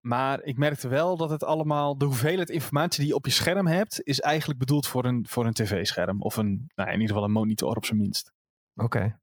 Maar 0.00 0.42
ik 0.42 0.58
merkte 0.58 0.88
wel 0.88 1.16
dat 1.16 1.30
het 1.30 1.44
allemaal, 1.44 1.98
de 1.98 2.04
hoeveelheid 2.04 2.50
informatie 2.50 3.00
die 3.00 3.08
je 3.08 3.14
op 3.14 3.24
je 3.24 3.32
scherm 3.32 3.66
hebt, 3.66 4.02
is 4.02 4.20
eigenlijk 4.20 4.58
bedoeld 4.58 4.86
voor 4.86 5.04
een, 5.04 5.26
voor 5.28 5.46
een 5.46 5.52
tv-scherm. 5.52 6.22
Of 6.22 6.36
een, 6.36 6.70
nou, 6.74 6.88
in 6.88 6.94
ieder 6.94 7.08
geval 7.08 7.24
een 7.24 7.32
monitor 7.32 7.76
op 7.76 7.84
zijn 7.84 7.98
minst. 7.98 8.32
oké. 8.74 9.18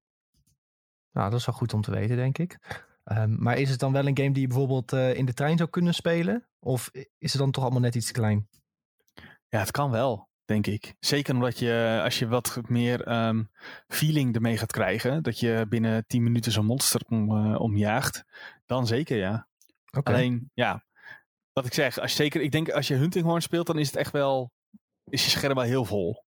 Nou, 1.11 1.30
dat 1.30 1.39
is 1.39 1.45
wel 1.45 1.55
goed 1.55 1.74
om 1.74 1.82
te 1.82 1.91
weten, 1.91 2.16
denk 2.16 2.38
ik. 2.38 2.57
Ehm, 3.03 3.36
maar 3.43 3.57
is 3.57 3.70
het 3.70 3.80
dan 3.80 3.91
wel 3.91 4.07
een 4.07 4.18
game 4.18 4.32
die 4.32 4.41
je 4.41 4.47
bijvoorbeeld 4.47 4.93
eh, 4.93 5.13
in 5.13 5.26
de 5.26 5.34
trein 5.34 5.57
zou 5.57 5.70
kunnen 5.70 5.93
spelen? 5.93 6.45
Of 6.59 6.89
is 7.18 7.32
het 7.32 7.41
dan 7.41 7.51
toch 7.51 7.63
allemaal 7.63 7.82
net 7.82 7.95
iets 7.95 8.11
klein? 8.11 8.47
Ja, 9.56 9.62
het 9.62 9.72
kan 9.72 9.91
wel, 9.91 10.30
denk 10.45 10.68
ik. 10.68 10.95
Zeker 10.99 11.34
omdat 11.34 11.60
je, 11.60 12.01
als 12.03 12.20
je 12.20 12.28
wat 12.28 12.62
meer 12.68 13.03
ehm, 13.03 13.43
feeling 13.88 14.36
ermee 14.36 14.58
gaat 14.58 14.72
krijgen, 14.72 15.24
dat 15.24 15.39
je 15.39 15.66
binnen 15.70 16.06
10 16.08 16.24
minuten 16.24 16.51
zo'n 16.51 16.66
monster 16.66 17.01
om, 17.08 17.38
eh, 17.38 17.60
omjaagt, 17.60 18.24
dan 18.66 18.88
zeker 18.88 19.18
ja. 19.18 19.47
Oké. 19.97 20.12
Alleen, 20.12 20.51
ja, 20.53 20.84
wat 21.53 21.66
ik 21.66 21.74
zeg, 21.74 21.99
als 21.99 22.12
je 22.12 22.18
zeker, 22.18 22.41
ik 22.41 22.51
denk 22.51 22.70
als 22.70 22.88
je 22.88 22.93
Huntinghorn 22.95 23.41
speelt, 23.41 23.68
dan 23.68 23.78
is 23.78 23.88
het 23.88 23.95
echt 23.95 24.12
wel, 24.12 24.51
is 25.10 25.24
je 25.24 25.30
scherm 25.30 25.56
wel 25.56 25.64
heel 25.64 25.86
vol. 25.86 26.24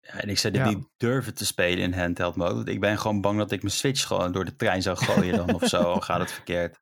Ja, 0.00 0.12
en 0.20 0.28
ik 0.28 0.38
zou 0.38 0.52
dit 0.52 0.62
Ja. 0.62 0.68
niet 0.68 0.88
durven 0.96 1.34
te 1.34 1.46
spelen 1.46 1.84
in 1.84 1.92
handheld 1.92 2.36
mode. 2.36 2.54
Want 2.54 2.68
ik 2.68 2.80
ben 2.80 2.98
gewoon 2.98 3.20
bang 3.20 3.38
dat 3.38 3.52
ik 3.52 3.62
mijn 3.62 3.74
Switch 3.74 4.06
gewoon 4.06 4.32
door 4.32 4.44
de 4.44 4.56
trein 4.56 4.82
zou 4.82 4.96
gooien 4.96 5.36
dan 5.36 5.54
of 5.54 5.64
zo. 5.64 5.82
Al 5.82 6.00
gaat 6.00 6.20
het 6.20 6.32
verkeerd. 6.32 6.80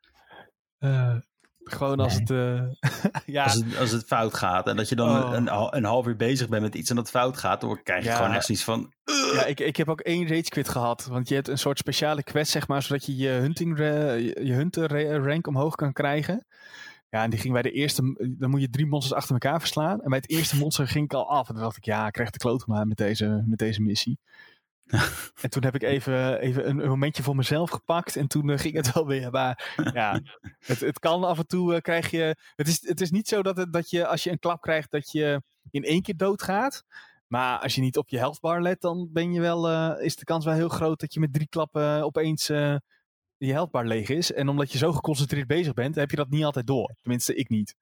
Eh, 0.79 1.17
gewoon 1.65 2.01
als 2.01 2.15
het, 2.15 2.31
eh, 2.31 2.63
ja, 3.35 3.43
Als 3.45 3.55
het, 3.55 3.79
als 3.79 3.91
het 3.91 4.05
fout 4.07 4.35
gaat. 4.35 4.67
En 4.67 4.77
dat 4.77 4.89
je 4.89 4.95
dan 4.97 5.25
Oh. 5.25 5.33
een, 5.35 5.77
een 5.77 5.85
half 5.85 6.07
uur 6.07 6.17
bezig 6.17 6.49
bent 6.49 6.63
met 6.63 6.75
iets 6.75 6.91
en 6.91 6.97
dat 6.97 7.11
fout 7.11 7.37
gaat. 7.37 7.61
Dan 7.61 7.81
krijg 7.83 8.05
je 8.05 8.09
Ja. 8.11 8.17
gewoon 8.17 8.33
echt 8.33 8.45
zoiets 8.47 8.65
van... 8.65 8.93
Ja, 9.35 9.45
ik, 9.45 9.61
ik 9.61 9.77
heb 9.77 9.89
ook 9.89 10.01
één 10.01 10.29
rage 10.29 10.43
quit 10.49 10.69
gehad. 10.69 11.07
Want 11.07 11.29
je 11.29 11.35
hebt 11.35 11.49
een 11.49 11.59
soort 11.59 11.79
speciale 11.79 12.23
quest, 12.23 12.51
zeg 12.51 12.69
maar, 12.69 12.83
zodat 12.83 13.07
je 13.07 13.17
je 13.17 13.29
hunting 13.29 13.79
je 13.79 14.53
hunter 14.53 14.87
ra- 14.93 15.25
rank 15.27 15.47
omhoog 15.47 15.75
kan 15.75 15.93
krijgen. 15.93 16.47
Ja, 17.11 17.23
en 17.23 17.31
die 17.31 17.39
ging 17.39 17.53
bij 17.53 17.63
de 17.63 17.71
eerste, 17.71 18.35
dan 18.39 18.51
moet 18.51 18.61
je 18.61 18.71
drie 18.71 18.87
monsters 18.87 19.15
achter 19.15 19.33
elkaar 19.33 19.59
verslaan. 19.61 20.01
En 20.03 20.09
bij 20.09 20.19
het 20.19 20.31
eerste 20.31 20.57
monster 20.57 20.89
ging 20.89 21.05
ik 21.05 21.13
al 21.15 21.31
af. 21.31 21.49
En 21.49 21.55
toen 21.55 21.63
dacht 21.63 21.77
ik, 21.77 21.85
ja, 21.85 22.07
ik 22.07 22.13
krijg 22.13 22.31
de 22.31 22.39
kloot 22.39 22.67
maar 22.67 22.87
met 22.87 22.97
deze, 22.97 23.45
met 23.47 23.59
deze 23.59 23.81
missie. 23.83 24.19
En 25.43 25.51
toen 25.51 25.65
heb 25.65 25.75
ik 25.75 25.83
even, 25.83 26.39
even 26.39 26.69
een, 26.69 26.79
een 26.79 26.89
momentje 26.89 27.23
voor 27.23 27.37
mezelf 27.37 27.71
gepakt. 27.71 28.17
En 28.17 28.27
toen 28.27 28.51
eh, 28.51 28.59
ging 28.59 28.75
het 28.75 28.93
wel 28.93 29.07
weer. 29.07 29.31
Maar 29.31 29.75
ja, 29.95 30.21
het, 30.59 30.81
het 30.81 30.99
kan 30.99 31.25
af 31.25 31.39
en 31.39 31.47
toe, 31.47 31.75
eh, 31.75 31.81
krijg 31.81 32.11
je... 32.11 32.37
Het 32.55 32.69
is, 32.69 32.89
het 32.89 33.01
is 33.01 33.11
niet 33.11 33.29
zo 33.29 33.43
dat, 33.43 33.57
het, 33.57 33.73
dat 33.73 33.91
je, 33.91 34.07
als 34.07 34.25
je 34.25 34.31
een 34.31 34.39
klap 34.39 34.61
krijgt, 34.61 34.91
dat 34.91 35.11
je 35.11 35.43
in 35.71 35.85
één 35.85 36.03
keer 36.03 36.17
doodgaat. 36.17 36.85
Maar 37.27 37.59
als 37.59 37.75
je 37.75 37.81
niet 37.81 37.97
op 37.97 38.09
je 38.09 38.19
healthbar 38.19 38.63
let, 38.63 38.81
dan 38.81 39.09
ben 39.13 39.33
je 39.33 39.41
wel, 39.41 39.69
eh, 39.69 40.05
is 40.05 40.17
de 40.17 40.25
kans 40.25 40.45
wel 40.45 40.55
heel 40.55 40.69
groot 40.69 41.01
dat 41.01 41.15
je 41.15 41.21
met 41.21 41.33
drie 41.33 41.49
klappen 41.49 42.05
opeens 42.05 42.47
je 43.37 43.53
healthbar 43.53 43.87
leeg 43.87 44.09
is. 44.09 44.33
En 44.33 44.49
omdat 44.49 44.73
je 44.73 44.79
zo 44.79 44.93
geconcentreerd 44.93 45.47
bezig 45.47 45.73
bent, 45.73 45.95
heb 45.95 46.11
je 46.11 46.17
dat 46.17 46.31
niet 46.31 46.45
altijd 46.45 46.67
door. 46.67 46.95
Tenminste, 47.03 47.35
ik 47.35 47.49
niet. 47.49 47.75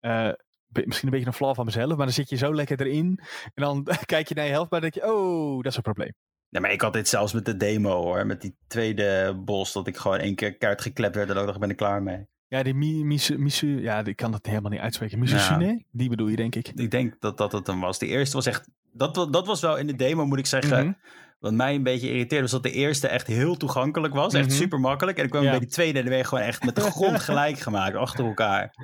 Misschien 0.00 1.06
een 1.06 1.10
beetje 1.10 1.26
een 1.26 1.32
flaw 1.32 1.54
van 1.54 1.64
mezelf, 1.64 1.88
maar 1.88 2.06
dan 2.06 2.14
zit 2.14 2.28
je 2.28 2.36
zo 2.36 2.54
lekker 2.54 2.80
erin. 2.80 3.20
En 3.54 3.62
dan 3.62 3.86
kijk 4.04 4.28
je 4.28 4.34
naar 4.34 4.44
je 4.44 4.50
healthbar 4.50 4.82
en 4.82 4.90
denk 4.90 5.04
je, 5.04 5.12
oh, 5.14 5.56
dat 5.56 5.66
is 5.66 5.76
een 5.76 5.82
probleem. 5.82 6.12
Ja, 6.50 6.60
maar 6.60 6.72
ik 6.72 6.80
had 6.80 6.92
dit 6.92 7.08
zelfs 7.08 7.32
met 7.32 7.44
de 7.44 7.56
demo 7.56 8.02
hoor. 8.02 8.26
Met 8.26 8.40
die 8.40 8.56
tweede 8.66 9.34
bos. 9.44 9.72
Dat 9.72 9.86
ik 9.86 9.96
gewoon 9.96 10.18
één 10.18 10.34
keer 10.34 10.56
kaart 10.56 10.80
geklept 10.80 11.14
werd. 11.14 11.30
En 11.30 11.36
ook 11.36 11.42
dacht, 11.42 11.54
ik 11.54 11.60
ben 11.60 11.68
er 11.70 11.74
klaar 11.76 12.02
mee. 12.02 12.26
Ja, 12.48 12.62
die 12.62 12.74
Mi- 12.74 13.04
Misu, 13.04 13.38
Misu 13.38 13.82
ja, 13.82 14.04
ik 14.04 14.16
kan 14.16 14.32
dat 14.32 14.46
helemaal 14.46 14.70
niet 14.70 14.80
uitspreken. 14.80 15.18
Misusune, 15.18 15.84
die 15.90 16.08
bedoel 16.08 16.28
je 16.28 16.36
denk 16.36 16.54
ik. 16.54 16.68
Ik 16.74 16.90
denk 16.90 17.20
dat 17.20 17.36
dat 17.38 17.52
het 17.52 17.66
hem 17.66 17.80
was. 17.80 17.98
De 17.98 18.06
eerste 18.06 18.36
was 18.36 18.46
echt... 18.46 18.68
Dat, 18.92 19.14
dat 19.14 19.46
was 19.46 19.60
wel 19.60 19.76
in 19.78 19.86
de 19.86 19.96
demo 19.96 20.26
moet 20.26 20.38
ik 20.38 20.46
zeggen... 20.46 20.84
Mhm. 20.84 20.92
Wat 21.38 21.52
mij 21.52 21.74
een 21.74 21.82
beetje 21.82 22.08
irriteerde 22.08 22.42
was 22.42 22.50
dat 22.50 22.62
de 22.62 22.70
eerste 22.72 23.08
echt 23.08 23.26
heel 23.26 23.56
toegankelijk 23.56 24.14
was. 24.14 24.34
Echt 24.34 24.46
Mhm. 24.48 24.56
super 24.56 24.80
makkelijk. 24.80 25.16
En 25.16 25.22
dan 25.22 25.32
kwam 25.32 25.44
Ja. 25.44 25.50
bij 25.50 25.58
die 25.60 25.68
tweede 25.68 25.92
en 25.98 26.00
dan 26.00 26.08
ben 26.08 26.18
je 26.18 26.24
gewoon 26.28 26.44
echt 26.44 26.64
met 26.64 26.74
de 26.76 26.80
grond 26.80 27.20
gelijk 27.30 27.58
gemaakt. 27.58 27.96
Achter 27.96 28.24
elkaar. 28.24 28.74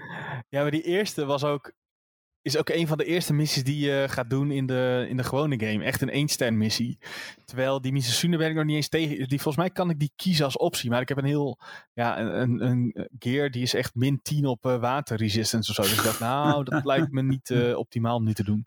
Ja, 0.49 0.63
maar 0.63 0.71
die 0.71 0.83
eerste 0.83 1.25
was 1.25 1.45
ook, 1.45 1.73
is 2.47 2.57
ook 2.57 2.69
een 2.69 2.87
van 2.87 2.99
de 2.99 3.05
eerste 3.05 3.33
missies 3.33 3.65
die 3.65 3.87
je 3.87 4.05
gaat 4.09 4.31
doen 4.31 4.51
in 4.51 4.67
de, 4.67 5.07
in 5.09 5.17
de 5.17 5.25
gewone 5.25 5.59
game. 5.67 5.85
Echt 5.85 6.01
een 6.01 6.11
één 6.11 6.59
missie. 6.59 6.99
Terwijl 7.45 7.81
die 7.81 7.93
Misasune 7.93 8.37
ben 8.37 8.49
ik 8.49 8.55
nog 8.55 8.65
niet 8.65 8.77
eens 8.77 8.89
tegen. 8.89 9.17
Die, 9.17 9.41
volgens 9.41 9.57
mij 9.57 9.71
kan 9.71 9.91
ik 9.91 9.99
die 9.99 10.13
kiezen 10.17 10.45
als 10.45 10.57
optie. 10.57 10.91
Maar 10.91 11.01
ik 11.01 11.09
heb 11.09 11.19
een 11.19 11.25
heel, 11.25 11.59
ja, 11.93 12.21
een, 12.21 12.41
een, 12.41 12.67
een 12.67 13.09
gear 13.19 13.51
die 13.51 13.63
is 13.63 13.75
echt 13.75 13.95
min 13.95 14.23
10 14.23 14.47
op 14.47 14.67
eh, 14.67 14.81
water 14.81 15.17
resistance 15.17 15.71
of 15.71 15.77
zo. 15.77 15.83
Dus 15.83 15.97
ik 15.99 16.03
dacht, 16.03 16.21
nou, 16.21 16.65
dat 16.65 16.85
lijkt 16.93 17.13
me 17.13 17.23
niet 17.23 17.51
eh, 17.51 17.77
optimaal 17.77 18.17
om 18.17 18.25
nu 18.25 18.35
te 18.35 18.45
doen. 18.45 18.67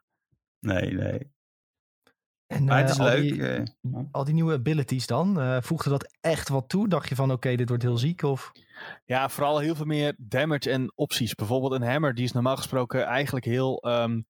Nee, 0.60 0.92
nee. 0.94 1.32
En 2.50 2.64
Maar 2.64 2.78
het 2.78 2.88
eh, 2.88 2.94
is 2.94 3.00
al, 3.00 3.06
leuk. 3.06 3.22
die, 3.22 3.48
eh. 3.48 3.64
al 4.12 4.24
die 4.24 4.34
nieuwe 4.34 4.54
abilities 4.54 5.08
dan, 5.08 5.40
eh, 5.40 5.58
voegde 5.62 5.90
dat 5.90 6.18
echt 6.22 6.50
wat 6.50 6.70
toe? 6.70 6.88
Dacht 6.88 7.10
je 7.10 7.16
van, 7.16 7.32
oké, 7.32 7.56
dit 7.56 7.70
wordt 7.70 7.84
heel 7.84 7.98
ziek? 7.98 8.22
Of... 8.22 8.52
Ja, 9.06 9.30
vooral 9.30 9.60
heel 9.60 9.76
veel 9.76 9.86
meer 9.86 10.16
damage 10.18 10.72
en 10.72 10.92
opties. 10.96 11.36
Bijvoorbeeld 11.36 11.72
een 11.72 11.88
hammer, 11.88 12.14
die 12.16 12.24
is 12.24 12.32
normaal 12.32 12.58
gesproken 12.58 13.04
eigenlijk 13.06 13.46
heel 13.46 13.82
ehm, 13.82 14.22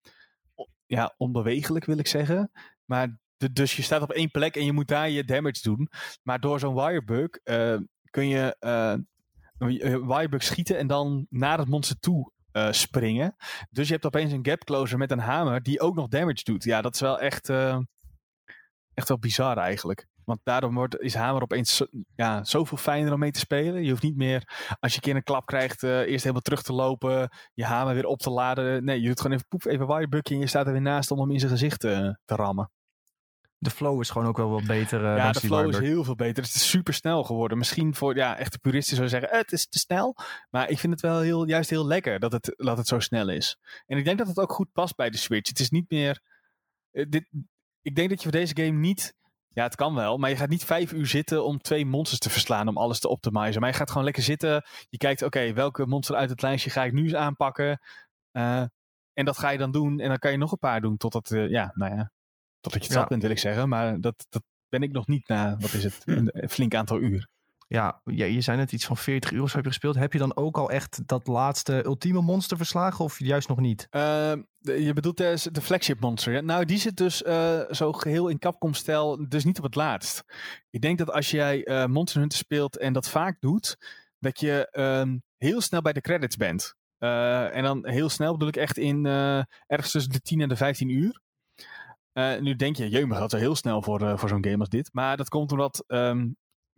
ja, 0.85 1.13
onbewegelijk, 1.17 1.85
wil 1.85 1.97
ik 1.97 2.07
zeggen. 2.07 2.51
Maar 2.85 3.17
de- 3.37 3.51
dus 3.51 3.75
je 3.75 3.81
staat 3.81 4.01
op 4.01 4.11
één 4.11 4.31
plek 4.31 4.55
en 4.55 4.65
je 4.65 4.71
moet 4.73 4.87
daar 4.87 5.09
je 5.09 5.23
damage 5.23 5.61
doen. 5.61 5.89
Maar 6.23 6.39
door 6.39 6.59
zo'n 6.59 6.75
wirebug 6.75 7.29
eh, 7.29 7.77
kun 8.09 8.27
je 8.27 8.55
een 8.59 10.07
wirebug 10.07 10.43
schieten 10.43 10.77
en 10.77 10.87
dan 10.87 11.25
naar 11.29 11.57
het 11.57 11.67
monster 11.67 11.99
toe 11.99 12.31
eh, 12.51 12.71
springen. 12.71 13.35
Dus 13.69 13.87
je 13.87 13.93
hebt 13.93 14.05
opeens 14.05 14.31
een 14.31 14.45
gap 14.45 14.63
closer 14.63 14.97
met 14.97 15.11
een 15.11 15.19
hamer 15.19 15.63
die 15.63 15.79
ook 15.79 15.95
nog 15.95 16.07
damage 16.07 16.43
doet. 16.43 16.63
Ja, 16.63 16.81
dat 16.81 16.93
is 16.93 16.99
wel 17.01 17.19
echt, 17.19 17.49
echt 18.93 19.07
wel 19.07 19.19
bizar 19.19 19.57
eigenlijk. 19.57 20.07
Want 20.29 20.39
daarom 20.43 20.73
wordt, 20.75 20.99
is 20.99 21.13
hamer 21.13 21.41
opeens 21.41 21.75
zo, 21.75 21.85
ja, 22.15 22.43
zoveel 22.43 22.77
fijner 22.77 23.13
om 23.13 23.19
mee 23.19 23.31
te 23.31 23.39
spelen. 23.39 23.83
Je 23.83 23.89
hoeft 23.89 24.03
niet 24.03 24.15
meer, 24.15 24.43
als 24.79 24.91
je 24.91 24.97
een 24.97 25.03
keer 25.03 25.15
een 25.15 25.23
klap 25.23 25.45
krijgt, 25.45 25.83
eh, 25.83 25.99
eerst 25.99 26.21
helemaal 26.21 26.41
terug 26.41 26.61
te 26.61 26.73
lopen. 26.73 27.29
Je 27.53 27.65
hamer 27.65 27.93
weer 27.93 28.05
op 28.05 28.19
te 28.19 28.29
laden. 28.29 28.83
Nee, 28.83 29.01
je 29.01 29.07
doet 29.07 29.21
gewoon 29.21 29.35
even 29.35 29.47
poef, 29.47 29.65
even 29.65 29.87
wirebugje 29.87 30.33
en 30.33 30.39
je 30.39 30.47
staat 30.47 30.65
er 30.65 30.71
weer 30.71 30.81
naast 30.81 31.11
om 31.11 31.19
hem 31.19 31.31
in 31.31 31.39
zijn 31.39 31.51
gezicht 31.51 31.83
eh, 31.83 32.09
te 32.25 32.35
rammen. 32.35 32.71
De 33.61 33.69
flow 33.69 34.01
is 34.01 34.09
gewoon 34.09 34.27
ook 34.27 34.37
wel 34.37 34.49
wat 34.49 34.65
beter. 34.65 35.05
eh, 35.05 35.17
ja, 35.17 35.31
de 35.31 35.39
flow 35.39 35.69
is 35.69 35.77
heel 35.77 36.03
veel 36.03 36.15
beter. 36.15 36.43
Het 36.43 36.55
is 36.55 36.69
super 36.69 36.93
snel 36.93 37.23
geworden. 37.23 37.57
Misschien 37.57 37.95
voor 37.95 38.15
ja, 38.15 38.37
echte 38.37 38.59
puristen 38.59 38.95
zou 38.95 39.09
zeggen, 39.09 39.31
eh, 39.31 39.37
het 39.39 39.51
is 39.51 39.67
te 39.67 39.79
snel. 39.79 40.15
Maar 40.49 40.69
ik 40.69 40.79
vind 40.79 40.93
het 40.93 41.01
wel 41.01 41.19
heel, 41.19 41.47
juist 41.47 41.69
heel 41.69 41.85
lekker 41.85 42.19
dat 42.19 42.31
het, 42.31 42.53
dat 42.55 42.77
het 42.77 42.87
zo 42.87 42.99
snel 42.99 43.29
is. 43.29 43.57
En 43.85 43.97
ik 43.97 44.05
denk 44.05 44.17
dat 44.17 44.27
het 44.27 44.37
ook 44.39 44.51
goed 44.51 44.71
past 44.71 44.95
bij 44.95 45.09
de 45.09 45.17
Switch. 45.17 45.49
Het 45.49 45.59
is 45.59 45.69
niet 45.69 45.89
meer... 45.89 46.21
dit, 46.91 47.29
ik 47.81 47.95
denk 47.95 48.09
dat 48.09 48.17
je 48.17 48.29
voor 48.29 48.39
deze 48.39 48.55
game 48.55 48.79
niet... 48.79 49.17
Ja, 49.53 49.63
het 49.63 49.75
kan 49.75 49.95
wel, 49.95 50.17
maar 50.17 50.29
je 50.29 50.35
gaat 50.35 50.49
niet 50.49 50.65
vijf 50.65 50.91
uur 50.91 51.05
zitten 51.07 51.45
om 51.45 51.57
twee 51.61 51.85
monsters 51.85 52.19
te 52.19 52.29
verslaan 52.29 52.67
om 52.67 52.77
alles 52.77 52.99
te 52.99 53.07
optimizen. 53.07 53.61
Maar 53.61 53.69
je 53.69 53.75
gaat 53.75 53.89
gewoon 53.89 54.03
lekker 54.03 54.23
zitten. 54.23 54.65
Je 54.89 54.97
kijkt, 54.97 55.21
oké, 55.21 55.53
welke 55.53 55.85
monster 55.85 56.15
uit 56.15 56.29
het 56.29 56.41
lijstje 56.41 56.69
ga 56.69 56.83
ik 56.83 56.93
nu 56.93 57.03
eens 57.03 57.13
aanpakken? 57.15 57.79
Eh, 58.31 58.63
en 59.13 59.25
dat 59.25 59.37
ga 59.37 59.49
je 59.49 59.57
dan 59.57 59.71
doen. 59.71 59.99
En 59.99 60.07
dan 60.09 60.17
kan 60.17 60.31
je 60.31 60.37
nog 60.37 60.51
een 60.51 60.57
paar 60.57 60.81
doen 60.81 60.97
totdat, 60.97 61.31
eh, 61.31 61.49
ja, 61.49 61.71
nou 61.73 61.95
ja, 61.95 62.11
totdat 62.59 62.81
je 62.81 62.87
het 62.87 62.95
Ja. 62.95 62.99
zat 62.99 63.09
bent, 63.09 63.21
wil 63.21 63.31
ik 63.31 63.39
zeggen. 63.39 63.69
Maar 63.69 64.01
dat, 64.01 64.25
dat 64.29 64.43
ben 64.69 64.81
ik 64.81 64.91
nog 64.91 65.07
niet 65.07 65.27
na, 65.27 65.57
wat 65.57 65.73
is 65.73 65.83
het, 65.83 66.01
een 66.05 66.49
flink 66.49 66.75
aantal 66.75 66.99
uur. 66.99 67.27
Ja, 67.69 68.01
je, 68.03 68.33
je 68.33 68.41
zei 68.41 68.57
net 68.57 68.71
iets 68.71 68.85
van 68.85 68.97
40 68.97 69.31
uur 69.31 69.41
of 69.41 69.49
zo 69.49 69.55
heb 69.55 69.63
je 69.63 69.71
gespeeld. 69.71 69.95
Heb 69.95 70.13
je 70.13 70.19
dan 70.19 70.35
ook 70.35 70.57
al 70.57 70.71
echt 70.71 71.07
dat 71.07 71.27
laatste 71.27 71.85
ultieme 71.85 72.21
monster 72.21 72.57
verslagen 72.57 73.05
of 73.05 73.19
juist 73.19 73.47
nog 73.47 73.59
niet? 73.59 73.87
Ehm, 73.89 74.41
je 74.59 74.93
bedoelt 74.93 75.17
de, 75.17 75.49
de 75.51 75.61
flagship 75.61 75.99
monster. 75.99 76.43
Nou, 76.43 76.65
die 76.65 76.77
zit 76.77 76.97
dus 76.97 77.23
eh, 77.23 77.59
zo 77.69 77.93
geheel 77.93 78.27
in 78.27 78.39
Capcom-stijl, 78.39 79.29
dus 79.29 79.43
niet 79.43 79.57
op 79.57 79.63
het 79.63 79.75
laatst. 79.75 80.23
Ik 80.69 80.81
denk 80.81 80.97
dat 80.97 81.11
als 81.11 81.31
jij 81.31 81.63
eh, 81.63 81.85
Monster 81.85 82.19
Hunter 82.19 82.37
speelt 82.37 82.77
en 82.77 82.93
dat 82.93 83.09
vaak 83.09 83.41
doet, 83.41 83.77
dat 84.19 84.39
je 84.39 84.67
ehm, 84.71 85.17
heel 85.37 85.61
snel 85.61 85.81
bij 85.81 85.93
de 85.93 86.01
credits 86.01 86.35
bent. 86.35 86.75
Eh, 86.97 87.55
en 87.55 87.63
dan 87.63 87.87
heel 87.87 88.09
snel 88.09 88.31
bedoel 88.31 88.47
ik 88.47 88.57
echt 88.57 88.77
in 88.77 89.05
ergens 89.05 89.91
tussen 89.91 90.11
de 90.11 90.21
10 90.21 90.41
en 90.41 90.49
de 90.49 90.55
15 90.55 90.89
uur. 90.89 91.21
Nu 92.39 92.55
denk 92.55 92.75
je, 92.75 92.89
jeumig, 92.89 93.19
dat 93.19 93.33
is 93.33 93.39
heel 93.39 93.55
snel 93.55 93.81
voor, 93.81 94.19
voor 94.19 94.29
zo'n 94.29 94.43
game 94.43 94.57
als 94.57 94.69
dit. 94.69 94.89
Maar 94.93 95.17
dat 95.17 95.29
komt 95.29 95.51
omdat, 95.51 95.83
ehm, 95.87 96.27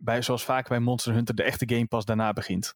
bij, 0.02 0.22
zoals 0.22 0.44
vaak 0.44 0.68
bij 0.68 0.80
Monster 0.80 1.12
Hunter, 1.14 1.34
de 1.34 1.42
echte 1.42 1.68
game 1.68 1.86
pas 1.86 2.04
daarna 2.04 2.32
begint. 2.32 2.74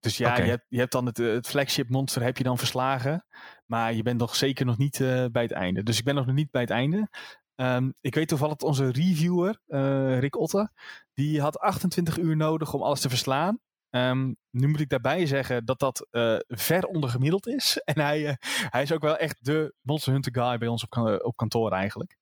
Dus 0.00 0.16
ja, 0.16 0.36
je, 0.36 0.42
hebt, 0.50 0.64
je 0.68 0.78
hebt 0.78 0.92
dan 0.92 1.06
het, 1.06 1.18
eh, 1.18 1.26
het 1.32 1.46
flagship 1.46 1.88
monster 1.88 2.22
heb 2.22 2.36
je 2.36 2.44
dan 2.44 2.58
verslagen. 2.58 3.26
Maar 3.66 3.94
je 3.94 4.02
bent 4.02 4.18
nog 4.20 4.36
zeker 4.36 4.66
nog 4.66 4.78
niet 4.78 5.00
eh, 5.00 5.24
bij 5.32 5.42
het 5.42 5.52
einde. 5.52 5.82
Dus 5.82 5.98
ik 5.98 6.04
ben 6.04 6.14
nog 6.14 6.26
niet 6.26 6.50
bij 6.50 6.60
het 6.60 6.70
einde. 6.70 7.08
Ehm, 7.54 7.90
ik 8.00 8.14
weet 8.14 8.28
toevallig 8.28 8.56
dat 8.56 8.68
onze 8.68 8.90
reviewer, 8.90 9.60
eh, 9.66 10.18
Rick 10.18 10.36
Otte, 10.36 10.70
die 11.14 11.40
had 11.40 11.58
28 11.58 12.18
uur 12.18 12.36
nodig 12.36 12.72
om 12.74 12.82
alles 12.82 13.00
te 13.00 13.08
verslaan. 13.08 13.58
Ehm, 13.90 14.32
nu 14.50 14.68
moet 14.68 14.80
ik 14.80 14.88
daarbij 14.88 15.26
zeggen 15.26 15.64
dat 15.64 15.78
dat 15.78 16.06
eh, 16.10 16.36
ver 16.46 16.84
onder 16.86 17.10
gemiddeld 17.10 17.46
is. 17.46 17.76
En 17.84 18.00
hij, 18.00 18.36
hij 18.70 18.82
is 18.82 18.92
ook 18.92 19.02
wel 19.02 19.16
echt 19.16 19.44
de 19.44 19.74
Monster 19.80 20.12
Hunter 20.12 20.34
guy 20.42 20.58
bij 20.58 20.68
ons 20.68 20.82
op, 20.82 20.90
kan- 20.90 21.24
op 21.24 21.36
kantoor 21.36 21.72
eigenlijk. 21.72 22.16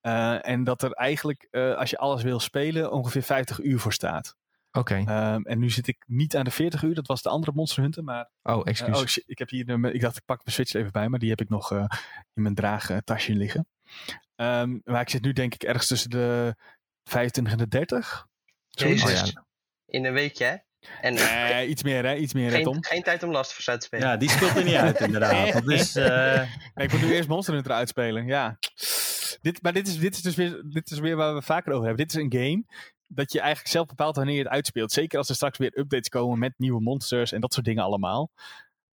Eh, 0.00 0.48
en 0.48 0.64
dat 0.64 0.82
er 0.82 0.92
eigenlijk, 0.92 1.46
eh, 1.50 1.74
als 1.76 1.90
je 1.90 1.98
alles 1.98 2.22
wil 2.22 2.40
spelen, 2.40 2.92
ongeveer 2.92 3.22
50 3.22 3.60
uur 3.60 3.78
voor 3.78 3.92
staat. 3.92 4.36
Oké. 4.72 4.94
Ehm, 5.06 5.40
en 5.42 5.58
nu 5.58 5.70
zit 5.70 5.86
ik 5.86 6.04
niet 6.06 6.36
aan 6.36 6.44
de 6.44 6.50
40 6.50 6.82
uur, 6.82 6.94
dat 6.94 7.06
was 7.06 7.22
de 7.22 7.28
andere 7.28 7.52
Monster 7.54 7.82
Hunter. 7.82 8.04
Maar 8.04 8.30
oh, 8.42 8.56
eh, 8.56 8.62
excuus. 8.64 9.18
oh 9.18 9.24
ik 9.26 9.38
heb 9.38 9.48
hier, 9.50 9.66
de- 9.66 9.92
ik 9.92 10.00
dacht 10.00 10.16
ik 10.16 10.24
pak 10.24 10.40
mijn 10.44 10.54
Switch 10.54 10.72
even 10.74 10.92
bij, 10.92 11.08
maar 11.08 11.18
die 11.18 11.30
heb 11.30 11.40
ik 11.40 11.48
nog 11.48 11.72
eh, 11.72 11.84
in 12.34 12.42
mijn 12.42 12.54
draagtasje 12.54 13.32
liggen. 13.34 13.68
Ehm, 14.36 14.78
maar 14.84 15.00
ik 15.00 15.08
zit 15.10 15.22
nu 15.22 15.32
denk 15.32 15.54
ik 15.54 15.62
ergens 15.62 15.86
tussen 15.86 16.10
de 16.10 16.54
25 17.04 17.52
en 17.52 17.58
de 17.58 17.68
30. 17.68 18.26
Zoiets. 18.68 19.02
Jezus. 19.02 19.20
Oh, 19.22 19.26
ja. 19.26 19.44
In 19.86 20.04
een 20.04 20.12
weekje, 20.12 20.44
hè? 20.44 20.56
En 21.00 21.14
Nee, 21.14 21.66
iets 21.68 21.82
meer 21.82 22.04
hè, 22.04 22.14
iets 22.14 22.32
meer 22.32 22.52
hè 22.52 22.62
Tom. 22.62 22.72
geen, 22.74 22.84
geen 22.84 23.02
tijd 23.02 23.22
om 23.22 23.30
Last 23.30 23.68
uit 23.68 23.80
te 23.80 23.86
spelen. 23.86 24.08
Ja, 24.08 24.16
die 24.16 24.30
speelt 24.30 24.56
er 24.56 24.64
niet 24.64 24.74
uit 24.74 25.00
inderdaad. 25.10 25.52
Dat 25.52 25.70
is, 25.70 25.96
eh, 25.96 26.42
Nee, 26.74 26.86
ik 26.86 26.92
moet 26.92 27.00
nu 27.00 27.14
eerst 27.14 27.28
Monster 27.28 27.54
Hunter 27.54 27.72
uitspelen, 27.72 28.26
ja. 28.26 28.58
Dit, 29.40 29.62
maar 29.62 29.72
dit 29.72 29.88
is, 29.88 29.98
dit, 29.98 30.14
is 30.14 30.22
dus 30.22 30.34
weer, 30.34 30.62
dit 30.66 30.90
is 30.90 30.98
weer 30.98 31.16
waar 31.16 31.34
we 31.34 31.42
vaker 31.42 31.72
over 31.72 31.86
hebben. 31.86 32.06
Dit 32.06 32.16
is 32.16 32.22
een 32.22 32.32
game 32.32 32.64
dat 33.06 33.32
je 33.32 33.40
eigenlijk 33.40 33.70
zelf 33.70 33.86
bepaalt 33.86 34.16
wanneer 34.16 34.34
je 34.34 34.42
het 34.42 34.52
uitspeelt. 34.52 34.92
Zeker 34.92 35.18
als 35.18 35.28
er 35.28 35.34
straks 35.34 35.58
weer 35.58 35.78
updates 35.78 36.08
komen 36.08 36.38
met 36.38 36.54
nieuwe 36.56 36.80
monsters 36.80 37.32
en 37.32 37.40
dat 37.40 37.52
soort 37.52 37.66
dingen 37.66 37.84
allemaal. 37.84 38.30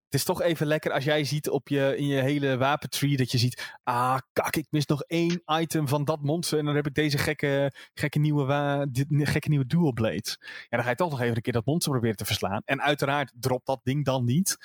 Het 0.09 0.15
is 0.15 0.23
toch 0.23 0.41
even 0.41 0.67
lekker 0.67 0.91
als 0.91 1.03
jij 1.03 1.23
ziet 1.23 1.49
op 1.49 1.67
je, 1.67 1.97
in 1.97 2.07
je 2.07 2.21
hele 2.21 2.57
wapentree 2.57 3.17
dat 3.17 3.31
je 3.31 3.37
ziet... 3.37 3.77
Ah, 3.83 4.17
kak, 4.33 4.55
ik 4.55 4.67
mis 4.69 4.85
nog 4.85 5.01
één 5.03 5.41
item 5.45 5.87
van 5.87 6.05
dat 6.05 6.21
monster 6.21 6.59
en 6.59 6.65
dan 6.65 6.75
heb 6.75 6.87
ik 6.87 6.93
deze 6.93 7.17
gekke, 7.17 7.73
gekke, 7.93 8.19
nieuwe, 8.19 8.87
dit, 8.91 9.05
gekke 9.09 9.49
nieuwe 9.49 9.65
dual 9.65 9.93
blades. 9.93 10.37
Ja, 10.39 10.65
dan 10.69 10.83
ga 10.83 10.89
je 10.89 10.95
toch 10.95 11.09
nog 11.09 11.21
even 11.21 11.35
een 11.35 11.41
keer 11.41 11.53
dat 11.53 11.65
monster 11.65 11.91
proberen 11.91 12.17
te 12.17 12.25
verslaan. 12.25 12.61
En 12.65 12.81
uiteraard 12.81 13.31
dropt 13.35 13.65
dat 13.65 13.79
ding 13.83 14.05
dan 14.05 14.25
niet. 14.25 14.57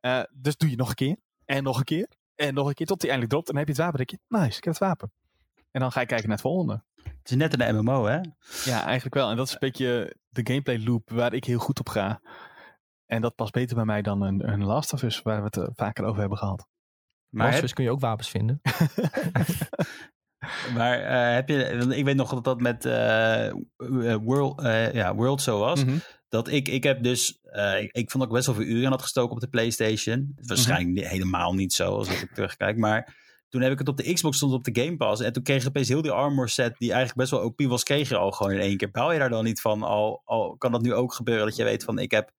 Eh, 0.00 0.22
dus 0.32 0.56
doe 0.56 0.70
je 0.70 0.76
nog 0.76 0.88
een 0.88 0.94
keer. 0.94 1.16
En 1.44 1.62
nog 1.62 1.78
een 1.78 1.84
keer. 1.84 2.08
En 2.34 2.54
nog 2.54 2.68
een 2.68 2.74
keer 2.74 2.86
tot 2.86 3.00
die 3.00 3.10
eindelijk 3.10 3.34
dropt. 3.34 3.48
En 3.48 3.54
dan 3.54 3.64
heb 3.64 3.76
je 3.76 3.82
het 3.82 3.92
wapen. 3.92 4.06
Dan 4.06 4.06
denk 4.06 4.30
je, 4.30 4.38
nice, 4.38 4.58
ik 4.58 4.64
heb 4.64 4.72
het 4.72 4.82
wapen. 4.82 5.12
En 5.70 5.80
dan 5.80 5.92
ga 5.92 6.00
je 6.00 6.06
kijken 6.06 6.28
naar 6.28 6.36
het 6.36 6.46
volgende. 6.46 6.84
het 7.02 7.30
is 7.30 7.36
net 7.36 7.60
een 7.60 7.76
MMO, 7.76 8.04
hè? 8.04 8.20
Ja, 8.64 8.84
eigenlijk 8.84 9.14
wel. 9.14 9.30
En 9.30 9.36
dat 9.36 9.46
is 9.46 9.52
een 9.52 9.58
beetje 9.60 10.16
de 10.28 10.46
gameplay 10.46 10.84
loop 10.84 11.10
waar 11.10 11.32
ik 11.32 11.44
heel 11.44 11.58
goed 11.58 11.78
op 11.78 11.88
ga. 11.88 12.20
En 13.06 13.20
dat 13.20 13.34
past 13.34 13.52
beter 13.52 13.76
bij 13.76 13.84
mij 13.84 14.02
dan 14.02 14.22
een, 14.22 14.48
een 14.48 14.64
Last 14.64 14.92
of 14.92 15.02
Us, 15.02 15.22
waar 15.22 15.38
we 15.38 15.44
het 15.44 15.56
eh, 15.56 15.66
vaker 15.74 16.04
over 16.04 16.20
hebben 16.20 16.38
gehad. 16.38 16.66
Maar 17.28 17.52
heb, 17.52 17.60
dus 17.60 17.72
kun 17.72 17.84
je 17.84 17.90
ook 17.90 18.00
wapens 18.00 18.28
vinden. 18.28 18.60
maar, 20.76 21.00
eh, 21.00 21.34
heb 21.34 21.48
je, 21.48 21.64
ik 21.96 22.04
weet 22.04 22.16
nog 22.16 22.30
dat 22.30 22.44
dat 22.44 22.60
met 22.60 22.84
eh, 22.84 23.52
World, 24.22 24.60
eh, 24.60 24.92
ja, 24.92 25.14
World 25.14 25.42
zo 25.42 25.58
was. 25.58 25.84
Mhm. 25.84 25.96
Dat 26.32 26.48
ik, 26.48 26.68
ik 26.68 26.82
heb 26.82 27.02
dus, 27.02 27.38
eh, 27.42 27.82
ik, 27.82 27.92
ik 27.92 28.10
vond 28.10 28.22
dat 28.24 28.32
ik 28.32 28.32
best 28.32 28.46
wel 28.46 28.54
veel 28.54 28.74
uren 28.74 28.90
had 28.90 29.02
gestoken 29.02 29.34
op 29.34 29.40
de 29.40 29.48
PlayStation. 29.48 30.32
Waarschijnlijk 30.46 30.88
Mhm. 30.90 30.98
niet- 30.98 31.08
helemaal 31.08 31.54
niet 31.54 31.72
zo 31.72 31.84
als 31.96 32.08
ik 32.08 32.30
terugkijk. 32.34 32.76
Maar 32.76 33.16
toen 33.48 33.60
heb 33.60 33.72
ik 33.72 33.78
het 33.78 33.88
op 33.88 33.96
de 33.96 34.12
Xbox 34.12 34.36
stond 34.36 34.52
op 34.52 34.64
de 34.64 34.82
Game 34.82 34.96
Pass. 34.96 35.22
En 35.22 35.32
toen 35.32 35.42
kreeg 35.42 35.62
ik 35.62 35.68
opeens 35.68 35.88
heel 35.88 36.02
die 36.02 36.10
armor 36.10 36.48
set, 36.48 36.78
die 36.78 36.88
eigenlijk 36.92 37.18
best 37.18 37.30
wel 37.30 37.40
OP 37.50 37.60
was, 37.60 37.82
kreeg 37.82 38.08
je 38.08 38.16
al 38.16 38.30
gewoon 38.30 38.52
in 38.52 38.60
één 38.60 38.76
keer. 38.76 38.90
Bouw 38.90 39.10
je 39.12 39.18
daar 39.18 39.28
dan 39.30 39.44
niet 39.44 39.60
van? 39.60 39.82
Al, 39.82 40.22
al 40.24 40.56
kan 40.56 40.72
dat 40.72 40.82
nu 40.82 40.94
ook 40.94 41.12
gebeuren 41.14 41.46
dat 41.46 41.56
je 41.56 41.64
weet 41.64 41.84
van, 41.84 41.98
ik 41.98 42.10
heb 42.10 42.32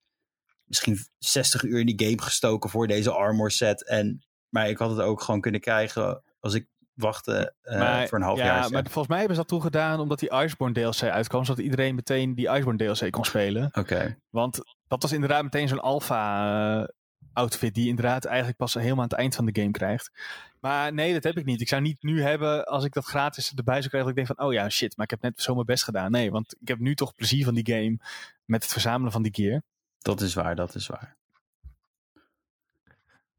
misschien 0.64 0.98
60 1.18 1.64
uur 1.64 1.80
in 1.80 1.96
die 1.96 2.08
game 2.08 2.22
gestoken 2.22 2.70
voor 2.70 2.88
deze 2.88 3.12
armor 3.12 3.52
set. 3.52 3.88
En, 3.88 4.26
maar 4.50 4.70
ik 4.70 4.78
had 4.78 4.90
het 4.90 5.00
ook 5.00 5.22
gewoon 5.22 5.42
kunnen 5.42 5.62
krijgen 5.62 6.24
als 6.40 6.54
ik 6.54 6.68
wachtte 6.94 7.54
eh, 7.62 7.80
Maar- 7.80 8.08
voor 8.08 8.18
een 8.18 8.24
half 8.24 8.38
ja, 8.38 8.46
jaar. 8.46 8.72
maar 8.72 8.84
volgens 8.84 9.08
mij 9.08 9.18
hebben 9.18 9.36
ze 9.36 9.42
dat 9.42 9.52
toen 9.52 9.62
gedaan 9.62 10.00
omdat 10.00 10.20
die 10.20 10.32
Iceborne 10.32 10.74
DLC 10.74 11.02
uitkwam. 11.04 11.46
Zodat 11.46 11.64
iedereen 11.64 11.96
meteen 11.96 12.36
die 12.36 12.50
Iceborne 12.50 12.94
DLC 12.94 13.12
kon 13.12 13.26
spelen. 13.26 13.70
Oké. 13.74 14.18
Want 14.30 14.60
dat 14.88 15.02
was 15.02 15.12
inderdaad 15.12 15.44
meteen 15.44 15.68
zo'n 15.68 15.80
alpha 15.82 16.82
eh, 16.82 16.88
outfit 17.34 17.74
die 17.74 17.88
inderdaad 17.88 18.26
eigenlijk 18.26 18.58
pas 18.58 18.74
helemaal 18.74 18.98
aan 18.98 19.10
het 19.10 19.14
eind 19.20 19.36
van 19.36 19.46
de 19.46 19.60
game 19.62 19.72
krijgt. 19.72 20.12
Maar 20.60 20.94
nee, 20.94 21.14
dat 21.14 21.24
heb 21.24 21.38
ik 21.38 21.46
niet. 21.46 21.62
Ik 21.62 21.68
zou 21.68 21.82
niet 21.82 22.04
nu 22.04 22.22
hebben, 22.22 22.66
als 22.66 22.84
ik 22.84 22.94
dat 22.94 23.06
gratis 23.06 23.54
erbij 23.56 23.78
zou 23.78 23.88
krijgen, 23.90 24.10
dat 24.10 24.20
ik 24.20 24.26
denk 24.26 24.38
van, 24.38 24.48
oh 24.48 24.54
ja, 24.54 24.70
shit, 24.70 24.98
maar 24.98 25.06
ik 25.06 25.12
heb 25.12 25.22
net 25.22 25.42
zo 25.42 25.54
mijn 25.54 25.66
best 25.66 25.84
gedaan. 25.84 26.12
Nee, 26.12 26.32
want 26.32 26.56
ik 26.60 26.68
heb 26.68 26.80
nu 26.80 26.96
toch 26.96 27.16
plezier 27.16 27.46
van 27.46 27.54
die 27.54 27.74
game 27.74 27.98
met 28.46 28.64
het 28.64 28.72
verzamelen 28.72 29.12
van 29.12 29.22
die 29.22 29.34
gear. 29.34 29.62
Dat 30.00 30.22
is 30.22 30.34
waar, 30.34 30.56
dat 30.56 30.76
is 30.76 30.88
waar. 30.88 31.16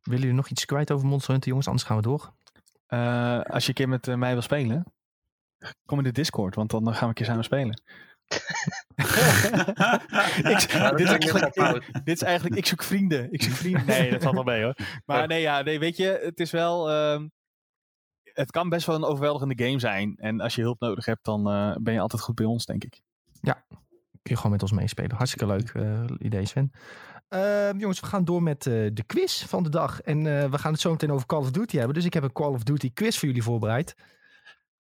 Willen 0.03 0.21
jullie 0.21 0.37
nog 0.37 0.49
iets 0.49 0.65
kwijt 0.65 0.91
over 0.91 1.07
Monster 1.07 1.31
Hunter, 1.31 1.49
jongens? 1.49 1.67
Anders 1.69 1.87
gaan 1.87 1.97
we 1.97 2.03
door. 2.03 2.33
Eh, 2.95 3.41
als 3.55 3.63
je 3.63 3.69
een 3.69 3.75
keer 3.75 3.89
met 3.89 4.09
eh, 4.09 4.15
mij 4.15 4.33
wil 4.33 4.43
spelen, 4.43 4.93
kom 5.87 5.99
in 5.99 6.05
de 6.05 6.13
Discord, 6.13 6.55
want 6.55 6.71
dan 6.71 6.87
gaan 6.93 7.01
we 7.01 7.07
een 7.07 7.15
keer 7.15 7.27
samen 7.27 7.45
spelen. 7.45 7.83
Ik- 10.55 10.71
Ja, 10.71 10.91
dit, 10.91 11.01
is 11.01 11.07
eigenlijk, 11.11 11.53
fout. 11.53 11.85
dit 12.05 12.17
is 12.17 12.23
eigenlijk, 12.23 12.57
ik 12.57 12.67
zoek 12.67 12.83
vrienden. 12.83 13.33
Ik 13.33 13.43
zoek 13.43 13.53
vrienden. 13.55 13.87
Nee, 13.87 14.11
dat 14.11 14.23
valt 14.23 14.35
wel 14.35 14.45
mee 14.45 14.63
hoor. 14.63 14.77
Maar 15.07 15.27
nee, 15.27 15.41
ja, 15.41 15.63
nee, 15.63 15.79
weet 15.79 15.97
je, 15.97 16.21
het 16.23 16.41
is 16.41 16.51
wel. 16.51 16.91
ehm, 16.91 17.29
het 18.23 18.51
kan 18.51 18.69
best 18.69 18.87
wel 18.87 18.97
een 18.97 19.05
overweldigende 19.05 19.65
game 19.65 19.79
zijn. 19.79 20.17
En 20.17 20.41
als 20.41 20.55
je 20.55 20.63
hulp 20.63 20.81
nodig 20.81 21.05
hebt, 21.05 21.25
dan 21.25 21.49
eh, 21.51 21.77
ben 21.81 21.95
je 21.95 22.01
altijd 22.01 22.23
goed 22.23 22.35
bij 22.35 22.47
ons, 22.47 22.65
denk 22.67 22.85
ik. 22.85 23.01
Kun 24.23 24.35
je 24.35 24.37
gewoon 24.37 24.53
met 24.53 24.63
ons 24.63 24.73
meespelen. 24.73 25.17
Hartstikke 25.17 25.47
leuk 25.47 25.69
eh, 25.69 26.05
idee, 26.19 26.47
Sven. 26.47 26.73
Ehm, 27.29 27.79
jongens, 27.79 28.01
we 28.01 28.07
gaan 28.07 28.25
door 28.25 28.43
met 28.43 28.67
eh, 28.67 28.73
de 28.93 29.05
quiz 29.07 29.45
van 29.45 29.63
de 29.63 29.69
dag. 29.69 30.01
En 30.01 30.19
eh, 30.19 30.51
we 30.51 30.59
gaan 30.59 30.73
het 30.73 30.81
zo 30.81 30.91
meteen 30.91 31.13
over 31.13 31.27
Call 31.27 31.39
of 31.39 31.51
Duty 31.51 31.77
hebben. 31.77 31.95
Dus 31.95 32.05
ik 32.05 32.15
heb 32.15 32.23
een 32.23 32.33
Call 32.33 32.53
of 32.53 32.63
Duty 32.63 32.93
quiz 32.93 33.19
voor 33.19 33.29
jullie 33.29 33.43
voorbereid. 33.43 33.95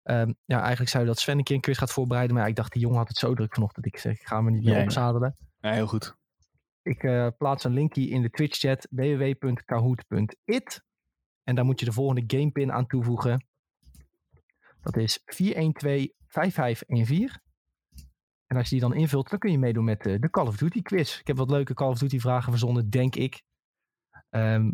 Ehm, 0.03 0.33
ja, 0.45 0.59
eigenlijk 0.59 0.89
zou 0.89 1.03
je 1.03 1.09
dat 1.09 1.19
Sven 1.19 1.37
een 1.37 1.43
keer 1.43 1.55
een 1.55 1.61
quiz 1.61 1.77
gaat 1.77 1.91
voorbereiden. 1.91 2.35
Maar 2.35 2.43
ja, 2.43 2.49
ik 2.49 2.55
dacht, 2.55 2.71
die 2.71 2.81
jongen 2.81 2.97
had 2.97 3.07
het 3.07 3.17
zo 3.17 3.33
druk 3.33 3.53
vanochtend. 3.53 3.85
Ik 3.85 3.97
zeg, 3.97 4.19
ik 4.19 4.27
ga 4.27 4.41
me 4.41 4.51
niet 4.51 4.63
meer 4.63 4.81
opzadelen. 4.81 5.35
Ja, 5.59 5.71
heel 5.71 5.87
goed. 5.87 6.15
Ik 6.81 7.03
eh, 7.03 7.27
plaats 7.37 7.63
een 7.63 7.73
linkje 7.73 8.09
in 8.09 8.21
de 8.21 8.29
Twitch 8.29 8.59
chat 8.59 8.87
www.kahoot.it. 8.89 10.83
En 11.43 11.55
daar 11.55 11.65
moet 11.65 11.79
je 11.79 11.85
de 11.85 11.91
volgende 11.91 12.23
gamepin 12.27 12.71
aan 12.71 12.87
toevoegen. 12.87 13.45
Dat 14.81 14.97
is 14.97 15.19
4125514. 15.25 17.41
En 18.53 18.59
als 18.59 18.69
je 18.69 18.79
die 18.79 18.89
dan 18.89 18.97
invult, 18.97 19.29
dan 19.29 19.39
kun 19.39 19.51
je 19.51 19.57
meedoen 19.57 19.83
met 19.83 20.05
eh, 20.05 20.19
de 20.19 20.29
Call 20.29 20.47
of 20.47 20.57
Duty 20.57 20.81
quiz. 20.81 21.19
Ik 21.19 21.27
heb 21.27 21.37
wat 21.37 21.49
leuke 21.49 21.73
Call 21.73 21.89
of 21.89 21.97
Duty 21.97 22.19
vragen 22.19 22.51
verzonnen, 22.51 22.89
denk 22.89 23.15
ik. 23.15 23.41
Ehm, 24.29 24.71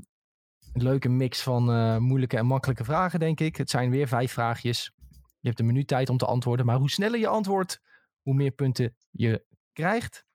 een 0.74 0.84
leuke 0.84 1.10
mix 1.10 1.42
van 1.42 1.72
eh, 1.72 1.98
moeilijke 1.98 2.38
en 2.38 2.46
makkelijke 2.46 2.84
vragen, 2.84 3.20
denk 3.20 3.40
ik. 3.40 3.56
Het 3.56 3.70
zijn 3.70 3.90
weer 3.90 4.08
vijf 4.08 4.32
vraagjes. 4.32 4.92
Je 5.40 5.48
hebt 5.48 5.60
een 5.60 5.66
minuut 5.66 5.88
tijd 5.88 6.10
om 6.10 6.18
te 6.18 6.26
antwoorden. 6.26 6.66
Maar 6.66 6.78
hoe 6.78 6.90
sneller 6.90 7.20
je 7.20 7.28
antwoordt, 7.28 7.82
hoe 8.22 8.34
meer 8.34 8.52
punten 8.52 8.96
je 9.10 9.46
krijgt. 9.74 10.26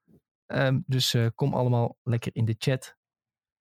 Ehm, 0.47 0.81
dus 0.87 1.15
eh, 1.15 1.27
kom 1.35 1.55
allemaal 1.55 1.97
lekker 2.03 2.35
in 2.35 2.45
de 2.45 2.55
chat. 2.59 2.97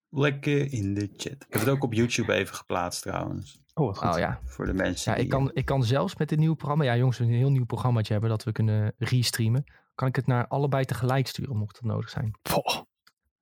Lekker 0.10 0.74
in 0.74 0.94
de 0.94 1.10
chat. 1.16 1.44
Ik 1.48 1.54
heb 1.54 1.62
het 1.62 1.70
ook 1.70 1.84
op 1.84 1.94
YouTube 1.94 2.34
even 2.34 2.56
geplaatst 2.56 3.02
trouwens. 3.02 3.63
Oh, 3.74 3.86
wat 3.86 3.98
goed. 3.98 4.14
Oh 4.14 4.18
ja, 4.20 4.40
Voor 4.46 4.66
de 4.66 4.74
mensen 4.74 5.12
ja 5.12 5.18
ik, 5.18 5.30
kan, 5.30 5.52
ik 5.54 5.66
kan 5.66 5.84
zelfs 5.84 6.16
met 6.16 6.30
dit 6.30 6.40
nieuwe 6.40 6.56
programma... 6.56 6.84
Ja 6.84 6.96
jongens, 6.96 7.18
we 7.18 7.24
een 7.24 7.30
heel 7.32 7.50
nieuw 7.52 7.66
programmaatje 7.66 8.12
hebben 8.12 8.30
dat 8.32 8.44
we 8.44 8.52
kunnen 8.52 8.94
restreamen. 8.98 9.64
Kan 9.96 10.08
ik 10.08 10.16
het 10.16 10.28
naar 10.28 10.48
allebei 10.48 10.86
tegelijk 10.86 11.28
sturen, 11.28 11.58
mocht 11.58 11.74
dat 11.74 11.84
nodig 11.84 12.10
zijn. 12.10 12.32
Poh, 12.42 12.82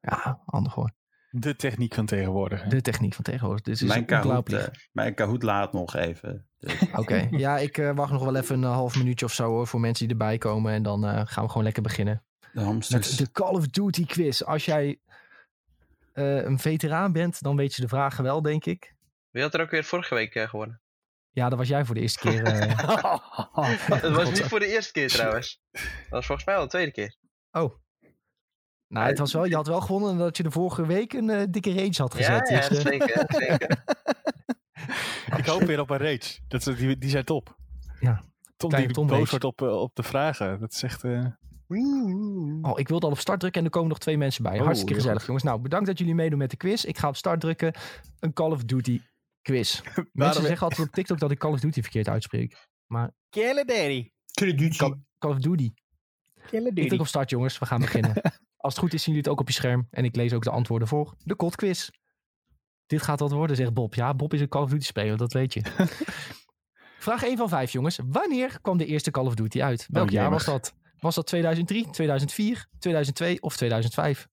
Ja, 0.02 0.42
handig 0.46 0.74
hoor. 0.74 0.92
de 1.30 1.56
techniek 1.56 1.94
van 1.94 2.06
tegenwoordig. 2.06 2.64
hè. 2.64 2.70
De 2.70 2.82
techniek 2.82 3.14
van 3.14 3.24
tegenwoordig. 3.24 3.64
Dit 3.64 3.74
is 3.82 3.82
mijn, 3.88 4.06
Kahoot, 4.06 4.26
ongelooflijk. 4.26 4.76
eh, 4.76 4.82
mijn 4.92 5.14
Kahoot 5.14 5.44
laat 5.44 5.74
nog 5.74 5.96
even. 5.96 6.48
Dus, 6.60 6.82
Oké, 7.02 7.28
ja, 7.32 7.58
ik 7.58 7.78
eh, 7.78 7.96
wacht 7.96 8.12
nog 8.12 8.24
wel 8.24 8.36
even 8.36 8.64
een 8.64 8.72
half 8.72 8.98
minuutje 8.98 9.26
of 9.26 9.34
zo 9.34 9.46
hoor, 9.48 9.68
voor 9.68 9.80
mensen 9.80 10.08
die 10.08 10.18
erbij 10.18 10.38
komen. 10.38 10.74
En 10.74 10.84
dan 10.84 11.06
eh, 11.06 11.22
gaan 11.26 11.44
we 11.44 11.50
gewoon 11.50 11.64
lekker 11.64 11.84
beginnen. 11.84 12.24
de 12.54 12.62
hamsters. 12.62 13.16
de 13.18 13.32
Call 13.32 13.54
of 13.54 13.68
Duty 13.68 14.06
quiz. 14.06 14.42
Als 14.42 14.66
jij 14.66 15.00
eh, 16.14 16.44
een 16.44 16.60
veteraan 16.60 17.12
bent, 17.12 17.42
dan 17.42 17.56
weet 17.56 17.76
je 17.76 17.82
de 17.82 17.88
vragen 17.88 18.24
wel, 18.24 18.42
denk 18.42 18.66
ik. 18.66 18.94
Wie 19.32 19.42
had 19.42 19.54
er 19.54 19.62
ook 19.62 19.70
weer 19.72 19.84
vorige 19.84 20.16
week 20.16 20.36
eh, 20.36 20.50
gewonnen? 20.50 20.82
Ja, 21.30 21.50
dat 21.50 21.58
was 21.58 21.68
jij 21.68 21.86
voor 21.86 21.96
de 21.96 22.02
eerste 22.02 22.20
keer. 22.20 22.44
eh. 22.44 22.60
Het 24.02 24.16
was 24.16 24.30
niet 24.32 24.42
voor 24.44 24.60
de 24.60 24.68
eerste 24.68 24.92
keer 24.92 25.08
trouwens. 25.10 25.62
Dat 25.72 25.82
was 26.10 26.26
volgens 26.26 26.48
mij 26.48 26.56
al 26.56 26.62
de 26.64 26.70
tweede 26.70 26.92
keer. 26.92 27.16
Oh. 27.52 27.76
Nou, 28.88 29.08
het 29.08 29.18
was 29.18 29.34
wel, 29.34 29.46
je 29.46 29.56
had 29.56 29.68
wel 29.68 29.82
gewonnen 29.82 30.18
dat 30.18 30.38
je 30.38 30.44
de 30.44 30.52
vorige 30.52 30.86
week 30.86 31.14
een 31.14 31.30
eh, 31.30 31.44
dikke 31.50 31.74
range 31.74 31.94
had 31.98 32.18
Ja, 32.18 32.40
gezet. 32.40 32.50
ja, 32.50 32.70
dus, 32.70 32.78
eh, 32.78 32.86
zeker. 32.86 33.26
zeker. 33.48 33.84
Ik 35.38 35.46
hoop 35.46 35.62
weer 35.62 35.80
op 35.80 35.90
een 35.90 35.98
rage. 35.98 36.40
Dat, 36.48 36.64
die, 36.64 36.98
die 36.98 37.10
zijn 37.10 37.26
top. 37.26 37.56
Ja, 38.00 38.24
Tom 38.58 38.70
kleine 38.70 38.88
die 38.92 38.98
Tom 38.98 39.08
boos 39.08 39.18
rage. 39.18 39.30
wordt 39.30 39.46
op, 39.46 39.62
op 39.62 39.96
de 39.96 40.04
vragen. 40.04 40.60
Dat 40.60 40.72
is 40.72 40.84
echt... 40.84 41.04
eh, 41.04 41.26
Oh, 42.62 42.80
ik 42.80 42.88
wilde 42.88 43.06
al 43.06 43.12
op 43.12 43.20
start 43.20 43.40
drukken 43.40 43.60
en 43.62 43.68
er 43.68 43.74
komen 43.74 43.90
nog 43.90 43.98
twee 44.00 44.18
mensen 44.18 44.44
bij. 44.44 44.58
Oh, 44.58 44.64
Hartstikke 44.64 44.94
gezellig, 44.94 45.26
jongens. 45.26 45.44
Nou, 45.44 45.60
bedankt 45.60 45.86
dat 45.88 45.98
jullie 45.98 46.16
meedoen 46.16 46.38
met 46.40 46.50
de 46.50 46.58
quiz. 46.58 46.84
Ik 46.84 46.98
ga 46.98 47.08
op 47.08 47.16
start 47.16 47.40
drukken. 47.40 47.74
Een 48.20 48.34
Call 48.34 48.52
of 48.52 48.64
Duty 48.64 49.02
quiz. 49.42 49.82
Mensen 50.12 50.42
zeggen 50.44 50.68
altijd 50.68 50.88
op 50.88 50.94
TikTok 50.94 51.20
dat 51.20 51.32
ik 51.32 51.40
Call 51.40 51.52
of 51.52 51.60
Duty 51.60 51.82
verkeerd 51.82 52.08
uitspreek. 52.08 52.68
Kille 53.30 53.66
Daddy. 53.66 54.10
Call, 54.78 54.96
Call 55.18 55.32
of 55.32 55.38
Duty. 55.38 55.72
Kille 56.46 56.72
Ik 56.74 56.88
druk 56.88 57.00
op 57.00 57.08
start, 57.08 57.30
jongens. 57.30 57.60
We 57.60 57.66
gaan 57.66 57.80
beginnen. 57.82 58.14
Als 58.58 58.74
het 58.74 58.84
goed 58.84 58.94
is, 58.94 59.04
zien 59.04 59.14
jullie 59.14 59.30
het 59.30 59.32
ook 59.32 59.40
op 59.40 59.48
je 59.48 59.54
scherm. 59.54 59.88
En 59.92 60.04
ik 60.06 60.16
lees 60.16 60.34
ook 60.34 60.44
de 60.44 60.50
antwoorden 60.50 60.88
voor 60.88 61.16
de 61.24 61.36
Cold 61.36 61.56
Quiz. 61.56 61.90
Dit 62.86 63.02
gaat 63.02 63.20
wat 63.20 63.32
worden, 63.32 63.56
zegt 63.56 63.74
Bob. 63.74 63.94
Ja, 63.94 64.14
Bob 64.14 64.34
is 64.34 64.42
een 64.42 64.48
Call 64.50 64.62
of 64.62 64.70
Duty 64.70 64.86
speler, 64.86 65.18
dat 65.18 65.34
weet 65.34 65.54
je. 65.54 65.62
Vraag 67.00 67.24
1 67.24 67.38
van 67.38 67.50
5, 67.50 67.72
jongens. 67.72 68.00
Wanneer 68.06 68.62
kwam 68.62 68.78
de 68.78 68.86
eerste 68.86 69.12
Call 69.12 69.26
of 69.26 69.36
Duty 69.36 69.62
uit? 69.62 69.88
Welk 69.90 70.06
Oh, 70.08 70.12
jaar 70.12 70.24
jemig. 70.24 70.46
was 70.46 70.54
dat? 70.54 70.74
Was 71.00 71.16
dat 71.16 71.28
2003, 71.28 71.90
2004, 71.90 72.68
2002 72.80 73.42
of 73.42 73.58
2005? 73.58 74.28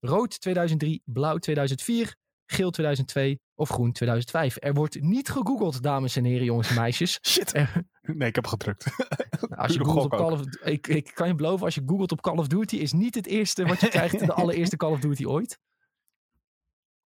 Rood 0.00 0.40
2003, 0.40 1.02
blauw 1.04 1.38
2004, 1.38 2.16
geel 2.50 2.70
2002 2.70 3.40
of 3.54 3.68
groen 3.68 3.92
2005. 3.92 4.56
Er 4.58 4.74
wordt 4.74 5.00
niet 5.00 5.28
gegoogeld, 5.28 5.82
dames 5.82 6.16
en 6.16 6.24
heren, 6.24 6.44
jongens 6.44 6.68
en 6.68 6.74
meisjes. 6.74 7.18
Shit. 7.28 7.54
Er- 7.54 7.88
Nee, 8.02 8.28
ik 8.28 8.34
heb 8.34 8.46
gedrukt. 8.46 8.84
als 9.56 9.72
je 9.74 9.84
googelt 9.84 10.04
op 10.04 10.10
Call 10.10 10.32
of 10.32 10.40
ik, 10.64 10.86
ik 10.86 11.10
kan 11.14 11.28
je 11.28 11.34
beloven, 11.34 11.64
als 11.64 11.74
je 11.74 11.82
googelt 11.86 12.12
op 12.12 12.20
Call 12.20 12.36
of 12.36 12.46
Duty, 12.46 12.76
is 12.76 12.92
niet 12.92 13.14
het 13.14 13.26
eerste 13.26 13.64
wat 13.66 13.80
je 13.80 13.88
krijgt 13.98 14.18
de 14.18 14.32
allereerste 14.32 14.76
Call 14.76 14.90
of 14.92 15.00
Duty 15.00 15.24
ooit. 15.24 15.58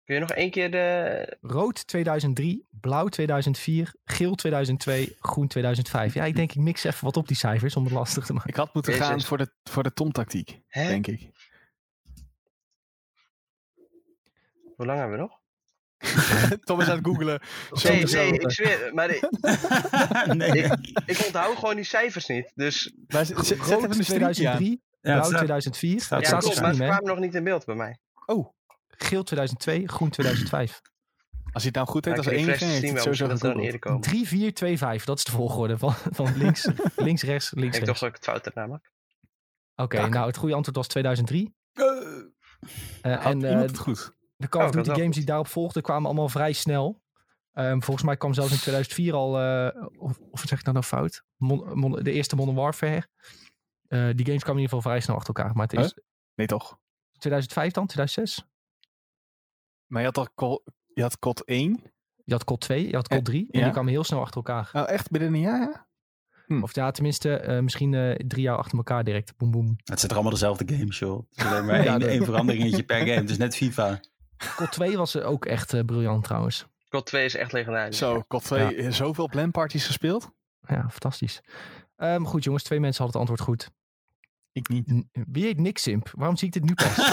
Kun 0.05 0.15
je 0.15 0.21
nog 0.21 0.31
één 0.31 0.51
keer 0.51 0.71
de... 0.71 1.37
Rood 1.41 1.87
2003, 1.87 2.67
blauw 2.71 3.09
2004, 3.09 3.95
geel 4.05 4.35
2002, 4.35 5.17
groen 5.19 5.47
2005. 5.49 6.15
Ja, 6.15 6.25
ik 6.25 6.37
denk 6.37 6.51
ik 6.53 6.57
mix 6.61 6.85
even 6.85 7.05
wat 7.05 7.17
op 7.17 7.29
die 7.29 7.37
cijfers 7.37 7.77
om 7.77 7.85
het 7.85 7.93
lastig 7.93 8.27
te 8.27 8.33
maken. 8.33 8.49
Ik 8.51 8.57
had 8.57 8.75
moeten 8.75 8.93
Jezus. 8.93 9.07
gaan 9.09 9.21
voor 9.21 9.39
de, 9.39 9.53
voor 9.63 9.83
de 9.83 9.93
Tom-tactiek, 9.93 10.61
denk 10.73 11.07
ik. 11.07 11.31
Hoe 14.77 14.87
lang 14.87 14.99
hebben 14.99 15.17
we 15.19 15.23
nog? 15.23 15.43
Tom 16.65 16.81
is 16.81 16.89
aan 16.89 16.97
het 16.97 17.07
googelen. 17.07 17.41
Nee, 17.83 18.05
nee, 18.05 18.33
ik 18.39 18.51
zweer. 18.51 18.91
Maar 18.95 19.11
ik, 19.15 19.29
nee. 20.35 20.63
ik 21.07 21.23
onthoud 21.27 21.57
gewoon 21.57 21.75
die 21.77 21.85
cijfers 21.85 22.27
niet. 22.27 22.53
Dus 22.55 22.95
Maar 23.07 23.27
zet, 23.27 23.37
zet 23.37 23.47
zet 23.47 23.59
Rood 23.59 23.85
even 23.85 23.99
een 23.99 24.05
streepje 24.05 24.25
aan. 24.27 24.33
2003, 24.33 24.69
Ja, 24.71 24.77
het 24.93 25.01
blauw 25.01 25.23
staat- 25.25 25.37
2004. 25.39 26.01
staat 26.01 26.19
Het 26.21 26.29
ja, 26.31 26.41
staat 26.41 26.45
op 26.45 26.51
klopt, 26.51 26.61
maar 26.67 26.75
ze 26.75 26.83
kwamen 26.83 27.05
nog 27.05 27.19
niet 27.19 27.35
in 27.35 27.45
beeld 27.45 27.65
bij 27.65 27.75
mij. 27.75 27.99
Oh, 28.27 28.53
Geel 28.89 29.23
2002, 29.23 29.89
groen 29.89 30.11
2005. 30.11 30.81
als 31.53 31.63
hij 31.63 31.65
het 31.65 31.75
nou 31.75 31.87
goed 31.87 32.05
heeft 32.05 32.17
Maar 32.17 32.27
als 32.27 32.35
ik 32.35 32.41
enige, 32.41 32.51
refresh 32.65 32.81
heeft 32.81 32.93
het 32.93 33.03
sowieso 33.03 33.27
dat 33.27 33.41
dan 33.41 33.51
gegoogeld. 33.51 33.65
eerder 33.65 33.81
komen. 33.81 34.01
3, 34.01 34.27
4, 34.29 34.55
2, 34.55 34.79
5. 34.79 35.05
Dat 35.05 35.19
is 35.19 35.25
de 35.25 35.31
volgorde 35.31 35.79
van, 35.79 35.95
van 36.11 36.37
links, 36.37 36.69
links, 36.97 37.23
rechts, 37.23 37.51
links, 37.55 37.79
Ik 37.79 37.85
dacht 37.85 38.01
dat 38.01 38.09
ik 38.09 38.15
het 38.15 38.25
fout 38.25 38.45
had 38.45 38.55
namelijk. 38.55 38.93
Oké, 39.77 40.09
nou 40.09 40.27
het 40.27 40.37
goede 40.37 40.55
antwoord 40.55 40.77
was 40.77 40.87
2003. 40.89 41.55
Eh, 41.73 41.85
Had 43.17 43.25
en 43.33 43.45
eh, 43.45 43.51
iemand 43.51 43.71
het 43.71 43.79
goed? 43.79 44.13
De 44.37 44.49
Call 44.49 44.65
of 44.65 44.71
Duty 44.71 44.89
games 44.91 45.05
goed. 45.05 45.15
die 45.15 45.25
daarop 45.25 45.47
volgden 45.47 45.83
kwamen 45.83 46.07
allemaal 46.07 46.29
vrij 46.29 46.53
snel. 46.53 47.03
Ehm, 47.53 47.81
volgens 47.81 48.07
mij 48.07 48.17
kwam 48.17 48.35
zelfs 48.35 48.51
in 48.53 48.59
2004 48.59 49.15
al, 49.15 49.41
eh, 49.41 49.83
of, 49.99 50.19
of 50.31 50.41
zeg 50.47 50.59
ik 50.59 50.65
dat 50.65 50.75
nou 50.75 50.87
fout? 50.87 51.25
Mon- 51.37 51.79
Mon- 51.79 52.03
de 52.03 52.13
eerste 52.13 52.37
Modern 52.37 52.57
Warfare. 52.57 53.07
Eh, 53.87 54.09
die 54.15 54.25
games 54.27 54.43
kwamen 54.43 54.63
in 54.63 54.63
ieder 54.63 54.77
geval 54.77 54.81
vrij 54.81 55.01
snel 55.01 55.17
achter 55.17 55.35
elkaar. 55.35 55.55
Maar 55.57 55.67
het 55.67 55.79
is 55.81 55.95
Nee, 56.35 56.47
toch? 56.47 56.79
2005 57.19 57.73
dan, 57.73 57.87
2006. 57.87 58.45
Maar 59.87 60.01
je 60.01 60.07
had 60.07 60.19
al 60.19 60.29
col- 60.35 60.65
je 60.95 61.03
had 61.03 61.19
COD 61.19 61.43
1. 61.45 61.83
Je 62.25 62.33
had 62.33 62.45
COD 62.45 62.61
2, 62.61 62.87
je 62.89 62.95
had 62.95 63.09
COD 63.09 63.25
3. 63.25 63.49
En 63.51 63.59
ja. 63.59 63.65
die 63.65 63.73
kwamen 63.73 63.93
heel 63.93 64.05
snel 64.05 64.21
achter 64.21 64.37
elkaar. 64.37 64.71
Nou, 64.73 64.89
echt 64.89 65.11
binnen 65.11 65.35
een 65.35 65.41
jaar, 65.41 65.61
ja? 65.61 65.87
Hm. 66.47 66.63
Of 66.63 66.75
ja, 66.75 66.91
tenminste 66.91 67.37
eh, 67.37 67.61
misschien 67.61 67.95
eh, 67.95 68.15
drie 68.27 68.43
jaar 68.43 68.57
achter 68.57 68.77
elkaar 68.77 69.05
direct. 69.05 69.37
Boom, 69.37 69.51
boom. 69.51 69.77
Het 69.85 69.99
zijn 69.99 70.11
er 70.11 70.17
allemaal 70.17 70.33
dezelfde 70.33 70.75
games, 70.77 70.99
joh. 70.99 71.23
Het 71.31 71.39
is 71.39 71.45
alleen 71.45 71.65
maar 71.67 71.85
Ja, 71.85 71.99
één, 71.99 72.09
één 72.09 72.25
veranderingetje 72.25 72.83
per 72.91 72.99
game. 72.99 73.11
Het 73.11 73.31
is 73.31 73.39
net 73.39 73.57
FIFA. 73.57 74.01
COD 74.57 74.73
2 74.73 74.97
was 74.97 75.17
ook 75.21 75.47
echt 75.47 75.73
eh, 75.75 75.81
briljant 75.85 76.25
trouwens. 76.25 76.67
COD 76.89 77.07
2 77.07 77.25
is 77.25 77.35
echt 77.35 77.53
legendarisch. 77.53 77.99
Zo, 77.99 78.23
COD 78.29 78.45
2, 78.45 78.75
eh, 78.77 78.91
zoveel 78.91 79.29
planparties 79.29 79.87
gespeeld? 79.87 80.31
Ja, 80.61 80.87
fantastisch. 80.91 81.41
Ehm, 81.97 82.25
goed 82.25 82.45
jongens, 82.45 82.63
twee 82.63 82.81
mensen 82.81 83.05
hadden 83.05 83.21
het 83.21 83.31
antwoord 83.31 83.49
goed. 83.51 83.71
Ik 84.53 84.69
niet. 84.69 84.93
N- 84.93 85.09
Wie 85.13 85.45
heet 85.45 85.59
Nick 85.59 85.79
Simp? 85.79 86.11
Waarom 86.17 86.37
zie 86.37 86.47
ik 86.47 86.53
dit 86.53 86.65
nu 86.65 86.75
pas? 86.75 86.97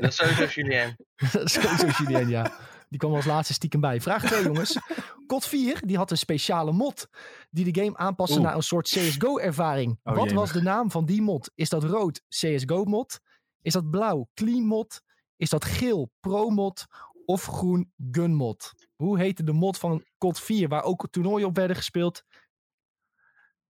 Dat 0.00 0.02
is 0.02 0.16
sowieso 0.16 0.44
Julien. 0.44 0.96
Dat 1.32 1.42
is 1.44 1.52
sowieso 1.52 1.86
Julien, 2.04 2.28
ja. 2.28 2.52
Die 2.88 2.98
kwam 2.98 3.14
als 3.14 3.24
laatste 3.24 3.52
stiekem 3.54 3.80
bij. 3.80 4.00
Vraag 4.00 4.24
2, 4.24 4.42
jongens. 4.42 4.78
COD 5.26 5.46
4 5.46 5.80
die 5.86 5.96
had 5.96 6.10
een 6.10 6.18
speciale 6.18 6.72
mod 6.72 7.08
die 7.50 7.72
de 7.72 7.82
game 7.82 7.96
aanpaste 7.96 8.34
Oeh. 8.36 8.44
naar 8.44 8.54
een 8.54 8.62
soort 8.62 8.88
CSGO-ervaring. 8.88 9.98
Oh, 10.04 10.14
Wat 10.14 10.24
jemig. 10.24 10.40
was 10.40 10.52
de 10.52 10.62
naam 10.62 10.90
van 10.90 11.04
die 11.04 11.22
mod? 11.22 11.50
Is 11.54 11.68
dat 11.68 11.84
rood 11.84 12.22
CSGO-mod? 12.28 13.20
Is 13.66 13.72
dat 13.72 13.90
blauw 13.90 14.28
Clean 14.34 14.66
mod? 14.66 15.02
Is 15.36 15.50
dat 15.50 15.64
geel 15.64 16.10
Pro 16.20 16.50
mod? 16.50 16.86
Of 17.24 17.44
groen 17.44 17.92
Gun 18.10 18.34
mod? 18.34 18.72
Hoe 18.94 19.18
heette 19.18 19.42
de 19.44 19.52
mod 19.52 19.78
van 19.78 20.04
COD 20.18 20.40
4 20.40 20.68
waar 20.68 20.82
ook 20.82 21.08
toernooien 21.10 21.46
op 21.46 21.56
werden 21.56 21.76
gespeeld? 21.76 22.22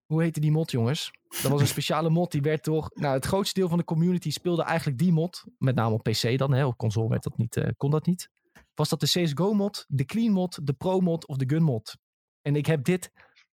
Hoe 0.06 0.22
heette 0.22 0.40
die 0.40 0.50
mod, 0.50 0.70
jongens? 0.70 1.10
Dat 1.42 1.50
was 1.50 1.60
een 1.60 1.66
speciale 1.76 2.10
mod. 2.10 2.30
Die 2.30 2.42
werd 2.42 2.64
door. 2.64 2.90
Nou, 2.94 3.14
het 3.14 3.24
grootste 3.24 3.60
deel 3.60 3.68
van 3.68 3.78
de 3.78 3.84
community 3.84 4.30
speelde 4.30 4.62
eigenlijk 4.62 4.98
die 4.98 5.12
mod. 5.12 5.44
Met 5.58 5.74
name 5.74 5.94
op 5.94 6.02
PC 6.02 6.38
dan. 6.38 6.52
Hè. 6.52 6.66
Op 6.66 6.76
console 6.76 7.08
werd 7.08 7.22
dat 7.22 7.36
niet, 7.36 7.56
eh, 7.56 7.70
kon 7.76 7.90
dat 7.90 8.06
niet. 8.06 8.30
Was 8.74 8.88
dat 8.88 9.00
de 9.00 9.06
CSGO-mod, 9.06 9.84
de 9.88 10.04
Clean 10.04 10.32
mod, 10.32 10.66
de 10.66 10.72
Pro 10.72 11.00
mod 11.00 11.26
of 11.26 11.36
de 11.36 11.48
Gun 11.48 11.62
mod? 11.62 11.96
En 12.42 12.56
ik 12.56 12.66
heb 12.66 12.84
dit 12.84 13.12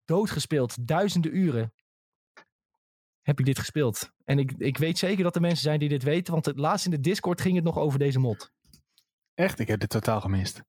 doodgespeeld. 0.06 0.88
Duizenden 0.88 1.38
uren 1.38 1.74
heb 3.22 3.40
ik 3.40 3.46
dit 3.46 3.60
gespeeld. 3.60 4.12
En 4.30 4.40
ik, 4.40 4.54
ik 4.58 4.78
weet 4.78 4.98
zeker 4.98 5.24
dat 5.24 5.36
er 5.36 5.42
mensen 5.42 5.64
zijn 5.64 5.80
die 5.80 5.90
dit 5.90 6.04
weten. 6.04 6.34
Want 6.34 6.46
het 6.46 6.58
laatst 6.58 6.86
in 6.86 6.92
de 6.92 7.00
Discord 7.00 7.42
ging 7.42 7.56
het 7.56 7.64
nog 7.64 7.78
over 7.78 8.00
deze 8.00 8.20
mod. 8.20 8.52
Echt, 9.34 9.60
ik 9.60 9.68
heb 9.68 9.80
dit 9.80 9.90
totaal 9.90 10.22
gemist. 10.22 10.64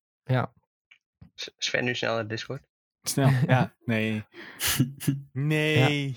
S- 1.35 1.51
Sven 1.59 1.85
nu 1.85 1.95
snel 1.95 2.15
naar 2.15 2.27
Discord. 2.29 2.63
Snel. 3.03 3.29
ja, 3.47 3.75
nee. 3.85 4.25
Nee. 5.33 6.17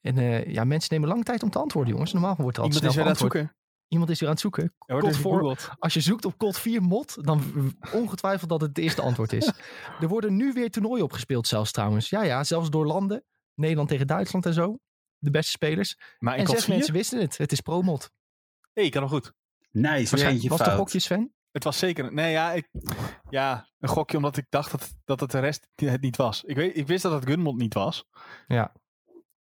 En 0.00 0.18
eh, 0.18 0.46
ja, 0.46 0.64
mensen 0.64 0.94
nemen 0.94 1.08
lang 1.08 1.24
tijd 1.24 1.42
om 1.42 1.50
te 1.50 1.58
antwoorden, 1.58 1.92
jongens. 1.92 2.12
Normaal 2.12 2.36
wordt 2.36 2.56
er 2.56 2.62
altijd 2.62 2.82
Iemand 2.82 2.96
is 2.98 3.04
weer 3.04 3.14
snel 3.14 3.28
aan 3.30 3.30
het 3.30 3.44
zoeken. 3.50 3.56
Iemand 3.88 4.10
is 4.10 4.18
weer 4.20 4.28
aan 4.28 4.34
het 4.34 4.42
zoeken. 4.44 4.74
Wordt 4.86 5.04
COD 5.06 5.14
4 5.16 5.22
gegoogeld. 5.24 5.70
Als 5.78 5.94
je 5.94 6.00
zoekt 6.00 6.24
op 6.24 6.38
COD 6.38 6.58
4 6.58 6.82
mod, 6.82 7.24
dan 7.24 7.42
ongetwijfeld 7.92 8.50
dat 8.50 8.60
het 8.60 8.68
het 8.76 8.78
eerste 8.84 9.02
antwoord 9.02 9.32
is. 9.32 9.52
Er 10.00 10.08
worden 10.08 10.36
nu 10.36 10.52
weer 10.52 10.70
toernooien 10.70 11.04
opgespeeld 11.04 11.46
zelfs 11.46 11.72
trouwens. 11.72 12.08
Ja, 12.10 12.22
ja, 12.22 12.44
zelfs 12.44 12.70
door 12.70 12.86
landen. 12.86 13.24
Nederland 13.54 13.88
tegen 13.88 14.06
Duitsland 14.06 14.46
en 14.46 14.54
zo. 14.54 14.78
De 15.22 15.30
beste 15.30 15.50
spelers. 15.50 15.96
Maar 16.18 16.36
en 16.36 16.46
zes 16.46 16.64
4? 16.64 16.74
mensen 16.74 16.92
wisten 16.94 17.20
het. 17.20 17.38
Het 17.38 17.52
is 17.52 17.60
pro-mod. 17.60 18.10
hey, 18.72 18.84
ik 18.84 18.90
kan 18.90 19.02
nog 19.02 19.10
goed. 19.10 19.32
Nice, 19.70 19.92
weer 19.92 20.08
Waarschijnlijk- 20.10 20.48
Was 20.48 20.58
het 20.58 20.68
een 20.68 20.76
gokje, 20.76 20.98
Sven? 20.98 21.34
Het 21.50 21.64
was 21.64 21.78
zeker... 21.78 22.12
Nee, 22.12 22.30
ja, 22.32 22.52
ik, 22.52 22.68
ja, 23.30 23.68
een 23.78 23.88
gokje 23.88 24.16
omdat 24.16 24.36
ik 24.36 24.46
dacht 24.48 24.70
dat, 24.70 24.94
dat 25.04 25.20
het 25.20 25.30
de 25.30 25.38
rest 25.38 25.68
het 25.74 26.00
niet 26.00 26.16
was. 26.16 26.44
Ik, 26.44 26.56
weet, 26.56 26.76
ik 26.76 26.86
wist 26.86 27.02
dat 27.02 27.12
het 27.12 27.26
Gunmod 27.26 27.56
niet 27.56 27.74
was. 27.74 28.04
Ja. 28.46 28.72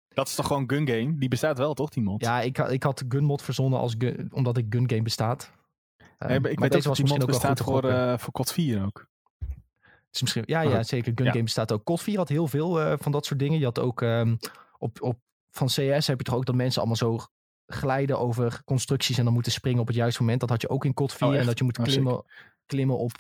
Dat 0.09 0.29
is 0.29 0.35
toch 0.35 0.47
gewoon 0.47 0.65
Gun 0.71 0.89
Game? 0.89 1.19
Die 1.19 1.29
bestaat 1.29 1.59
wel, 1.59 1.75
toch, 1.75 1.91
die 1.91 2.03
mod? 2.03 2.21
Ja, 2.25 2.41
ik, 2.41 2.57
had- 2.57 2.71
ik 2.73 2.83
had 2.83 3.05
gunmod 3.09 3.43
verzonnen 3.43 3.79
als 3.81 3.95
gun, 3.99 4.29
omdat 4.33 4.57
ik 4.57 4.67
gun 4.71 4.91
game 4.91 5.03
bestaat. 5.03 5.53
Eh, 5.97 6.29
Nee, 6.29 6.41
maar 6.41 6.51
ik 6.51 6.59
maar 6.59 6.69
weet 6.69 6.79
ook 6.79 6.85
dat 6.85 6.97
die 6.97 7.07
mod 7.07 7.17
wel 7.17 7.27
bestaat 7.27 7.61
goed 7.61 7.73
voor, 7.81 7.91
eh 7.91 8.19
voor 8.19 8.33
COD 8.33 8.53
4 8.53 8.85
ook. 8.85 9.07
Misschien, 10.21 10.43
ja, 10.47 10.61
ja, 10.61 10.77
goed. 10.77 10.87
zeker. 10.87 11.13
Gun 11.15 11.25
Ja. 11.25 11.31
game 11.31 11.45
bestaat 11.45 11.73
ook. 11.73 11.85
COD 11.85 12.03
4 12.03 12.17
had 12.17 12.29
heel 12.29 12.47
veel 12.47 12.81
eh, 12.81 12.95
van 12.99 13.13
dat 13.13 13.27
soort 13.27 13.39
dingen. 13.41 13.59
Je 13.59 13.65
had 13.65 13.79
ook 13.79 14.03
ehm, 14.03 14.37
op, 14.79 15.03
op, 15.03 15.19
van 15.55 15.67
CS 15.67 16.07
heb 16.07 16.19
je 16.19 16.25
toch 16.25 16.35
ook 16.35 16.47
dat 16.47 16.55
mensen 16.55 16.79
allemaal 16.81 16.97
zo 16.97 17.19
glijden 17.67 18.19
over 18.19 18.63
constructies 18.65 19.19
en 19.19 19.25
dan 19.25 19.33
moeten 19.33 19.53
springen 19.53 19.81
op 19.81 19.87
het 19.87 19.97
juiste 19.97 20.21
moment. 20.23 20.41
Dat 20.41 20.49
had 20.49 20.61
je 20.61 20.69
ook 20.69 20.85
in 20.85 20.95
COD 20.95 21.13
4 21.13 21.27
Oh, 21.27 21.33
echt? 21.33 21.41
en 21.41 21.47
dat 21.49 21.59
je 21.59 21.65
moet 21.65 21.79
Oh, 21.79 21.85
klimmen, 21.85 22.25
klimmen 22.67 22.99
op 22.99 23.13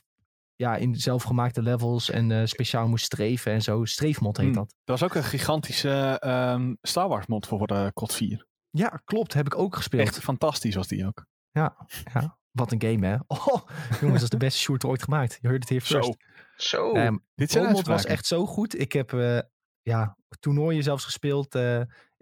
ja, 0.57 0.76
in 0.76 0.95
zelfgemaakte 0.95 1.62
levels 1.62 2.11
en 2.11 2.30
eh, 2.30 2.47
speciaal 2.47 2.89
moest 2.89 3.05
streven 3.05 3.53
en 3.53 3.62
zo. 3.62 3.85
Streefmod 3.85 4.37
heet 4.37 4.47
Hmm. 4.47 4.55
dat. 4.55 4.70
Er 4.70 4.80
was 4.85 5.03
ook 5.03 5.14
een 5.14 5.24
gigantische 5.24 6.16
ehm, 6.20 6.74
Star 6.83 7.09
Wars 7.09 7.26
mod 7.26 7.47
voor 7.47 7.66
de 7.66 7.91
COD 7.95 8.14
4. 8.14 8.47
Ja, 8.70 9.01
klopt. 9.05 9.35
Heb 9.35 9.47
ik 9.47 9.59
ook 9.59 9.76
gespeeld. 9.76 10.03
Echt 10.09 10.18
fantastisch 10.18 10.74
was 10.74 10.89
die 10.89 11.07
ook. 11.07 11.26
Ja, 11.51 11.76
ja. 12.14 12.39
Wat 12.51 12.72
een 12.72 12.83
game, 12.83 13.07
hè? 13.07 13.16
Oh, 13.26 13.68
jongens, 14.01 14.12
dat 14.12 14.22
is 14.22 14.28
de 14.28 14.37
beste 14.37 14.61
shooter 14.61 14.89
ooit 14.89 15.03
gemaakt. 15.03 15.39
Je 15.41 15.49
hoort 15.49 15.61
het 15.61 15.68
hier 15.68 15.80
first. 15.80 16.05
Zo, 16.05 16.14
Zo. 16.57 16.93
Ehm, 16.93 17.16
dit 17.35 17.51
zijn 17.51 17.64
Pro-mod 17.64 17.87
was 17.87 18.05
echt 18.05 18.26
zo 18.26 18.47
goed. 18.47 18.78
Ik 18.80 18.93
heb 18.93 19.12
eh, 19.12 19.39
ja, 19.83 20.16
toernooien 20.41 20.83
zelfs 20.83 21.05
gespeeld. 21.05 21.55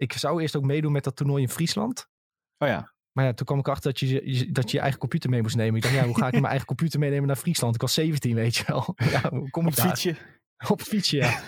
Ik 0.01 0.13
zou 0.13 0.41
eerst 0.41 0.55
ook 0.55 0.63
meedoen 0.63 0.91
met 0.91 1.03
dat 1.03 1.15
toernooi 1.15 1.41
in 1.41 1.49
Friesland. 1.49 2.07
Oh 2.57 2.67
ja. 2.67 2.93
Maar 3.11 3.25
ja, 3.25 3.33
toen 3.33 3.45
kwam 3.45 3.59
ik 3.59 3.67
achter 3.67 3.91
dat 3.91 3.99
je, 3.99 4.07
je- 4.37 4.51
dat 4.51 4.71
je 4.71 4.75
je 4.77 4.81
eigen 4.81 4.99
computer 4.99 5.29
mee 5.29 5.41
moest 5.41 5.55
nemen. 5.55 5.75
Ik 5.75 5.81
dacht, 5.81 5.95
ja, 5.95 6.05
hoe 6.05 6.17
ga 6.17 6.25
ik 6.27 6.31
mijn 6.39 6.45
eigen 6.45 6.65
computer 6.67 6.99
meenemen 6.99 7.27
naar 7.27 7.35
Friesland? 7.35 7.75
Ik 7.75 7.81
was 7.81 7.93
17, 7.93 8.35
weet 8.35 8.55
je 8.55 8.63
wel. 8.67 8.93
Ja, 8.95 9.29
hoe 9.29 9.49
kom 9.49 9.63
ik 9.63 9.69
Op 9.69 9.75
daar? 9.75 9.87
fietsje. 9.87 10.15
Op 10.69 10.81
fietsje, 10.81 11.17
ja. 11.17 11.41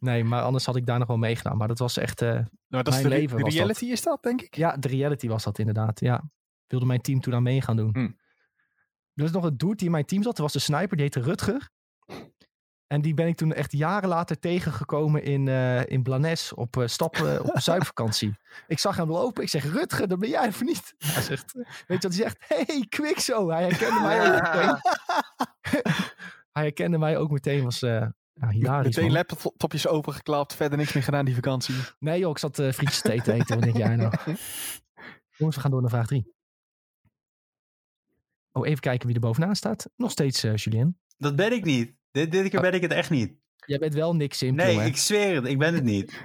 nee, 0.00 0.24
maar 0.24 0.42
anders 0.42 0.66
had 0.66 0.76
ik 0.76 0.86
daar 0.86 0.98
nog 0.98 1.08
wel 1.08 1.16
meegedaan. 1.16 1.56
Maar 1.56 1.68
dat 1.68 1.78
was 1.78 1.96
echt... 1.96 2.20
Nou, 2.20 2.44
dat 2.68 2.86
is 2.86 2.92
Mijn 2.92 3.02
de, 3.02 3.08
re- 3.08 3.14
leven 3.20 3.36
de 3.36 3.42
dat. 3.42 3.52
reality 3.52 3.84
is 3.84 4.02
dat, 4.02 4.22
denk 4.22 4.42
ik. 4.42 4.56
ja, 4.56 4.76
de 4.76 4.88
reality 4.88 5.28
was 5.28 5.44
dat 5.44 5.58
inderdaad, 5.58 6.00
ja. 6.00 6.30
Wilde 6.66 6.86
mijn 6.86 7.00
team 7.00 7.20
toen 7.20 7.34
aan 7.34 7.42
mee 7.42 7.62
gaan 7.62 7.76
doen. 7.76 7.90
Hm. 7.92 7.98
Er 9.14 9.22
was 9.22 9.30
nog 9.30 9.44
een 9.44 9.56
dude 9.56 9.74
die 9.74 9.86
in 9.86 9.90
mijn 9.92 10.04
team 10.04 10.22
zat. 10.22 10.36
Er 10.36 10.42
was 10.42 10.54
een 10.54 10.60
sniper, 10.60 10.96
die 10.96 11.00
heette 11.00 11.20
Rutger. 11.20 11.70
En 12.86 13.00
die 13.00 13.14
ben 13.14 13.26
ik 13.26 13.36
toen 13.36 13.52
echt 13.52 13.72
jaren 13.72 14.08
later 14.08 14.38
tegengekomen 14.38 15.22
in, 15.22 15.48
eh 15.48 15.86
in 15.86 16.02
Blanes 16.02 16.54
op 16.54 16.76
eh, 16.76 16.86
stappen 16.86 17.40
op 17.44 17.54
een 17.54 17.62
zuipvakantie. 17.62 18.36
Ik 18.66 18.78
zag 18.78 18.96
hem 18.96 19.10
lopen. 19.10 19.42
Ik 19.42 19.48
zeg, 19.48 19.72
Rutger, 19.72 20.08
dat 20.08 20.18
ben 20.18 20.28
jij 20.28 20.48
of 20.48 20.62
niet? 20.62 20.94
Hij 21.12 21.22
zegt, 21.22 21.52
weet 21.52 21.66
je 21.86 21.86
wat 21.86 22.02
hij 22.02 22.12
zegt? 22.12 22.36
Hey, 22.38 22.86
Quixo. 22.88 23.50
Hij 23.50 23.62
herkende 23.62 24.00
mij 24.00 24.20
ook 24.26 24.42
meteen. 24.42 24.80
Hij 26.52 26.64
herkende 26.64 26.98
mij 26.98 27.16
ook 27.16 27.30
meteen. 27.30 27.64
Was 27.64 27.82
eh 27.82 28.06
ja, 28.32 28.48
hilarisch. 28.48 28.96
Meteen 28.96 29.12
man. 29.12 29.24
laptopjes 29.28 29.86
opengeklapt. 29.88 30.54
Verder 30.54 30.78
niks 30.78 30.92
meer 30.92 31.02
gedaan 31.02 31.24
die 31.24 31.34
vakantie. 31.34 31.74
Nee 31.98 32.18
joh, 32.18 32.30
ik 32.30 32.38
zat 32.38 32.58
eh 32.58 32.72
frietjes 32.72 33.00
te 33.00 33.12
eten. 33.12 33.24
te 33.24 33.32
eten. 33.32 33.54
Wat 33.54 33.64
denk 33.64 33.76
jij 33.76 33.96
nou? 33.96 34.14
Jongens, 35.36 35.56
we 35.56 35.62
gaan 35.62 35.70
door 35.70 35.80
naar 35.80 35.90
vraag 35.90 36.06
drie. 36.06 36.34
Oh, 38.52 38.66
even 38.66 38.80
kijken 38.80 39.06
wie 39.06 39.14
er 39.14 39.20
bovenaan 39.20 39.56
staat. 39.56 39.90
Nog 39.96 40.10
steeds 40.10 40.44
eh 40.44 40.56
Julien. 40.56 40.98
Dat 41.16 41.36
ben 41.36 41.52
ik 41.52 41.64
niet. 41.64 41.94
Dit, 42.16 42.32
dit 42.32 42.48
keer 42.48 42.60
ben 42.60 42.72
ik 42.74 42.82
het 42.82 42.92
echt 42.92 43.10
niet. 43.10 43.32
Jij 43.66 43.78
bent 43.78 43.94
wel 43.94 44.14
niks 44.16 44.42
in. 44.42 44.54
Nee, 44.54 44.72
jongen. 44.72 44.86
ik 44.86 44.96
zweer 44.96 45.34
het. 45.34 45.46
Ik 45.46 45.58
ben 45.58 45.74
het 45.74 45.84
niet. 45.84 46.20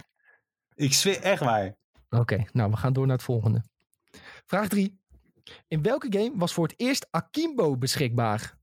Ik 0.75 0.93
zweer 0.93 1.21
echt 1.21 1.43
waar. 1.43 1.75
Oké, 2.09 2.45
nou 2.51 2.71
we 2.71 2.77
gaan 2.77 2.93
door 2.93 3.05
naar 3.07 3.15
het 3.15 3.25
volgende. 3.25 3.63
Vraag 4.45 4.67
3. 4.67 4.99
In 5.67 5.81
welke 5.81 6.07
game 6.09 6.31
was 6.35 6.53
voor 6.53 6.67
het 6.67 6.79
eerst 6.79 7.07
Akimbo 7.09 7.77
beschikbaar? 7.77 8.57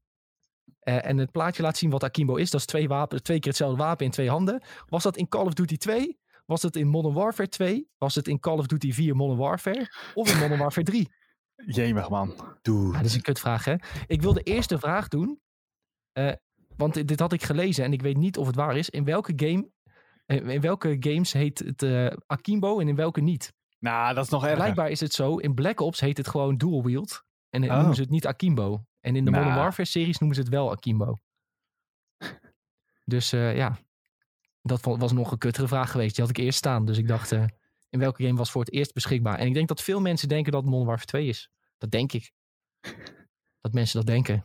Eh, 0.81 1.07
en 1.07 1.19
het 1.19 1.31
plaatje 1.31 1.63
laat 1.63 1.77
zien 1.77 1.91
wat 1.91 2.03
Akimbo 2.03 2.35
is. 2.37 2.51
Dat 2.51 2.61
is 2.61 2.67
twee, 2.67 2.89
wapen, 2.89 3.23
twee 3.23 3.39
keer 3.39 3.49
hetzelfde 3.49 3.83
wapen 3.83 4.05
in 4.05 4.11
twee 4.11 4.29
handen. 4.31 4.63
Was 4.87 5.03
dat 5.03 5.17
in 5.17 5.29
Call 5.29 5.45
of 5.47 5.53
Duty 5.53 5.77
2? 5.77 6.19
Was 6.47 6.63
het 6.63 6.77
in 6.77 6.87
Modern 6.87 7.15
Warfare 7.15 7.49
2? 7.49 7.89
Was 7.99 8.15
het 8.15 8.29
in 8.29 8.41
Call 8.41 8.59
of 8.59 8.67
Duty 8.67 8.93
4 8.93 9.17
Modern 9.17 9.39
Warfare? 9.39 9.93
Of 10.15 10.31
in 10.33 10.39
Modern 10.39 10.59
Warfare 10.61 10.87
3? 10.87 11.09
Jemig, 11.67 12.09
man. 12.09 12.57
Doe. 12.63 12.87
Ja, 12.93 12.97
dat 12.97 13.07
is 13.07 13.15
een 13.15 13.23
kutvraag, 13.23 13.65
hè? 13.65 13.75
Ik 14.07 14.23
wil 14.23 14.33
de 14.33 14.43
eerste 14.43 14.79
vraag 14.79 15.09
doen. 15.09 15.41
eh, 16.13 16.33
want 16.79 17.09
dit- 17.09 17.21
had 17.21 17.33
ik 17.33 17.43
gelezen 17.43 17.85
en 17.85 17.93
ik 17.93 18.03
weet 18.03 18.17
niet 18.17 18.37
of 18.39 18.47
het 18.47 18.57
waar 18.57 18.77
is. 18.77 18.91
In 18.91 19.05
welke 19.05 19.33
game... 19.37 19.71
eh, 20.27 20.49
in 20.49 20.61
welke 20.61 20.97
games 21.01 21.33
heet 21.33 21.59
het 21.59 21.83
eh, 21.83 22.07
Akimbo 22.27 22.79
en 22.81 22.89
in 22.89 22.97
welke 22.97 23.21
niet? 23.21 23.53
Nou, 23.79 24.15
dat 24.15 24.25
is 24.25 24.31
nog 24.31 24.43
erger. 24.43 24.57
Blijkbaar 24.57 24.91
is 24.91 25.01
het 25.01 25.13
zo. 25.13 25.37
In 25.37 25.55
Black 25.55 25.81
Ops 25.81 26.01
heet 26.01 26.17
het 26.17 26.29
gewoon 26.29 26.57
dual 26.57 26.83
wield. 26.85 27.23
En 27.51 27.61
dan 27.61 27.71
Oh. 27.71 27.77
noemen 27.77 27.95
ze 27.95 28.01
het 28.03 28.11
niet 28.11 28.27
Akimbo. 28.27 28.85
En 29.01 29.17
in 29.17 29.25
de 29.25 29.31
Modern 29.31 29.49
Nou. 29.49 29.61
Warfare 29.61 29.89
series 29.89 30.19
noemen 30.19 30.37
ze 30.37 30.43
het 30.43 30.51
wel 30.53 30.71
Akimbo. 30.71 31.17
Dus 33.05 33.33
eh, 33.33 33.57
ja, 33.57 33.79
dat 34.63 34.81
was 34.85 35.13
nog 35.13 35.33
een 35.33 35.39
kuttere 35.39 35.69
vraag 35.69 35.91
geweest. 35.91 36.15
Die 36.15 36.25
had 36.25 36.37
ik 36.37 36.45
eerst 36.45 36.59
staan. 36.59 36.85
Dus 36.85 36.99
ik 36.99 37.09
dacht, 37.09 37.33
eh, 37.33 37.45
in 37.91 37.99
welke 37.99 38.23
game 38.25 38.39
was 38.39 38.51
voor 38.51 38.61
het 38.65 38.73
eerst 38.73 38.95
beschikbaar? 38.95 39.39
En 39.39 39.47
ik 39.47 39.55
denk 39.55 39.69
dat 39.69 39.83
veel 39.83 40.01
mensen 40.01 40.29
denken 40.29 40.53
dat 40.53 40.61
het 40.61 40.71
Modern 40.71 40.89
Warfare 40.89 41.09
2 41.11 41.27
is. 41.27 41.51
Dat 41.79 41.91
denk 41.91 42.13
ik. 42.13 42.33
Dat 43.61 43.73
mensen 43.73 43.97
dat 43.99 44.07
denken. 44.07 44.45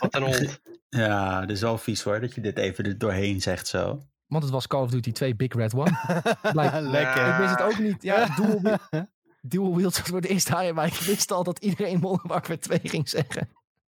Wat 0.00 0.14
een 0.14 0.22
hond. 0.22 0.60
Ja, 0.88 1.40
dat 1.40 1.50
is 1.50 1.60
wel 1.60 1.78
vies 1.78 2.02
hoor, 2.02 2.20
dat 2.20 2.34
je 2.34 2.40
dit 2.40 2.58
even 2.58 2.84
er 2.84 2.98
doorheen 2.98 3.42
zegt 3.42 3.66
zo. 3.66 4.02
Want 4.26 4.42
het 4.42 4.52
was 4.52 4.66
Call 4.66 4.82
of 4.82 4.90
Duty 4.90 5.12
2 5.12 5.34
Big 5.36 5.52
Red 5.54 5.74
One. 5.74 5.90
Blijkt- 6.52 6.80
Lekker. 6.80 7.26
Ik 7.32 7.36
wist 7.38 7.50
het 7.50 7.62
ook 7.62 7.78
niet. 7.78 8.02
Ja, 8.02 8.34
dual, 8.36 8.60
wield- 8.62 8.88
dual 9.52 9.76
wield 9.76 9.98
was 9.98 10.08
voor 10.08 10.16
het 10.16 10.26
eerst 10.26 10.48
daar. 10.50 10.74
Maar 10.74 10.86
ik 10.86 10.94
wist 10.94 11.30
al 11.30 11.44
dat 11.44 11.58
iedereen 11.58 11.98
Modern 12.00 12.28
Warfare 12.28 12.58
2 12.58 12.80
ging 12.82 13.08
zeggen. 13.08 13.48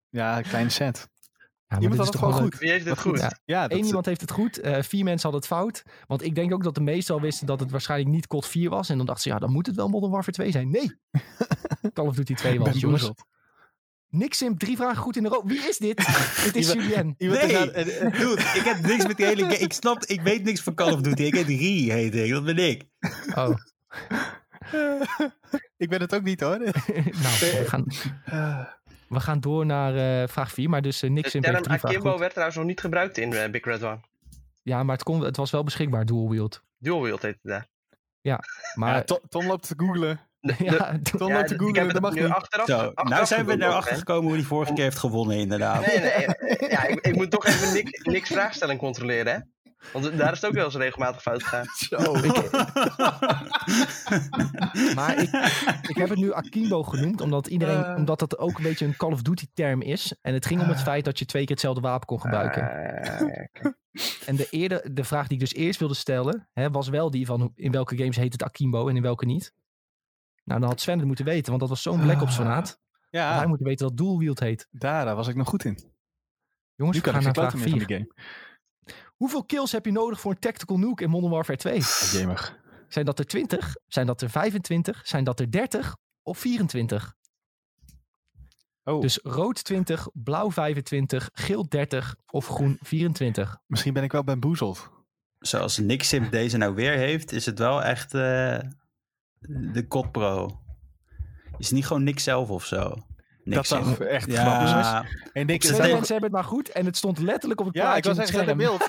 Ja, 0.09 0.37
een 0.37 0.43
kleine 0.43 0.71
cent. 0.71 1.09
Ja, 1.09 1.47
maar 1.67 1.81
Iemand 1.83 1.99
had 2.01 2.07
is 2.07 2.13
het 2.13 2.21
toch 2.21 2.31
gewoon 2.31 2.41
wel 2.43 2.51
goed. 2.51 2.59
Wie 2.61 2.71
heeft 2.71 2.85
het 2.85 2.99
goed? 2.99 3.19
Ja. 3.19 3.33
Ja, 3.45 3.69
dat 3.69 3.79
Eén 3.79 3.85
iemand 3.85 4.07
heeft 4.07 4.21
het 4.21 4.31
goed, 4.31 4.61
eh, 4.61 4.83
vier 4.83 5.05
mensen 5.05 5.31
hadden 5.31 5.41
het 5.41 5.59
fout. 5.59 5.83
Want 6.07 6.23
ik 6.23 6.35
denk 6.35 6.53
ook 6.53 6.63
dat 6.63 6.75
de 6.75 6.81
meesten 6.81 7.15
al 7.15 7.21
wisten 7.21 7.47
dat 7.47 7.61
het 7.61 7.71
waarschijnlijk 7.71 8.11
niet 8.11 8.27
COD 8.27 8.47
4 8.47 8.71
was. 8.71 8.89
En 8.89 8.97
dan 8.97 9.07
dachten 9.07 9.23
ze, 9.25 9.29
ja, 9.29 9.39
dan 9.39 9.53
moet 9.53 9.67
het 9.67 9.77
wel 9.77 9.89
Modern 9.89 10.13
Warfare 10.13 10.37
2 10.37 10.51
zijn. 10.51 10.71
Nee, 10.71 10.99
Call 11.93 12.07
of 12.07 12.15
Duty 12.15 12.35
2 12.35 12.59
was 12.59 12.69
het, 12.69 12.81
jongens. 12.81 13.11
Niks 14.11 14.39
Sim, 14.39 14.59
drie 14.59 14.77
vragen 14.77 14.97
goed 15.03 15.17
in 15.17 15.23
de 15.23 15.29
row. 15.29 15.47
Wie 15.49 15.69
is 15.69 15.79
dit? 15.79 15.97
dit 16.45 16.57
is 16.57 16.73
Julien. 16.73 17.15
Nee, 17.19 17.57
aan- 17.59 17.71
eh, 17.73 18.03
eh, 18.07 18.13
dude, 18.13 18.41
ik 18.43 18.63
heb 18.65 18.81
niks 18.87 19.07
met 19.07 19.17
die 19.17 19.27
hele 19.27 19.43
game. 19.43 19.57
Ik 19.59 19.73
snap, 19.73 20.05
ik 20.05 20.21
weet 20.21 20.45
niks 20.45 20.61
van 20.61 20.75
Call 20.75 20.93
of 20.93 21.01
Duty. 21.01 21.23
Ik 21.23 21.35
heet 21.35 21.47
Rie, 21.47 21.93
heet 21.93 22.15
ik. 22.15 22.31
Dat 22.31 22.45
ben 22.45 22.57
ik. 22.59 22.85
Oh, 23.35 23.57
ik 25.77 25.89
ben 25.89 26.01
het 26.01 26.15
ook 26.15 26.23
niet 26.23 26.41
hoor. 26.41 26.59
nou, 26.59 26.73
we 27.41 27.65
gaan, 27.67 27.85
we 29.09 29.21
gaan 29.21 29.41
door 29.41 29.67
naar 29.67 30.23
eh, 30.23 30.29
vraag 30.29 30.53
4. 30.53 30.69
Maar 30.69 30.83
dus 30.83 31.03
eh, 31.03 31.11
Nick 31.11 31.25
De 31.25 31.31
Sim 31.31 31.43
heeft 31.43 31.53
term 31.55 31.67
drie 31.67 31.79
vragen 31.79 31.89
Akimbo 31.97 32.11
goed. 32.11 32.21
werd 32.21 32.31
trouwens 32.31 32.59
nog 32.59 32.67
niet 32.69 32.81
gebruikt 32.81 33.19
in 33.19 33.51
Big 33.51 33.65
Red 33.65 33.83
One. 33.83 34.01
Ja, 34.63 34.83
maar 34.83 34.95
het, 34.95 35.05
kon, 35.05 35.21
het 35.21 35.37
was 35.37 35.51
wel 35.51 35.65
beschikbaar, 35.65 36.05
dual 36.07 36.31
wield. 36.31 36.63
Dual 36.79 37.03
wield 37.03 37.23
heet 37.23 37.39
het 37.43 37.53
daar. 37.53 37.69
Maar 38.75 38.95
Ja, 38.95 39.03
Tom, 39.03 39.19
Tom 39.29 39.47
loopt 39.47 39.67
te 39.67 39.75
googlen. 39.77 40.21
Ja, 40.41 40.99
Tom 41.03 41.29
ja, 41.29 41.45
ik 41.45 41.93
dat 41.93 42.01
mag 42.01 42.15
nu 42.15 42.23
niet. 42.23 42.31
achteraf, 42.31 42.67
Zo, 42.67 42.77
achteraf 42.77 43.09
nou 43.09 43.27
zijn 43.27 43.47
we 43.47 43.53
erachter 43.63 43.97
gekomen 43.97 44.25
hoe 44.29 44.37
die 44.37 44.47
vorige 44.47 44.73
keer 44.73 44.83
heeft 44.85 44.99
gewonnen, 44.99 45.37
inderdaad. 45.37 45.87
Nee, 45.87 45.99
nee, 45.99 46.11
eh, 46.11 46.71
ja, 46.71 46.87
ik, 46.87 47.01
ik 47.07 47.17
moet 47.17 47.31
toch 47.31 47.47
even 47.47 47.73
niks, 47.73 48.05
niks 48.05 48.29
vraagstelling 48.29 48.79
controleren, 48.79 49.33
hè? 49.33 49.39
Want 49.93 50.19
daar 50.19 50.33
is 50.33 50.41
het 50.41 50.51
ook 50.51 50.57
wel 50.57 50.65
eens 50.65 50.75
regelmatig 50.77 51.23
fout 51.23 51.43
gegaan. 51.43 51.67
Zo. 51.89 52.15
Maar 54.95 55.23
ik, 55.23 55.31
ik 55.89 55.97
heb 55.97 56.09
het 56.09 56.19
nu 56.19 56.33
Akimbo 56.33 56.83
genoemd, 56.83 57.21
omdat, 57.21 57.47
iedereen, 57.47 57.85
Eh. 57.85 57.95
omdat 57.97 58.19
dat 58.19 58.39
ook 58.39 58.57
een 58.57 58.63
beetje 58.63 58.85
een 58.87 58.97
Call 58.97 59.13
of 59.13 59.23
Duty 59.23 59.47
term 59.55 59.83
is. 59.83 60.15
En 60.23 60.35
het 60.35 60.47
ging 60.47 60.61
om 60.61 60.69
het 60.69 60.83
feit 60.83 61.05
dat 61.05 61.19
je 61.19 61.25
twee 61.25 61.43
keer 61.43 61.51
hetzelfde 61.55 61.81
wapen 61.81 62.07
kon 62.07 62.21
gebruiken. 62.21 62.71
Eh, 62.71 63.23
oké. 63.23 63.49
En 64.27 64.37
de, 64.37 64.47
eerder, 64.51 64.95
de 64.95 65.05
vraag 65.05 65.25
die 65.27 65.35
ik 65.39 65.41
dus 65.41 65.55
eerst 65.55 65.79
wilde 65.79 65.95
stellen, 65.95 66.49
hè, 66.53 66.71
was 66.71 66.89
wel 66.89 67.11
die 67.11 67.27
van 67.27 67.41
hoe- 67.41 67.53
in 67.55 67.73
welke 67.73 67.97
games 67.97 68.17
heet 68.17 68.33
het 68.33 68.43
Akimbo 68.43 68.89
en 68.89 68.97
in 68.97 69.03
welke 69.03 69.27
niet. 69.27 69.53
Nou, 70.51 70.63
dan 70.63 70.71
had 70.71 70.81
Sven 70.81 70.99
het 70.99 71.07
moeten 71.07 71.25
weten, 71.25 71.49
want 71.49 71.61
dat 71.61 71.69
was 71.69 71.83
zo'n 71.83 72.01
Black 72.01 72.21
Ops 72.23 72.35
fanaat. 72.35 72.81
Ja, 73.11 73.47
moeten 73.47 73.67
weten 73.67 73.87
dat 73.87 73.97
Dual 73.97 74.19
Wield 74.19 74.41
heet. 74.41 74.67
daar 74.71 75.05
daar 75.05 75.17
was 75.17 75.29
ik 75.29 75.35
nog 75.35 75.49
goed 75.49 75.65
in. 75.65 75.79
Jongens, 76.75 76.97
Nu 76.97 77.03
we 77.05 77.11
kan 77.11 77.23
gaan 77.23 77.31
ik 77.31 77.37
naar 77.37 77.51
vraag 77.51 77.61
kloten 77.61 77.71
meer 77.79 77.87
4. 77.87 77.97
van 77.99 78.07
die 78.07 78.15
game. 78.87 78.95
Hoeveel 79.17 79.45
kills 79.45 79.73
heb 79.73 79.85
je 79.85 79.93
nodig 79.93 80.21
voor 80.21 80.31
een 80.31 80.39
Tactical 80.39 80.79
Nuke 80.79 81.03
in 81.03 81.11
Modern 81.11 81.33
Warfare 81.33 81.59
2? 81.59 81.81
Jemig. 82.13 82.59
Zijn 82.89 83.05
dat 83.05 83.19
er 83.19 83.27
20? 83.27 83.75
Zijn 83.87 84.07
dat 84.07 84.21
er 84.21 84.31
25? 84.31 85.01
Zijn 85.07 85.25
dat 85.25 85.41
er 85.41 85.51
30? 85.51 85.97
Of 86.23 86.39
24? 86.39 87.15
Oh, 88.85 89.01
Dus 89.01 89.19
rood 89.23 89.65
20, 89.65 90.09
blauw 90.13 90.51
25, 90.51 91.31
geel 91.33 91.69
30 91.69 92.17
of 92.27 92.47
groen 92.47 92.79
24. 92.83 93.59
misschien 93.67 93.93
ben 93.93 94.03
ik 94.03 94.13
wel 94.13 94.25
bamboezeld. 94.25 94.91
Zoals 95.39 95.79
Nick 95.79 96.03
Sim 96.03 96.31
deze 96.31 96.57
nou 96.57 96.75
weer 96.75 96.93
heeft, 96.97 97.33
is 97.33 97.47
het 97.47 97.59
wel 97.59 97.83
echt 97.83 98.15
eh, 98.15 98.59
de 99.49 99.87
COD 99.89 100.13
Pro. 100.13 100.61
Is 101.59 101.67
het 101.67 101.75
niet 101.75 101.87
gewoon 101.87 102.03
Nick 102.03 102.19
zelf 102.19 102.51
of 102.51 102.65
zo? 102.65 102.95
Nick 103.45 103.55
dat 103.55 103.67
zag 103.67 103.99
echt 103.99 104.33
grappig. 104.33 104.71
Ja, 104.71 105.05
En 105.33 105.47
Nick, 105.47 105.63
mensen 105.63 105.89
hebben 105.89 106.23
het 106.23 106.33
maar 106.33 106.45
goed 106.45 106.69
en 106.69 106.85
het 106.87 106.97
stond 106.97 107.19
letterlijk 107.19 107.61
op 107.61 107.67
het 107.67 107.75
ja, 107.75 107.97
ik 107.97 108.03
plaatje 108.03 108.21
was 108.21 108.31
echt 108.31 108.49
in 108.49 108.57
beeld. 108.57 108.87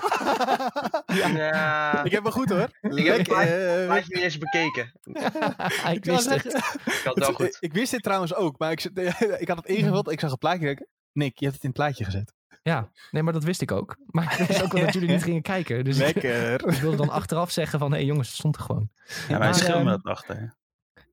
Ja, 1.06 2.04
ik 2.04 2.12
heb 2.12 2.22
hem 2.22 2.32
goed 2.32 2.48
hoor. 2.48 2.58
ik 2.58 2.68
heb 2.80 2.82
het 2.82 2.92
Lekker, 2.92 3.22
plaatje, 3.22 3.54
eh, 3.54 3.86
plaatje 3.86 4.14
niet 4.14 4.22
eens 4.22 4.38
bekeken. 4.38 4.92
ik 5.92 5.94
ik, 5.94 6.04
wist 6.04 6.30
het. 6.30 6.44
Ik 6.44 7.00
had 7.04 7.14
het 7.14 7.18
wel 7.24 7.32
goed. 7.32 7.56
ik 7.60 7.72
wist 7.72 7.90
dit 7.90 8.02
trouwens 8.02 8.34
ook, 8.34 8.58
maar 8.58 8.70
ik, 8.70 8.84
ik 9.44 9.48
had 9.48 9.56
het 9.56 9.66
ingevuld. 9.66 10.10
Ik 10.10 10.20
zag 10.20 10.30
het 10.30 10.38
plaatje. 10.38 10.64
denk, 10.64 10.86
Nick, 11.12 11.38
je 11.38 11.44
hebt 11.44 11.54
het 11.54 11.64
in 11.64 11.70
het 11.70 11.78
plaatje 11.78 12.04
gezet. 12.04 12.32
Ja, 12.62 12.90
nee, 13.10 13.22
maar 13.22 13.32
dat 13.32 13.44
wist 13.44 13.60
ik 13.62 13.72
ook. 13.72 13.96
Maar 14.06 14.38
ik 14.40 14.46
wist 14.46 14.62
ook 14.62 14.72
wel 14.72 14.84
dat 14.84 14.94
jullie 14.94 15.08
niet 15.08 15.22
gingen 15.22 15.42
kijken. 15.42 15.84
Dus 15.84 15.98
ik, 15.98 16.14
Lekker. 16.14 16.68
ik 16.68 16.80
wilde 16.80 16.96
dan 16.96 17.08
achteraf 17.10 17.50
zeggen 17.50 17.78
van, 17.78 17.90
hé 17.90 17.96
hey, 17.96 18.06
jongens, 18.06 18.28
het 18.28 18.36
stond 18.36 18.56
er 18.56 18.62
gewoon. 18.62 18.90
ja 19.28 19.40
ehm, 19.52 19.84
me 19.84 19.90
dat 19.90 20.04
achter. 20.04 20.54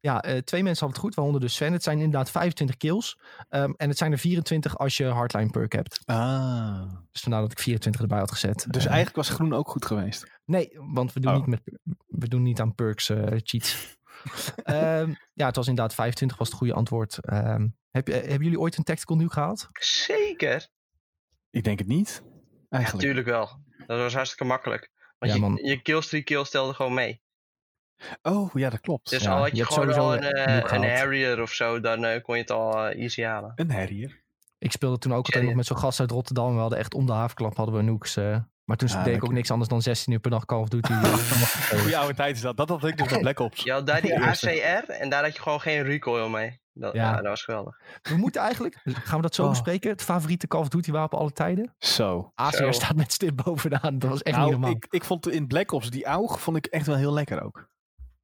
Ja, 0.02 0.22
eh, 0.22 0.38
twee 0.38 0.64
mensen 0.64 0.86
hadden 0.86 0.90
het 0.90 0.98
goed, 0.98 1.16
waaronder 1.16 1.42
dus 1.42 1.54
Sven. 1.56 1.74
Het 1.74 1.84
zijn 1.84 1.98
inderdaad 1.98 2.32
25 2.32 2.78
kills. 2.78 3.20
Ehm, 3.50 3.72
en 3.78 3.90
het 3.90 3.98
zijn 3.98 4.12
er 4.12 4.18
24 4.18 4.78
als 4.78 4.98
je 4.98 5.06
hardline 5.06 5.50
perk 5.50 5.74
hebt. 5.74 6.02
Ah. 6.06 6.82
Dus 7.12 7.22
vandaar 7.22 7.42
dat 7.42 7.52
ik 7.52 7.60
24 7.60 8.02
erbij 8.02 8.20
had 8.20 8.32
gezet. 8.32 8.66
Dus 8.70 8.84
Eh, 8.84 8.92
eigenlijk 8.92 9.16
was 9.16 9.30
groen 9.30 9.54
ook 9.54 9.70
goed 9.70 9.86
geweest. 9.86 10.40
Nee, 10.46 10.70
want 10.74 11.14
we 11.14 11.20
doen, 11.20 11.32
Oh. 11.32 11.38
niet, 11.38 11.48
met, 11.48 11.62
we 12.08 12.28
doen 12.28 12.44
niet 12.44 12.60
aan 12.62 12.76
perks 12.76 13.10
eh, 13.10 13.38
cheats. 13.44 13.98
Ehm, 14.64 15.14
ja, 15.34 15.46
het 15.46 15.56
was 15.56 15.68
inderdaad 15.68 15.94
25 15.94 16.38
was 16.38 16.48
het 16.48 16.58
goede 16.58 16.74
antwoord. 16.74 17.18
Ehm, 17.26 17.68
heb, 17.92 18.08
hebben 18.08 18.44
jullie 18.44 18.60
ooit 18.60 18.78
een 18.78 18.84
tactical 18.84 19.16
nuke 19.16 19.34
gehaald? 19.34 19.68
Zeker. 19.80 20.68
Ik 21.52 21.64
denk 21.64 21.80
het 21.80 21.88
niet. 21.88 22.24
Eigenlijk. 22.70 23.06
Natuurlijk 23.06 23.28
wel. 23.36 23.64
Dat 23.88 24.00
was 24.00 24.14
hartstikke 24.14 24.44
makkelijk. 24.44 24.92
Want 25.20 25.34
Ja, 25.34 25.48
je, 25.48 25.68
je 25.68 25.82
killstreak 25.82 26.26
kill 26.26 26.44
stelde 26.44 26.74
gewoon 26.74 26.94
mee. 26.94 27.22
Oh, 28.22 28.50
ja, 28.54 28.70
dat 28.70 28.80
klopt. 28.80 29.10
Dus 29.10 29.24
Ja, 29.24 29.32
al 29.32 29.42
had 29.42 29.58
je 29.58 29.66
gewoon 29.66 29.94
al 29.94 30.14
een, 30.14 30.24
een 30.24 30.64
eh, 30.64 30.72
een. 30.72 30.90
Harrier 30.90 31.42
of 31.42 31.52
zo, 31.52 31.80
dan 31.80 32.06
eh, 32.06 32.24
kon 32.24 32.36
je 32.36 32.42
het 32.42 32.52
al 32.52 32.88
eh, 32.88 33.02
easy 33.02 33.22
halen. 33.24 33.52
Een 33.56 33.72
herrier. 33.72 34.22
Ik 34.60 34.72
speelde 34.72 34.98
toen 34.98 35.14
ook 35.14 35.26
altijd 35.26 35.44
nog 35.44 35.54
met 35.54 35.66
zo'n 35.66 35.78
gast 35.78 36.00
uit 36.00 36.12
Rotterdam. 36.12 36.54
We 36.54 36.60
hadden 36.60 36.80
echt 36.80 36.94
om 36.94 37.06
de 37.06 37.12
havenklap 37.12 37.56
hadden 37.56 37.76
we 37.76 38.22
eh. 38.22 38.38
maar 38.64 38.78
toen 38.78 38.90
Ah, 38.90 39.04
deed 39.04 39.16
ik 39.16 39.24
ook 39.24 39.32
niks 39.32 39.52
anders 39.52 39.70
dan 39.70 39.82
16 39.82 40.14
uur 40.14 40.20
per 40.20 40.32
dag 40.32 40.46
Call 40.46 40.60
of 40.60 40.70
Duty. 40.70 40.94
Goeie 41.80 41.98
oude 41.98 42.14
tijd 42.14 42.36
is 42.36 42.42
dat. 42.42 42.58
Dat 42.58 42.70
had 42.70 42.84
ik 42.84 42.98
dus 42.98 43.12
met 43.12 43.20
Black 43.20 43.40
Ops. 43.40 43.64
Je 43.64 43.72
had 43.72 43.88
daar 43.88 44.02
die. 44.02 44.20
ACR 44.20 44.90
en 44.90 45.10
daar 45.10 45.24
had 45.24 45.36
je 45.36 45.42
gewoon 45.42 45.62
geen 45.62 45.84
recoil 45.84 46.30
mee. 46.30 46.60
Dat, 46.80 46.94
Ja. 46.94 47.10
ja. 47.10 47.16
dat 47.16 47.26
was 47.26 47.44
geweldig. 47.44 47.80
We 48.02 48.16
moeten 48.18 48.42
eigenlijk, 48.42 48.82
gaan 49.08 49.16
we 49.16 49.22
dat 49.22 49.36
zo 49.36 49.44
Oh. 49.44 49.50
bespreken? 49.50 49.90
Het 49.90 50.02
favoriete 50.04 50.48
Call 50.48 50.62
of 50.62 50.68
Duty 50.70 50.92
wapen 50.92 51.18
alle 51.18 51.32
tijden? 51.32 51.76
Zo. 51.78 52.32
ACR 52.36 52.56
Zo. 52.56 52.72
staat 52.72 52.96
met 52.96 53.12
stip 53.14 53.42
bovenaan. 53.44 54.00
Dat 54.00 54.10
was 54.10 54.22
echt 54.24 54.36
niet 54.38 54.46
Nou, 54.46 54.52
normaal. 54.60 54.72
ik, 54.76 54.86
ik 54.90 55.04
vond 55.04 55.28
in 55.30 55.48
Black 55.48 55.72
Ops 55.72 55.90
die 55.90 56.06
aug 56.06 56.42
vond 56.42 56.58
ik 56.58 56.66
echt 56.66 56.86
wel 56.86 56.96
heel 56.96 57.14
lekker 57.14 57.42
ook. 57.44 57.70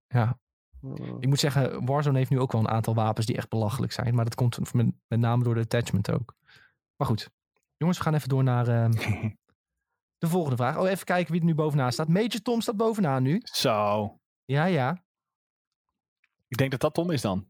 Ja. 0.08 0.40
Mm. 0.80 1.18
Ik 1.20 1.28
moet 1.28 1.40
zeggen, 1.40 1.86
Warzone 1.86 2.18
heeft 2.18 2.30
nu 2.30 2.40
ook 2.40 2.52
wel 2.52 2.62
een 2.62 2.70
aantal 2.70 2.96
wapens 2.96 3.26
die 3.26 3.36
echt 3.38 3.50
belachelijk 3.50 3.92
zijn. 3.92 4.16
Maar 4.16 4.24
dat 4.24 4.36
komt 4.36 4.74
met, 4.74 4.86
met 5.08 5.20
name 5.20 5.44
door 5.44 5.54
de 5.54 5.60
attachment 5.62 6.12
ook. 6.12 6.36
Maar 6.96 7.08
goed. 7.08 7.30
Jongens, 7.78 7.98
we 7.98 8.04
gaan 8.04 8.14
even 8.14 8.30
door 8.30 8.44
naar 8.44 8.68
ehm, 8.68 8.92
de 10.18 10.28
volgende 10.28 10.56
vraag. 10.58 10.78
Oh, 10.78 10.90
even 10.90 11.06
kijken 11.06 11.32
wie 11.32 11.40
er 11.42 11.48
nu 11.48 11.56
bovenaan 11.56 11.92
staat. 11.92 12.08
Major 12.08 12.42
Tom 12.42 12.62
staat 12.62 12.78
bovenaan 12.78 13.24
nu. 13.24 13.42
Zo. 13.44 14.20
Ja, 14.46 14.66
ja. 14.66 15.04
Ik 16.48 16.58
denk 16.58 16.72
dat 16.72 16.80
dat 16.80 16.94
Tom 16.94 17.12
is 17.12 17.22
dan. 17.22 17.48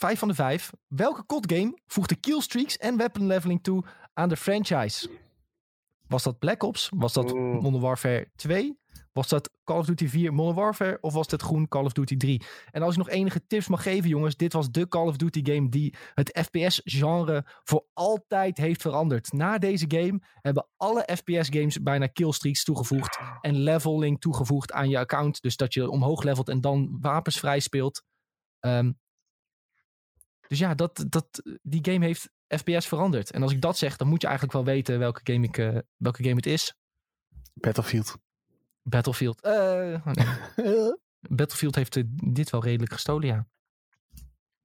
Vijf 0.00 0.18
van 0.18 0.28
de 0.28 0.34
vijf. 0.34 0.72
Welke 0.86 1.26
COD 1.26 1.52
game 1.52 1.78
voegde 1.86 2.16
killstreaks 2.16 2.76
en 2.76 2.96
weapon 2.96 3.26
leveling 3.26 3.62
toe 3.62 3.84
aan 4.14 4.28
de 4.28 4.36
franchise? 4.36 5.10
Was 6.06 6.22
dat 6.22 6.38
Black 6.38 6.62
Ops? 6.62 6.90
Was 6.94 7.12
dat. 7.12 7.34
Modern 7.34 7.80
Warfare 7.80 8.30
2? 8.36 8.78
Was 9.12 9.28
dat 9.28 9.50
Call 9.64 9.78
of 9.78 9.86
Duty 9.86 10.08
4 10.08 10.32
Modern 10.32 10.56
Warfare? 10.56 10.98
Of 11.00 11.12
was 11.12 11.30
het 11.30 11.42
groen 11.42 11.68
Call 11.68 11.84
of 11.84 11.92
Duty 11.92 12.16
3? 12.16 12.42
En 12.70 12.82
als 12.82 12.92
ik 12.92 12.98
nog 12.98 13.08
enige 13.08 13.46
tips 13.46 13.68
mag 13.68 13.82
geven, 13.82 14.08
jongens. 14.08 14.36
Dit 14.36 14.52
was 14.52 14.70
de 14.70 14.88
Call 14.88 15.06
of 15.06 15.16
Duty 15.16 15.52
game 15.52 15.68
die 15.68 15.94
het 16.14 16.38
FPS-genre 16.44 17.44
voor 17.64 17.86
altijd 17.92 18.56
heeft 18.56 18.82
veranderd. 18.82 19.32
Na 19.32 19.58
deze 19.58 19.84
game 19.88 20.20
hebben 20.40 20.68
alle 20.76 21.08
FPS-games 21.14 21.82
bijna 21.82 22.06
killstreaks 22.06 22.64
toegevoegd. 22.64 23.18
En 23.40 23.54
leveling 23.54 24.20
toegevoegd 24.20 24.72
aan 24.72 24.88
je 24.88 24.98
account. 24.98 25.42
Dus 25.42 25.56
dat 25.56 25.74
je 25.74 25.90
omhoog 25.90 26.22
levelt 26.22 26.48
en 26.48 26.60
dan 26.60 26.98
wapens 27.00 27.38
vrij 27.38 27.60
speelt. 27.60 28.02
Ehm, 28.60 28.90
dus 30.50 30.58
ja, 30.58 30.74
dat, 30.74 31.04
dat, 31.08 31.42
die 31.62 31.84
game 31.84 32.04
heeft 32.04 32.30
FPS 32.46 32.86
veranderd. 32.86 33.30
En 33.30 33.42
als 33.42 33.52
ik 33.52 33.60
dat 33.60 33.78
zeg, 33.78 33.96
dan 33.96 34.08
moet 34.08 34.20
je 34.20 34.26
eigenlijk 34.26 34.56
wel 34.56 34.74
weten 34.74 34.98
welke 34.98 35.20
game, 35.32 35.46
ik, 35.46 35.58
eh, 35.58 35.78
welke 35.96 36.22
game 36.22 36.34
het 36.34 36.46
is. 36.46 36.74
Battlefield. 37.54 38.16
Battlefield. 38.82 39.40
Eh, 39.40 39.52
oh 40.06 40.12
nee. 40.12 40.94
Battlefield 41.38 41.74
heeft 41.74 41.96
eh, 41.96 42.02
dit 42.24 42.50
wel 42.50 42.62
redelijk 42.62 42.92
gestolen, 42.92 43.26
ja. 43.26 43.46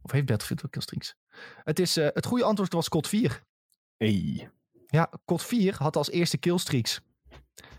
Of 0.02 0.12
heeft 0.12 0.26
Battlefield 0.26 0.62
wel 0.62 0.70
killstreaks? 0.70 1.16
Het, 1.64 1.80
is, 1.80 1.96
het 1.96 2.26
goede 2.26 2.44
antwoord 2.44 2.74
was 2.74 2.90
COD 2.90 3.08
4. 3.08 3.44
Hey. 3.98 4.50
Ja, 4.88 5.12
COD 5.26 5.44
4 5.44 5.76
had 5.78 5.96
als 5.96 6.10
eerste 6.10 6.38
killstreaks. 6.38 7.02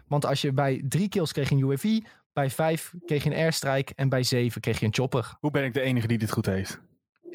Want 0.06 0.24
als 0.24 0.40
je 0.40 0.52
bij 0.52 0.84
drie 0.88 1.08
kills 1.08 1.32
kreeg 1.32 1.50
een 1.50 1.58
UAV, 1.58 1.98
bij 2.32 2.50
vijf 2.50 2.94
kreeg 3.04 3.24
je 3.24 3.30
een 3.30 3.36
airstrike 3.36 3.92
en 3.94 4.08
bij 4.08 4.22
zeven 4.22 4.60
kreeg 4.60 4.80
je 4.80 4.86
een 4.86 4.94
chopper. 4.94 5.36
Hoe 5.40 5.50
ben 5.50 5.64
ik 5.64 5.74
de 5.74 5.80
enige 5.80 6.06
die 6.06 6.18
dit 6.18 6.30
goed 6.30 6.46
heeft? 6.46 6.80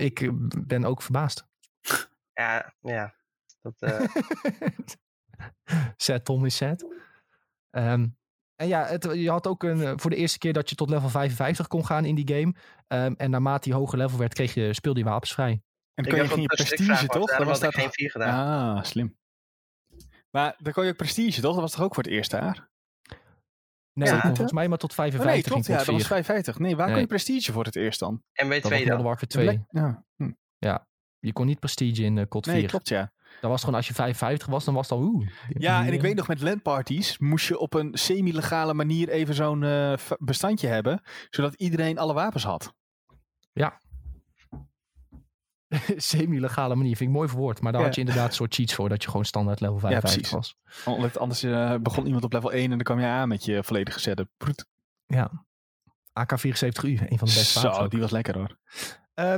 Ik 0.01 0.21
eh, 0.21 0.29
ben 0.65 0.85
ook 0.85 1.01
verbaasd. 1.01 1.45
Ja, 2.33 2.73
ja. 2.81 3.15
Dat, 3.61 3.73
eh, 3.79 4.01
Sad 5.97 6.25
Tom 6.25 6.45
is 6.45 6.55
sad. 6.55 6.85
Ehm, 7.69 8.07
en 8.55 8.67
ja, 8.67 8.85
het, 8.85 9.03
je 9.13 9.29
had 9.29 9.47
ook 9.47 9.63
een, 9.63 9.81
eh, 9.81 9.93
voor 9.95 10.09
de 10.09 10.15
eerste 10.15 10.37
keer 10.37 10.53
dat 10.53 10.69
je 10.69 10.75
tot 10.75 10.89
level 10.89 11.09
55 11.09 11.67
kon 11.67 11.85
gaan 11.85 12.05
in 12.05 12.15
die 12.15 12.35
game. 12.35 12.55
Ehm, 12.87 13.13
en 13.17 13.29
naarmate 13.29 13.69
je 13.69 13.75
hoger 13.75 13.97
level 13.97 14.17
werd, 14.17 14.33
kreeg 14.33 14.53
je, 14.53 14.73
speelde 14.73 14.99
je 14.99 15.05
wapens 15.05 15.33
vrij. 15.33 15.51
En 15.93 16.03
dan 16.03 16.13
kon 16.13 16.23
je 16.23 16.29
geen 16.29 16.45
dat 16.45 16.55
prestige, 16.55 17.07
toch? 17.07 17.13
Dan 17.13 17.25
daarom 17.25 17.47
was 17.47 17.59
dat 17.59 17.75
geen 17.75 17.91
4 17.91 18.11
gedaan. 18.11 18.75
Ah, 18.77 18.83
slim. 18.83 19.17
Maar 20.29 20.55
dan 20.57 20.73
kon 20.73 20.83
je 20.83 20.89
ook 20.89 20.97
prestige, 20.97 21.41
toch? 21.41 21.53
Dat 21.53 21.61
was 21.61 21.71
toch 21.71 21.83
ook 21.83 21.93
voor 21.93 22.03
het 22.03 22.11
eerste 22.11 22.35
jaar? 22.37 22.69
Nee, 23.93 24.07
Ja. 24.07 24.13
dat 24.13 24.23
volgens 24.25 24.51
mij 24.51 24.67
maar 24.67 24.77
tot 24.77 24.91
Oh, 24.91 24.97
nee, 24.97 25.11
55 25.11 25.51
klopt. 25.51 25.67
Ja, 25.67 25.77
dat 25.77 25.85
was 25.85 25.95
4. 25.95 26.05
55. 26.05 26.59
Nee, 26.59 26.75
waar 26.75 26.85
Nee. 26.85 26.93
kon 26.93 27.01
je 27.03 27.07
prestige 27.09 27.51
voor 27.51 27.63
het 27.65 27.75
eerst 27.75 27.99
dan? 27.99 28.21
En 28.33 28.47
bij 28.47 28.59
Dat 28.61 28.69
was 28.69 28.71
2 28.71 28.79
Modern 28.79 28.95
dan. 28.97 29.05
Warfare 29.05 29.27
2. 29.27 29.45
Black- 29.45 29.83
Ja. 29.83 30.03
Hm. 30.15 30.31
Je 31.19 31.33
kon 31.33 31.45
niet 31.45 31.59
prestige 31.59 32.03
in 32.03 32.17
eh 32.17 32.25
COD 32.27 32.45
4. 32.45 32.53
Nee, 32.55 32.65
klopt 32.65 32.87
ja. 32.87 33.11
Dat 33.41 33.49
was 33.49 33.59
gewoon 33.59 33.75
als 33.75 33.87
je 33.87 33.93
55 33.93 34.47
was, 34.47 34.65
dan 34.65 34.73
was 34.73 34.89
het 34.89 34.99
al 34.99 35.05
oeh. 35.05 35.27
Ja, 35.49 35.79
en 35.81 35.87
ik 35.87 35.93
eh, 35.93 36.01
weet 36.01 36.15
nog 36.15 36.27
met 36.27 36.41
landparties 36.41 37.17
moest 37.19 37.47
je 37.47 37.57
op 37.59 37.73
een 37.73 37.89
semi-legale 37.93 38.73
manier 38.73 39.09
even 39.09 39.33
zo'n 39.35 39.63
eh, 39.63 39.93
bestandje 40.19 40.67
hebben, 40.67 41.01
zodat 41.29 41.53
iedereen 41.53 41.97
alle 41.97 42.13
wapens 42.13 42.43
had. 42.43 42.73
Semi-legale 45.95 46.76
manier, 46.76 46.95
vind 46.95 47.09
ik 47.09 47.15
mooi 47.15 47.30
verwoord. 47.30 47.61
Maar 47.61 47.72
daar 47.72 47.82
Ja. 47.82 47.88
had 47.88 47.95
je 47.95 48.01
inderdaad 48.01 48.28
een 48.28 48.34
soort 48.36 48.53
cheats 48.53 48.74
voor, 48.76 48.89
dat 48.89 49.03
je 49.03 49.09
gewoon 49.09 49.26
standaard 49.26 49.59
level 49.59 49.80
55 49.80 50.30
precies. 50.32 50.55
was. 50.86 50.95
Omdat 50.95 51.17
Anders 51.17 51.43
eh, 51.43 51.76
begon 51.82 52.05
iemand 52.05 52.24
op 52.24 52.34
level 52.34 52.51
1 52.51 52.63
en 52.63 52.69
dan 52.69 52.80
kwam 52.80 52.99
je 52.99 53.05
aan 53.05 53.28
met 53.28 53.45
je 53.45 53.63
volledige 53.63 53.99
setup. 53.99 54.30
Proet. 54.38 54.65
Ja. 55.05 55.45
AK-74U, 56.13 56.84
een 56.84 57.17
van 57.17 57.28
de 57.28 57.34
beste 57.34 57.59
wapens 57.59 57.76
Zo, 57.78 57.84
ook. 57.84 57.91
die 57.91 57.99
was 57.99 58.11
lekker 58.11 58.38
hoor. 58.38 58.57
Ehm, 59.13 59.38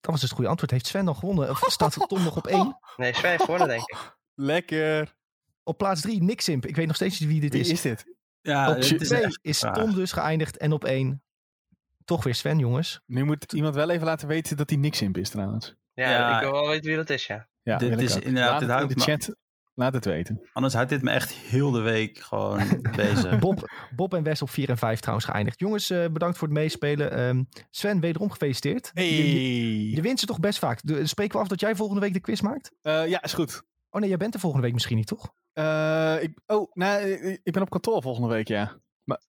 dat 0.00 0.10
was 0.12 0.20
dus 0.20 0.22
het 0.22 0.32
goede 0.32 0.48
antwoord. 0.50 0.70
Heeft 0.70 0.86
Sven 0.86 1.04
dan 1.04 1.16
gewonnen? 1.16 1.50
Of 1.50 1.58
staat 1.66 2.08
Tom 2.08 2.22
nog 2.22 2.36
op 2.36 2.46
één? 2.46 2.78
Nee, 2.96 3.14
Sven 3.14 3.30
heeft 3.30 3.42
gewonnen, 3.44 3.68
denk 3.68 3.80
ik. 3.80 4.16
Lekker. 4.34 5.14
Op 5.62 5.78
plaats 5.78 6.00
drie, 6.00 6.22
Nick 6.22 6.40
Simp. 6.40 6.66
Ik 6.66 6.76
weet 6.76 6.86
nog 6.86 6.96
steeds 6.96 7.20
niet 7.20 7.28
wie 7.28 7.40
dit 7.40 7.52
Wie 7.52 7.60
is. 7.60 7.70
is 7.70 7.80
dit? 7.80 8.04
Ja, 8.40 8.68
op 8.70 8.74
het 8.76 9.00
is 9.00 9.08
twee 9.08 9.22
echt 9.22 9.38
is. 9.42 9.58
Tom 9.72 9.94
dus 9.94 10.12
geëindigd. 10.12 10.56
En 10.56 10.72
op 10.72 10.84
één 10.84 11.22
toch 12.04 12.24
weer 12.24 12.34
Sven, 12.34 12.58
jongens. 12.58 13.00
Nu 13.06 13.24
moet 13.24 13.52
iemand 13.52 13.74
wel 13.74 13.90
even 13.90 14.06
laten 14.06 14.28
weten 14.28 14.56
dat 14.56 14.70
hij 14.70 14.78
niks 14.78 15.02
imp 15.02 15.16
is 15.16 15.28
trouwens. 15.30 15.74
Ja, 15.94 16.10
Ja. 16.10 16.34
ik 16.36 16.42
wil 16.42 16.52
wel 16.52 16.68
weten 16.68 16.86
wie 16.86 16.96
dat 16.96 17.10
is, 17.10 17.26
ja. 17.26 17.48
Ja, 17.62 17.78
Dit 17.78 18.00
is 18.00 18.16
ook. 18.16 18.22
inderdaad- 18.22 18.62
Laat 18.62 18.80
het 18.82 18.90
in 18.90 18.96
de 18.96 19.02
chat. 19.02 19.36
Laat 19.76 19.94
het 19.94 20.04
weten. 20.04 20.48
Anders 20.52 20.74
houdt 20.74 20.90
dit 20.90 21.02
me 21.02 21.10
echt 21.10 21.32
heel 21.32 21.70
de 21.70 21.80
week 21.80 22.18
gewoon 22.18 22.58
bezig. 22.96 23.38
Bob, 23.38 23.70
Bob 23.96 24.14
en 24.14 24.22
Wes 24.22 24.42
op 24.42 24.50
4 24.50 24.68
en 24.68 24.76
5 24.78 25.00
trouwens 25.00 25.26
geëindigd. 25.28 25.58
Jongens, 25.60 25.90
eh, 25.90 26.06
bedankt 26.12 26.38
voor 26.38 26.48
het 26.48 26.56
meespelen. 26.56 27.10
Ehm, 27.12 27.42
Sven, 27.70 28.00
wederom 28.00 28.30
gefeliciteerd. 28.30 28.90
Je, 28.94 29.02
je, 29.32 29.90
je 29.90 30.02
wint 30.02 30.20
ze 30.20 30.26
toch 30.26 30.40
best 30.40 30.58
vaak. 30.58 30.80
De, 30.82 31.06
spreken 31.06 31.34
we 31.36 31.42
af 31.42 31.48
dat 31.48 31.60
jij 31.60 31.74
volgende 31.76 32.00
week 32.00 32.12
de 32.12 32.20
quiz 32.20 32.40
maakt? 32.40 32.70
Eh, 32.82 33.08
ja, 33.08 33.22
is 33.22 33.32
goed. 33.32 33.62
Oh 33.90 34.00
nee, 34.00 34.08
jij 34.08 34.18
bent 34.18 34.34
er 34.34 34.40
volgende 34.40 34.64
week 34.64 34.74
misschien 34.74 34.96
niet, 34.96 35.06
toch? 35.06 35.32
Eh, 35.52 36.16
ik, 36.22 36.38
oh, 36.46 36.70
nou, 36.72 37.02
ik- 37.08 37.40
ik 37.42 37.52
ben 37.52 37.62
op 37.62 37.70
kantoor 37.70 38.02
volgende 38.02 38.28
week, 38.28 38.48
ja. 38.48 38.76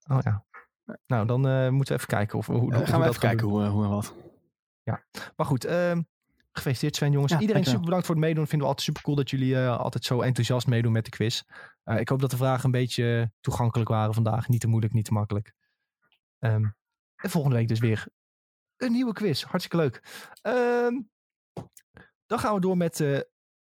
Oh 0.09 0.19
ja. 0.21 0.45
Nou, 1.07 1.25
dan 1.27 1.47
eh, 1.47 1.69
moeten 1.69 1.93
we 1.95 1.99
even 2.01 2.15
kijken 2.15 2.38
of, 2.38 2.45
hoe, 2.47 2.57
hoe, 2.59 2.71
Eh, 2.71 2.77
hoe 2.77 2.86
gaan 2.88 2.99
we 2.99 3.05
dat 3.05 3.15
even 3.15 3.27
gaan 3.27 3.29
kijken 3.29 3.47
doen. 3.47 3.57
hoe, 3.57 3.65
eh, 3.65 3.71
hoe 3.71 3.83
en 3.83 3.89
wat. 3.89 4.13
Maar 5.36 5.45
goed, 5.45 5.65
ehm, 5.65 6.01
gefeliciteerd 6.51 6.95
Sven, 6.95 7.11
jongens. 7.11 7.31
Ja, 7.31 7.39
Iedereen 7.39 7.63
dankjewel. 7.63 7.73
super 7.73 7.86
bedankt 7.86 8.05
voor 8.05 8.15
het 8.15 8.23
meedoen. 8.25 8.43
Vinden 8.47 8.59
we 8.67 8.73
altijd 8.73 8.86
super 8.88 9.01
cool 9.03 9.15
dat 9.15 9.29
jullie 9.29 9.57
altijd 9.59 10.03
zo 10.05 10.21
enthousiast 10.21 10.67
meedoen 10.67 10.91
met 10.91 11.05
de 11.05 11.11
quiz. 11.11 11.41
Ik 11.83 12.09
hoop 12.09 12.19
dat 12.21 12.29
de 12.31 12.38
vragen 12.38 12.65
een 12.65 12.71
beetje 12.71 13.31
toegankelijk 13.41 13.89
waren 13.89 14.13
vandaag. 14.13 14.47
Niet 14.47 14.61
te 14.61 14.67
moeilijk, 14.67 14.93
niet 14.93 15.05
te 15.05 15.13
makkelijk. 15.13 15.53
Ehm, 16.39 16.65
en 17.15 17.29
volgende 17.29 17.55
week 17.57 17.67
dus 17.67 17.79
weer 17.79 18.07
een 18.77 18.91
nieuwe 18.91 19.13
quiz. 19.13 19.43
Hartstikke 19.43 19.77
leuk. 19.77 20.01
Ehm, 20.41 20.93
dan 22.25 22.39
gaan 22.39 22.53
we 22.53 22.59
door 22.59 22.77
met 22.77 22.99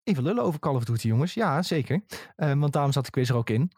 even 0.03 0.23
lullen 0.23 0.43
over 0.43 0.59
Call 0.59 0.75
of 0.75 0.83
Duty, 0.83 1.07
jongens. 1.07 1.33
Ja, 1.33 1.61
zeker. 1.61 2.01
Want 2.35 2.73
daarom 2.73 2.91
zat 2.91 3.05
de 3.05 3.11
quiz 3.11 3.29
er 3.29 3.35
ook 3.35 3.49
in. 3.49 3.71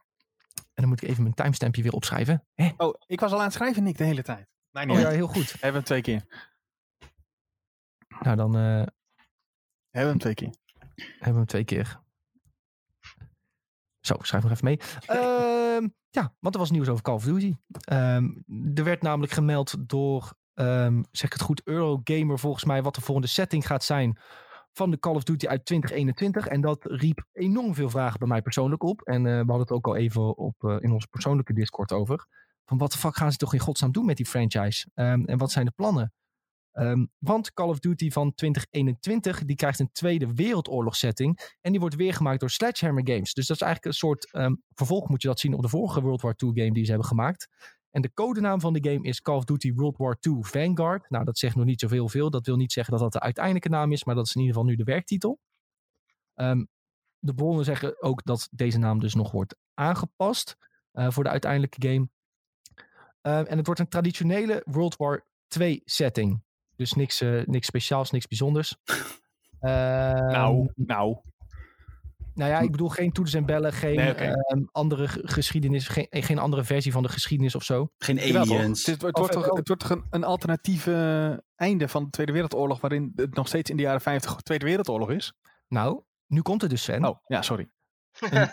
En 0.78 0.84
dan 0.84 0.88
moet 0.88 1.02
ik 1.02 1.10
even 1.10 1.24
mijn 1.24 1.36
timestampje 1.36 1.82
weer 1.84 1.92
opschrijven. 1.92 2.46
Hè? 2.54 2.70
Oh, 2.78 2.94
ik 3.06 3.20
was 3.20 3.32
al 3.32 3.38
aan 3.38 3.44
het 3.44 3.54
schrijven, 3.54 3.84
Nick, 3.84 3.98
de 3.98 4.04
hele 4.04 4.24
tijd. 4.24 4.48
Nee, 4.72 4.86
niet 4.86 4.96
Oh 4.96 5.02
ja, 5.02 5.10
heel 5.10 5.28
goed. 5.28 5.52
Hebben 5.52 5.70
we 5.70 5.76
hem 5.76 5.84
twee 5.84 6.02
keer. 6.02 6.26
Nou, 8.20 8.36
dan 8.36 8.56
eh, 8.56 8.62
Hebben 8.62 8.88
we 9.92 10.00
hem 10.00 10.18
twee 10.18 10.34
keer. 10.34 10.54
hebben 10.96 11.32
we 11.32 11.38
hem 11.38 11.46
twee 11.46 11.64
keer. 11.64 12.00
Zo, 14.00 14.14
ik 14.14 14.26
schrijf 14.26 14.44
nog 14.44 14.52
even 14.52 14.66
mee. 14.66 14.80
Ehm, 15.06 15.88
ja, 16.10 16.34
want 16.40 16.54
er 16.56 16.60
was 16.62 16.72
nieuws 16.72 16.88
over 16.88 17.04
Call 17.04 17.14
of 17.14 17.24
Duty. 17.24 17.56
Ehm, 17.80 18.30
er 18.76 18.84
werd 18.84 19.02
namelijk 19.02 19.32
gemeld 19.34 19.90
door, 19.90 20.34
ehm, 20.54 21.04
zeg 21.12 21.26
ik 21.26 21.34
het 21.34 21.42
goed, 21.42 21.62
Eurogamer 21.64 22.40
volgens 22.40 22.64
mij, 22.64 22.84
wat 22.84 22.96
de 22.96 23.02
volgende 23.02 23.30
setting 23.30 23.68
gaat 23.68 23.84
zijn 23.84 24.18
van 24.78 24.92
de 24.92 25.00
Call 25.00 25.16
of 25.16 25.24
Duty 25.24 25.48
uit 25.48 25.66
2021. 25.66 26.48
En 26.48 26.62
dat 26.62 26.86
riep 26.86 27.26
enorm 27.34 27.74
veel 27.74 27.90
vragen 27.90 28.20
bij 28.20 28.28
mij 28.28 28.42
persoonlijk 28.42 28.84
op. 28.84 29.02
En 29.02 29.26
eh, 29.26 29.32
we 29.32 29.38
hadden 29.38 29.60
het 29.60 29.72
ook 29.72 29.88
al 29.88 29.96
even 29.96 30.38
op, 30.38 30.64
eh, 30.64 30.76
in 30.80 30.92
onze 30.92 31.08
persoonlijke 31.08 31.54
Discord 31.54 31.92
over. 31.92 32.26
Van 32.66 32.78
wat 32.78 32.92
de 32.92 32.98
fuck 32.98 33.16
gaan 33.16 33.32
ze 33.32 33.38
toch 33.38 33.54
in 33.54 33.60
godsnaam 33.60 33.92
doen 33.92 34.06
met 34.06 34.18
die 34.18 34.26
franchise? 34.26 34.90
Ehm, 34.94 35.24
en 35.24 35.38
wat 35.38 35.52
zijn 35.52 35.66
de 35.66 35.72
plannen? 35.76 36.14
Ehm, 36.72 37.06
want 37.18 37.54
Call 37.54 37.68
of 37.68 37.80
Duty 37.80 38.10
van 38.10 38.34
2021 38.34 39.46
die 39.46 39.56
krijgt 39.56 39.80
een 39.80 39.92
tweede 39.92 40.34
wereldoorlogsetting. 40.34 41.56
En 41.62 41.72
die 41.72 41.80
wordt 41.80 41.96
weergemaakt 41.96 42.40
door 42.40 42.50
Sledgehammer 42.50 43.08
Games. 43.08 43.34
Dus 43.34 43.48
dat 43.48 43.56
is 43.56 43.62
eigenlijk 43.62 43.94
een 43.94 44.00
soort 44.00 44.32
ehm, 44.32 44.56
vervolg, 44.74 45.10
moet 45.10 45.22
je 45.22 45.28
dat 45.28 45.40
zien, 45.40 45.54
op 45.54 45.62
de 45.62 45.70
vorige 45.70 46.02
World 46.02 46.22
War 46.22 46.36
II 46.38 46.52
game 46.54 46.74
die 46.74 46.84
ze 46.84 46.90
hebben 46.90 47.08
gemaakt. 47.08 47.48
En 47.92 48.02
de 48.02 48.14
codenaam 48.14 48.60
van 48.60 48.74
de 48.74 48.90
game 48.90 49.08
is 49.08 49.22
Call 49.22 49.36
of 49.36 49.44
Duty 49.44 49.74
World 49.74 49.98
War 49.98 50.18
II 50.22 50.38
Vanguard. 50.40 51.10
Nou, 51.10 51.26
dat 51.26 51.38
zegt 51.38 51.56
nog 51.56 51.66
niet 51.66 51.80
zoveel 51.80 52.10
veel. 52.10 52.30
Dat 52.30 52.46
wil 52.46 52.56
niet 52.56 52.72
zeggen 52.72 52.94
dat 52.94 53.02
dat 53.02 53.12
de 53.12 53.20
uiteindelijke 53.20 53.70
naam 53.70 53.92
is, 53.92 54.04
maar 54.04 54.16
dat 54.16 54.26
is 54.26 54.36
in 54.36 54.42
ieder 54.42 54.56
geval 54.56 54.70
nu 54.70 54.78
de 54.78 54.84
werktitel. 54.84 55.40
Ehm, 56.34 56.64
de 57.20 57.34
bronnen 57.34 57.66
zeggen 57.66 58.02
ook 58.02 58.24
dat 58.24 58.48
deze 58.52 58.78
naam 58.78 59.00
dus 59.00 59.16
nog 59.16 59.32
wordt 59.32 59.56
aangepast 59.74 60.58
eh, 60.92 61.12
voor 61.12 61.24
de 61.24 61.30
uiteindelijke 61.30 61.88
game. 61.88 62.10
Ehm, 63.22 63.46
en 63.46 63.58
het 63.58 63.66
wordt 63.66 63.82
een 63.82 63.88
traditionele 63.88 64.62
World 64.66 64.96
War 64.96 65.26
II 65.60 65.82
setting. 65.86 66.44
Dus 66.76 66.94
niks, 66.94 67.22
eh, 67.22 67.46
niks 67.46 67.68
speciaals, 67.68 68.12
niks 68.12 68.28
bijzonders. 68.28 68.76
Ehm, 69.60 70.32
nou, 70.32 70.72
nou. 70.76 71.18
Nou 72.38 72.52
ja, 72.52 72.60
ik 72.60 72.72
bedoel 72.72 72.90
geen 72.90 73.12
toeters 73.12 73.36
en 73.36 73.46
bellen, 73.46 73.74
geen 73.74 73.96
Nee, 73.96 74.14
ehm, 74.14 74.64
andere 74.72 75.08
geschiedenis, 75.08 75.88
geen, 75.88 76.08
geen 76.10 76.40
andere 76.40 76.64
versie 76.64 76.92
van 76.92 77.04
de 77.04 77.10
geschiedenis 77.10 77.56
of 77.56 77.64
zo. 77.64 77.90
Geen 77.98 78.20
aliens. 78.20 78.86
Het, 78.86 79.02
wordt 79.02 79.16
toch, 79.16 79.56
het 79.56 79.68
wordt 79.68 79.82
toch 79.82 79.90
een, 79.90 80.06
een 80.10 80.24
alternatief 80.24 80.88
eh, 80.88 81.34
einde 81.56 81.88
van 81.88 82.04
de 82.04 82.10
Tweede 82.10 82.32
Wereldoorlog, 82.32 82.82
waarin 82.82 83.12
het 83.16 83.36
nog 83.36 83.48
steeds 83.48 83.70
in 83.70 83.78
de 83.78 83.84
jaren 83.84 84.02
50 84.02 84.36
Tweede 84.36 84.66
Wereldoorlog 84.66 85.12
is? 85.12 85.34
Nou, 85.68 86.02
nu 86.28 86.42
komt 86.42 86.62
het 86.62 86.70
dus, 86.70 86.84
Sven. 86.84 87.06
Oh, 87.06 87.18
ja, 87.26 87.42
sorry. 87.42 87.70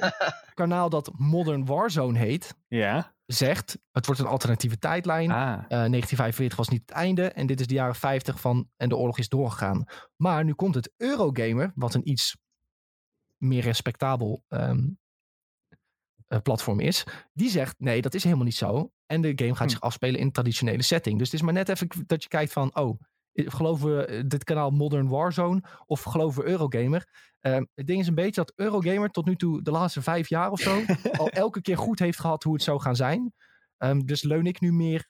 kanaal 0.54 0.88
dat 0.88 1.10
Modern 1.16 1.66
Warzone 1.66 2.18
heet, 2.18 2.54
Ja. 2.68 3.14
zegt 3.26 3.78
het 3.92 4.06
wordt 4.06 4.20
een 4.20 4.26
alternatieve 4.26 4.78
tijdlijn. 4.78 5.30
Ah. 5.30 5.38
Eh, 5.38 5.68
1945 5.68 6.58
was 6.58 6.68
niet 6.68 6.82
het 6.86 6.90
einde 6.90 7.28
en 7.28 7.46
dit 7.46 7.60
is 7.60 7.66
de 7.66 7.74
jaren 7.74 7.94
50 7.94 8.40
van 8.40 8.68
en 8.76 8.88
de 8.88 8.96
oorlog 8.96 9.18
is 9.18 9.28
doorgegaan. 9.28 9.84
Maar 10.16 10.44
nu 10.44 10.52
komt 10.52 10.74
het 10.74 10.92
Eurogamer, 10.96 11.72
wat 11.74 11.94
een 11.94 12.08
iets 12.08 12.36
meer 13.44 13.62
respectabel 13.62 14.44
ehm, 14.48 14.88
eh, 16.26 16.38
platform 16.40 16.80
is. 16.80 17.04
Die 17.32 17.50
zegt 17.50 17.74
nee, 17.78 18.02
dat 18.02 18.14
is 18.14 18.24
helemaal 18.24 18.44
niet 18.44 18.54
zo. 18.54 18.92
En 19.06 19.20
de 19.20 19.32
game 19.36 19.54
gaat 19.54 19.66
Hm. 19.66 19.68
zich 19.68 19.80
afspelen 19.80 20.20
in 20.20 20.26
een 20.26 20.32
traditionele 20.32 20.82
setting. 20.82 21.18
Dus 21.18 21.26
het 21.26 21.40
is 21.40 21.42
maar 21.42 21.52
net 21.54 21.68
even 21.68 21.88
dat 22.06 22.22
je 22.22 22.28
kijkt 22.28 22.52
van, 22.52 22.76
oh, 22.76 23.00
geloven 23.34 23.96
we 23.96 24.04
eh, 24.04 24.22
dit 24.26 24.44
kanaal 24.44 24.70
Modern 24.70 25.08
Warzone 25.08 25.62
of 25.86 26.02
geloven 26.02 26.42
we 26.42 26.48
Eurogamer? 26.48 27.08
Ehm, 27.40 27.64
het 27.74 27.86
ding 27.86 28.00
is 28.00 28.06
een 28.06 28.14
beetje 28.14 28.44
dat 28.44 28.52
Eurogamer 28.56 29.08
tot 29.10 29.26
nu 29.26 29.36
toe 29.36 29.62
de 29.62 29.70
laatste 29.70 30.02
vijf 30.02 30.28
jaar 30.28 30.50
of 30.50 30.60
zo 30.60 30.82
al 31.18 31.28
elke 31.28 31.60
keer 31.60 31.78
goed 31.78 31.98
heeft 31.98 32.20
gehad 32.20 32.42
hoe 32.42 32.54
het 32.54 32.62
zou 32.62 32.80
gaan 32.80 32.96
zijn. 32.96 33.32
Ehm, 33.76 33.98
dus 33.98 34.22
leun 34.22 34.46
ik 34.46 34.60
nu 34.60 34.72
meer 34.72 35.06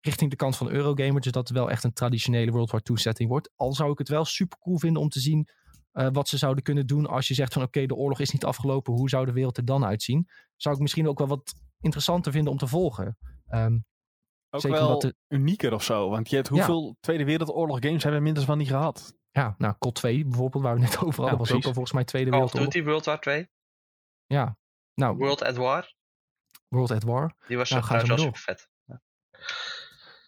richting 0.00 0.30
de 0.30 0.36
kant 0.36 0.56
van 0.56 0.70
Eurogamer. 0.70 1.20
Dus 1.20 1.32
dat 1.32 1.48
het 1.48 1.56
wel 1.56 1.70
echt 1.70 1.84
een 1.84 1.92
traditionele 1.92 2.50
World 2.50 2.70
War 2.70 2.80
II 2.84 2.98
setting 2.98 3.28
wordt. 3.28 3.50
Al 3.56 3.72
zou 3.72 3.92
ik 3.92 3.98
het 3.98 4.08
wel 4.08 4.24
super 4.24 4.58
cool 4.58 4.78
vinden 4.78 5.02
om 5.02 5.08
te 5.08 5.20
zien 5.20 5.48
eh, 5.98 6.08
wat 6.12 6.28
ze 6.28 6.38
zouden 6.38 6.62
kunnen 6.64 6.86
doen 6.86 7.06
als 7.06 7.28
je 7.28 7.34
zegt 7.34 7.52
van 7.52 7.62
oké, 7.62 7.86
de 7.86 7.94
oorlog 7.94 8.20
is 8.20 8.30
niet 8.30 8.44
afgelopen. 8.44 8.92
Hoe 8.92 9.08
zou 9.08 9.26
de 9.26 9.32
wereld 9.32 9.56
er 9.56 9.64
dan 9.64 9.84
uitzien? 9.84 10.28
Zou 10.56 10.74
ik 10.74 10.80
misschien 10.80 11.08
ook 11.08 11.18
wel 11.18 11.26
wat 11.28 11.54
interessanter 11.80 12.32
vinden 12.32 12.52
om 12.52 12.58
te 12.58 12.66
volgen. 12.66 13.18
Ehm, 13.46 13.78
Ook 14.50 14.60
zeker 14.60 14.78
wel 14.78 14.98
de- 14.98 15.16
unieker 15.28 15.72
of 15.72 15.82
zo. 15.82 16.08
Want 16.10 16.30
je 16.30 16.36
hebt 16.36 16.48
hoeveel 16.48 16.96
Tweede 17.00 17.24
Wereldoorlog 17.24 17.78
games 17.80 17.92
hebben 18.02 18.10
we 18.10 18.16
inmiddels 18.16 18.44
van 18.46 18.58
niet 18.58 18.68
gehad? 18.68 19.16
ja, 19.30 19.54
nou, 19.58 19.74
COD 19.78 19.94
2 19.94 20.24
bijvoorbeeld, 20.24 20.62
waar 20.64 20.74
we 20.74 20.80
net 20.80 20.98
over 21.04 21.20
hadden, 21.20 21.38
was 21.38 21.52
ook 21.52 21.64
al 21.64 21.72
volgens 21.72 21.92
mij 21.92 22.04
Tweede 22.04 22.30
Call 22.30 22.40
of 22.42 22.52
Wereldoorlog. 22.52 22.74
Duty 22.74 22.88
World 22.90 23.04
War 23.04 23.20
2. 23.20 23.48
Ja, 24.26 24.56
nou, 24.94 25.16
World 25.16 25.42
at 25.42 25.56
War. 25.56 25.94
World 26.68 26.90
at 26.90 27.02
War. 27.02 27.34
Die 27.46 27.56
was 27.56 27.70
Nou, 27.70 27.82
nou, 27.82 27.92
gaan 27.92 28.00
ze 28.00 28.14
trouwens 28.14 28.44
wel 28.46 28.98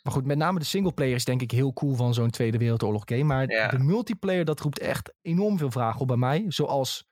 maar 0.02 0.12
goed, 0.12 0.24
met 0.26 0.38
name 0.38 0.58
de 0.58 0.64
singleplayer 0.64 1.14
is 1.14 1.24
denk 1.24 1.42
ik 1.42 1.50
heel 1.50 1.72
cool 1.72 1.94
van 1.94 2.14
zo'n 2.14 2.30
Tweede 2.30 2.58
Wereldoorlog 2.58 3.02
game. 3.04 3.22
Maar 3.24 3.50
Ja. 3.50 3.68
de 3.68 3.78
multiplayer, 3.78 4.44
dat 4.44 4.60
roept 4.60 4.78
echt 4.78 5.14
enorm 5.22 5.58
veel 5.58 5.70
vragen 5.70 6.00
op 6.00 6.06
bij 6.06 6.16
mij. 6.16 6.44
Zoals, 6.48 7.08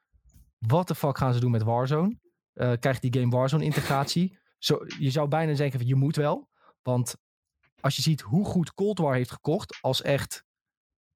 wat 0.59 0.89
de 0.89 0.95
fuck 0.95 1.19
gaan 1.19 1.35
ze 1.35 1.41
doen 1.41 1.51
met 1.51 1.63
Warzone? 1.63 2.17
Eh, 2.53 2.73
krijgt 2.81 3.03
die 3.03 3.15
game 3.21 3.37
Warzone 3.37 3.65
integratie? 3.65 4.39
Zo, 4.59 4.79
je 4.99 5.11
zou 5.11 5.29
bijna 5.29 5.55
zeggen, 5.55 5.79
van, 5.79 5.89
je 5.89 5.95
moet 5.95 6.17
wel. 6.17 6.49
Want 6.83 7.17
als 7.81 7.97
je 7.97 8.03
ziet 8.03 8.21
hoe 8.21 8.45
goed 8.45 8.75
Cold 8.75 8.99
War 8.99 9.15
heeft 9.15 9.31
gekocht 9.31 9.79
als 9.81 10.03
echt 10.03 10.45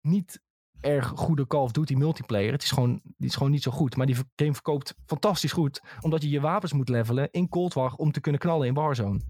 niet 0.00 0.40
erg 0.80 1.06
goede 1.08 1.46
Call 1.46 1.60
of 1.60 1.72
Duty 1.72 1.94
multiplayer. 1.94 2.52
Het 2.52 2.62
is 2.62 2.70
gewoon, 2.70 3.00
die 3.02 3.28
is 3.28 3.34
gewoon 3.36 3.52
niet 3.52 3.62
zo 3.62 3.70
goed. 3.70 3.96
Maar 3.96 4.06
die 4.06 4.16
game 4.36 4.52
verkoopt 4.52 4.94
fantastisch 5.06 5.52
goed. 5.52 5.80
Omdat 6.00 6.22
je 6.22 6.28
je 6.28 6.40
wapens 6.40 6.72
moet 6.72 6.88
levelen 6.88 7.28
in 7.30 7.48
Cold 7.48 7.74
War 7.74 7.92
om 7.94 8.12
te 8.12 8.20
kunnen 8.20 8.40
knallen 8.40 8.66
in 8.66 8.74
Warzone. 8.74 9.20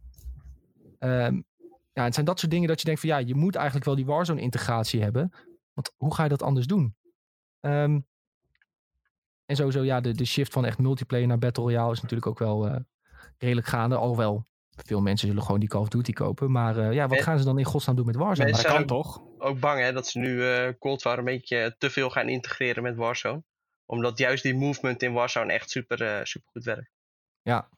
Ehm, 0.98 1.40
ja, 1.92 2.04
het 2.04 2.14
zijn 2.14 2.26
dat 2.26 2.38
soort 2.38 2.50
dingen 2.52 2.68
dat 2.68 2.78
je 2.78 2.84
denkt 2.84 3.00
van 3.00 3.08
ja, 3.08 3.16
je 3.18 3.34
moet 3.34 3.54
eigenlijk 3.54 3.86
wel 3.86 3.94
die 3.94 4.06
Warzone 4.06 4.40
integratie 4.40 5.02
hebben. 5.02 5.32
Want 5.72 5.92
hoe 5.96 6.14
ga 6.14 6.22
je 6.22 6.28
dat 6.28 6.42
anders 6.42 6.66
doen? 6.66 6.96
Ehm, 7.60 8.00
en 9.46 9.56
sowieso 9.56 9.82
ja, 9.82 10.00
de, 10.00 10.12
de 10.14 10.24
shift 10.24 10.52
van 10.52 10.64
echt 10.64 10.78
multiplayer 10.78 11.26
naar 11.26 11.38
Battle 11.38 11.62
Royale 11.64 11.92
is 11.92 12.00
natuurlijk 12.00 12.26
ook 12.30 12.38
wel 12.38 12.66
eh, 12.68 12.80
redelijk 13.38 13.66
gaande. 13.66 13.96
Alhoewel, 13.96 14.46
veel 14.70 15.00
mensen 15.00 15.28
zullen 15.28 15.42
gewoon 15.42 15.60
die 15.60 15.68
Call 15.68 15.80
of 15.80 15.88
Duty 15.88 16.12
kopen. 16.12 16.50
Maar 16.50 16.76
eh, 16.78 16.92
ja, 16.92 17.08
wat 17.08 17.18
En- 17.18 17.24
gaan 17.24 17.38
ze 17.38 17.44
dan 17.44 17.58
in 17.58 17.64
godsnaam 17.64 17.96
doen 17.96 18.06
met 18.06 18.16
Warzone? 18.16 18.50
Maar 18.50 18.62
dat 18.62 18.72
kan 18.72 18.86
toch? 18.86 19.22
ook 19.38 19.60
bang 19.60 19.80
hè, 19.80 19.92
dat 19.92 20.06
ze 20.08 20.18
nu 20.18 20.44
eh 20.50 20.72
Cold 20.78 21.02
War 21.02 21.18
een 21.18 21.24
beetje 21.24 21.74
te 21.78 21.90
veel 21.90 22.10
gaan 22.10 22.28
integreren 22.28 22.82
met 22.82 22.96
Warzone. 22.96 23.42
Omdat 23.84 24.18
juist 24.18 24.42
die 24.42 24.54
movement 24.54 25.02
in 25.02 25.12
Warzone 25.12 25.52
echt 25.52 25.70
super, 25.70 26.02
eh, 26.02 26.24
super 26.24 26.48
goed 26.52 26.64
werkt. 26.64 26.90
Ja, 27.42 27.68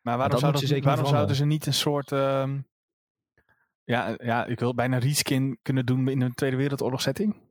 Maar 0.00 0.16
waarom, 0.18 0.38
zou 0.38 0.52
moeten 0.52 0.68
ze 0.68 0.80
waarom 0.80 1.02
niet 1.04 1.12
zouden 1.12 1.36
ze 1.36 1.44
niet 1.44 1.66
een 1.66 1.74
soort... 1.74 2.12
ehm, 2.12 2.60
ja, 3.84 4.14
ja, 4.18 4.44
ik 4.44 4.58
wil 4.60 4.74
bijna 4.74 4.98
reskin 4.98 5.58
kunnen 5.62 5.86
doen 5.86 6.08
in 6.08 6.20
een 6.20 6.34
Tweede 6.34 6.56
Wereldoorlog 6.56 7.00
setting? 7.00 7.50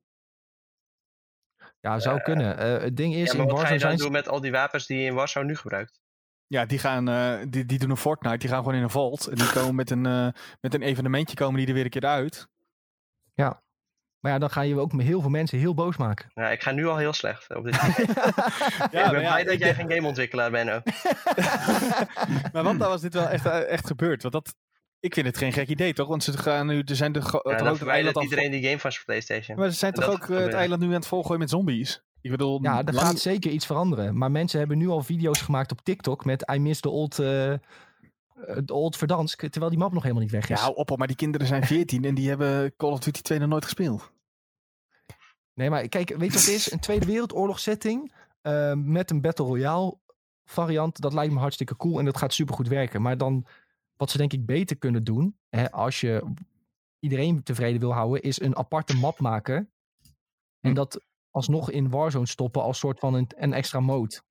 ja 1.79 1.99
zou 1.99 2.17
Eh, 2.17 2.23
kunnen. 2.23 2.57
Eh, 2.57 2.81
het 2.83 2.97
ding 2.97 3.13
is, 3.13 3.31
Ja, 3.31 3.37
maar 3.37 3.47
in 3.47 3.51
wat 3.51 3.61
ga 3.61 3.69
Warzone 3.69 3.73
je 3.73 3.79
dan 3.79 3.89
zijn 3.89 3.97
doen 3.97 4.11
met 4.11 4.27
al 4.27 4.41
die 4.41 4.51
wapens 4.51 4.85
die 4.85 4.97
je 4.97 5.05
in 5.05 5.13
Warzone 5.13 5.45
nu 5.45 5.55
gebruikt? 5.55 5.99
Ja, 6.47 6.65
die, 6.65 6.79
gaan, 6.79 7.09
eh, 7.09 7.39
die, 7.49 7.65
die 7.65 7.79
doen 7.79 7.89
een 7.89 7.97
Fortnite, 7.97 8.37
die 8.37 8.49
gaan 8.49 8.57
gewoon 8.57 8.75
in 8.75 8.83
een 8.83 8.89
vault. 8.89 9.27
En 9.27 9.35
die 9.35 9.51
komen 9.51 9.75
met 9.75 9.89
een, 9.89 10.05
eh, 10.05 10.27
met 10.61 10.73
een 10.73 10.81
evenementje 10.81 11.35
komen 11.35 11.57
die 11.57 11.67
er 11.67 11.73
weer 11.73 11.83
een 11.83 11.89
keer 11.89 12.05
uit. 12.05 12.49
Maar 14.21 14.31
ja, 14.31 14.39
dan 14.39 14.49
ga 14.49 14.61
je 14.61 14.79
ook 14.79 14.93
met 14.93 15.05
heel 15.05 15.21
veel 15.21 15.29
mensen 15.29 15.59
heel 15.59 15.73
boos 15.73 15.97
maken. 15.97 16.31
Ja, 16.33 16.49
ik 16.49 16.61
ga 16.61 16.71
nu 16.71 16.87
al 16.87 16.97
heel 16.97 17.13
slecht 17.13 17.55
op 17.55 17.63
dit. 17.63 17.75
Ja, 17.81 17.95
ik 17.95 18.91
ben 18.91 19.11
maar 19.11 19.21
ja, 19.21 19.31
blij 19.31 19.43
dat 19.43 19.59
jij 19.59 19.73
geen 19.73 19.91
gameontwikkelaar 19.91 20.51
bent 20.51 20.69
ook. 20.69 20.83
maar 22.53 22.63
wat 22.63 22.77
nou 22.77 22.89
was 22.89 23.01
dit 23.01 23.13
wel 23.13 23.27
echt, 23.27 23.45
eh, 23.45 23.69
echt 23.69 23.87
gebeurd? 23.87 24.21
Want 24.21 24.33
dat, 24.33 24.55
ik 25.01 25.13
vind 25.13 25.25
het 25.25 25.37
geen 25.37 25.53
gek 25.53 25.67
idee, 25.67 25.93
toch? 25.93 26.07
Want 26.07 26.23
ze 26.23 26.37
gaan 26.37 26.67
nu, 26.67 26.81
er 26.85 26.95
zijn 26.95 27.11
de 27.11 27.19
Ja, 27.19 27.51
het 27.51 27.81
eiland 27.87 28.17
aan 28.17 28.23
iedereen 28.23 28.51
die 28.51 28.63
game 28.63 28.79
van 28.79 28.91
zijn 28.91 29.03
Playstation. 29.05 29.57
Maar 29.57 29.69
ze 29.69 29.77
zijn 29.77 29.93
toch 29.93 30.09
ook 30.09 30.29
eh, 30.29 30.37
het 30.37 30.53
eiland 30.53 30.81
nu 30.81 30.87
aan 30.87 30.93
het 30.93 31.07
volgooien 31.07 31.39
met 31.39 31.49
zombies? 31.49 32.03
Ik 32.21 32.31
bedoel, 32.31 32.59
Ja, 32.63 32.77
er 32.83 32.93
lang- 32.93 33.07
gaat 33.07 33.19
zeker 33.19 33.51
iets 33.51 33.65
veranderen. 33.65 34.17
Maar 34.17 34.31
mensen 34.31 34.59
hebben 34.59 34.77
nu 34.77 34.87
al 34.87 35.01
video's 35.03 35.41
gemaakt 35.41 35.71
op 35.71 35.81
TikTok 35.81 36.25
met 36.25 36.51
I 36.53 36.59
miss 36.59 36.79
the 36.81 36.89
old, 36.89 37.19
eh, 37.19 37.51
eh, 37.53 37.59
the 38.65 38.73
old 38.73 38.97
Verdansk. 38.97 39.39
Terwijl 39.39 39.69
die 39.71 39.79
map 39.79 39.91
nog 39.93 40.01
helemaal 40.01 40.23
niet 40.23 40.31
weg 40.31 40.47
Ja, 40.47 40.55
is. 40.55 40.61
hou 40.61 40.75
op, 40.75 40.97
maar 40.97 41.07
die 41.07 41.15
kinderen 41.15 41.47
zijn 41.47 41.65
14 41.65 42.05
en 42.05 42.15
die 42.15 42.29
hebben 42.29 42.75
Call 42.75 42.91
of 42.91 42.99
Duty 42.99 43.21
2 43.21 43.39
nog 43.39 43.49
nooit 43.49 43.63
gespeeld. 43.63 44.11
Nee, 45.53 45.69
maar 45.69 45.87
kijk, 45.87 46.09
weet 46.09 46.19
je 46.19 46.33
wat 46.37 46.45
het 46.45 46.53
is? 46.55 46.71
Een 46.71 46.79
Tweede 46.79 47.05
Wereldoorlog 47.05 47.59
setting 47.59 48.11
met 48.75 49.11
een 49.11 49.21
Battle 49.21 49.45
Royale 49.45 49.97
variant. 50.45 51.01
Dat 51.01 51.13
lijkt 51.13 51.33
me 51.33 51.39
hartstikke 51.39 51.75
cool 51.77 51.99
en 51.99 52.05
dat 52.05 52.17
gaat 52.17 52.33
supergoed 52.33 52.67
werken. 52.67 53.01
Maar 53.01 53.17
dan, 53.17 53.45
wat 54.01 54.09
ze 54.09 54.17
denk 54.17 54.33
ik 54.33 54.45
beter 54.45 54.77
kunnen 54.77 55.03
doen, 55.03 55.37
hè, 55.49 55.71
als 55.71 55.99
je 56.01 56.33
iedereen 56.99 57.43
tevreden 57.43 57.79
wil 57.79 57.93
houden, 57.93 58.21
is 58.21 58.41
een 58.41 58.55
aparte 58.57 58.95
map 58.97 59.19
maken. 59.19 59.55
En 60.59 60.69
Hm. 60.69 60.73
dat 60.73 61.05
alsnog 61.29 61.71
in 61.71 61.89
Warzone 61.89 62.25
stoppen 62.27 62.61
als 62.61 62.79
soort 62.79 62.99
van 62.99 63.13
een, 63.13 63.27
een 63.35 63.53
extra 63.53 63.79
mode. 63.79 64.21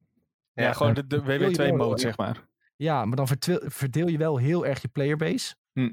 Ja, 0.52 0.62
Ja, 0.62 0.72
gewoon 0.72 0.94
de, 0.94 1.06
de 1.06 1.22
wil 1.22 1.40
je 1.50 1.56
wel, 1.56 1.66
WW2-mode, 1.68 1.84
hoor. 1.84 1.98
zeg 1.98 2.16
maar. 2.16 2.48
Ja, 2.76 3.04
maar 3.04 3.16
dan 3.16 3.28
verdeel 3.70 4.08
je 4.08 4.18
wel 4.18 4.36
heel 4.36 4.66
erg 4.66 4.82
je 4.82 4.88
playerbase. 4.88 5.56
Hm. 5.72 5.92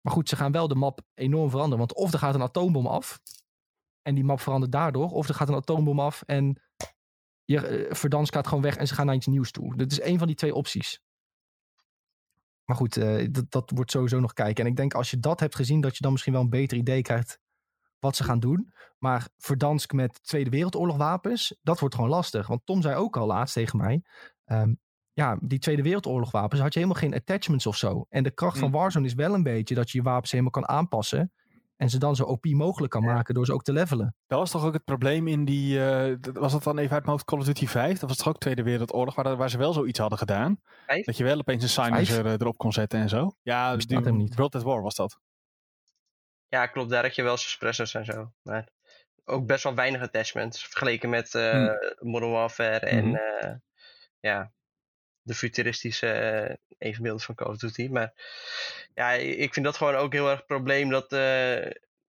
Maar 0.00 0.12
goed, 0.12 0.28
ze 0.28 0.36
gaan 0.36 0.52
wel 0.52 0.68
de 0.68 0.74
map 0.74 1.00
enorm 1.14 1.50
veranderen. 1.50 1.78
Want 1.78 1.94
of 1.94 2.12
er 2.12 2.18
gaat 2.18 2.34
een 2.34 2.42
atoombom 2.42 2.86
af. 2.86 3.20
En 4.02 4.14
die 4.14 4.24
map 4.24 4.40
verandert 4.40 4.72
daardoor. 4.72 5.10
Of 5.10 5.28
er 5.28 5.34
gaat 5.34 5.48
een 5.48 5.54
atoombom 5.54 6.00
af 6.00 6.22
en 6.26 6.62
je, 7.44 7.86
Verdansk 7.90 8.34
gaat 8.34 8.46
gewoon 8.46 8.62
weg 8.62 8.76
en 8.76 8.86
ze 8.86 8.94
gaan 8.94 9.06
naar 9.06 9.14
iets 9.14 9.26
nieuws 9.26 9.50
toe. 9.50 9.76
Dat 9.76 9.90
is 9.92 10.00
één 10.00 10.18
van 10.18 10.26
die 10.26 10.36
twee 10.36 10.54
opties. 10.54 11.00
Maar 12.70 12.78
goed, 12.78 12.96
eh, 12.96 13.26
dat, 13.30 13.50
dat 13.50 13.70
wordt 13.74 13.90
sowieso 13.90 14.20
nog 14.20 14.32
kijken. 14.32 14.64
En 14.64 14.70
ik 14.70 14.76
denk 14.76 14.94
als 14.94 15.10
je 15.10 15.18
dat 15.18 15.40
hebt 15.40 15.54
gezien, 15.54 15.80
dat 15.80 15.96
je 15.96 16.02
dan 16.02 16.12
misschien 16.12 16.32
wel 16.32 16.42
een 16.42 16.50
beter 16.50 16.78
idee 16.78 17.02
krijgt 17.02 17.40
wat 17.98 18.16
ze 18.16 18.24
gaan 18.24 18.40
doen. 18.40 18.72
Maar 18.98 19.28
Verdansk 19.36 19.92
met 19.92 20.22
Tweede 20.22 20.50
Wereldoorlog 20.50 20.96
wapens, 20.96 21.58
dat 21.62 21.80
wordt 21.80 21.94
gewoon 21.94 22.10
lastig. 22.10 22.46
Want 22.46 22.66
Tom 22.66 22.82
zei 22.82 22.96
ook 22.96 23.16
al 23.16 23.26
laatst 23.26 23.54
tegen 23.54 23.78
mij. 23.78 24.02
ehm, 24.44 24.74
ja, 25.12 25.38
die 25.40 25.58
Tweede 25.58 25.82
Wereldoorlog 25.82 26.30
wapens 26.30 26.60
had 26.60 26.72
je 26.72 26.80
helemaal 26.80 27.02
geen 27.02 27.14
attachments 27.14 27.66
of 27.66 27.76
zo. 27.76 28.06
En 28.08 28.22
de 28.22 28.30
kracht 28.30 28.58
van 28.58 28.68
Hm. 28.68 28.74
Warzone 28.74 29.06
is 29.06 29.14
wel 29.14 29.34
een 29.34 29.42
beetje 29.42 29.74
dat 29.74 29.90
je 29.90 29.98
je 29.98 30.04
wapens 30.04 30.30
helemaal 30.30 30.52
kan 30.52 30.68
aanpassen. 30.68 31.32
En 31.80 31.90
ze 31.90 31.98
dan 31.98 32.16
zo 32.16 32.22
OP 32.24 32.44
mogelijk 32.44 32.92
kan 32.92 33.04
maken 33.04 33.34
door 33.34 33.44
ze 33.44 33.52
ook 33.52 33.62
te 33.62 33.72
levelen. 33.72 34.14
Dat 34.26 34.38
was 34.38 34.50
toch 34.50 34.64
ook 34.64 34.72
het 34.72 34.84
probleem 34.84 35.28
in 35.28 35.44
die, 35.44 35.84
eh, 35.84 36.16
was 36.32 36.52
dat 36.52 36.62
dan 36.62 36.78
even 36.78 36.92
uit 36.92 37.00
mijn 37.00 37.10
hoofd 37.12 37.24
Call 37.24 37.38
of 37.38 37.44
Duty 37.44 37.66
5? 37.66 37.98
Dat 37.98 38.08
was 38.08 38.18
toch 38.18 38.28
ook 38.28 38.38
Tweede 38.38 38.62
Wereldoorlog, 38.62 39.14
waar, 39.14 39.36
waar 39.36 39.50
ze 39.50 39.58
wel 39.58 39.72
zoiets 39.72 39.98
hadden 39.98 40.18
gedaan? 40.18 40.60
Vijf? 40.86 41.04
Dat 41.04 41.16
je 41.16 41.24
wel 41.24 41.38
opeens 41.38 41.62
een 41.62 41.68
silencer 41.68 42.26
eh, 42.26 42.32
erop 42.32 42.58
kon 42.58 42.72
zetten 42.72 43.00
en 43.00 43.08
zo. 43.08 43.32
Ja, 43.42 43.76
die 43.76 43.98
hem 43.98 44.16
niet. 44.16 44.34
World 44.34 44.54
at 44.54 44.62
War 44.62 44.82
was 44.82 44.94
dat. 44.94 45.18
Ja, 46.48 46.66
klopt. 46.66 46.90
Daar 46.90 47.02
had 47.02 47.14
je 47.14 47.22
wel 47.22 47.36
suppressors 47.36 47.94
en 47.94 48.04
zo. 48.04 48.32
Maar 48.42 48.68
ook 49.24 49.46
best 49.46 49.64
wel 49.64 49.74
weinig 49.74 50.00
attachments. 50.02 50.62
Vergeleken 50.64 51.10
met 51.10 51.34
eh 51.34 51.50
Hmm. 51.52 52.10
Modern 52.10 52.30
Warfare 52.32 52.86
en 52.86 53.06
Mhm. 53.06 53.14
eh, 53.16 53.54
ja, 54.20 54.52
de 55.30 55.36
futuristische 55.36 56.06
eh, 56.06 56.54
evenbeelden 56.78 57.22
van 57.22 57.34
Call 57.34 57.48
of 57.48 57.56
Duty. 57.56 57.88
Maar 57.88 58.12
ja, 58.94 59.12
ik 59.12 59.52
vind 59.52 59.66
dat 59.66 59.76
gewoon 59.76 59.94
ook 59.94 60.12
heel 60.12 60.28
erg 60.28 60.38
het 60.38 60.46
probleem. 60.46 60.90
Dat, 60.90 61.12
eh, 61.12 61.70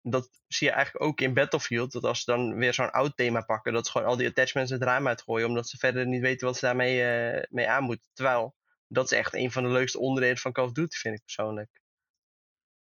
dat 0.03 0.31
zie 0.49 0.67
je 0.67 0.73
eigenlijk 0.73 1.05
ook 1.05 1.21
in 1.21 1.35
Battlefield. 1.35 1.93
Dat 1.93 2.05
als 2.05 2.19
ze 2.23 2.31
dan 2.31 2.55
weer 2.55 2.75
zo'n 2.75 2.91
oud 2.91 3.17
thema 3.17 3.41
pakken. 3.41 3.73
Dat 3.73 3.87
ze 3.87 3.93
gewoon 3.93 4.07
al 4.07 4.17
die 4.17 4.29
attachments 4.29 4.71
het 4.71 4.83
raam 4.83 5.09
uitgooien. 5.09 5.49
Omdat 5.49 5.69
ze 5.69 5.79
verder 5.79 6.07
niet 6.07 6.21
weten 6.21 6.47
wat 6.47 6.57
ze 6.59 6.67
daarmee 6.67 7.05
eh, 7.05 7.43
mee 7.51 7.69
aan 7.69 7.85
moeten. 7.85 8.09
Terwijl, 8.13 8.55
dat 8.87 9.05
is 9.05 9.19
echt 9.19 9.35
een 9.35 9.53
van 9.53 9.63
de 9.63 9.69
leukste 9.69 9.99
onderdelen 9.99 10.39
van 10.39 10.53
Call 10.53 10.65
of 10.65 10.73
Duty, 10.73 10.97
vind 10.97 11.15
ik 11.15 11.23
persoonlijk. 11.23 11.81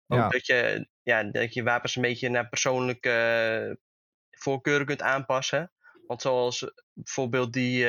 Ook 0.06 0.18
Ja. 0.18 0.28
dat, 0.28 0.46
je, 0.46 0.88
ja, 1.02 1.22
dat 1.24 1.54
je 1.54 1.62
wapens 1.62 1.96
een 1.96 2.02
beetje 2.02 2.28
naar 2.28 2.48
persoonlijke 2.48 3.10
eh, 3.10 3.76
voorkeuren 4.30 4.86
kunt 4.86 5.02
aanpassen. 5.02 5.72
Want 6.06 6.22
zoals 6.22 6.72
bijvoorbeeld 6.92 7.52
die, 7.52 7.86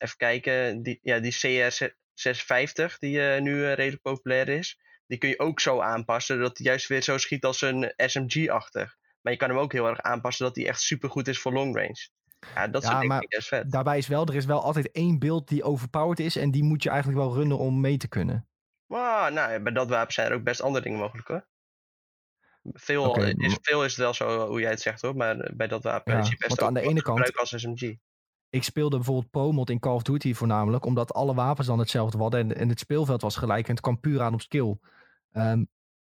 even 0.00 0.16
kijken, 0.16 0.82
die, 0.82 0.98
ja, 1.02 1.18
die 1.18 1.32
CR650 1.32 2.98
die 2.98 3.20
eh, 3.20 3.40
nu 3.40 3.64
eh, 3.64 3.74
redelijk 3.74 4.02
populair 4.02 4.48
is. 4.48 4.80
Die 5.06 5.18
kun 5.18 5.28
je 5.28 5.38
ook 5.38 5.60
zo 5.60 5.80
aanpassen 5.80 6.40
dat 6.40 6.58
hij 6.58 6.66
juist 6.66 6.88
weer 6.88 7.02
zo 7.02 7.18
schiet 7.18 7.44
als 7.44 7.60
een 7.60 7.92
SMG-achtig. 7.96 8.96
Maar 9.20 9.32
je 9.32 9.38
kan 9.38 9.48
hem 9.48 9.58
ook 9.58 9.72
heel 9.72 9.86
erg 9.88 10.00
aanpassen 10.00 10.44
dat 10.44 10.56
hij 10.56 10.66
echt 10.66 10.80
super 10.80 11.10
goed 11.10 11.28
is 11.28 11.38
voor 11.38 11.52
long 11.52 11.76
range. 11.76 12.08
Ja, 12.54 12.68
dat 12.68 12.82
Ja, 12.82 13.02
maar 13.02 13.22
ik 13.22 13.28
best 13.28 13.48
vet. 13.48 13.70
Daarbij 13.70 13.98
is 13.98 14.06
wel, 14.08 14.26
er 14.26 14.34
is 14.34 14.44
wel 14.44 14.62
altijd 14.62 14.90
één 14.90 15.18
beeld 15.18 15.48
die 15.48 15.62
overpowered 15.62 16.20
is. 16.20 16.36
En 16.36 16.50
die 16.50 16.64
moet 16.64 16.82
je 16.82 16.88
eigenlijk 16.90 17.18
wel 17.20 17.34
runnen 17.34 17.58
om 17.58 17.80
mee 17.80 17.96
te 17.96 18.08
kunnen. 18.08 18.48
Maar 18.86 19.32
nou, 19.32 19.52
ja, 19.52 19.60
bij 19.60 19.72
dat 19.72 19.88
wapen 19.88 20.12
zijn 20.12 20.30
er 20.30 20.34
ook 20.34 20.42
best 20.42 20.60
andere 20.60 20.84
dingen 20.84 20.98
mogelijk 20.98 21.28
hoor. 21.28 21.48
Veel, 22.62 23.22
is, 23.22 23.58
veel 23.62 23.84
is 23.84 23.90
het 23.90 24.00
wel 24.00 24.14
zo 24.14 24.46
hoe 24.46 24.60
jij 24.60 24.70
het 24.70 24.80
zegt 24.80 25.02
hoor, 25.02 25.16
maar 25.16 25.38
eh, 25.38 25.56
bij 25.56 25.66
dat 25.66 25.82
wapen 25.82 26.14
Ja, 26.14 26.20
is 26.20 26.28
je 26.28 26.36
best 26.36 26.48
want 26.48 26.62
aan 26.62 26.74
de 26.74 26.80
ene 26.88 27.02
kant- 27.02 27.36
als 27.36 27.54
SMG. 27.56 27.96
Ik 28.50 28.62
speelde 28.62 28.96
bijvoorbeeld 28.96 29.30
Promod 29.30 29.70
in 29.70 29.78
Call 29.78 29.94
of 29.94 30.02
Duty 30.02 30.34
voornamelijk. 30.34 30.84
Omdat 30.84 31.12
alle 31.12 31.34
wapens 31.34 31.66
dan 31.66 31.78
hetzelfde 31.78 32.18
hadden. 32.18 32.40
En, 32.40 32.56
en 32.56 32.68
het 32.68 32.78
speelveld 32.78 33.22
was 33.22 33.36
gelijk. 33.36 33.66
En 33.66 33.72
het 33.72 33.82
kwam 33.82 34.00
puur 34.00 34.22
aan 34.22 34.34
op 34.34 34.40
skill. 34.40 34.78
Ehm, 35.32 35.64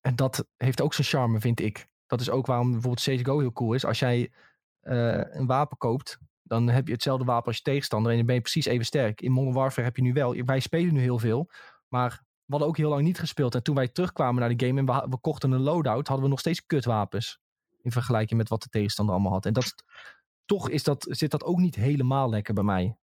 en 0.00 0.16
dat 0.16 0.46
heeft 0.56 0.80
ook 0.80 0.94
zijn 0.94 1.06
charme, 1.06 1.40
vind 1.40 1.60
ik. 1.60 1.86
Dat 2.06 2.20
is 2.20 2.30
ook 2.30 2.46
waarom 2.46 2.70
bijvoorbeeld 2.70 3.02
CSGO 3.02 3.38
heel 3.38 3.52
cool 3.52 3.72
is. 3.72 3.84
Als 3.84 3.98
jij 3.98 4.32
eh, 4.80 5.34
een 5.34 5.46
wapen 5.46 5.76
koopt, 5.76 6.18
dan 6.42 6.68
heb 6.68 6.86
je 6.86 6.92
hetzelfde 6.92 7.24
wapen 7.24 7.46
als 7.46 7.56
je 7.56 7.62
tegenstander. 7.62 8.10
En 8.10 8.16
dan 8.16 8.26
ben 8.26 8.34
je 8.34 8.40
precies 8.40 8.66
even 8.66 8.84
sterk. 8.84 9.20
In 9.20 9.32
Modern 9.32 9.54
Warfare 9.54 9.86
heb 9.86 9.96
je 9.96 10.02
nu 10.02 10.12
wel. 10.12 10.34
Wij 10.44 10.60
spelen 10.60 10.94
nu 10.94 11.00
heel 11.00 11.18
veel. 11.18 11.50
Maar 11.88 12.10
we 12.44 12.50
hadden 12.50 12.68
ook 12.68 12.76
heel 12.76 12.88
lang 12.88 13.02
niet 13.02 13.18
gespeeld. 13.18 13.54
En 13.54 13.62
toen 13.62 13.74
wij 13.74 13.88
terugkwamen 13.88 14.40
naar 14.40 14.56
de 14.56 14.66
game 14.66 14.80
en 14.80 14.86
we, 14.86 15.06
we 15.10 15.18
kochten 15.18 15.50
een 15.50 15.60
loadout, 15.60 16.06
hadden 16.06 16.24
we 16.24 16.30
nog 16.30 16.40
steeds 16.40 16.66
kutwapens. 16.66 17.38
In 17.82 17.92
vergelijking 17.92 18.38
met 18.38 18.48
wat 18.48 18.62
de 18.62 18.68
tegenstander 18.68 19.14
allemaal 19.14 19.32
had. 19.32 19.46
En 19.46 19.52
dat 19.52 19.74
toch 20.44 20.68
is 20.68 20.82
dat, 20.82 21.06
zit 21.08 21.30
dat 21.30 21.44
ook 21.44 21.58
niet 21.58 21.74
helemaal 21.74 22.28
lekker 22.30 22.54
bij 22.54 22.64
mij. 22.64 22.96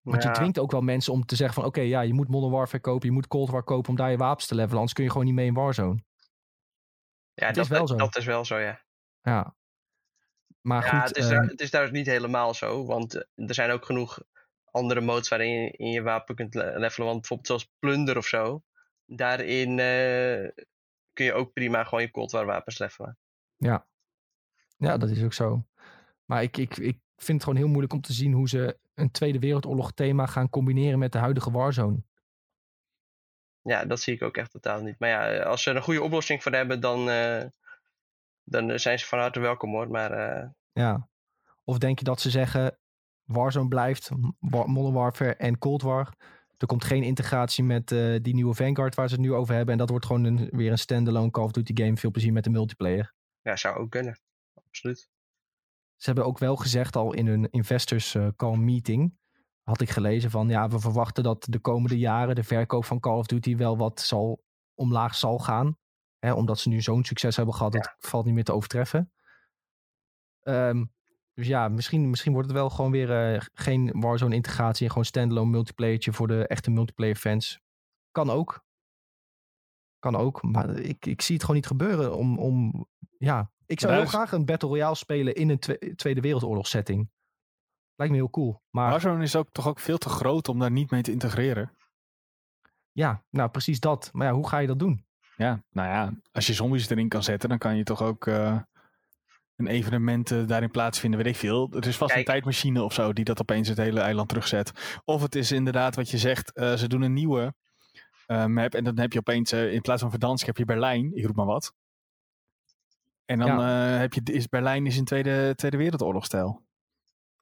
Want 0.00 0.22
Ja, 0.22 0.28
je 0.28 0.34
dwingt 0.34 0.58
ook 0.58 0.70
wel 0.70 0.80
mensen 0.80 1.12
om 1.12 1.26
te 1.26 1.36
zeggen 1.36 1.54
van... 1.54 1.64
oké, 1.64 1.80
ja, 1.80 2.00
je 2.00 2.12
moet 2.14 2.28
Modern 2.28 2.52
Warfare 2.52 2.82
kopen, 2.82 3.08
je 3.08 3.14
moet 3.14 3.26
Cold 3.26 3.50
War 3.50 3.62
kopen... 3.62 3.90
om 3.90 3.96
daar 3.96 4.10
je 4.10 4.16
wapens 4.16 4.46
te 4.46 4.54
levelen, 4.54 4.76
anders 4.76 4.92
kun 4.92 5.04
je 5.04 5.10
gewoon 5.10 5.26
niet 5.26 5.34
mee 5.34 5.46
in 5.46 5.54
Warzone. 5.54 6.02
ja 7.34 7.52
dat, 7.52 7.64
is 7.64 7.70
wel 7.70 7.86
zo. 7.88 7.96
dat 7.96 8.16
is 8.16 8.24
wel 8.24 8.44
zo, 8.44 8.58
ja. 8.58 8.80
Ja. 9.22 9.56
Maar 10.60 10.84
ja, 10.84 10.90
goed, 10.90 11.08
het, 11.08 11.16
is 11.16 11.24
ehm, 11.24 11.34
daar, 11.34 11.44
het 11.46 11.60
is 11.60 11.70
daar 11.70 11.90
niet 11.90 12.06
helemaal 12.06 12.54
zo, 12.54 12.86
want 12.86 13.14
eh, 13.14 13.48
er 13.48 13.54
zijn 13.54 13.70
ook 13.70 13.84
genoeg 13.84 14.22
andere 14.64 15.00
modes 15.00 15.28
waarin 15.28 15.50
je 15.50 15.70
in 15.70 15.90
je 15.90 16.02
wapen 16.02 16.34
kunt 16.34 16.54
le- 16.54 16.78
levelen. 16.78 17.06
Want 17.06 17.18
bijvoorbeeld 17.20 17.46
zoals 17.46 17.70
plunder 17.78 18.16
of 18.16 18.26
zo, 18.26 18.62
daarin 19.04 19.78
eh, 19.78 20.64
kun 21.12 21.24
je 21.24 21.32
ook 21.32 21.52
prima 21.52 21.84
gewoon 21.84 22.02
je 22.02 22.10
Cold 22.10 22.30
War 22.30 22.46
wapens 22.46 22.78
levelen. 22.78 23.18
ja. 23.56 23.88
Ja, 24.88 24.96
dat 24.96 25.10
is 25.10 25.22
ook 25.22 25.32
zo. 25.32 25.64
Maar 26.24 26.42
ik, 26.42 26.56
ik, 26.56 26.76
ik 26.76 26.98
vind 27.16 27.32
het 27.38 27.42
gewoon 27.42 27.58
heel 27.58 27.68
moeilijk 27.68 27.92
om 27.92 28.00
te 28.00 28.12
zien... 28.12 28.32
hoe 28.32 28.48
ze 28.48 28.78
een 28.94 29.10
Tweede 29.10 29.38
Wereldoorlog 29.38 29.92
thema 29.92 30.26
gaan 30.26 30.50
combineren 30.50 30.98
met 30.98 31.12
de 31.12 31.18
huidige 31.18 31.50
Warzone. 31.50 32.02
Ja, 33.62 33.84
dat 33.84 34.00
zie 34.00 34.14
ik 34.14 34.22
ook 34.22 34.36
echt 34.36 34.50
totaal 34.50 34.82
niet. 34.82 34.98
Maar 34.98 35.08
ja, 35.08 35.42
als 35.42 35.62
ze 35.62 35.70
er 35.70 35.76
een 35.76 35.82
goede 35.82 36.02
oplossing 36.02 36.42
voor 36.42 36.52
hebben, 36.52 36.80
dan, 36.80 37.10
eh, 37.10 37.44
dan 38.44 38.78
zijn 38.78 38.98
ze 38.98 39.06
van 39.06 39.18
harte 39.18 39.40
welkom 39.40 39.70
hoor. 39.70 39.90
Maar 39.90 40.12
eh, 40.12 40.48
Ja. 40.72 41.08
Of 41.64 41.78
denk 41.78 41.98
je 41.98 42.04
dat 42.04 42.20
ze 42.20 42.30
zeggen... 42.30 42.78
Warzone 43.24 43.68
blijft, 43.68 44.10
Wa- 44.38 44.66
Modern 44.66 44.94
Warfare 44.94 45.34
en 45.34 45.58
Cold 45.58 45.82
War... 45.82 46.14
Er 46.56 46.66
komt 46.66 46.84
geen 46.84 47.02
integratie 47.02 47.64
met 47.64 47.92
eh, 47.92 48.16
die 48.22 48.34
nieuwe 48.34 48.54
Vanguard 48.54 48.94
waar 48.94 49.08
ze 49.08 49.14
het 49.14 49.22
nu 49.22 49.32
over 49.32 49.54
hebben. 49.54 49.72
En 49.72 49.78
dat 49.78 49.90
wordt 49.90 50.06
gewoon 50.06 50.24
een, 50.24 50.48
weer 50.50 50.70
een 50.70 50.78
standalone 50.78 51.30
Call 51.30 51.44
of 51.44 51.50
Duty 51.50 51.82
game. 51.82 51.96
Veel 51.96 52.10
plezier 52.10 52.32
met 52.32 52.44
de 52.44 52.50
multiplayer. 52.50 53.14
ja, 53.42 53.56
zou 53.56 53.76
ook 53.78 53.90
kunnen. 53.90 54.18
Absoluut. 54.70 55.10
Ze 55.96 56.06
hebben 56.06 56.26
ook 56.26 56.38
wel 56.38 56.56
gezegd 56.56 56.96
al 56.96 57.12
in 57.12 57.26
hun 57.26 57.50
investors 57.50 58.14
eh, 58.14 58.28
call 58.36 58.56
meeting. 58.56 59.18
Had 59.62 59.80
ik 59.80 59.90
gelezen 59.90 60.30
van 60.30 60.48
ja, 60.48 60.68
we 60.68 60.78
verwachten 60.78 61.24
dat 61.24 61.46
de 61.48 61.58
komende 61.58 61.98
jaren 61.98 62.34
de 62.34 62.42
verkoop 62.42 62.84
van 62.84 63.00
Call 63.00 63.18
of 63.18 63.26
Duty 63.26 63.56
wel 63.56 63.76
wat 63.76 64.00
zal, 64.00 64.44
omlaag 64.74 65.14
zal 65.14 65.38
gaan. 65.38 65.78
Hè, 66.18 66.32
omdat 66.32 66.58
ze 66.58 66.68
nu 66.68 66.80
zo'n 66.80 67.04
succes 67.04 67.36
hebben 67.36 67.54
gehad, 67.54 67.72
dat 67.72 67.94
valt 67.98 68.24
niet 68.24 68.34
meer 68.34 68.44
te 68.44 68.52
overtreffen. 68.52 69.12
Ehm, 70.40 70.84
dus 71.34 71.46
ja, 71.46 71.68
misschien, 71.68 72.10
misschien 72.10 72.32
wordt 72.32 72.48
het 72.48 72.56
wel 72.56 72.70
gewoon 72.70 72.90
weer 72.90 73.34
eh, 73.34 73.40
geen 73.52 74.00
Warzone 74.00 74.34
integratie 74.34 74.84
en 74.84 74.90
gewoon 74.90 75.04
standalone 75.04 75.50
multiplayertje 75.50 76.12
voor 76.12 76.28
de 76.28 76.46
echte 76.46 76.70
multiplayer 76.70 77.16
fans. 77.16 77.60
Kan 78.10 78.30
ook. 78.30 78.64
Kan 79.98 80.16
ook, 80.16 80.42
maar 80.42 80.78
ik, 80.78 81.06
ik 81.06 81.22
zie 81.22 81.34
het 81.34 81.44
gewoon 81.44 81.56
niet 81.56 81.66
gebeuren 81.66 82.16
om, 82.16 82.38
om 82.38 82.86
ja, 83.18 83.50
ik 83.70 83.80
zou 83.80 83.92
heel 83.92 84.02
is- 84.02 84.08
graag 84.08 84.32
een 84.32 84.44
Battle 84.44 84.68
Royale 84.68 84.94
spelen 84.94 85.34
in 85.34 85.48
een 85.50 85.58
Twe- 85.58 85.94
Tweede 85.96 86.20
Wereldoorlog 86.20 86.66
setting. 86.66 87.10
Lijkt 87.96 88.12
me 88.12 88.18
heel 88.20 88.30
cool. 88.30 88.62
Maar 88.70 88.90
Warzone 88.90 89.22
is 89.22 89.36
ook 89.36 89.48
toch 89.52 89.68
ook 89.68 89.78
veel 89.80 89.98
te 89.98 90.08
groot 90.08 90.48
om 90.48 90.58
daar 90.58 90.70
niet 90.70 90.90
mee 90.90 91.02
te 91.02 91.10
integreren. 91.12 91.72
ja, 92.92 93.24
nou 93.30 93.50
precies 93.50 93.80
dat. 93.80 94.10
Maar 94.12 94.26
ja, 94.26 94.32
hoe 94.32 94.48
ga 94.48 94.58
je 94.58 94.66
dat 94.66 94.78
doen? 94.78 95.04
Ja, 95.36 95.62
nou 95.70 95.88
ja, 95.88 96.12
als 96.32 96.46
je 96.46 96.52
zombies 96.54 96.90
erin 96.90 97.08
kan 97.08 97.22
zetten, 97.22 97.48
dan 97.48 97.58
kan 97.58 97.76
je 97.76 97.82
toch 97.82 98.02
ook 98.02 98.26
eh, 98.26 98.58
een 99.56 99.66
evenement 99.66 100.30
eh, 100.30 100.46
daarin 100.46 100.70
plaatsvinden, 100.70 101.22
weet 101.22 101.32
ik 101.34 101.38
veel. 101.40 101.68
Er 101.72 101.86
is 101.86 101.96
vast 101.96 102.12
Kijk. 102.12 102.26
een 102.26 102.32
tijdmachine 102.32 102.82
of 102.82 102.92
zo 102.92 103.12
die 103.12 103.24
dat 103.24 103.40
opeens 103.40 103.68
het 103.68 103.76
hele 103.78 104.00
eiland 104.00 104.28
terugzet. 104.28 105.00
Of 105.04 105.22
het 105.22 105.34
is 105.34 105.52
inderdaad 105.52 105.94
wat 105.96 106.10
je 106.10 106.18
zegt, 106.18 106.52
eh, 106.52 106.74
ze 106.74 106.88
doen 106.88 107.02
een 107.02 107.12
nieuwe 107.12 107.54
eh, 108.26 108.46
map 108.46 108.74
en 108.74 108.84
dan 108.84 108.98
heb 108.98 109.12
je 109.12 109.18
opeens 109.18 109.52
in 109.52 109.80
plaats 109.80 110.00
van 110.00 110.10
Verdansk 110.10 110.46
heb 110.46 110.56
je 110.56 110.64
Berlijn, 110.64 111.16
ik 111.16 111.26
roep 111.26 111.36
maar 111.36 111.46
wat. 111.46 111.72
En 113.30 113.38
dan 113.38 113.60
eh, 113.60 113.98
heb 113.98 114.12
je, 114.12 114.22
is 114.22 114.48
Berlijn 114.48 114.86
is 114.86 114.96
in 114.96 115.04
Tweede, 115.04 115.54
tweede 115.54 115.76
Wereldoorlogstijl. 115.76 116.66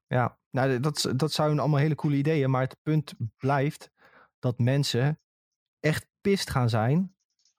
Ja, 0.06 0.38
nou, 0.50 0.80
dat, 0.80 1.12
dat 1.16 1.32
zijn 1.32 1.58
allemaal 1.58 1.78
hele 1.78 1.94
coole 1.94 2.16
ideeën. 2.16 2.50
Maar 2.50 2.62
het 2.62 2.76
punt 2.82 3.14
blijft 3.36 3.90
dat 4.38 4.58
mensen 4.58 5.20
echt 5.80 6.06
pist 6.20 6.50
gaan 6.50 6.68
zijn 6.68 7.14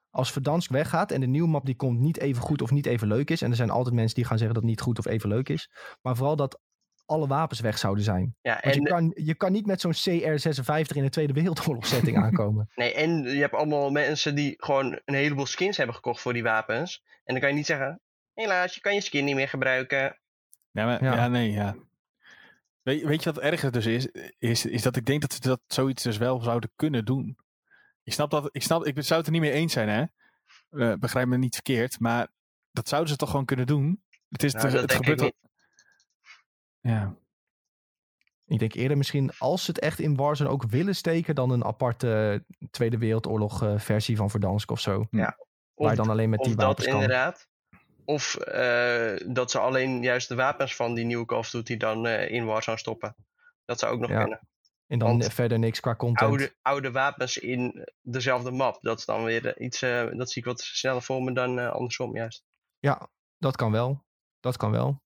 als 0.10 0.31
Verdansk 0.31 0.72
weggaat 0.72 1.11
en 1.11 1.19
de 1.19 1.27
nieuwe 1.27 1.47
map 1.47 1.65
die 1.65 1.76
komt 1.76 1.99
niet 1.99 2.19
even 2.19 2.41
goed 2.41 2.61
of 2.61 2.72
niet 2.72 2.85
even 2.85 3.07
leuk 3.07 3.30
is. 3.30 3.41
En 3.41 3.49
er 3.49 3.56
zijn 3.56 3.69
altijd 3.69 3.95
mensen 3.95 4.15
die 4.15 4.26
gaan 4.26 4.38
zeggen 4.38 4.56
dat 4.56 4.64
het 4.64 4.72
niet 4.72 4.81
goed 4.81 4.99
of 4.99 5.06
even 5.06 5.30
leuk 5.30 5.49
is. 5.49 5.69
Maar 6.01 6.15
vooral 6.15 6.35
dat 6.35 6.60
alle 7.06 7.27
wapens 7.27 7.60
weg 7.60 7.77
zouden 7.77 8.03
zijn. 8.03 8.35
Ja, 8.41 8.61
en, 8.61 8.73
je, 8.73 8.81
kan, 8.81 9.11
je 9.15 9.35
kan 9.35 9.51
niet 9.51 9.65
met 9.65 9.81
zo'n 9.81 9.95
CR56 9.95 10.95
in 10.95 11.03
een 11.03 11.10
Tweede 11.10 11.34
Wereldoorlog 11.34 11.85
setting 11.85 12.18
aankomen. 12.23 12.69
nee, 12.76 12.93
en 12.93 13.23
je 13.23 13.41
hebt 13.41 13.53
allemaal 13.53 13.91
mensen 13.91 14.35
die 14.35 14.53
gewoon 14.57 15.01
een 15.06 15.14
heleboel 15.14 15.45
skins 15.45 15.77
hebben 15.77 15.95
gekocht 15.95 16.22
voor 16.22 16.34
die 16.34 16.43
wapens. 16.43 17.03
En 17.23 17.34
dan 17.34 17.39
kan 17.39 17.49
je 17.49 17.56
niet 17.56 17.65
zeggen, 17.65 18.01
helaas, 18.40 18.76
je 18.76 18.82
kan 18.82 18.94
je 18.94 19.02
skin 19.02 19.26
niet 19.26 19.36
meer 19.36 19.48
gebruiken. 19.49 20.20
Ja, 20.72 20.86
maar, 20.86 21.03
Ja. 21.03 21.16
ja. 21.16 21.28
nee, 21.28 21.52
ja. 21.52 21.76
Weet, 22.82 23.03
weet 23.03 23.24
je 23.24 23.32
wat 23.34 23.44
erger 23.44 23.72
dus 23.72 23.86
is, 23.86 24.06
is? 24.38 24.66
Is 24.66 24.82
dat 24.82 24.95
ik 24.95 25.06
denk 25.06 25.22
dat 25.22 25.34
ze 25.34 25.40
dat 25.40 25.61
zoiets 25.68 26.03
dus 26.03 26.18
wel 26.18 26.41
zouden 26.41 26.72
kunnen 26.76 27.06
doen. 27.06 27.38
Ik 28.03 28.14
snap 28.14 28.32
dat, 28.32 28.49
ik 28.52 28.64
snap, 28.64 28.86
ik 28.86 29.03
zou 29.03 29.18
het 29.18 29.26
er 29.28 29.34
niet 29.34 29.41
mee 29.41 29.52
eens 29.52 29.74
zijn, 29.74 29.90
hè. 29.90 30.03
Eh, 30.70 30.98
begrijp 30.99 31.28
me 31.28 31.38
niet 31.38 31.53
verkeerd, 31.53 31.99
maar 31.99 32.28
dat 32.72 32.88
zouden 32.88 33.11
ze 33.11 33.18
toch 33.18 33.30
gewoon 33.30 33.45
kunnen 33.45 33.68
doen. 33.68 34.03
Het 34.30 34.44
is 34.44 34.53
Nou, 34.53 34.66
te- 34.66 34.72
dat 34.72 34.82
het 34.82 34.90
denk 34.90 35.06
gebeurt 35.06 35.22
al- 35.22 35.49
Ja, 36.80 37.16
Ik 38.45 38.60
denk 38.60 38.74
eerder 38.74 38.98
misschien 38.98 39.32
als 39.38 39.64
ze 39.66 39.72
het 39.72 39.80
echt 39.80 39.99
in 39.99 40.16
Warzone 40.16 40.49
ook 40.49 40.64
willen 40.70 40.95
steken... 40.95 41.36
dan 41.36 41.49
een 41.49 41.64
aparte 41.66 42.44
Tweede 42.72 42.98
Wereldoorlog 42.98 43.64
eh, 43.64 43.80
versie 43.80 44.16
van 44.18 44.30
Verdansk 44.30 44.72
of 44.72 44.80
zo. 44.80 45.07
Waar 45.11 45.38
Of, 45.74 45.90
je 45.90 45.95
dan 45.95 46.10
alleen 46.10 46.30
met 46.30 46.40
die 46.44 46.56
dat 46.56 46.66
wapens 46.66 46.86
kan. 46.86 46.94
inderdaad. 46.95 47.48
Of 48.10 48.36
eh, 48.36 49.15
dat 49.27 49.52
ze 49.52 49.60
alleen 49.60 50.02
juist 50.02 50.27
de 50.27 50.36
wapens 50.36 50.76
van 50.76 50.94
die 50.94 51.06
nieuwe 51.06 51.26
Call 51.26 51.38
of 51.38 51.49
Duty 51.49 51.77
dan 51.77 52.07
eh, 52.07 52.31
in 52.31 52.45
Warzone 52.45 52.77
stoppen. 52.77 53.15
Dat 53.65 53.80
zou 53.80 53.94
ook 53.94 53.99
nog 53.99 54.10
Ja. 54.10 54.22
kunnen. 54.22 54.40
En 54.88 54.99
dan 54.99 55.07
want 55.07 55.34
verder 55.34 55.60
niks 55.60 55.80
qua 55.80 55.95
content. 55.95 56.30
Oude, 56.30 56.56
oude 56.61 56.91
wapens 56.91 57.38
in 57.38 57.88
dezelfde 58.02 58.52
map. 58.52 58.77
Dat 58.81 58.99
is 58.99 59.06
dan 59.06 59.23
weer 59.23 59.45
eh, 59.45 59.65
iets, 59.65 59.80
dat 60.18 60.31
zie 60.31 60.41
ik 60.41 60.48
wat 60.48 60.61
sneller 60.61 61.02
voor 61.02 61.23
me 61.23 61.34
dan 61.34 61.72
andersom 61.72 62.15
juist. 62.15 62.44
Ja, 62.80 63.10
dat 63.38 63.56
kan 63.56 63.72
wel. 63.72 64.06
Dat 64.40 64.57
kan 64.57 64.72
wel. 64.72 65.02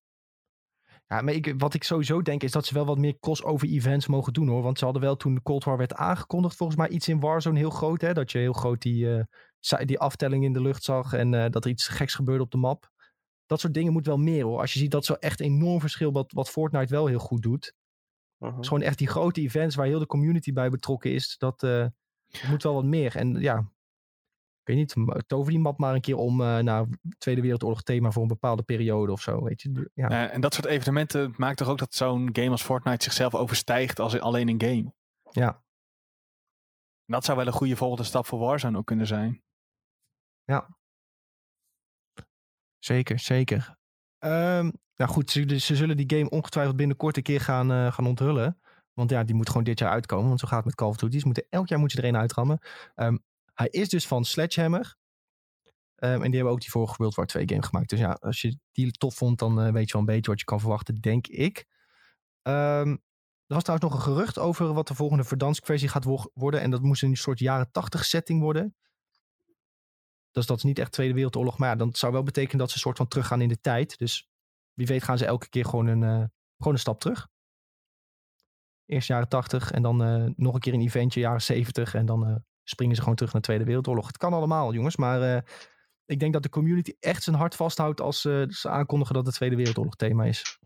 Ja, 1.06 1.20
maar 1.20 1.34
ik, 1.34 1.54
wat 1.58 1.74
ik 1.74 1.84
sowieso 1.84 2.22
denk 2.22 2.42
is 2.42 2.52
dat 2.52 2.66
ze 2.66 2.74
wel 2.74 2.86
wat 2.86 2.98
meer 2.98 3.18
crossover 3.20 3.68
events 3.68 4.06
mogen 4.06 4.32
doen 4.32 4.48
hoor. 4.48 4.62
Want 4.62 4.78
ze 4.78 4.84
hadden 4.84 5.02
wel 5.02 5.16
toen 5.16 5.42
Cold 5.42 5.64
War 5.64 5.76
werd 5.76 5.94
aangekondigd 5.94 6.56
volgens 6.56 6.78
mij 6.78 6.88
iets 6.88 7.08
in 7.08 7.20
Warzone 7.20 7.58
heel 7.58 7.70
groot. 7.70 8.00
Hè? 8.00 8.12
Dat 8.12 8.32
je 8.32 8.38
heel 8.38 8.52
groot 8.52 8.82
die, 8.82 9.26
die 9.84 9.98
aftelling 9.98 10.44
in 10.44 10.52
de 10.52 10.62
lucht 10.62 10.82
zag 10.82 11.12
en 11.12 11.50
dat 11.50 11.64
er 11.64 11.70
iets 11.70 11.88
geks 11.88 12.14
gebeurde 12.14 12.42
op 12.42 12.50
de 12.50 12.56
map. 12.58 12.92
Dat 13.46 13.60
soort 13.60 13.74
dingen 13.74 13.92
moet 13.92 14.06
wel 14.06 14.16
meer 14.18 14.44
hoor. 14.44 14.60
Als 14.60 14.72
je 14.72 14.78
ziet 14.78 14.90
dat 14.90 15.04
zo 15.04 15.12
echt 15.12 15.40
enorm 15.40 15.80
verschil 15.80 16.12
wat, 16.12 16.32
wat 16.32 16.50
Fortnite 16.50 16.92
wel 16.94 17.06
heel 17.06 17.18
goed 17.18 17.42
doet. 17.42 17.74
Is 18.60 18.68
gewoon 18.68 18.82
echt 18.82 18.98
die 18.98 19.08
grote 19.08 19.40
events 19.40 19.74
waar 19.74 19.86
heel 19.86 19.98
de 19.98 20.06
community 20.06 20.52
bij 20.52 20.70
betrokken 20.70 21.12
is. 21.12 21.38
Dat, 21.38 21.62
eh, 21.62 21.86
moet 22.48 22.62
wel 22.62 22.74
wat 22.74 22.84
meer. 22.84 23.16
En 23.16 23.40
ja, 23.40 23.58
ik 24.60 24.74
weet 24.74 24.76
niet, 24.76 24.94
tover 25.26 25.50
die 25.52 25.60
map 25.60 25.78
maar 25.78 25.94
een 25.94 26.00
keer 26.00 26.16
om 26.16 26.40
eh, 26.40 26.58
naar 26.58 26.86
Tweede 27.18 27.40
Wereldoorlog 27.40 27.82
thema 27.82 28.10
voor 28.10 28.22
een 28.22 28.28
bepaalde 28.28 28.62
periode 28.62 29.12
of 29.12 29.20
zo. 29.20 29.42
Weet 29.44 29.62
je? 29.62 29.90
Ja, 29.94 30.08
Eh, 30.10 30.34
en 30.34 30.40
dat 30.40 30.54
soort 30.54 30.66
evenementen 30.66 31.34
maakt 31.36 31.56
toch 31.56 31.68
ook 31.68 31.78
dat 31.78 31.94
zo'n 31.94 32.28
game 32.32 32.50
als 32.50 32.62
Fortnite 32.62 33.04
zichzelf 33.04 33.34
overstijgt 33.34 33.98
als 34.00 34.20
alleen 34.20 34.48
een 34.48 34.60
game. 34.62 34.92
ja. 35.30 35.62
En 37.06 37.12
dat 37.14 37.24
zou 37.24 37.36
wel 37.38 37.46
een 37.46 37.52
goede 37.52 37.76
volgende 37.76 38.04
stap 38.04 38.26
voor 38.26 38.38
Warzone 38.38 38.78
ook 38.78 38.86
kunnen 38.86 39.06
zijn. 39.06 39.42
Zeker, 42.84 43.18
zeker. 43.18 43.76
Ehm, 44.18 44.70
nou 44.96 45.10
goed, 45.10 45.30
ze, 45.30 45.58
ze 45.58 45.76
zullen 45.76 45.96
die 45.96 46.18
game 46.18 46.30
ongetwijfeld 46.30 46.76
binnenkort 46.76 47.16
een 47.16 47.22
keer 47.22 47.40
gaan, 47.40 47.72
eh, 47.72 47.92
gaan 47.92 48.06
onthullen. 48.06 48.58
Want 48.92 49.10
ja, 49.10 49.24
die 49.24 49.34
moet 49.34 49.48
gewoon 49.48 49.64
dit 49.64 49.78
jaar 49.78 49.90
uitkomen. 49.90 50.28
Want 50.28 50.40
zo 50.40 50.46
gaat 50.46 50.56
het 50.56 50.66
met 50.66 50.74
Call 50.74 50.88
of 50.88 50.96
Duty. 50.96 51.30
Elk 51.48 51.68
jaar 51.68 51.78
moet 51.78 51.92
je 51.92 51.98
er 51.98 52.04
een 52.04 52.16
uitrammen. 52.16 52.58
Ehm, 52.94 53.16
hij 53.54 53.68
is 53.68 53.88
dus 53.88 54.06
van 54.06 54.24
Sledgehammer. 54.24 54.96
Ehm, 55.94 56.14
en 56.22 56.24
die 56.24 56.34
hebben 56.34 56.52
ook 56.52 56.60
die 56.60 56.70
vorige 56.70 56.94
World 56.96 57.14
War 57.14 57.26
2 57.26 57.48
game 57.48 57.62
gemaakt. 57.62 57.88
Dus 57.90 57.98
ja, 57.98 58.10
als 58.10 58.40
je 58.40 58.58
die 58.72 58.90
tof 58.90 59.14
vond, 59.14 59.38
dan 59.38 59.60
eh, 59.60 59.72
weet 59.72 59.86
je 59.86 59.92
wel 59.92 60.00
een 60.00 60.14
beetje 60.14 60.30
wat 60.30 60.38
je 60.40 60.44
kan 60.46 60.60
verwachten, 60.60 61.00
denk 61.00 61.26
ik. 61.26 61.66
Er 62.42 63.54
was 63.54 63.62
trouwens 63.62 63.90
nog 63.90 63.94
een 63.94 64.12
gerucht 64.12 64.38
over 64.38 64.72
wat 64.72 64.88
de 64.88 64.94
volgende 64.94 65.24
Verdansk 65.24 65.66
versie 65.66 65.88
gaat 65.88 66.04
wo- 66.04 66.30
worden. 66.34 66.60
En 66.60 66.70
dat 66.70 66.82
moest 66.82 67.02
een 67.02 67.16
soort 67.16 67.38
jaren 67.38 67.70
80 67.70 68.04
setting 68.04 68.40
worden. 68.40 68.76
Dus 70.34 70.46
dat 70.46 70.56
is 70.56 70.62
niet 70.62 70.78
echt 70.78 70.92
Tweede 70.92 71.14
Wereldoorlog. 71.14 71.58
Maar 71.58 71.76
dan 71.76 71.94
zou 71.94 72.12
wel 72.12 72.22
betekenen 72.22 72.58
dat 72.58 72.68
ze 72.68 72.74
een 72.74 72.80
soort 72.80 72.96
van 72.96 73.08
teruggaan 73.08 73.40
in 73.40 73.48
de 73.48 73.60
tijd. 73.60 73.98
Dus 73.98 74.28
wie 74.72 74.86
weet 74.86 75.02
gaan 75.02 75.18
ze 75.18 75.26
elke 75.26 75.48
keer 75.48 75.64
gewoon 75.64 75.86
een, 75.86 76.02
eh, 76.02 76.24
gewoon 76.58 76.72
een 76.72 76.78
stap 76.78 77.00
terug. 77.00 77.28
Eerst 78.86 79.08
jaren 79.08 79.28
80 79.28 79.70
en 79.70 79.82
dan 79.82 80.02
eh, 80.02 80.24
nog 80.36 80.54
een 80.54 80.60
keer 80.60 80.74
een 80.74 80.80
eventje 80.80 81.20
jaren 81.20 81.42
70. 81.42 81.94
En 81.94 82.06
dan 82.06 82.26
eh, 82.26 82.36
springen 82.62 82.94
ze 82.94 83.00
gewoon 83.00 83.16
terug 83.16 83.32
naar 83.32 83.40
de 83.40 83.46
Tweede 83.46 83.64
Wereldoorlog. 83.64 84.06
Het 84.06 84.16
kan 84.16 84.32
allemaal, 84.32 84.74
jongens. 84.74 84.96
Maar 84.96 85.44
ik 86.04 86.20
denk 86.20 86.32
dat 86.32 86.42
de 86.42 86.48
community 86.48 86.94
echt 87.00 87.22
zijn 87.22 87.36
hart 87.36 87.54
vasthoudt 87.54 88.00
als 88.00 88.20
ze 88.20 88.48
aankondigen 88.62 89.14
dat 89.14 89.26
het 89.26 89.34
Tweede 89.34 89.56
Wereldoorlog 89.56 89.96
thema 89.96 90.24
is. 90.24 90.58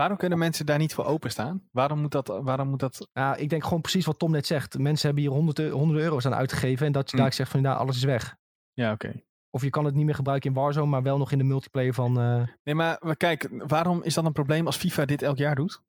Waarom 0.00 0.18
kunnen 0.18 0.38
mensen 0.38 0.66
daar 0.66 0.78
niet 0.78 0.94
voor 0.94 1.04
openstaan? 1.04 1.68
Waarom 1.72 1.98
moet 2.00 2.12
dat... 2.12 2.26
Waarom 2.42 2.68
moet 2.68 2.80
dat... 2.80 3.08
Ja, 3.12 3.36
ik 3.36 3.48
denk 3.48 3.64
gewoon 3.64 3.80
precies 3.80 4.06
wat 4.06 4.18
Tom 4.18 4.30
net 4.30 4.46
zegt. 4.46 4.78
Mensen 4.78 5.06
hebben 5.06 5.24
hier 5.24 5.32
honderden, 5.32 5.70
honderden 5.70 6.04
euro's 6.04 6.26
aan 6.26 6.34
uitgegeven. 6.34 6.86
En 6.86 6.92
dat 6.92 7.10
je 7.10 7.16
Hm. 7.16 7.22
daar 7.22 7.32
zegt 7.32 7.50
van 7.50 7.62
nou, 7.62 7.78
alles 7.78 7.96
is 7.96 8.04
weg. 8.04 8.36
Ja, 8.72 8.92
oké. 8.92 9.22
Of 9.50 9.62
je 9.62 9.70
kan 9.70 9.84
het 9.84 9.94
niet 9.94 10.04
meer 10.04 10.14
gebruiken 10.14 10.50
in 10.50 10.56
Warzone, 10.56 10.86
maar 10.86 11.02
wel 11.02 11.18
nog 11.18 11.32
in 11.32 11.38
de 11.38 11.44
multiplayer 11.44 11.94
van... 11.94 12.20
eh, 12.20 12.42
Nee, 12.64 12.74
maar, 12.74 13.16
kijk, 13.16 13.48
waarom 13.66 14.02
is 14.02 14.14
dat 14.14 14.24
een 14.24 14.32
probleem 14.32 14.66
als 14.66 14.76
FIFA 14.76 15.04
dit 15.04 15.22
elk 15.22 15.36
jaar 15.36 15.54
doet? 15.54 15.82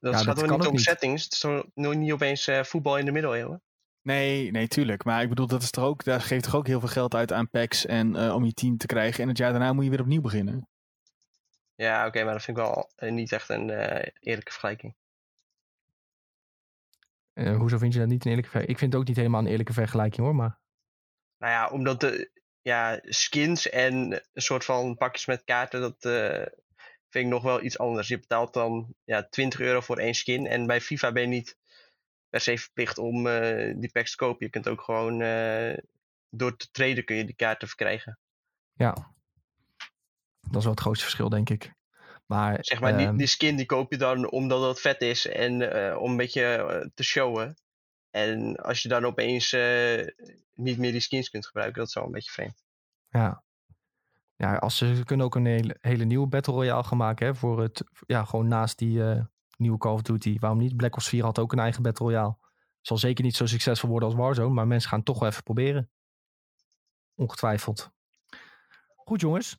Dat 0.00 0.12
Ja, 0.12 0.18
gaat 0.18 0.36
dat 0.38 0.50
niet 0.50 0.66
om 0.66 0.72
niet. 0.72 0.80
settings? 0.80 1.24
Het 1.24 1.32
is 1.32 1.42
nog 1.74 1.94
niet 1.94 2.12
opeens 2.12 2.46
eh, 2.46 2.62
voetbal 2.62 2.98
in 2.98 3.04
de 3.04 3.12
middeleeuwen? 3.12 3.62
Nee, 4.02 4.50
nee, 4.50 4.68
tuurlijk. 4.68 5.04
Maar 5.04 5.22
ik 5.22 5.28
bedoel, 5.28 5.46
dat 5.46 5.62
is 5.62 5.70
toch 5.70 5.84
ook, 5.84 6.04
daar 6.04 6.20
geeft 6.20 6.44
toch 6.44 6.54
ook 6.56 6.66
heel 6.66 6.80
veel 6.80 6.88
geld 6.88 7.14
uit 7.14 7.32
aan 7.32 7.50
packs 7.50 7.86
en 7.86 8.16
eh, 8.16 8.34
om 8.34 8.44
je 8.44 8.52
team 8.52 8.76
te 8.76 8.86
krijgen. 8.86 9.22
En 9.22 9.28
het 9.28 9.38
jaar 9.38 9.50
daarna 9.50 9.72
moet 9.72 9.84
je 9.84 9.90
weer 9.90 10.00
opnieuw 10.00 10.20
beginnen. 10.20 10.68
Ja, 11.78 12.06
oké, 12.06 12.24
maar 12.24 12.32
dat 12.32 12.42
vind 12.42 12.56
ik 12.56 12.62
wel 12.62 12.90
eh, 12.96 13.12
niet 13.12 13.32
echt 13.32 13.48
een 13.48 13.70
eh, 13.70 14.12
eerlijke 14.20 14.50
vergelijking. 14.50 14.94
eh, 17.32 17.56
hoezo 17.56 17.78
vind 17.78 17.92
je 17.92 17.98
dat 17.98 18.08
niet 18.08 18.24
een 18.24 18.30
eerlijke 18.30 18.50
vergelijking? 18.50 18.70
Ik 18.70 18.78
vind 18.78 18.92
het 18.92 19.00
ook 19.00 19.08
niet 19.08 19.16
helemaal 19.16 19.40
een 19.40 19.46
eerlijke 19.46 19.72
vergelijking 19.72 20.26
hoor, 20.26 20.34
maar... 20.34 20.58
Nou 21.38 21.52
ja, 21.52 21.68
omdat 21.68 22.00
de 22.00 22.30
ja, 22.62 23.00
skins 23.02 23.68
en 23.68 23.94
een 24.12 24.42
soort 24.42 24.64
van 24.64 24.96
pakjes 24.96 25.26
met 25.26 25.44
kaarten, 25.44 25.80
dat 25.80 25.96
vind 27.08 27.24
ik 27.24 27.26
nog 27.26 27.42
wel 27.42 27.62
iets 27.62 27.78
anders. 27.78 28.08
Je 28.08 28.18
betaalt 28.18 28.54
dan 28.54 28.94
ja, 29.04 29.28
20 29.28 29.60
euro 29.60 29.80
voor 29.80 29.98
één 29.98 30.14
skin. 30.14 30.46
En 30.46 30.66
bij 30.66 30.80
FIFA 30.80 31.12
ben 31.12 31.22
je 31.22 31.28
niet 31.28 31.58
per 32.28 32.40
se 32.40 32.58
verplicht 32.58 32.98
om 32.98 33.24
die 33.80 33.90
packs 33.92 34.10
te 34.10 34.16
kopen. 34.16 34.46
Je 34.46 34.52
kunt 34.52 34.68
ook 34.68 34.80
gewoon 34.80 35.18
door 36.30 36.56
te 36.56 36.70
traden 36.70 37.04
kun 37.04 37.16
je 37.16 37.24
die 37.24 37.34
kaarten 37.34 37.68
verkrijgen. 37.68 38.18
Ja, 38.72 39.16
dat 40.48 40.56
is 40.56 40.62
wel 40.62 40.72
het 40.72 40.80
grootste 40.80 41.04
verschil, 41.04 41.28
denk 41.28 41.50
ik. 41.50 41.72
Maar, 42.26 42.58
Zeg 42.60 42.80
maar, 42.80 42.96
die, 42.96 43.06
ehm, 43.06 43.16
die 43.16 43.26
skin 43.26 43.56
die 43.56 43.66
koop 43.66 43.92
je 43.92 43.98
dan 43.98 44.30
omdat 44.30 44.68
het 44.68 44.80
vet 44.80 45.00
is 45.00 45.26
en 45.26 45.72
eh, 45.72 46.00
om 46.00 46.10
een 46.10 46.16
beetje 46.16 46.42
eh, 46.42 46.88
te 46.94 47.02
showen. 47.02 47.56
En 48.10 48.56
als 48.56 48.82
je 48.82 48.88
dan 48.88 49.04
opeens 49.04 49.52
eh, 49.52 50.06
niet 50.54 50.78
meer 50.78 50.92
die 50.92 51.00
skins 51.00 51.30
kunt 51.30 51.46
gebruiken, 51.46 51.78
dat 51.78 51.88
is 51.88 51.94
wel 51.94 52.04
een 52.04 52.10
beetje 52.10 52.30
vreemd. 52.30 52.62
ja. 53.08 53.42
ja, 54.36 54.56
als 54.56 54.76
ze, 54.76 54.96
ze 54.96 55.04
kunnen 55.04 55.26
ook 55.26 55.34
een 55.34 55.46
hele, 55.46 55.76
hele 55.80 56.04
nieuwe 56.04 56.26
Battle 56.26 56.52
Royale 56.52 56.84
gaan 56.84 56.98
maken. 56.98 57.26
Hè, 57.26 57.34
voor 57.34 57.62
het, 57.62 57.84
ja, 58.06 58.24
gewoon 58.24 58.48
naast 58.48 58.78
die 58.78 59.02
nieuwe 59.56 59.78
Call 59.78 59.92
of 59.92 60.02
Duty. 60.02 60.38
Waarom 60.38 60.58
niet? 60.58 60.76
Black 60.76 60.96
Ops 60.96 61.08
4 61.08 61.24
had 61.24 61.38
ook 61.38 61.52
een 61.52 61.58
eigen 61.58 61.82
Battle 61.82 62.06
Royale. 62.06 62.36
Zal 62.80 62.98
zeker 62.98 63.24
niet 63.24 63.36
zo 63.36 63.46
succesvol 63.46 63.90
worden 63.90 64.08
als 64.08 64.18
Warzone, 64.18 64.54
maar 64.54 64.66
mensen 64.66 64.88
gaan 64.88 64.98
het 64.98 65.06
toch 65.06 65.18
wel 65.18 65.28
even 65.28 65.42
proberen. 65.42 65.90
Ongetwijfeld. 67.14 67.90
Goed 68.96 69.20
jongens. 69.20 69.58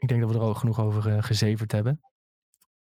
Ik 0.00 0.08
denk 0.08 0.20
dat 0.20 0.30
we 0.30 0.36
er 0.36 0.44
ook 0.44 0.56
genoeg 0.56 0.80
over 0.80 1.16
eh, 1.16 1.22
gezeverd 1.22 1.72
hebben. 1.72 2.00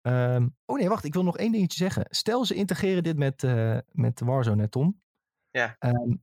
Ehm, 0.03 0.49
oh 0.65 0.79
nee, 0.79 0.89
wacht. 0.89 1.05
Ik 1.05 1.15
wil 1.15 1.23
nog 1.23 1.39
één 1.39 1.53
dingetje 1.53 1.79
zeggen. 1.79 2.07
Stel 2.09 2.45
ze 2.45 2.55
integreren 2.55 3.03
dit 3.03 3.17
met, 3.17 3.45
eh, 3.45 3.79
met 3.93 4.21
Warzone, 4.21 4.63
hè, 4.63 4.69
Tom? 4.69 5.01
Ja. 5.51 5.77
Ehm, 5.79 6.15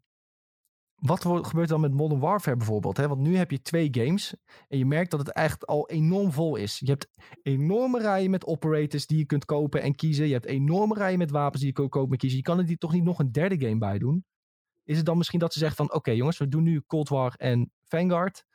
wat 0.95 1.26
gebeurt 1.47 1.69
dan 1.69 1.81
met 1.81 1.93
Modern 1.93 2.19
Warfare 2.19 2.57
bijvoorbeeld? 2.57 2.97
Hè? 2.97 3.07
Want 3.07 3.22
nu 3.22 3.38
heb 3.38 3.51
je 3.51 3.61
twee 3.61 3.88
games 3.91 4.35
en 4.68 4.77
je 4.77 4.85
merkt 4.85 5.11
dat 5.11 5.19
het 5.19 5.31
echt 5.31 5.65
al 5.68 5.89
enorm 5.89 6.31
vol 6.31 6.55
is. 6.55 6.80
Je 6.80 6.89
hebt 6.89 7.07
enorme 7.41 7.99
rijen 7.99 8.30
met 8.30 8.45
operators 8.45 9.07
die 9.07 9.18
je 9.18 9.26
kunt 9.26 9.45
kopen 9.45 9.81
en 9.81 9.95
kiezen. 9.95 10.27
Je 10.27 10.34
hebt 10.34 10.45
enorme 10.45 10.93
rijen 10.93 11.18
met 11.18 11.31
wapens 11.31 11.59
die 11.59 11.69
je 11.69 11.76
kunt 11.76 11.89
kopen 11.89 12.11
en 12.11 12.18
kiezen. 12.18 12.38
Je 12.38 12.43
kan 12.43 12.57
er 12.57 12.65
die 12.65 12.77
toch 12.77 12.93
niet 12.93 13.03
nog 13.03 13.19
een 13.19 13.31
derde 13.31 13.59
game 13.59 13.77
bij 13.77 13.97
doen? 13.97 14.26
Is 14.84 14.97
het 14.97 15.05
dan 15.05 15.18
misschien 15.18 15.39
dat 15.39 15.53
ze 15.53 15.59
zeggen 15.59 15.77
van... 15.77 15.95
Oké 15.95 16.11
jongens, 16.11 16.38
we 16.38 16.47
doen 16.47 16.64
nu 16.64 16.81
Cold 16.81 17.09
War 17.09 17.34
en 17.38 17.72
Vanguard. 17.84 18.45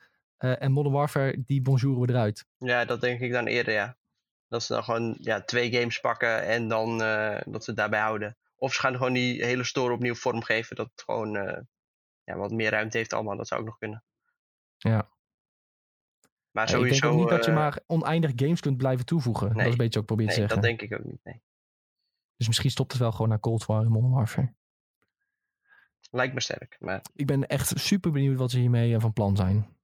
Eh, 0.43 0.61
en 0.61 0.71
Modern 0.71 0.95
Warfare, 0.95 1.43
die 1.45 1.61
bonjouren 1.61 2.01
we 2.01 2.09
eruit. 2.09 2.45
Ja, 2.57 2.85
dat 2.85 3.01
denk 3.01 3.19
ik 3.19 3.31
dan 3.31 3.47
eerder, 3.47 3.73
ja. 3.73 3.97
Dat 4.47 4.63
ze 4.63 4.73
dan 4.73 4.83
gewoon 4.83 5.15
ja, 5.19 5.41
twee 5.41 5.71
games 5.71 5.99
pakken 5.99 6.43
en 6.45 6.67
dan 6.67 7.01
eh, 7.01 7.41
dat 7.45 7.63
ze 7.63 7.69
het 7.69 7.79
daarbij 7.79 7.99
houden. 7.99 8.37
Of 8.55 8.73
ze 8.73 8.79
gaan 8.79 8.93
gewoon 8.93 9.13
die 9.13 9.45
hele 9.45 9.63
store 9.63 9.93
opnieuw 9.93 10.15
vormgeven. 10.15 10.75
Dat 10.75 10.89
het 10.91 11.01
gewoon 11.03 11.35
eh, 11.35 11.61
ja, 12.23 12.35
wat 12.35 12.51
meer 12.51 12.69
ruimte 12.69 12.97
heeft 12.97 13.13
allemaal. 13.13 13.37
Dat 13.37 13.47
zou 13.47 13.59
ook 13.61 13.65
nog 13.67 13.77
kunnen. 13.77 14.03
Ja. 14.77 15.09
Maar 16.51 16.69
Ja, 16.69 16.75
ik 16.75 16.79
sowieso... 16.79 17.01
denk 17.01 17.13
ook 17.13 17.19
niet 17.19 17.29
dat 17.29 17.45
je 17.45 17.51
maar 17.51 17.79
oneindig 17.87 18.31
games 18.35 18.59
kunt 18.59 18.77
blijven 18.77 19.05
toevoegen. 19.05 19.53
Dat 19.53 19.65
is 19.65 19.71
een 19.71 19.77
beetje 19.77 19.99
ook 19.99 20.05
probeer 20.05 20.27
te 20.27 20.31
Nee, 20.39 20.47
zeggen. 20.47 20.61
dat 20.61 20.69
denk 20.77 20.81
ik 20.91 20.99
ook 20.99 21.05
niet. 21.05 21.23
Nee. 21.23 21.41
Dus 22.37 22.47
misschien 22.47 22.71
stopt 22.71 22.91
het 22.91 23.01
wel 23.01 23.11
gewoon 23.11 23.29
naar 23.29 23.39
Cold 23.39 23.65
War 23.65 23.81
en 23.81 23.91
Modern 23.91 24.13
Warfare. 24.13 24.53
Lijkt 26.11 26.33
me 26.33 26.41
sterk. 26.41 26.75
Maar 26.79 27.01
Ik 27.13 27.25
ben 27.25 27.47
echt 27.47 27.79
super 27.79 28.11
benieuwd 28.11 28.37
wat 28.37 28.51
ze 28.51 28.59
hiermee 28.59 28.99
van 28.99 29.13
plan 29.13 29.35
zijn. 29.35 29.77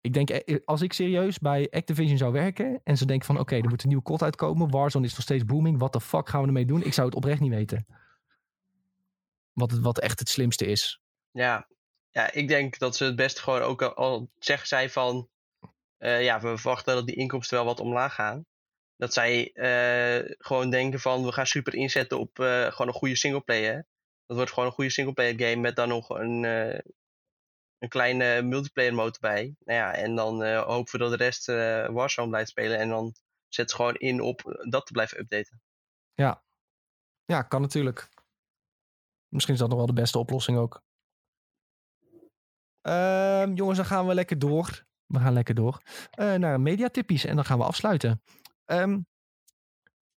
Ik 0.00 0.12
denk, 0.12 0.30
eh, 0.30 0.56
als 0.64 0.82
ik 0.82 0.92
serieus 0.92 1.38
bij 1.38 1.68
Activision 1.70 2.18
zou 2.18 2.32
werken 2.32 2.80
en 2.84 2.96
ze 2.96 3.06
denken 3.06 3.26
van 3.26 3.38
oké, 3.38 3.56
er 3.56 3.68
moet 3.68 3.82
een 3.82 3.88
nieuwe 3.88 4.02
COD 4.02 4.22
uitkomen. 4.22 4.70
Warzone 4.70 5.06
is 5.06 5.12
nog 5.12 5.22
steeds 5.22 5.44
booming. 5.44 5.78
Wat 5.78 5.92
de 5.92 6.00
fuck 6.00 6.28
gaan 6.28 6.40
we 6.40 6.46
ermee 6.46 6.64
doen? 6.64 6.82
Ik 6.82 6.92
zou 6.92 7.06
het 7.06 7.16
oprecht 7.16 7.40
niet 7.40 7.50
weten. 7.50 7.86
Wat, 9.52 9.70
het, 9.70 9.80
wat 9.80 9.98
echt 9.98 10.18
het 10.18 10.28
slimste 10.28 10.66
is. 10.66 11.00
ja, 11.30 11.66
ja, 12.10 12.32
ik 12.32 12.48
denk 12.48 12.78
dat 12.78 12.96
ze 12.96 13.04
het 13.04 13.16
best 13.16 13.38
gewoon 13.38 13.60
ook 13.60 13.82
al, 13.82 14.30
zeggen 14.38 14.68
zij 14.68 14.90
van... 14.90 15.28
eh, 15.98 16.22
ja, 16.24 16.40
we 16.40 16.58
verwachten 16.58 16.94
dat 16.94 17.06
die 17.06 17.16
inkomsten 17.16 17.56
wel 17.56 17.66
wat 17.66 17.80
omlaag 17.80 18.14
gaan. 18.14 18.46
Dat 18.96 19.12
zij 19.12 19.50
eh, 19.52 20.34
gewoon 20.38 20.70
denken 20.70 21.00
van 21.00 21.24
we 21.24 21.32
gaan 21.32 21.46
super 21.46 21.74
inzetten 21.74 22.18
op 22.18 22.38
eh, 22.38 22.66
gewoon 22.66 22.88
een 22.88 22.98
goede 22.98 23.16
singleplayer. 23.16 23.86
Dat 24.26 24.36
wordt 24.36 24.52
gewoon 24.52 24.68
een 24.68 24.74
goede 24.74 24.90
singleplayer 24.90 25.40
game 25.40 25.56
met 25.60 25.76
dan 25.76 25.88
nog 25.88 26.08
een, 26.08 26.44
eh, 26.44 26.78
een 27.78 27.88
kleine 27.88 28.42
multiplayer 28.42 28.94
mode 28.94 29.18
bij. 29.20 29.54
Nou 29.64 29.78
ja, 29.78 29.94
en 29.94 30.14
dan 30.14 30.42
eh, 30.42 30.62
hopen 30.62 30.92
we 30.92 30.98
dat 30.98 31.10
de 31.10 31.16
rest 31.16 31.48
eh, 31.48 31.88
Warzone 31.88 32.28
blijft 32.28 32.50
spelen. 32.50 32.78
En 32.78 32.88
dan 32.88 33.14
zet 33.48 33.70
ze 33.70 33.76
gewoon 33.76 33.94
in 33.94 34.20
op 34.20 34.64
dat 34.68 34.86
te 34.86 34.92
blijven 34.92 35.18
updaten. 35.18 35.60
Ja. 36.14 36.42
Ja, 37.24 37.42
kan 37.42 37.60
natuurlijk. 37.60 38.08
Misschien 39.28 39.54
is 39.54 39.60
dat 39.60 39.68
nog 39.68 39.78
wel 39.78 39.86
de 39.86 39.92
beste 39.92 40.18
oplossing 40.18 40.58
ook. 40.58 40.82
Ehm, 42.80 43.52
jongens, 43.54 43.76
dan 43.76 43.86
gaan 43.86 44.06
we 44.06 44.14
lekker 44.14 44.38
door. 44.38 44.86
We 45.06 45.18
gaan 45.18 45.32
lekker 45.32 45.54
door. 45.54 45.82
eh, 46.10 46.34
naar 46.34 46.60
mediatippies 46.60 47.24
en 47.24 47.34
dan 47.36 47.44
gaan 47.44 47.58
we 47.58 47.64
afsluiten. 47.64 48.22
Ehm, 48.64 49.00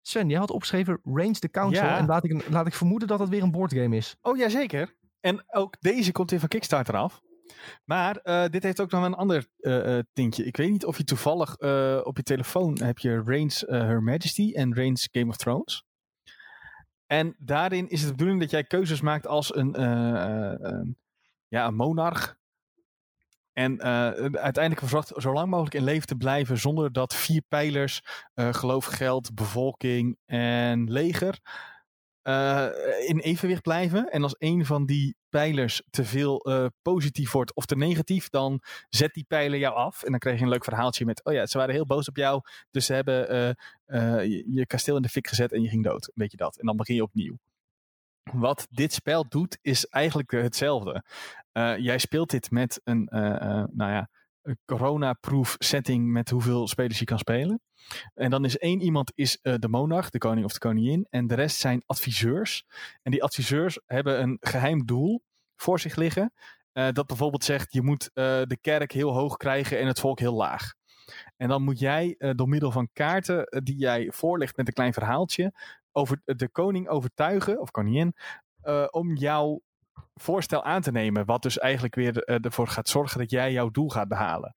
Sven, 0.02 0.28
jij 0.28 0.38
had 0.38 0.50
opgeschreven 0.50 1.00
Range 1.04 1.32
the 1.38 1.50
Council. 1.50 1.84
Ja. 1.84 1.98
En 1.98 2.06
laat 2.06 2.24
ik, 2.24 2.48
laat 2.48 2.66
ik 2.66 2.74
vermoeden 2.74 3.08
dat 3.08 3.18
het 3.18 3.28
weer 3.28 3.42
een 3.42 3.50
boardgame 3.50 3.96
is. 3.96 4.16
Oh 4.20 4.36
ja, 4.36 4.48
zeker. 4.48 4.96
En 5.20 5.44
ook 5.54 5.76
deze 5.80 6.12
komt 6.12 6.30
weer 6.30 6.40
van 6.40 6.48
Kickstarter 6.48 6.96
af. 6.96 7.20
Maar 7.84 8.16
eh, 8.16 8.44
dit 8.48 8.62
heeft 8.62 8.80
ook 8.80 8.90
nog 8.90 9.04
een 9.04 9.14
ander 9.14 9.48
eh, 9.58 9.98
eh, 9.98 10.04
tintje. 10.12 10.44
Ik 10.44 10.56
weet 10.56 10.70
niet 10.70 10.84
of 10.84 10.96
je 10.96 11.04
toevallig 11.04 11.52
op 12.04 12.16
je 12.16 12.22
telefoon 12.22 12.78
heb 12.82 12.98
je 12.98 13.22
Reigns 13.22 13.60
Her 13.66 14.02
Majesty 14.02 14.52
en 14.54 14.74
Reigns 14.74 15.08
Game 15.12 15.28
of 15.28 15.36
Thrones. 15.36 15.84
En 17.06 17.34
daarin 17.38 17.88
is 17.88 18.00
het 18.00 18.08
de 18.08 18.14
bedoeling 18.14 18.40
dat 18.40 18.50
jij 18.50 18.64
keuzes 18.64 19.00
maakt 19.00 19.26
als 19.26 19.54
een, 19.54 19.72
ja, 21.48 21.66
een 21.66 21.74
monarch. 21.74 22.38
En 23.52 23.82
uiteindelijk 23.82 24.86
verwacht 24.86 25.12
zo 25.16 25.32
lang 25.32 25.50
mogelijk 25.50 25.74
in 25.74 25.84
leven 25.84 26.06
te 26.06 26.16
blijven 26.16 26.58
zonder 26.58 26.92
dat 26.92 27.14
vier 27.14 27.42
pijlers, 27.48 28.00
geloof, 28.34 28.84
geld, 28.84 29.34
bevolking 29.34 30.18
en 30.26 30.90
leger, 30.90 31.40
in 33.06 33.18
evenwicht 33.18 33.62
blijven. 33.62 34.10
En 34.10 34.22
als 34.22 34.34
een 34.38 34.66
van 34.66 34.86
die 34.86 35.16
pijlers 35.30 35.82
te 35.90 36.04
veel 36.04 36.40
eh, 36.40 36.66
positief 36.82 37.32
wordt 37.32 37.54
of 37.54 37.66
te 37.66 37.76
negatief, 37.76 38.28
dan 38.28 38.60
zet 38.88 39.14
die 39.14 39.24
pijler 39.28 39.58
jou 39.58 39.74
af. 39.74 40.02
En 40.02 40.10
dan 40.10 40.18
krijg 40.18 40.38
je 40.38 40.44
een 40.44 40.50
leuk 40.50 40.64
verhaaltje 40.64 41.04
met, 41.04 41.24
oh 41.24 41.32
ja, 41.32 41.46
ze 41.46 41.58
waren 41.58 41.74
heel 41.74 41.86
boos 41.86 42.08
op 42.08 42.16
jou, 42.16 42.40
dus 42.70 42.86
ze 42.86 42.94
hebben 42.94 43.28
eh, 43.28 43.48
eh, 43.84 44.24
je, 44.24 44.44
je 44.52 44.66
kasteel 44.66 44.96
in 44.96 45.02
de 45.02 45.08
fik 45.08 45.28
gezet 45.28 45.52
en 45.52 45.62
je 45.62 45.68
ging 45.68 45.84
dood. 45.84 46.10
Weet 46.14 46.30
je 46.30 46.36
dat? 46.36 46.58
En 46.58 46.66
dan 46.66 46.76
begin 46.76 46.94
je 46.94 47.02
opnieuw. 47.02 47.38
Wat 48.32 48.66
dit 48.70 48.92
spel 48.92 49.28
doet, 49.28 49.58
is 49.62 49.86
eigenlijk 49.86 50.30
hetzelfde. 50.30 51.04
Jij 51.78 51.98
speelt 51.98 52.30
dit 52.30 52.50
met 52.50 52.80
een, 52.84 53.08
nou 53.72 53.92
ja, 53.92 54.08
corona-proof 54.64 55.56
setting 55.58 56.12
met 56.12 56.30
hoeveel 56.30 56.68
spelers 56.68 56.98
je 56.98 57.04
kan 57.04 57.18
spelen. 57.18 57.60
En 58.14 58.30
dan 58.30 58.44
is 58.44 58.58
één 58.58 58.80
iemand 58.80 59.12
is 59.14 59.38
eh, 59.42 59.54
de 59.58 59.68
monarch, 59.68 60.10
de 60.10 60.18
koning 60.18 60.44
of 60.44 60.52
de 60.52 60.58
koningin. 60.58 61.06
En 61.10 61.26
de 61.26 61.34
rest 61.34 61.56
zijn 61.56 61.82
adviseurs. 61.86 62.64
En 63.02 63.10
die 63.10 63.22
adviseurs 63.22 63.80
hebben 63.86 64.22
een 64.22 64.36
geheim 64.40 64.86
doel 64.86 65.22
voor 65.56 65.80
zich 65.80 65.96
liggen. 65.96 66.32
eh, 66.72 66.88
dat 66.92 67.06
bijvoorbeeld 67.06 67.44
zegt, 67.44 67.72
je 67.72 67.82
moet 67.82 68.10
eh, 68.12 68.42
de 68.42 68.58
kerk 68.60 68.92
heel 68.92 69.12
hoog 69.12 69.36
krijgen 69.36 69.78
en 69.78 69.86
het 69.86 70.00
volk 70.00 70.18
heel 70.18 70.34
laag. 70.34 70.72
En 71.36 71.48
dan 71.48 71.62
moet 71.62 71.78
jij 71.78 72.14
door 72.34 72.48
middel 72.48 72.70
van 72.70 72.88
kaarten 72.92 73.62
die 73.64 73.76
jij 73.76 74.12
voorlegt 74.12 74.56
met 74.56 74.66
een 74.66 74.72
klein 74.72 74.92
verhaaltje... 74.92 75.52
over 75.92 76.20
de 76.24 76.48
koning 76.48 76.88
overtuigen, 76.88 77.60
of 77.60 77.70
koningin, 77.70 78.14
om 78.90 79.16
jouw 79.16 79.60
voorstel 80.14 80.64
aan 80.64 80.82
te 80.82 80.92
nemen. 80.92 81.24
Wat 81.24 81.42
dus 81.42 81.58
eigenlijk 81.58 81.94
weer 81.94 82.22
eh, 82.22 82.44
ervoor 82.44 82.68
gaat 82.68 82.88
zorgen 82.88 83.18
dat 83.18 83.30
jij 83.30 83.52
jouw 83.52 83.70
doel 83.70 83.88
gaat 83.88 84.08
behalen. 84.08 84.54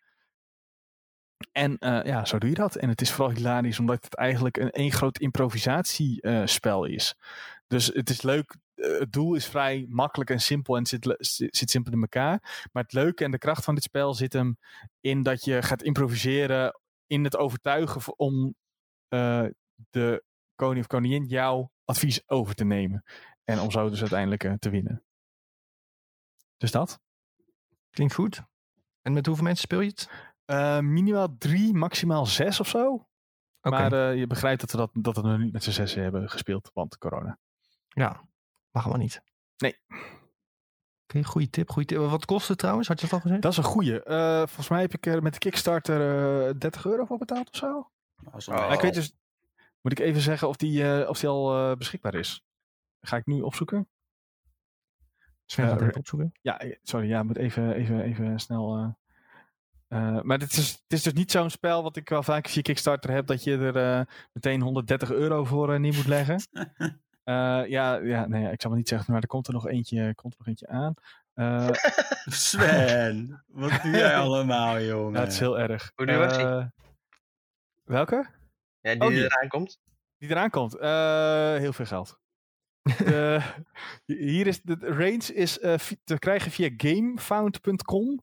En 1.52 1.78
eh, 1.78 2.03
ja, 2.03 2.26
zo 2.26 2.38
doe 2.38 2.49
je 2.49 2.56
dat. 2.56 2.76
En 2.76 2.90
het 2.90 3.02
is 3.02 3.11
vooral 3.11 3.36
hilarisch 3.36 3.80
omdat 3.80 4.03
het 4.03 4.15
eigenlijk 4.15 4.57
een 4.57 4.70
één 4.70 4.91
groot 4.91 5.20
improvisatiespel 5.20 6.86
is. 6.86 7.15
Dus 7.68 7.86
het 7.86 8.10
is 8.10 8.22
leuk. 8.22 8.56
eh, 8.76 8.99
het 8.99 9.11
doel 9.11 9.36
is 9.36 9.45
vrij 9.48 9.86
makkelijk 9.90 10.30
en 10.30 10.40
simpel 10.41 10.78
en 10.78 10.86
zit, 10.86 11.15
zit 11.52 11.70
simpel 11.70 11.94
in 11.94 12.02
elkaar. 12.02 12.68
Maar 12.72 12.84
het 12.84 12.94
leuke 12.94 13.24
en 13.24 13.32
de 13.32 13.38
kracht 13.38 13.64
van 13.64 13.76
dit 13.76 13.84
spel 13.84 14.14
zit 14.14 14.34
hem 14.34 14.57
in 15.02 15.24
dat 15.24 15.45
je 15.45 15.61
gaat 15.61 15.84
improviseren 15.84 16.80
in 17.07 17.24
het 17.24 17.38
overtuigen 17.38 18.20
om 18.20 18.56
eh, 19.07 19.45
de 19.90 20.24
koning 20.56 20.80
of 20.80 20.88
koningin 20.88 21.26
jouw 21.26 21.72
advies 21.86 22.30
over 22.30 22.56
te 22.56 22.65
nemen. 22.65 23.03
En 23.44 23.60
om 23.60 23.72
zo 23.72 23.90
dus 23.90 23.99
uiteindelijk 23.99 24.44
eh, 24.44 24.53
te 24.53 24.70
winnen. 24.70 25.03
Dus 26.64 26.72
dat. 26.72 26.99
Klinkt 27.90 28.14
goed. 28.14 28.44
En 29.02 29.14
met 29.14 29.26
hoeveel 29.26 29.44
mensen 29.44 29.64
speel 29.64 29.80
je 29.80 29.90
het? 29.90 30.10
Eh, 30.45 30.80
minimaal 30.80 31.35
drie, 31.38 31.73
maximaal 31.73 32.26
zes 32.26 32.60
of 32.60 32.68
zo. 32.68 32.94
Oké, 33.61 33.69
Maar 33.69 33.94
eh, 33.94 34.18
je 34.18 34.27
begrijpt 34.27 34.61
dat 34.61 34.72
we 34.72 34.77
dat, 34.77 34.90
dat 34.94 35.15
we 35.15 35.22
nog 35.22 35.40
niet 35.40 35.53
met 35.53 35.64
z'n 35.64 35.72
zessen 35.72 36.03
hebben 36.03 36.30
gespeeld, 36.30 36.72
want 36.73 36.98
corona. 36.98 37.40
ja. 37.88 38.26
Mag 38.72 38.84
allemaal 38.84 39.02
niet. 39.02 39.22
Nee. 39.57 39.80
Oké, 41.03 41.23
goede 41.23 41.49
tip, 41.49 41.69
goede 41.69 41.88
tip. 41.88 41.98
Wat 41.98 42.26
kost 42.26 42.48
het 42.48 42.57
trouwens? 42.57 42.88
Had 42.88 42.99
je 42.99 43.06
dat 43.06 43.15
al 43.15 43.22
gezegd? 43.22 43.41
Dat 43.41 43.52
is 43.52 43.57
een 43.57 43.64
goeie. 43.64 44.03
Eh, 44.03 44.38
volgens 44.38 44.69
mij 44.69 44.81
heb 44.81 44.94
ik 44.94 45.06
er 45.06 45.23
met 45.23 45.34
de 45.34 45.40
Kickstarter 45.40 46.48
eh 46.48 46.53
30 46.57 46.85
euro 46.85 47.06
voor 47.06 47.18
betaald 47.18 47.49
of 47.49 47.56
zo. 47.56 47.90
Oh. 48.26 48.48
Maar 48.48 48.73
ik 48.73 48.81
weet 48.81 48.94
dus, 48.94 49.15
moet 49.81 49.91
ik 49.91 49.99
even 49.99 50.22
zeggen 50.22 50.48
of 50.48 50.56
die, 50.56 51.02
eh, 51.02 51.10
of 51.10 51.19
die 51.19 51.30
al 51.30 51.56
eh, 51.56 51.77
beschikbaar 51.77 52.15
is. 52.15 52.45
Ga 53.02 53.18
ik 53.18 53.26
nu 53.26 53.41
opzoeken? 53.41 53.88
Sven 55.53 55.67
gaat 55.69 55.81
eh, 55.81 55.88
even 55.88 55.99
opzoeken. 55.99 56.31
Ja, 56.41 56.59
eh, 56.59 56.75
sorry, 56.84 57.07
ja, 57.07 57.23
moet 57.23 57.38
even, 57.38 57.73
even, 57.73 58.01
even 58.01 58.39
snel. 58.39 58.77
eh, 58.77 58.89
eh, 60.15 60.21
maar 60.21 60.39
dit 60.39 60.51
is, 60.51 60.71
het 60.71 60.84
is 60.93 61.03
dus 61.03 61.13
niet 61.13 61.31
zo'n 61.31 61.49
spel 61.49 61.84
wat 61.84 61.95
ik 61.95 62.09
wel 62.09 62.23
vaak 62.23 62.47
via 62.47 62.61
Kickstarter 62.61 63.11
heb, 63.11 63.27
dat 63.27 63.43
je 63.43 63.57
er 63.57 63.75
eh, 63.99 64.05
meteen 64.34 64.61
130 64.61 65.11
euro 65.11 65.43
voor 65.45 65.80
neer 65.80 65.93
moet 65.93 66.07
leggen. 66.07 66.41
Eh, 67.23 67.63
ja, 67.67 67.95
ja, 67.95 68.27
nee, 68.27 68.51
ik 68.51 68.61
zal 68.61 68.69
maar 68.69 68.80
niet 68.80 68.88
zeggen, 68.89 69.11
maar 69.13 69.21
er 69.21 69.27
komt 69.27 69.47
er 69.47 69.53
nog 69.53 69.67
eentje, 69.67 70.15
komt 70.15 70.34
er 70.34 70.39
nog 70.39 70.47
eentje 70.47 70.67
aan. 70.67 70.93
Eh, 71.34 71.69
Sven, 72.25 73.43
wat 73.47 73.81
doe 73.81 73.91
jij 73.91 74.15
allemaal, 74.25 74.81
jongen? 74.81 75.21
het 75.21 75.31
is 75.31 75.39
heel 75.39 75.59
erg. 75.59 75.91
Hoe 75.95 76.05
duur 76.05 76.17
was 76.17 76.38
die? 76.38 76.45
Eh, 76.45 76.65
Welke? 77.84 78.25
Ja, 78.81 78.91
die 78.93 79.01
Oh, 79.01 79.07
die. 79.07 79.23
eraan 79.23 79.47
komt. 79.47 79.80
Die 80.17 80.30
eraan 80.30 80.49
komt. 80.49 80.75
Eh, 80.77 81.55
heel 81.57 81.73
veel 81.73 81.85
geld. 81.85 82.19
De, 82.84 83.41
hier 84.05 84.47
is 84.47 84.61
de 84.61 84.77
range 84.80 85.34
is 85.34 85.60
eh, 85.60 85.73
te 86.03 86.19
krijgen 86.19 86.51
via 86.51 86.69
gamefound.com. 86.77 88.22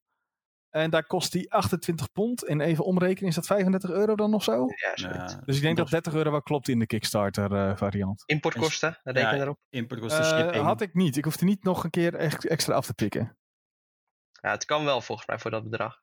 En 0.70 0.90
daar 0.90 1.06
kost 1.06 1.32
die 1.32 1.52
28 1.52 2.12
pond. 2.12 2.44
En 2.44 2.60
even 2.60 2.84
omrekenen, 2.84 3.28
is 3.28 3.34
dat 3.34 3.46
35 3.46 3.90
euro 3.90 4.16
dan 4.16 4.30
nog 4.30 4.42
zo? 4.42 4.66
Ja, 4.66 4.90
zoiets. 4.94 5.32
Ja, 5.32 5.40
Dus 5.44 5.56
ik 5.56 5.62
denk 5.62 5.76
dat 5.76 5.84
nog 5.84 6.02
30 6.02 6.14
euro 6.14 6.30
wel 6.30 6.42
klopt 6.42 6.68
in 6.68 6.78
de 6.78 6.86
Kickstarter 6.86 7.52
eh, 7.54 7.76
variant. 7.76 8.22
Importkosten, 8.26 8.98
reken 9.02 9.20
Ja. 9.36 9.42
erop. 9.42 9.58
Import 9.70 10.00
kost 10.00 10.16
de 10.16 10.22
Eh, 10.22 10.28
shipping. 10.38 10.64
had 10.64 10.80
ik 10.80 10.94
niet. 10.94 11.16
Ik 11.16 11.24
hoefde 11.24 11.44
niet 11.44 11.62
nog 11.64 11.84
een 11.84 11.90
keer 11.90 12.14
echt 12.14 12.46
extra 12.46 12.74
af 12.74 12.86
te 12.86 12.94
tikken. 12.94 13.36
Ja, 14.40 14.50
het 14.50 14.64
kan 14.64 14.84
wel 14.84 15.00
volgens 15.00 15.26
mij 15.26 15.38
voor 15.38 15.50
dat 15.50 15.62
bedrag. 15.70 16.00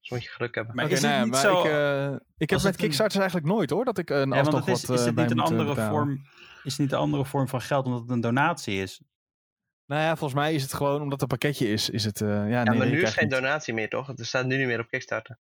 Dus 0.00 0.10
moet 0.10 0.22
je 0.22 0.28
geluk 0.28 0.54
hebben. 0.54 0.74
Maar 0.74 0.84
Oké, 0.84 0.94
is 0.94 1.00
het 1.02 1.10
nou 1.10 1.18
ja, 1.20 1.24
niet 1.26 1.34
maar 1.42 1.42
zo... 1.52 1.58
ik, 1.60 1.64
eh, 1.64 2.26
ik 2.36 2.50
heb 2.50 2.62
met 2.62 2.72
een- 2.72 2.76
Kickstarters 2.80 3.18
eigenlijk 3.20 3.46
nooit 3.52 3.70
hoor. 3.70 3.84
Dat 3.84 3.98
ik 3.98 4.10
een 4.10 4.28
ja, 4.30 4.40
is, 4.40 4.48
wat 4.48 4.68
is 4.68 4.82
eh, 4.88 5.04
het 5.04 5.14
niet 5.16 5.30
een 5.30 5.38
eh, 5.38 5.44
andere 5.44 5.68
betalen. 5.68 5.90
vorm... 5.92 6.22
Is 6.64 6.72
het 6.72 6.78
niet 6.80 6.92
een 6.92 6.98
andere 6.98 7.24
vorm 7.24 7.48
van 7.48 7.60
geld 7.60 7.86
omdat 7.86 8.00
het 8.00 8.10
een 8.10 8.20
donatie 8.20 8.82
is? 8.82 9.00
Nou 9.86 10.02
ja, 10.02 10.16
volgens 10.16 10.40
mij 10.40 10.54
is 10.54 10.62
het 10.62 10.72
gewoon 10.72 11.02
omdat 11.02 11.20
het 11.20 11.22
een 11.22 11.38
pakketje 11.38 11.68
is. 11.68 11.90
Is 11.90 12.04
het, 12.04 12.20
eh, 12.20 12.28
ja, 12.28 12.46
Ja, 12.46 12.62
nee, 12.62 12.78
maar 12.78 12.86
nu 12.86 13.02
is 13.02 13.12
geen 13.14 13.24
niet. 13.28 13.34
donatie 13.34 13.74
meer, 13.74 13.88
toch? 13.88 14.06
Het 14.06 14.26
staat 14.26 14.46
nu 14.46 14.56
niet 14.56 14.66
meer 14.66 14.80
op 14.80 14.88
Kickstarter. 14.88 15.38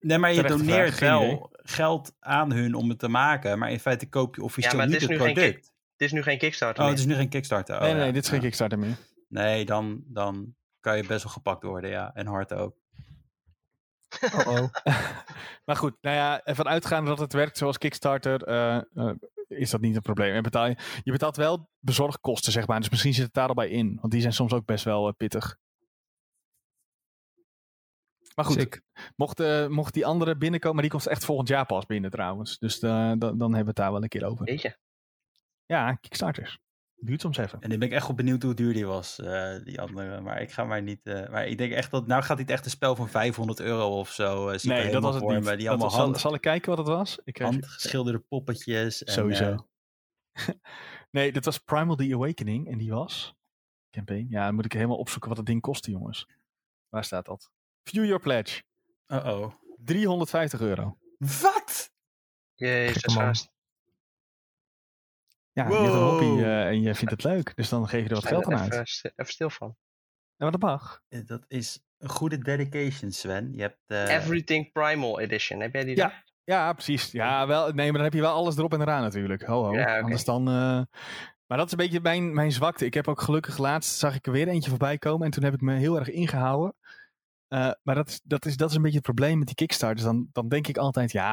Nee, 0.00 0.18
maar 0.18 0.32
je 0.32 0.42
doneert 0.42 0.94
vraag, 0.94 1.10
wel 1.10 1.50
geld 1.52 2.14
aan 2.20 2.52
hun 2.52 2.74
om 2.74 2.88
het 2.88 2.98
te 2.98 3.08
maken. 3.08 3.58
Maar 3.58 3.70
in 3.70 3.80
feite 3.80 4.08
koop 4.08 4.36
je 4.36 4.42
officieel 4.42 4.70
Ja, 4.70 4.76
maar 4.78 4.86
het 4.86 4.94
niet 4.94 5.02
is 5.02 5.08
het 5.16 5.18
nu 5.18 5.24
geen 5.24 5.34
product. 5.34 5.64
Het 5.92 6.00
is 6.08 6.12
nu 6.12 6.22
geen 6.22 6.38
Kickstarter 6.38 6.78
Oh, 6.82 6.88
meer. 6.88 6.90
het 6.98 6.98
is 6.98 7.06
nu 7.12 7.14
geen 7.14 7.28
Kickstarter. 7.28 7.74
Oh, 7.76 7.80
Nee, 7.82 7.94
nee, 7.94 8.06
ja. 8.06 8.12
dit 8.12 8.22
is 8.24 8.28
geen. 8.30 8.40
Kickstarter 8.40 8.78
meer. 8.78 8.96
Nee, 9.28 9.64
dan, 9.64 10.02
dan 10.06 10.54
kan 10.80 10.96
je 10.96 11.06
best 11.06 11.22
wel 11.24 11.32
gepakt 11.32 11.62
worden, 11.62 11.90
ja. 11.90 12.10
En 12.14 12.26
hard 12.26 12.52
ook. 12.52 12.76
Oh, 14.34 14.64
maar 15.66 15.76
goed, 15.76 15.96
nou 16.00 16.16
ja, 16.16 16.44
ervan 16.44 16.68
uitgaande 16.68 17.10
dat 17.10 17.18
het 17.18 17.32
werkt 17.32 17.56
zoals 17.58 17.78
Kickstarter, 17.78 18.42
eh, 18.42 18.76
eh, 18.76 18.82
is 19.50 19.70
dat 19.70 19.80
niet 19.80 19.96
een 19.96 20.02
probleem. 20.02 20.34
En 20.34 20.42
betaal 20.42 20.66
je, 20.66 20.76
je 21.02 21.12
betaalt 21.12 21.36
wel 21.36 21.68
bezorgkosten, 21.78 22.52
zeg 22.52 22.66
maar. 22.66 22.80
Dus 22.80 22.90
misschien 22.90 23.14
zit 23.14 23.24
het 23.24 23.34
daar 23.34 23.48
al 23.48 23.54
bij 23.54 23.68
in. 23.68 23.98
Want 24.00 24.12
die 24.12 24.20
zijn 24.20 24.32
soms 24.32 24.52
ook 24.52 24.64
best 24.64 24.84
wel 24.84 25.08
eh, 25.08 25.14
pittig. 25.16 25.56
Maar 28.34 28.44
goed, 28.44 28.60
Sick. 28.60 28.82
mocht, 29.16 29.40
eh, 29.40 29.66
mocht 29.66 29.94
die 29.94 30.06
andere 30.06 30.36
binnenkomen, 30.36 30.74
maar 30.74 30.84
die 30.84 30.92
komt 30.92 31.06
echt 31.06 31.24
volgend 31.24 31.48
jaar 31.48 31.66
pas 31.66 31.86
binnen 31.86 32.10
trouwens. 32.10 32.58
Dus 32.58 32.78
eh, 32.78 32.90
dan, 32.90 33.18
dan 33.18 33.40
hebben 33.40 33.60
we 33.60 33.66
het 33.66 33.76
daar 33.76 33.92
wel 33.92 34.02
een 34.02 34.08
keer 34.08 34.24
over. 34.24 34.44
Weet 34.44 34.62
je? 34.62 34.76
Ja, 35.66 35.94
Kickstarters. 35.94 36.58
Duurt 37.02 37.20
soms 37.20 37.36
even. 37.36 37.60
En 37.60 37.70
ik 37.72 37.78
ben 37.78 37.90
echt 37.90 38.06
wel 38.06 38.16
benieuwd 38.16 38.42
hoe 38.42 38.54
duur 38.54 38.72
die 38.72 38.86
was, 38.86 39.18
eh, 39.18 39.64
die 39.64 39.80
andere. 39.80 40.20
Maar 40.20 40.40
ik 40.42 40.52
ga 40.52 40.64
maar 40.64 40.82
niet... 40.82 41.00
eh, 41.06 41.28
maar 41.28 41.46
ik 41.46 41.58
denk 41.58 41.72
echt 41.72 41.90
dat... 41.90 42.06
Nou 42.06 42.22
gaat 42.22 42.36
dit 42.36 42.50
echt 42.50 42.64
een 42.64 42.70
spel 42.70 42.96
van 42.96 43.08
500 43.08 43.60
euro 43.60 43.98
of 43.98 44.10
zo. 44.10 44.48
eh, 44.48 44.54
ik 44.54 44.62
Nee, 44.62 44.90
dat 44.90 45.02
was 45.02 45.14
het 45.14 45.24
niet. 45.24 45.32
Die 45.44 45.44
Dat 45.44 45.66
allemaal 45.66 45.78
was- 45.78 45.92
zal, 45.94 46.02
hand, 46.04 46.20
zal 46.20 46.34
ik 46.34 46.40
kijken 46.40 46.68
wat 46.68 46.78
het 46.78 46.86
was? 46.96 47.18
Ik 47.24 47.32
krijg- 47.32 47.50
handgeschilderde 47.50 48.18
poppetjes. 48.18 49.04
En, 49.04 49.12
Sowieso. 49.12 49.68
nee, 51.10 51.32
dit 51.32 51.44
was 51.44 51.58
Primal 51.58 51.96
The 51.96 52.14
Awakening 52.14 52.68
en 52.70 52.78
die 52.78 52.90
was... 52.90 53.34
Campaign. 53.90 54.26
Ja, 54.30 54.44
dan 54.46 54.54
moet 54.54 54.64
ik 54.64 54.72
helemaal 54.72 54.96
opzoeken 54.96 55.28
wat 55.28 55.38
het 55.38 55.46
ding 55.46 55.60
kostte, 55.60 55.90
jongens. 55.90 56.26
Waar 56.88 57.04
staat 57.04 57.26
dat? 57.26 57.50
View 57.84 58.04
Your 58.04 58.20
Pledge. 58.20 58.62
Uh-oh. 59.06 59.52
350 59.84 60.60
euro. 60.60 60.98
Wat? 61.18 61.90
Jezus, 62.54 63.48
Ja, 65.52 65.68
je 65.68 65.74
hebt 65.74 65.92
een 65.94 66.00
hobby 66.00 66.42
eh, 66.42 66.66
en 66.66 66.80
je 66.80 66.94
vindt 66.94 67.10
het 67.10 67.24
leuk. 67.24 67.56
Dus 67.56 67.68
dan 67.68 67.88
geef 67.88 68.02
je 68.02 68.08
er 68.08 68.14
wat 68.14 68.26
geld 68.26 68.44
aan 68.46 68.58
uit. 68.58 68.72
even, 68.72 68.86
sti- 68.86 69.10
even 69.16 69.32
stil 69.32 69.50
van. 69.50 69.76
Ja, 70.36 70.36
maar 70.36 70.50
dat 70.50 70.60
mag. 70.60 71.00
Eh, 71.08 71.20
Dat 71.26 71.44
is 71.48 71.80
een 71.98 72.08
goede 72.08 72.38
dedication, 72.38 73.10
Sven. 73.10 73.52
Je 73.54 73.60
hebt... 73.62 73.78
eh, 73.86 74.14
Everything 74.14 74.72
Primal 74.72 75.20
Edition. 75.20 75.60
Heb 75.60 75.72
jij 75.74 75.84
die 75.84 75.96
Ja. 75.96 76.06
dan? 76.08 76.16
Ja, 76.44 76.72
precies. 76.72 77.10
Ja, 77.10 77.46
wel, 77.46 77.64
nee, 77.72 77.84
maar 77.86 77.92
dan 77.92 78.02
heb 78.02 78.12
je 78.12 78.20
wel 78.20 78.32
alles 78.34 78.56
erop 78.56 78.72
en 78.72 78.80
eraan 78.80 79.02
natuurlijk. 79.02 79.42
Ho, 79.44 79.64
ho. 79.64 79.72
Ja. 79.74 80.00
Anders 80.00 80.24
dan... 80.24 80.48
eh, 80.48 80.80
Maar 81.46 81.58
dat 81.58 81.66
is 81.66 81.72
een 81.72 81.78
beetje 81.78 82.00
mijn, 82.00 82.34
mijn 82.34 82.52
zwakte. 82.52 82.84
Ik 82.84 82.94
heb 82.94 83.08
ook 83.08 83.20
gelukkig 83.20 83.58
laatst, 83.58 83.98
zag 83.98 84.14
ik 84.14 84.26
er 84.26 84.32
weer 84.32 84.48
eentje 84.48 84.70
voorbij 84.70 84.98
komen. 84.98 85.24
En 85.24 85.30
toen 85.30 85.44
heb 85.44 85.54
ik 85.54 85.60
me 85.60 85.74
heel 85.74 85.98
erg 85.98 86.08
ingehouden. 86.10 86.74
Eh, 87.48 87.70
maar 87.82 87.94
dat 87.94 88.08
is, 88.08 88.20
dat, 88.24 88.46
is, 88.46 88.56
dat 88.56 88.70
is 88.70 88.76
een 88.76 88.82
beetje 88.82 88.96
het 88.96 89.06
probleem 89.06 89.38
met 89.38 89.46
die 89.46 89.56
Kickstarters. 89.56 90.02
Dan, 90.02 90.28
dan 90.32 90.48
denk 90.48 90.66
ik 90.66 90.76
altijd, 90.76 91.12
ja, 91.12 91.32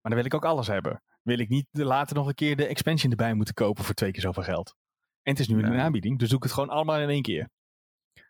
maar 0.00 0.12
dan 0.12 0.14
wil 0.14 0.24
ik 0.24 0.34
ook 0.34 0.44
alles 0.44 0.66
hebben. 0.66 1.02
Wil 1.26 1.38
ik 1.38 1.48
niet 1.48 1.66
de- 1.70 1.84
later 1.84 2.16
nog 2.16 2.26
een 2.26 2.34
keer 2.34 2.56
de 2.56 2.66
expansion 2.66 3.10
erbij 3.10 3.34
moeten 3.34 3.54
kopen 3.54 3.84
voor 3.84 3.94
twee 3.94 4.10
keer 4.10 4.20
zoveel 4.20 4.42
geld. 4.42 4.74
En 5.22 5.32
het 5.32 5.40
is 5.40 5.48
nu 5.48 5.62
een 5.62 5.78
aanbieding, 5.78 6.18
dus 6.18 6.28
doe 6.28 6.36
ik 6.38 6.42
het 6.44 6.52
gewoon 6.52 6.68
allemaal 6.68 6.98
in 7.00 7.08
één 7.08 7.22
keer. 7.22 7.48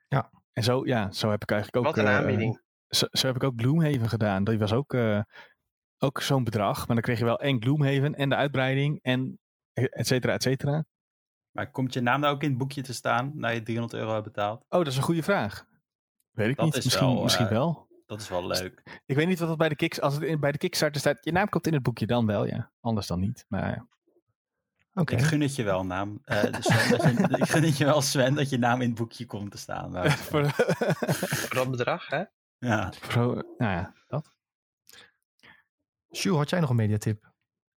Ja. 0.08 0.30
En 0.52 0.62
zo, 0.62 0.86
ja, 0.86 1.12
zo 1.12 1.30
heb 1.30 1.42
ik 1.42 1.50
eigenlijk 1.50 1.86
ook... 1.86 1.94
Wat 1.94 2.04
een 2.04 2.10
eh, 2.10 2.16
aanbieding. 2.16 2.60
zo, 2.88 3.06
zo 3.10 3.26
heb 3.26 3.36
ik 3.36 3.42
ook 3.42 3.52
Gloomhaven 3.56 4.08
gedaan. 4.08 4.44
Dat 4.44 4.56
was 4.56 4.72
ook, 4.72 4.94
eh, 4.94 5.20
ook 5.98 6.20
zo'n 6.20 6.44
bedrag. 6.44 6.76
Maar 6.76 6.96
dan 6.96 7.04
kreeg 7.04 7.18
je 7.18 7.24
wel 7.24 7.40
en 7.40 7.62
Gloomhaven 7.62 8.14
en 8.14 8.28
de 8.28 8.34
uitbreiding 8.34 8.98
en 9.02 9.38
et 9.72 10.06
cetera, 10.06 10.32
et 10.32 10.42
cetera. 10.42 10.84
Maar 11.50 11.70
komt 11.70 11.92
je 11.92 12.00
naam 12.00 12.20
nou 12.20 12.34
ook 12.34 12.42
in 12.42 12.48
het 12.48 12.58
boekje 12.58 12.82
te 12.82 12.94
staan, 12.94 13.32
na 13.34 13.48
je 13.48 13.62
300 13.62 14.00
euro 14.00 14.12
hebt 14.12 14.24
betaald? 14.24 14.60
Oh, 14.68 14.78
dat 14.78 14.86
is 14.86 14.96
een 14.96 15.02
goede 15.02 15.22
vraag. 15.22 15.64
Weet 16.30 16.48
ik 16.48 16.56
Dat 16.56 16.64
niet. 16.64 16.76
is 16.76 16.84
Misschien, 16.84 17.14
wel, 17.14 17.22
misschien 17.22 17.44
eh, 17.46 17.52
wel. 17.52 17.85
Dat 18.06 18.20
is 18.20 18.28
wel 18.28 18.46
leuk. 18.46 19.00
Ik 19.06 19.16
weet 19.16 19.26
niet 19.26 19.38
wat 19.38 19.48
dat 19.48 19.56
bij 19.58 19.68
de 19.68 19.76
Kicks... 19.76 20.00
Als 20.00 20.14
het 20.14 20.22
in- 20.22 20.40
bij 20.40 20.52
de 20.52 20.58
Kickstarter 20.58 21.00
staat, 21.00 21.24
je 21.24 21.32
naam 21.32 21.48
komt 21.48 21.66
in 21.66 21.72
het 21.72 21.82
boekje, 21.82 22.06
dan 22.06 22.26
wel, 22.26 22.46
ja. 22.46 22.70
Anders 22.80 23.06
dan 23.06 23.20
niet. 23.20 23.44
Maar 23.48 23.68
ja. 23.70 23.86
Oké. 24.94 25.14
Ik 25.14 25.22
gun 25.22 25.40
het 25.40 25.54
je 25.56 25.62
wel, 25.62 25.84
naam. 25.86 26.20
Eh, 26.24 26.42
dus 26.42 26.64
Sven, 26.64 26.90
dat 26.90 27.02
je, 27.02 27.38
ik 27.42 27.48
gun 27.48 27.62
het 27.62 27.76
je 27.76 27.84
wel, 27.84 28.00
Sven, 28.02 28.34
dat 28.34 28.50
je 28.50 28.58
naam 28.58 28.80
in 28.80 28.88
het 28.88 28.98
boekje 28.98 29.26
komt 29.26 29.50
te 29.50 29.58
staan. 29.58 29.90
Maar, 29.90 30.10
voor, 30.30 30.50
Voor 31.40 31.54
dat 31.54 31.70
bedrag, 31.70 32.06
hè? 32.08 32.24
ja. 32.58 32.92
voor- 33.00 33.34
nou 33.58 33.72
ja, 33.72 33.94
dat. 34.08 34.34
Sjoe, 36.12 36.36
had 36.36 36.50
jij 36.50 36.60
nog 36.60 36.70
een 36.70 36.76
mediatip? 36.76 37.32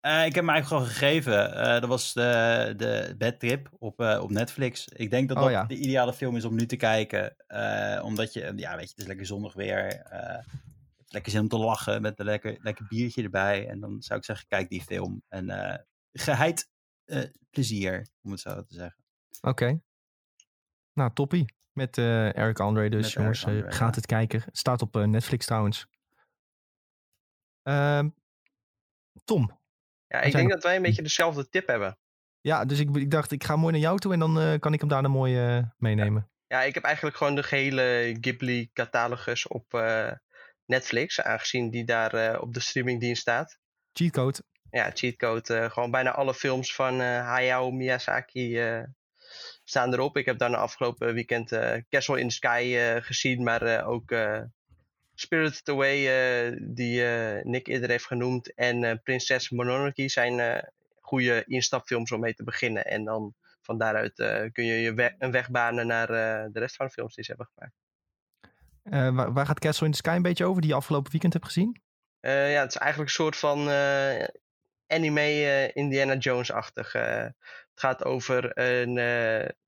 Eh, 0.08 0.26
ik 0.26 0.34
heb 0.34 0.44
hem 0.44 0.48
eigenlijk 0.48 0.82
al 0.82 0.88
gegeven. 0.88 1.54
Eh, 1.54 1.80
dat 1.80 1.88
was 1.88 2.12
de, 2.12 2.74
de 2.76 3.14
Bad 3.18 3.40
Trip 3.40 3.70
op, 3.78 4.00
eh, 4.00 4.20
op 4.22 4.30
Netflix. 4.30 4.88
Ik 4.88 5.10
denk 5.10 5.28
dat 5.28 5.36
Oh, 5.36 5.42
dat 5.42 5.52
ja. 5.52 5.64
de 5.64 5.76
ideale 5.76 6.12
film 6.12 6.36
is 6.36 6.44
om 6.44 6.54
nu 6.54 6.66
te 6.66 6.76
kijken. 6.76 7.36
omdat 8.02 8.32
je, 8.32 8.52
ja, 8.56 8.76
weet 8.76 8.84
je, 8.84 8.90
het 8.90 8.98
is 8.98 9.06
lekker 9.06 9.26
zonnig 9.26 9.54
weer. 9.54 10.06
lekker 11.08 11.32
zin 11.32 11.40
om 11.40 11.48
te 11.48 11.58
lachen 11.58 12.02
met 12.02 12.18
een 12.18 12.24
lekker, 12.24 12.58
lekker 12.60 12.86
biertje 12.88 13.22
erbij. 13.22 13.68
En 13.68 13.80
dan 13.80 14.02
zou 14.02 14.18
ik 14.18 14.24
zeggen, 14.24 14.46
kijk 14.48 14.68
die 14.68 14.82
film. 14.82 15.22
En 15.28 15.50
eh 15.50 15.78
geheid 16.12 16.70
eh, 17.04 17.24
plezier, 17.50 18.08
om 18.22 18.30
het 18.30 18.40
zo 18.40 18.64
te 18.64 18.74
zeggen. 18.74 19.04
Oké. 19.40 19.80
Nou, 20.92 21.12
toppie. 21.12 21.54
Met 21.72 21.98
Eric 21.98 22.60
Andre 22.60 22.88
dus, 22.88 23.02
Met 23.02 23.12
jongens. 23.12 23.46
Andre, 23.46 23.72
gaat 23.72 23.94
ja. 23.94 24.00
het 24.00 24.06
kijken. 24.06 24.42
Staat 24.52 24.82
op 24.82 24.94
Netflix 24.94 25.46
trouwens. 25.46 25.86
Ehm, 27.62 28.08
Tom. 29.24 29.58
Ja, 30.08 30.20
ik 30.20 30.32
denk 30.32 30.50
dat 30.50 30.62
wij 30.62 30.76
een 30.76 30.82
beetje 30.82 31.02
dezelfde 31.02 31.48
tip 31.48 31.66
hebben. 31.66 31.98
Ja, 32.40 32.64
dus 32.64 32.78
ik, 32.78 32.96
ik 32.96 33.10
dacht, 33.10 33.32
ik 33.32 33.44
ga 33.44 33.56
mooi 33.56 33.72
naar 33.72 33.80
jou 33.80 33.98
toe 33.98 34.12
en 34.12 34.18
dan 34.18 34.40
eh, 34.40 34.58
kan 34.58 34.72
ik 34.72 34.80
hem 34.80 34.88
daarna 34.88 35.08
mooi 35.08 35.38
eh, 35.38 35.62
meenemen. 35.76 36.30
Ja, 36.46 36.62
ik 36.62 36.74
heb 36.74 36.84
eigenlijk 36.84 37.16
gewoon 37.16 37.34
de 37.34 37.42
gehele 37.42 38.16
Ghibli-catalogus 38.20 39.46
op 39.46 39.74
eh, 39.74 40.12
Netflix, 40.64 41.20
aangezien 41.20 41.70
die 41.70 41.84
daar 41.84 42.40
op 42.40 42.54
de 42.54 42.60
streamingdienst 42.60 43.20
staat. 43.20 43.58
Cheatcode. 43.92 44.42
Ja, 44.70 44.90
cheatcode. 44.94 45.70
gewoon 45.70 45.90
bijna 45.90 46.10
alle 46.10 46.34
films 46.34 46.74
van 46.74 47.00
Hayao 47.00 47.70
Miyazaki 47.70 48.60
staan 49.64 49.92
erop. 49.92 50.16
Ik 50.16 50.26
heb 50.26 50.38
dan 50.38 50.54
afgelopen 50.54 51.14
weekend 51.14 51.48
Castle 51.88 52.20
in 52.20 52.28
the 52.28 52.34
Sky 52.34 52.76
gezien, 53.00 53.42
maar 53.42 53.86
ook 53.86 54.10
Spirited 55.20 55.68
Away, 55.68 56.06
eh, 56.06 56.56
die 56.60 57.04
eh, 57.06 57.44
Nick 57.44 57.66
eerder 57.66 57.88
heeft 57.90 58.06
genoemd, 58.06 58.54
en 58.54 58.84
eh 58.84 58.96
Prinses 59.02 59.50
Mononoke 59.50 60.08
zijn 60.08 60.64
goede 61.00 61.44
instapfilms 61.46 62.12
om 62.12 62.20
mee 62.20 62.34
te 62.34 62.44
beginnen. 62.44 62.84
En 62.84 63.04
dan 63.04 63.34
van 63.62 63.78
daaruit 63.78 64.14
kun 64.52 64.64
je, 64.64 64.80
je 64.80 64.94
we- 64.94 65.14
een 65.18 65.30
weg 65.30 65.50
banen 65.50 65.86
naar 65.86 66.06
de 66.52 66.58
rest 66.58 66.76
van 66.76 66.86
de 66.86 66.92
films 66.92 67.14
die 67.14 67.24
ze 67.24 67.34
hebben 67.36 67.50
gemaakt. 67.54 67.74
Waar, 69.16 69.32
waar 69.32 69.46
gaat 69.46 69.58
Castle 69.58 69.86
in 69.86 69.92
the 69.92 69.98
Sky 69.98 70.14
een 70.14 70.22
beetje 70.22 70.44
over, 70.44 70.60
die 70.60 70.70
je 70.70 70.76
afgelopen 70.76 71.10
weekend 71.10 71.32
hebt 71.32 71.44
gezien? 71.44 71.82
Ja, 72.20 72.60
het 72.60 72.70
is 72.74 72.76
eigenlijk 72.76 73.10
een 73.10 73.24
soort 73.24 73.36
van 73.36 73.58
anime 74.86 75.70
Indiana 75.72 76.16
Jones-achtig. 76.16 76.92
het 76.92 77.34
gaat 77.74 78.04
over 78.04 78.58
een, 78.58 78.92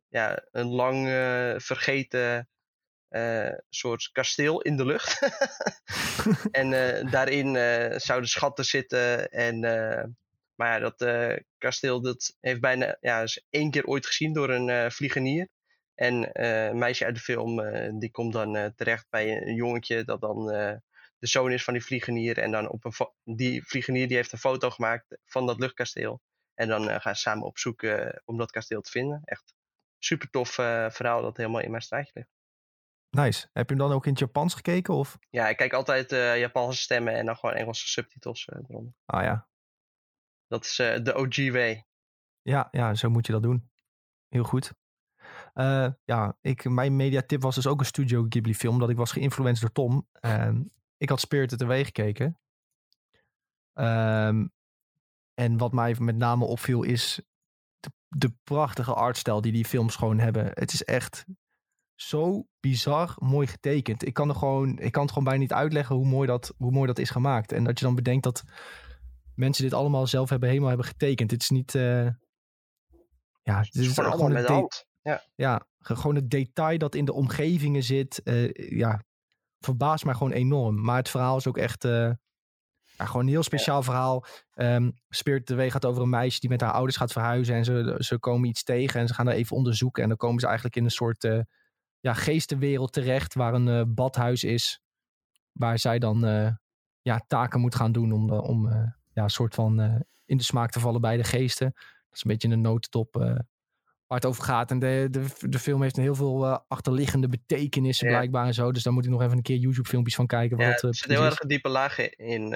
ja, 0.09 0.45
een 0.51 0.69
lang 0.69 1.07
vergeten 1.63 2.49
eh, 3.11 3.53
soort 3.69 4.11
kasteel 4.13 4.61
in 4.61 4.77
de 4.77 4.85
lucht. 4.85 5.19
en 6.51 6.73
eh, 6.73 7.11
daarin 7.11 7.57
eh, 7.57 7.99
zouden 7.99 8.29
schatten 8.29 8.65
zitten. 8.65 9.31
En, 9.31 9.61
maar 10.55 10.81
ja, 10.81 10.91
dat 10.91 11.35
kasteel 11.59 12.01
dat 12.01 12.37
heeft 12.41 12.61
bijna 12.61 12.97
ja, 13.01 13.23
is 13.23 13.45
één 13.51 13.71
keer 13.71 13.85
ooit 13.85 14.07
gezien 14.07 14.33
door 14.33 14.51
een 14.51 14.93
vliegenier. 14.93 15.49
En 15.95 16.43
een 16.43 16.79
meisje 16.79 17.05
uit 17.05 17.15
de 17.15 17.21
film 17.21 17.61
die 17.99 18.11
komt 18.11 18.33
dan 18.33 18.73
terecht 18.77 19.07
bij 19.11 19.43
een 19.43 19.55
jongetje 19.55 20.05
dat 20.05 20.21
dan 20.21 20.47
de 21.19 21.27
zoon 21.27 21.53
is 21.53 21.65
van 21.65 21.75
die 21.75 21.85
vliegenier. 21.85 22.39
En 22.39 22.51
dan 22.51 22.69
op 22.69 22.85
een 22.85 23.35
die 23.37 23.65
vliegenier 23.65 24.09
die 24.09 24.17
heeft 24.17 24.33
een 24.33 24.39
foto 24.39 24.71
gemaakt 24.71 25.19
van 25.27 25.47
dat 25.47 25.59
luchtkasteel. 25.59 26.21
En 26.55 26.69
dan 26.69 27.01
gaan 27.01 27.15
ze 27.15 27.21
samen 27.21 27.47
op 27.47 27.59
zoek 27.59 27.83
om 28.25 28.39
dat 28.39 28.51
kasteel 28.51 28.81
te 28.81 28.91
vinden. 28.91 29.23
Echt 29.25 29.55
super 29.99 30.31
tof 30.31 30.51
verhaal 30.51 31.23
dat 31.23 31.37
helemaal 31.37 31.61
in 31.61 31.71
mijn 31.71 31.83
straatje 31.83 32.13
ligt. 32.15 32.40
Nice. 33.11 33.49
Heb 33.53 33.69
je 33.69 33.75
hem 33.75 33.87
dan 33.87 33.97
ook 33.97 34.05
in 34.05 34.11
het 34.11 34.21
Japans 34.21 34.55
gekeken? 34.55 34.95
Of? 34.95 35.19
Ja, 35.31 35.49
ik 35.49 35.57
kijk 35.57 35.73
altijd 35.73 36.13
eh, 36.13 36.39
Japanse 36.39 36.81
stemmen 36.81 37.15
en 37.15 37.27
dan 37.27 37.37
gewoon 37.37 37.55
Engelse 37.55 37.89
subtitels 37.89 38.45
eh, 38.45 38.59
eronder. 38.69 38.93
Ah 39.07 39.23
ja. 39.23 39.49
Dat 40.47 40.65
is 40.65 40.79
eh, 40.79 41.03
de 41.03 41.15
OG-way. 41.15 41.87
Ja, 42.43 42.69
ja, 42.71 42.95
zo 42.95 43.11
moet 43.11 43.27
je 43.27 43.33
dat 43.33 43.43
doen. 43.43 43.71
Heel 44.29 44.45
goed. 44.45 44.73
Ja, 46.05 46.39
ik, 46.41 46.65
mijn 46.65 46.97
mediatip 46.97 47.43
was 47.43 47.55
dus 47.55 47.67
ook 47.67 47.81
een 47.81 47.87
Studio 47.87 48.27
Ghibli 48.29 48.55
film. 48.55 48.79
Dat 48.79 48.91
ik 48.91 48.97
was 48.97 49.13
geïnfluenced 49.13 49.61
door 49.61 49.73
Tom. 49.73 50.09
Ik 50.97 51.09
had 51.09 51.21
Spirited 51.21 51.63
Away 51.63 51.85
gekeken. 51.85 52.41
Ehm, 53.73 54.47
en 55.35 55.57
wat 55.57 55.73
mij 55.73 55.97
met 55.99 56.17
name 56.17 56.45
opviel 56.45 56.83
is 56.83 57.21
de, 57.81 57.91
de 58.09 58.33
prachtige 58.45 58.95
artstijl 58.95 59.41
die 59.41 59.53
die 59.53 59.65
films 59.65 59.97
gewoon 59.97 60.19
hebben. 60.19 60.45
Het 60.55 60.73
is 60.73 60.85
echt 60.85 61.25
zo 62.03 62.47
bizar 62.61 63.15
mooi 63.19 63.47
getekend. 63.47 64.07
Ik 64.07 64.15
kan, 64.15 64.29
er 64.29 64.35
gewoon, 64.35 64.79
ik 64.79 64.93
kan 64.93 65.03
het 65.03 65.11
gewoon 65.11 65.25
bijna 65.25 65.41
niet 65.41 65.53
uitleggen 65.53 65.97
hoe 65.97 66.07
mooi, 66.07 66.27
dat, 66.27 66.55
hoe 66.57 66.71
mooi 66.71 66.87
dat 66.87 66.99
is 66.99 67.11
gemaakt. 67.11 67.53
En 67.53 67.65
dat 67.65 67.79
je 67.79 67.85
dan 67.85 67.95
bedenkt 67.95 68.23
dat 68.25 68.43
mensen 69.35 69.65
dit 69.65 69.73
allemaal 69.75 70.07
zelf 70.07 70.29
hebben, 70.31 70.49
helemaal 70.49 70.69
hebben 70.69 70.87
getekend. 70.87 71.31
Het 71.31 71.43
is 71.43 71.51
niet... 71.51 71.75
eh, 71.75 72.05
ja, 73.43 73.59
het 73.59 73.67
Het 73.67 73.75
is 73.77 73.95
gewoon 73.95 74.13
gewoon 74.13 74.33
met 74.33 74.37
een 74.37 74.43
de 74.43 74.47
de- 74.47 74.53
hand. 74.53 74.87
ja, 75.35 75.67
ge- 75.79 75.97
gewoon 75.97 76.15
het 76.15 76.31
detail 76.31 76.79
dat 76.79 76.95
in 76.95 77.05
de 77.05 77.13
omgevingen 77.13 77.83
zit. 77.83 78.23
eh, 78.23 78.53
ja, 78.55 79.03
verbaast 79.59 80.05
mij 80.05 80.15
gewoon 80.15 80.33
enorm. 80.33 80.83
Maar 80.85 80.97
het 80.97 81.09
verhaal 81.09 81.37
is 81.37 81.47
ook 81.47 81.59
echt 81.59 81.85
eh, 81.85 82.11
ja, 82.97 83.05
gewoon 83.05 83.23
een 83.23 83.29
heel 83.29 83.43
speciaal 83.43 83.83
verhaal. 83.83 84.25
Ehm 84.55 84.91
Spirit 85.09 85.51
Away 85.51 85.71
gaat 85.71 85.85
over 85.85 86.03
een 86.03 86.09
meisje 86.09 86.41
die 86.41 86.49
met 86.51 86.61
haar 86.61 86.73
ouders 86.73 86.97
gaat 86.97 87.13
verhuizen. 87.13 87.55
En 87.55 87.65
ze, 87.65 87.95
ze 87.99 88.19
komen 88.19 88.49
iets 88.49 88.63
tegen 88.63 89.01
en 89.01 89.09
ze 89.09 89.15
gaan 89.15 89.27
daar 89.27 89.35
even 89.35 89.57
onderzoeken. 89.57 90.03
En 90.03 90.09
dan 90.09 90.19
komen 90.19 90.41
ze 90.41 90.47
eigenlijk 90.47 90.77
in 90.77 90.85
een 90.85 90.91
soort 90.91 91.25
eh, 91.25 91.41
ja, 92.01 92.15
geestenwereld 92.15 92.93
terecht. 92.93 93.35
Waar 93.35 93.55
een 93.55 93.69
eh, 93.69 93.83
badhuis 93.87 94.45
is. 94.45 94.81
Waar 95.53 95.79
zij 95.79 95.99
dan 95.99 96.25
eh, 96.27 96.51
ja, 97.03 97.25
taken 97.27 97.61
moet 97.61 97.75
gaan 97.75 97.93
doen 97.93 98.13
om, 98.13 98.33
eh, 98.33 98.43
om 98.49 98.69
ja, 99.13 99.23
een 99.23 99.31
soort 99.31 99.55
van 99.55 100.05
in 100.25 100.37
de 100.37 100.43
smaak 100.45 100.71
te 100.71 100.81
vallen 100.81 101.01
bij 101.01 101.17
de 101.17 101.25
geesten. 101.25 101.71
Dat 101.75 102.19
is 102.19 102.25
een 102.25 102.31
beetje 102.31 102.49
een 102.49 102.61
notendop 102.61 103.17
eh, 103.17 103.23
waar 104.07 104.19
het 104.19 104.27
over 104.27 104.43
gaat. 104.45 104.71
En 104.71 104.79
de, 104.79 105.07
de, 105.11 105.27
de 105.49 105.59
film 105.59 105.83
heeft 105.83 105.97
heel 105.97 106.15
veel 106.15 106.47
achterliggende 106.69 107.29
betekenissen 107.29 108.09
Ja. 108.09 108.17
blijkbaar 108.17 108.47
en 108.47 108.55
zo. 108.55 108.73
Dus 108.73 108.83
daar 108.83 108.93
moet 108.93 109.05
ik 109.05 109.11
nog 109.11 109.23
even 109.23 109.37
een 109.37 109.43
keer 109.43 109.57
YouTube 109.57 109.89
filmpjes 109.89 110.15
van 110.15 110.27
kijken. 110.27 110.57
Wat 110.57 110.67
Ja, 110.67 110.73
dat, 110.73 110.83
er 110.83 110.95
zit 110.95 111.11
heel 111.11 111.25
erg 111.25 111.41
een 111.41 111.49
diepe 111.49 111.69
laag 111.69 111.99
in. 111.99 112.49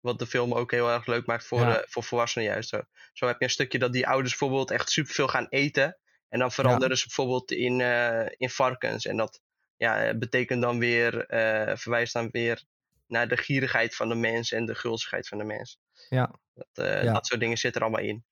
wat 0.00 0.18
de 0.18 0.26
film 0.26 0.52
ook 0.54 0.70
heel 0.70 0.90
erg 0.90 1.06
leuk 1.06 1.26
maakt 1.26 1.46
voor, 1.46 1.60
Ja. 1.60 1.84
voor 1.88 2.02
volwassenen 2.04 2.48
juist. 2.48 2.68
Zo. 2.68 2.80
zo 3.12 3.26
heb 3.26 3.38
je 3.38 3.44
een 3.44 3.50
stukje 3.50 3.78
dat 3.78 3.92
die 3.92 4.06
ouders 4.06 4.30
bijvoorbeeld 4.38 4.70
echt 4.70 4.90
superveel 4.90 5.28
gaan 5.28 5.46
eten. 5.48 5.98
En 6.28 6.38
dan 6.38 6.52
veranderen 6.52 6.96
ze 6.96 7.04
bijvoorbeeld 7.06 7.50
in, 7.52 7.80
eh, 7.80 8.26
in 8.36 8.50
varkens. 8.50 9.06
En 9.06 9.16
dat 9.16 9.40
ja, 9.76 10.04
eh, 10.04 10.18
betekent 10.18 10.62
dan 10.62 10.78
weer, 10.78 11.26
eh, 11.26 11.76
verwijst 11.76 12.12
dan 12.12 12.28
weer 12.30 12.62
naar 13.06 13.28
de 13.28 13.36
gierigheid 13.36 13.94
van 13.94 14.08
de 14.08 14.14
mens 14.14 14.52
en 14.52 14.66
de 14.66 14.74
gulzigheid 14.74 15.28
van 15.28 15.38
de 15.38 15.44
mens. 15.44 15.78
Ja. 16.08 16.30
Dat, 16.54 16.86
eh, 16.86 17.02
Ja. 17.02 17.12
dat 17.12 17.26
soort 17.26 17.40
dingen 17.40 17.56
zitten 17.56 17.80
er 17.80 17.86
allemaal 17.86 18.06
in. 18.06 18.24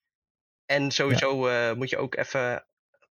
En 0.66 0.90
sowieso 0.90 1.47
eh, 1.48 1.73
moet 1.73 1.90
je 1.90 1.97
ook 1.97 2.16
even 2.16 2.64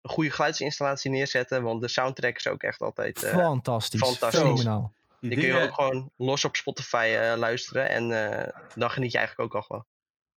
een 0.02 0.10
goede 0.10 0.30
geluidsinstallatie 0.30 1.10
neerzetten. 1.10 1.62
Want 1.62 1.80
de 1.80 1.88
soundtrack 1.88 2.36
is 2.36 2.46
ook 2.46 2.62
echt 2.62 2.80
altijd... 2.80 3.22
eh, 3.22 3.32
Fantastisch. 3.34 4.00
fantastisch. 4.00 4.40
Fenomenaal. 4.40 4.94
Die 5.20 5.30
kun 5.34 5.46
je 5.46 5.60
ook 5.62 5.74
gewoon 5.74 6.10
los 6.16 6.44
op 6.44 6.56
Spotify 6.56 7.16
eh, 7.20 7.36
luisteren. 7.36 7.88
En 7.88 8.30
eh, 8.30 8.62
dan 8.74 8.90
geniet 8.90 9.12
je 9.12 9.18
eigenlijk 9.18 9.48
ook 9.48 9.60
al 9.60 9.66
gewoon. 9.66 9.86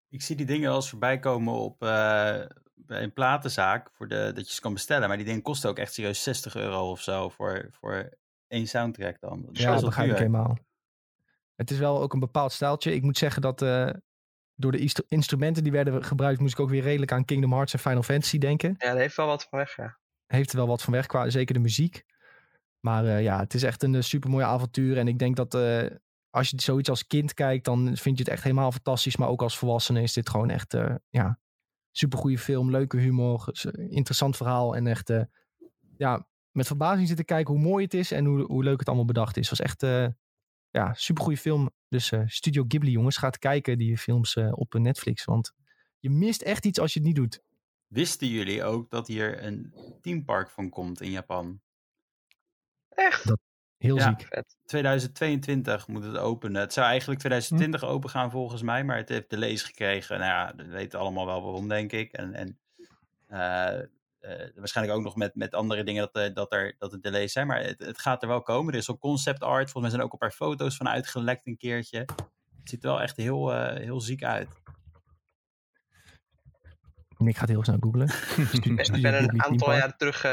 Ik 0.09 0.21
zie 0.21 0.35
die 0.35 0.45
dingen 0.45 0.67
wel 0.67 0.75
eens 0.75 0.89
voorbij 0.89 1.19
komen 1.19 1.53
op 1.53 1.81
eh, 1.83 2.41
bij 2.75 3.03
een 3.03 3.13
platenzaak 3.13 3.89
voor 3.93 4.07
de, 4.07 4.31
dat 4.33 4.47
je 4.47 4.53
ze 4.53 4.61
kan 4.61 4.73
bestellen. 4.73 5.07
Maar 5.07 5.17
die 5.17 5.25
dingen 5.25 5.41
kosten 5.41 5.69
ook 5.69 5.77
echt 5.77 5.93
serieus 5.93 6.23
60 6.23 6.55
euro 6.55 6.89
of 6.89 7.01
zo 7.01 7.29
voor, 7.29 7.67
voor 7.71 8.09
één 8.47 8.67
soundtrack 8.67 9.19
dan. 9.19 9.41
Dat 9.45 9.57
Ja, 9.57 9.73
dat 9.73 9.85
begrijp 9.85 10.11
ik 10.11 10.17
helemaal. 10.17 10.57
Het 11.55 11.71
is 11.71 11.77
wel 11.77 12.01
ook 12.01 12.13
een 12.13 12.19
bepaald 12.19 12.51
stijltje. 12.51 12.93
Ik 12.93 13.01
moet 13.03 13.17
zeggen 13.17 13.41
dat 13.41 13.61
eh, 13.61 13.89
door 14.55 14.71
de 14.71 14.77
instru- 14.77 15.05
instrumenten 15.07 15.63
die 15.63 15.71
werden 15.71 16.03
gebruikt, 16.03 16.39
moest 16.39 16.53
ik 16.53 16.59
ook 16.59 16.69
weer 16.69 16.81
redelijk 16.81 17.11
aan 17.11 17.25
Kingdom 17.25 17.51
Hearts 17.51 17.73
en 17.73 17.79
Final 17.79 18.03
Fantasy 18.03 18.37
denken. 18.37 18.75
Ja, 18.77 18.89
dat 18.89 18.97
heeft 18.97 19.15
wel 19.15 19.25
wat 19.25 19.47
van 19.49 19.59
weg, 19.59 19.75
ja. 19.75 19.97
Heeft 20.25 20.51
er 20.51 20.57
wel 20.57 20.67
wat 20.67 20.81
van 20.81 20.93
weg, 20.93 21.05
qua 21.05 21.29
zeker 21.29 21.53
de 21.53 21.59
muziek. 21.59 22.03
Maar 22.79 23.05
eh, 23.05 23.21
ja, 23.23 23.39
het 23.39 23.53
is 23.53 23.63
echt 23.63 23.83
een 23.83 24.03
super 24.03 24.29
mooi 24.29 24.45
avontuur. 24.45 24.97
En 24.97 25.07
ik 25.07 25.19
denk 25.19 25.35
dat 25.35 25.53
eh, 25.53 25.85
als 26.29 26.49
je 26.49 26.61
zoiets 26.61 26.89
als 26.89 27.07
kind 27.07 27.33
kijkt, 27.33 27.65
dan 27.65 27.97
vind 27.97 28.17
je 28.17 28.23
het 28.23 28.33
echt 28.33 28.43
helemaal 28.43 28.71
fantastisch. 28.71 29.17
Maar 29.17 29.27
ook 29.27 29.41
als 29.41 29.57
volwassene 29.57 30.01
is 30.01 30.13
dit 30.13 30.29
gewoon 30.29 30.49
echt 30.49 30.73
eh 30.73 30.95
ja, 31.09 31.39
super 31.93 32.19
goede 32.19 32.37
film. 32.37 32.69
Leuke 32.71 32.97
humor, 32.97 33.49
interessant 33.89 34.37
verhaal. 34.37 34.75
En 34.75 34.87
echt 34.87 35.09
eh, 35.09 35.23
ja, 35.97 36.27
met 36.51 36.67
verbazing 36.67 37.07
zitten 37.07 37.25
kijken 37.25 37.53
hoe 37.53 37.63
mooi 37.63 37.83
het 37.83 37.93
is 37.93 38.11
en 38.11 38.25
hoe, 38.25 38.41
hoe 38.41 38.63
leuk 38.63 38.79
het 38.79 38.87
allemaal 38.87 39.05
bedacht 39.05 39.37
is. 39.37 39.49
Het 39.49 39.57
was 39.57 39.67
echt 39.67 39.83
eh 39.83 40.07
ja, 40.69 40.93
super 40.93 41.23
goede 41.23 41.37
film. 41.37 41.69
Dus 41.87 42.11
eh, 42.11 42.21
Studio 42.25 42.65
Ghibli, 42.67 42.91
jongens, 42.91 43.17
gaat 43.17 43.39
kijken 43.39 43.77
die 43.77 43.97
films 43.97 44.35
eh, 44.35 44.51
op 44.51 44.73
Netflix. 44.73 45.25
Want 45.25 45.53
je 45.99 46.09
mist 46.09 46.41
echt 46.41 46.65
iets 46.65 46.79
als 46.79 46.93
je 46.93 46.99
het 46.99 47.07
niet 47.07 47.17
doet. 47.17 47.41
Wisten 47.87 48.27
jullie 48.27 48.63
ook 48.63 48.89
dat 48.89 49.07
hier 49.07 49.43
een 49.43 49.73
teampark 50.01 50.49
van 50.49 50.69
komt 50.69 51.01
in 51.01 51.11
Japan? 51.11 51.61
Echt? 52.89 53.27
Dat- 53.27 53.39
Heel 53.83 53.97
Ja. 53.97 54.15
ziek. 54.17 54.27
Vet. 54.29 54.57
2022 54.65 55.87
moet 55.87 56.03
het 56.03 56.17
openen. 56.17 56.61
Het 56.61 56.73
zou 56.73 56.87
eigenlijk 56.87 57.19
2020 57.19 57.83
open 57.83 58.09
gaan 58.09 58.31
volgens 58.31 58.61
mij, 58.61 58.83
maar 58.83 58.97
het 58.97 59.09
heeft 59.09 59.29
delays 59.29 59.63
gekregen. 59.63 60.19
Nou 60.19 60.31
ja, 60.31 60.53
we 60.55 60.71
weten 60.71 60.99
allemaal 60.99 61.25
wel 61.25 61.41
waarom, 61.41 61.67
denk 61.67 61.91
ik. 61.91 62.11
En, 62.11 62.33
en 62.33 62.59
eh, 63.27 63.79
eh, 64.19 64.49
waarschijnlijk 64.55 64.97
ook 64.97 65.03
nog 65.03 65.15
met, 65.15 65.35
met 65.35 65.53
andere 65.53 65.83
dingen 65.83 66.09
dat, 66.11 66.23
eh, 66.23 66.33
dat, 66.33 66.53
er, 66.53 66.75
dat 66.77 66.93
er 66.93 67.01
delays 67.01 67.31
zijn. 67.31 67.47
Maar 67.47 67.63
het, 67.63 67.79
het 67.79 67.99
gaat 67.99 68.21
er 68.21 68.27
wel 68.27 68.41
komen. 68.41 68.73
Er 68.73 68.79
is 68.79 68.89
al 68.89 68.97
concept 68.97 69.41
art. 69.41 69.71
Volgens 69.71 69.81
mij 69.81 69.89
zijn 69.89 69.99
er 69.99 70.05
ook 70.05 70.13
een 70.13 70.27
paar 70.27 70.31
foto's 70.31 70.75
van 70.75 70.89
uitgelekt 70.89 71.47
een 71.47 71.57
keertje. 71.57 71.99
Het 72.59 72.69
ziet 72.69 72.83
er 72.83 72.89
wel 72.89 73.01
echt 73.01 73.17
heel, 73.17 73.53
eh, 73.53 73.77
heel 73.77 74.01
ziek 74.01 74.23
uit. 74.23 74.49
Nick 77.17 77.37
gaat 77.37 77.49
heel 77.49 77.63
snel 77.63 77.77
googlen. 77.79 78.07
Ik 78.95 79.01
ben 79.01 79.23
een 79.23 79.43
aantal 79.43 79.73
jaar 79.73 79.97
terug 79.97 80.23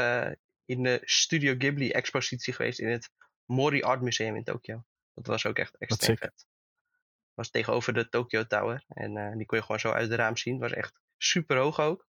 in 0.65 0.83
de 0.83 1.01
Studio 1.03 1.55
Ghibli 1.57 1.89
expositie 1.89 2.53
geweest 2.53 2.79
in 2.79 2.87
het 2.87 3.09
Mori 3.51 3.81
Art 3.81 4.01
Museum 4.01 4.35
in 4.35 4.43
Tokio. 4.43 4.85
Dat 5.13 5.25
was 5.27 5.45
ook 5.45 5.57
echt 5.57 5.77
extreem 5.77 6.17
vet. 6.17 6.35
Dat 6.35 7.33
was 7.33 7.49
tegenover 7.49 7.93
de 7.93 8.09
Tokyo 8.09 8.45
Tower. 8.45 8.83
En 8.87 9.17
eh, 9.17 9.37
die 9.37 9.45
kon 9.45 9.57
je 9.57 9.63
gewoon 9.63 9.79
zo 9.79 9.91
uit 9.91 10.09
het 10.09 10.19
raam 10.19 10.37
zien. 10.37 10.59
was 10.59 10.71
echt 10.71 10.99
super 11.17 11.57
hoog 11.57 11.79
ook. 11.79 12.07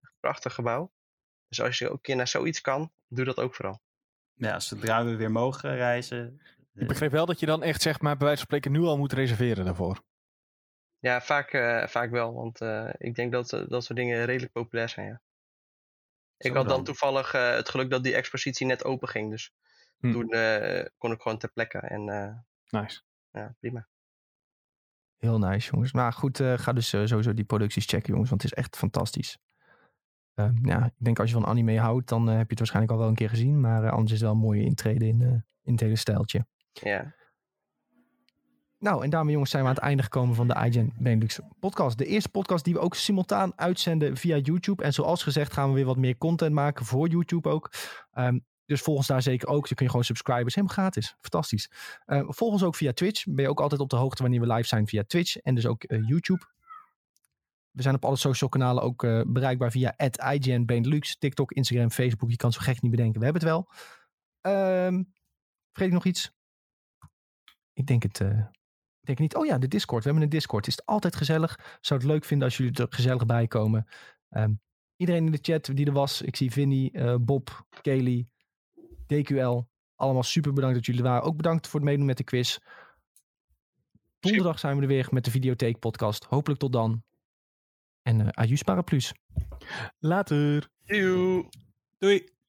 Echt 0.00 0.12
een 0.12 0.18
prachtig 0.20 0.54
gebouw. 0.54 0.92
Dus 1.48 1.60
als 1.60 1.78
je 1.78 1.86
ook 1.86 1.92
een 1.92 2.00
keer 2.00 2.16
naar 2.16 2.28
zoiets 2.28 2.60
kan, 2.60 2.92
doe 3.08 3.24
dat 3.24 3.36
ook 3.36 3.54
vooral. 3.54 3.82
Ja, 4.34 4.60
zodra 4.60 5.04
we 5.04 5.16
weer 5.16 5.30
mogen 5.30 5.76
reizen. 5.76 6.40
Ik 6.74 6.86
begreep 6.86 7.10
wel 7.10 7.26
dat 7.26 7.40
je 7.40 7.46
dan 7.46 7.62
echt 7.62 7.82
zeg 7.82 8.00
maar 8.00 8.16
bij 8.16 8.26
wijze 8.26 8.46
van 8.46 8.46
spreken 8.46 8.80
nu 8.80 8.86
al 8.86 8.98
moet 8.98 9.12
reserveren 9.12 9.64
daarvoor. 9.64 10.02
Ja, 10.98 11.20
vaak, 11.20 11.52
eh, 11.52 11.86
vaak 11.86 12.10
wel. 12.10 12.34
Want 12.34 12.60
eh, 12.60 12.90
ik 12.98 13.14
denk 13.14 13.32
dat 13.32 13.52
eh, 13.52 13.68
dat 13.68 13.84
soort 13.84 13.98
dingen 13.98 14.24
redelijk 14.24 14.52
populair 14.52 14.88
zijn, 14.88 15.06
ja. 15.06 15.20
Ik 16.40 16.54
had 16.54 16.66
dan 16.66 16.76
dan. 16.76 16.84
toevallig 16.84 17.34
eh, 17.34 17.54
het 17.54 17.68
geluk 17.68 17.90
dat 17.90 18.04
die 18.04 18.14
expositie 18.14 18.66
net 18.66 18.84
open 18.84 19.08
ging. 19.08 19.30
Dus 19.30 19.52
Hm. 20.00 20.12
toen 20.12 20.28
eh, 20.28 20.86
kon 20.98 21.12
ik 21.12 21.20
gewoon 21.20 21.38
ter 21.38 21.52
plekke. 21.52 21.78
En 21.78 22.08
eh, 22.08 22.34
Nice. 22.80 23.00
ja, 23.30 23.54
prima. 23.60 23.88
Heel 25.16 25.38
nice, 25.38 25.70
jongens. 25.70 25.92
Maar 25.92 26.12
goed, 26.12 26.40
eh, 26.40 26.58
ga 26.58 26.72
dus 26.72 26.88
sowieso 26.88 27.34
die 27.34 27.44
producties 27.44 27.86
checken, 27.86 28.10
jongens. 28.10 28.30
Want 28.30 28.42
het 28.42 28.52
is 28.52 28.58
echt 28.58 28.76
fantastisch. 28.76 29.38
Ehm, 30.34 30.66
ja, 30.66 30.84
ik 30.84 30.92
denk 30.96 31.18
als 31.18 31.28
je 31.30 31.34
van 31.34 31.46
anime 31.46 31.78
houdt, 31.78 32.08
dan 32.08 32.26
heb 32.26 32.42
je 32.42 32.46
het 32.48 32.58
waarschijnlijk 32.58 32.92
al 32.92 32.98
wel 32.98 33.08
een 33.08 33.14
keer 33.14 33.28
gezien. 33.28 33.60
Maar 33.60 33.84
eh, 33.84 33.90
anders 33.90 34.12
is 34.12 34.20
het 34.20 34.28
wel 34.28 34.30
een 34.30 34.46
mooie 34.46 34.64
intrede 34.64 35.06
in, 35.06 35.22
eh, 35.22 35.28
in 35.62 35.72
het 35.72 35.80
hele 35.80 35.96
stijltje. 35.96 36.46
Ja. 36.72 37.14
Nou, 38.78 39.04
en 39.04 39.10
daarmee 39.10 39.32
jongens 39.32 39.50
zijn 39.50 39.62
we 39.62 39.68
aan 39.68 39.74
het 39.74 39.84
einde 39.84 40.02
gekomen 40.02 40.34
van 40.34 40.48
de 40.48 40.54
iGen 40.66 40.92
Benelux 40.98 41.40
podcast. 41.58 41.98
De 41.98 42.06
eerste 42.06 42.28
podcast 42.28 42.64
die 42.64 42.74
we 42.74 42.80
ook 42.80 42.94
simultaan 42.94 43.52
uitzenden 43.56 44.16
via 44.16 44.36
YouTube. 44.36 44.82
En 44.82 44.92
zoals 44.92 45.22
gezegd 45.22 45.52
gaan 45.52 45.68
we 45.68 45.74
weer 45.74 45.84
wat 45.84 45.96
meer 45.96 46.18
content 46.18 46.54
maken 46.54 46.84
voor 46.84 47.08
YouTube 47.08 47.48
ook. 47.48 47.70
Ehm, 48.12 48.38
dus 48.70 48.80
volg 48.80 48.96
ons 48.96 49.06
daar 49.06 49.22
zeker 49.22 49.48
ook. 49.48 49.66
Dan 49.66 49.76
kun 49.76 49.84
je 49.84 49.90
gewoon 49.90 50.04
subscriben. 50.04 50.46
is 50.46 50.54
helemaal 50.54 50.76
gratis. 50.76 51.16
Fantastisch. 51.20 51.70
Uh, 52.06 52.22
volg 52.26 52.52
ons 52.52 52.62
ook 52.62 52.74
via 52.74 52.92
Twitch. 52.92 53.24
Ben 53.24 53.44
je 53.44 53.50
ook 53.50 53.60
altijd 53.60 53.80
op 53.80 53.90
de 53.90 53.96
hoogte 53.96 54.22
wanneer 54.22 54.40
we 54.40 54.52
live 54.52 54.68
zijn 54.68 54.86
via 54.86 55.04
Twitch. 55.04 55.36
En 55.36 55.54
dus 55.54 55.66
ook 55.66 55.90
uh, 55.90 56.08
YouTube. 56.08 56.44
We 57.70 57.82
zijn 57.82 57.94
op 57.94 58.04
alle 58.04 58.16
social 58.16 58.50
kanalen 58.50 58.82
ook 58.82 59.02
uh, 59.02 59.22
bereikbaar 59.26 59.70
via 59.70 59.94
IGN. 60.32 60.82
TikTok, 61.18 61.52
Instagram, 61.52 61.90
Facebook. 61.90 62.30
Je 62.30 62.36
kan 62.36 62.52
zo 62.52 62.60
gek 62.60 62.82
niet 62.82 62.90
bedenken. 62.90 63.18
We 63.18 63.24
hebben 63.24 63.42
het 63.42 63.50
wel. 63.50 63.68
Um, 64.86 65.12
vergeet 65.72 65.88
ik 65.88 65.92
nog 65.92 66.04
iets? 66.04 66.32
Ik 67.72 67.86
denk 67.86 68.02
het... 68.02 68.20
uh, 68.20 68.38
ik 69.00 69.06
denk 69.06 69.18
niet, 69.18 69.36
oh 69.36 69.46
ja, 69.46 69.58
de 69.58 69.68
Discord. 69.68 70.02
We 70.02 70.08
hebben 70.08 70.28
een 70.28 70.34
Discord. 70.34 70.66
Is 70.66 70.76
het 70.76 70.86
altijd 70.86 71.16
gezellig? 71.16 71.78
Zou 71.80 72.00
het 72.00 72.08
leuk 72.08 72.24
vinden 72.24 72.46
als 72.46 72.56
jullie 72.56 72.72
er 72.72 72.86
gezellig 72.90 73.26
bij 73.26 73.46
komen? 73.46 73.86
Um, 74.30 74.60
iedereen 74.96 75.24
in 75.24 75.32
de 75.32 75.38
chat 75.42 75.64
die 75.64 75.86
er 75.86 75.92
was. 75.92 76.22
Ik 76.22 76.36
zie 76.36 76.50
Vinnie, 76.50 77.18
Bob, 77.18 77.66
Kelly, 77.82 78.28
DQL. 79.10 79.68
Allemaal 79.94 80.22
super 80.22 80.52
bedankt 80.52 80.76
dat 80.76 80.86
jullie 80.86 81.02
er 81.02 81.08
waren. 81.08 81.22
Ook 81.24 81.36
bedankt 81.36 81.68
voor 81.68 81.80
het 81.80 81.88
meedoen 81.88 82.06
met 82.06 82.16
de 82.16 82.24
quiz. 82.24 82.58
Donderdag 84.20 84.58
zijn 84.58 84.76
we 84.76 84.82
er 84.82 84.88
weer 84.88 85.08
met 85.10 85.24
de 85.24 85.30
Videotheek 85.30 85.78
podcast. 85.78 86.24
Hopelijk 86.24 86.60
tot 86.60 86.72
dan. 86.72 87.02
En 88.02 88.20
uh, 88.20 88.28
Ajus 88.28 88.62
Paraplu's. 88.62 89.12
Later. 89.98 90.68
Doei. 90.84 91.48
Doei. 91.98 92.39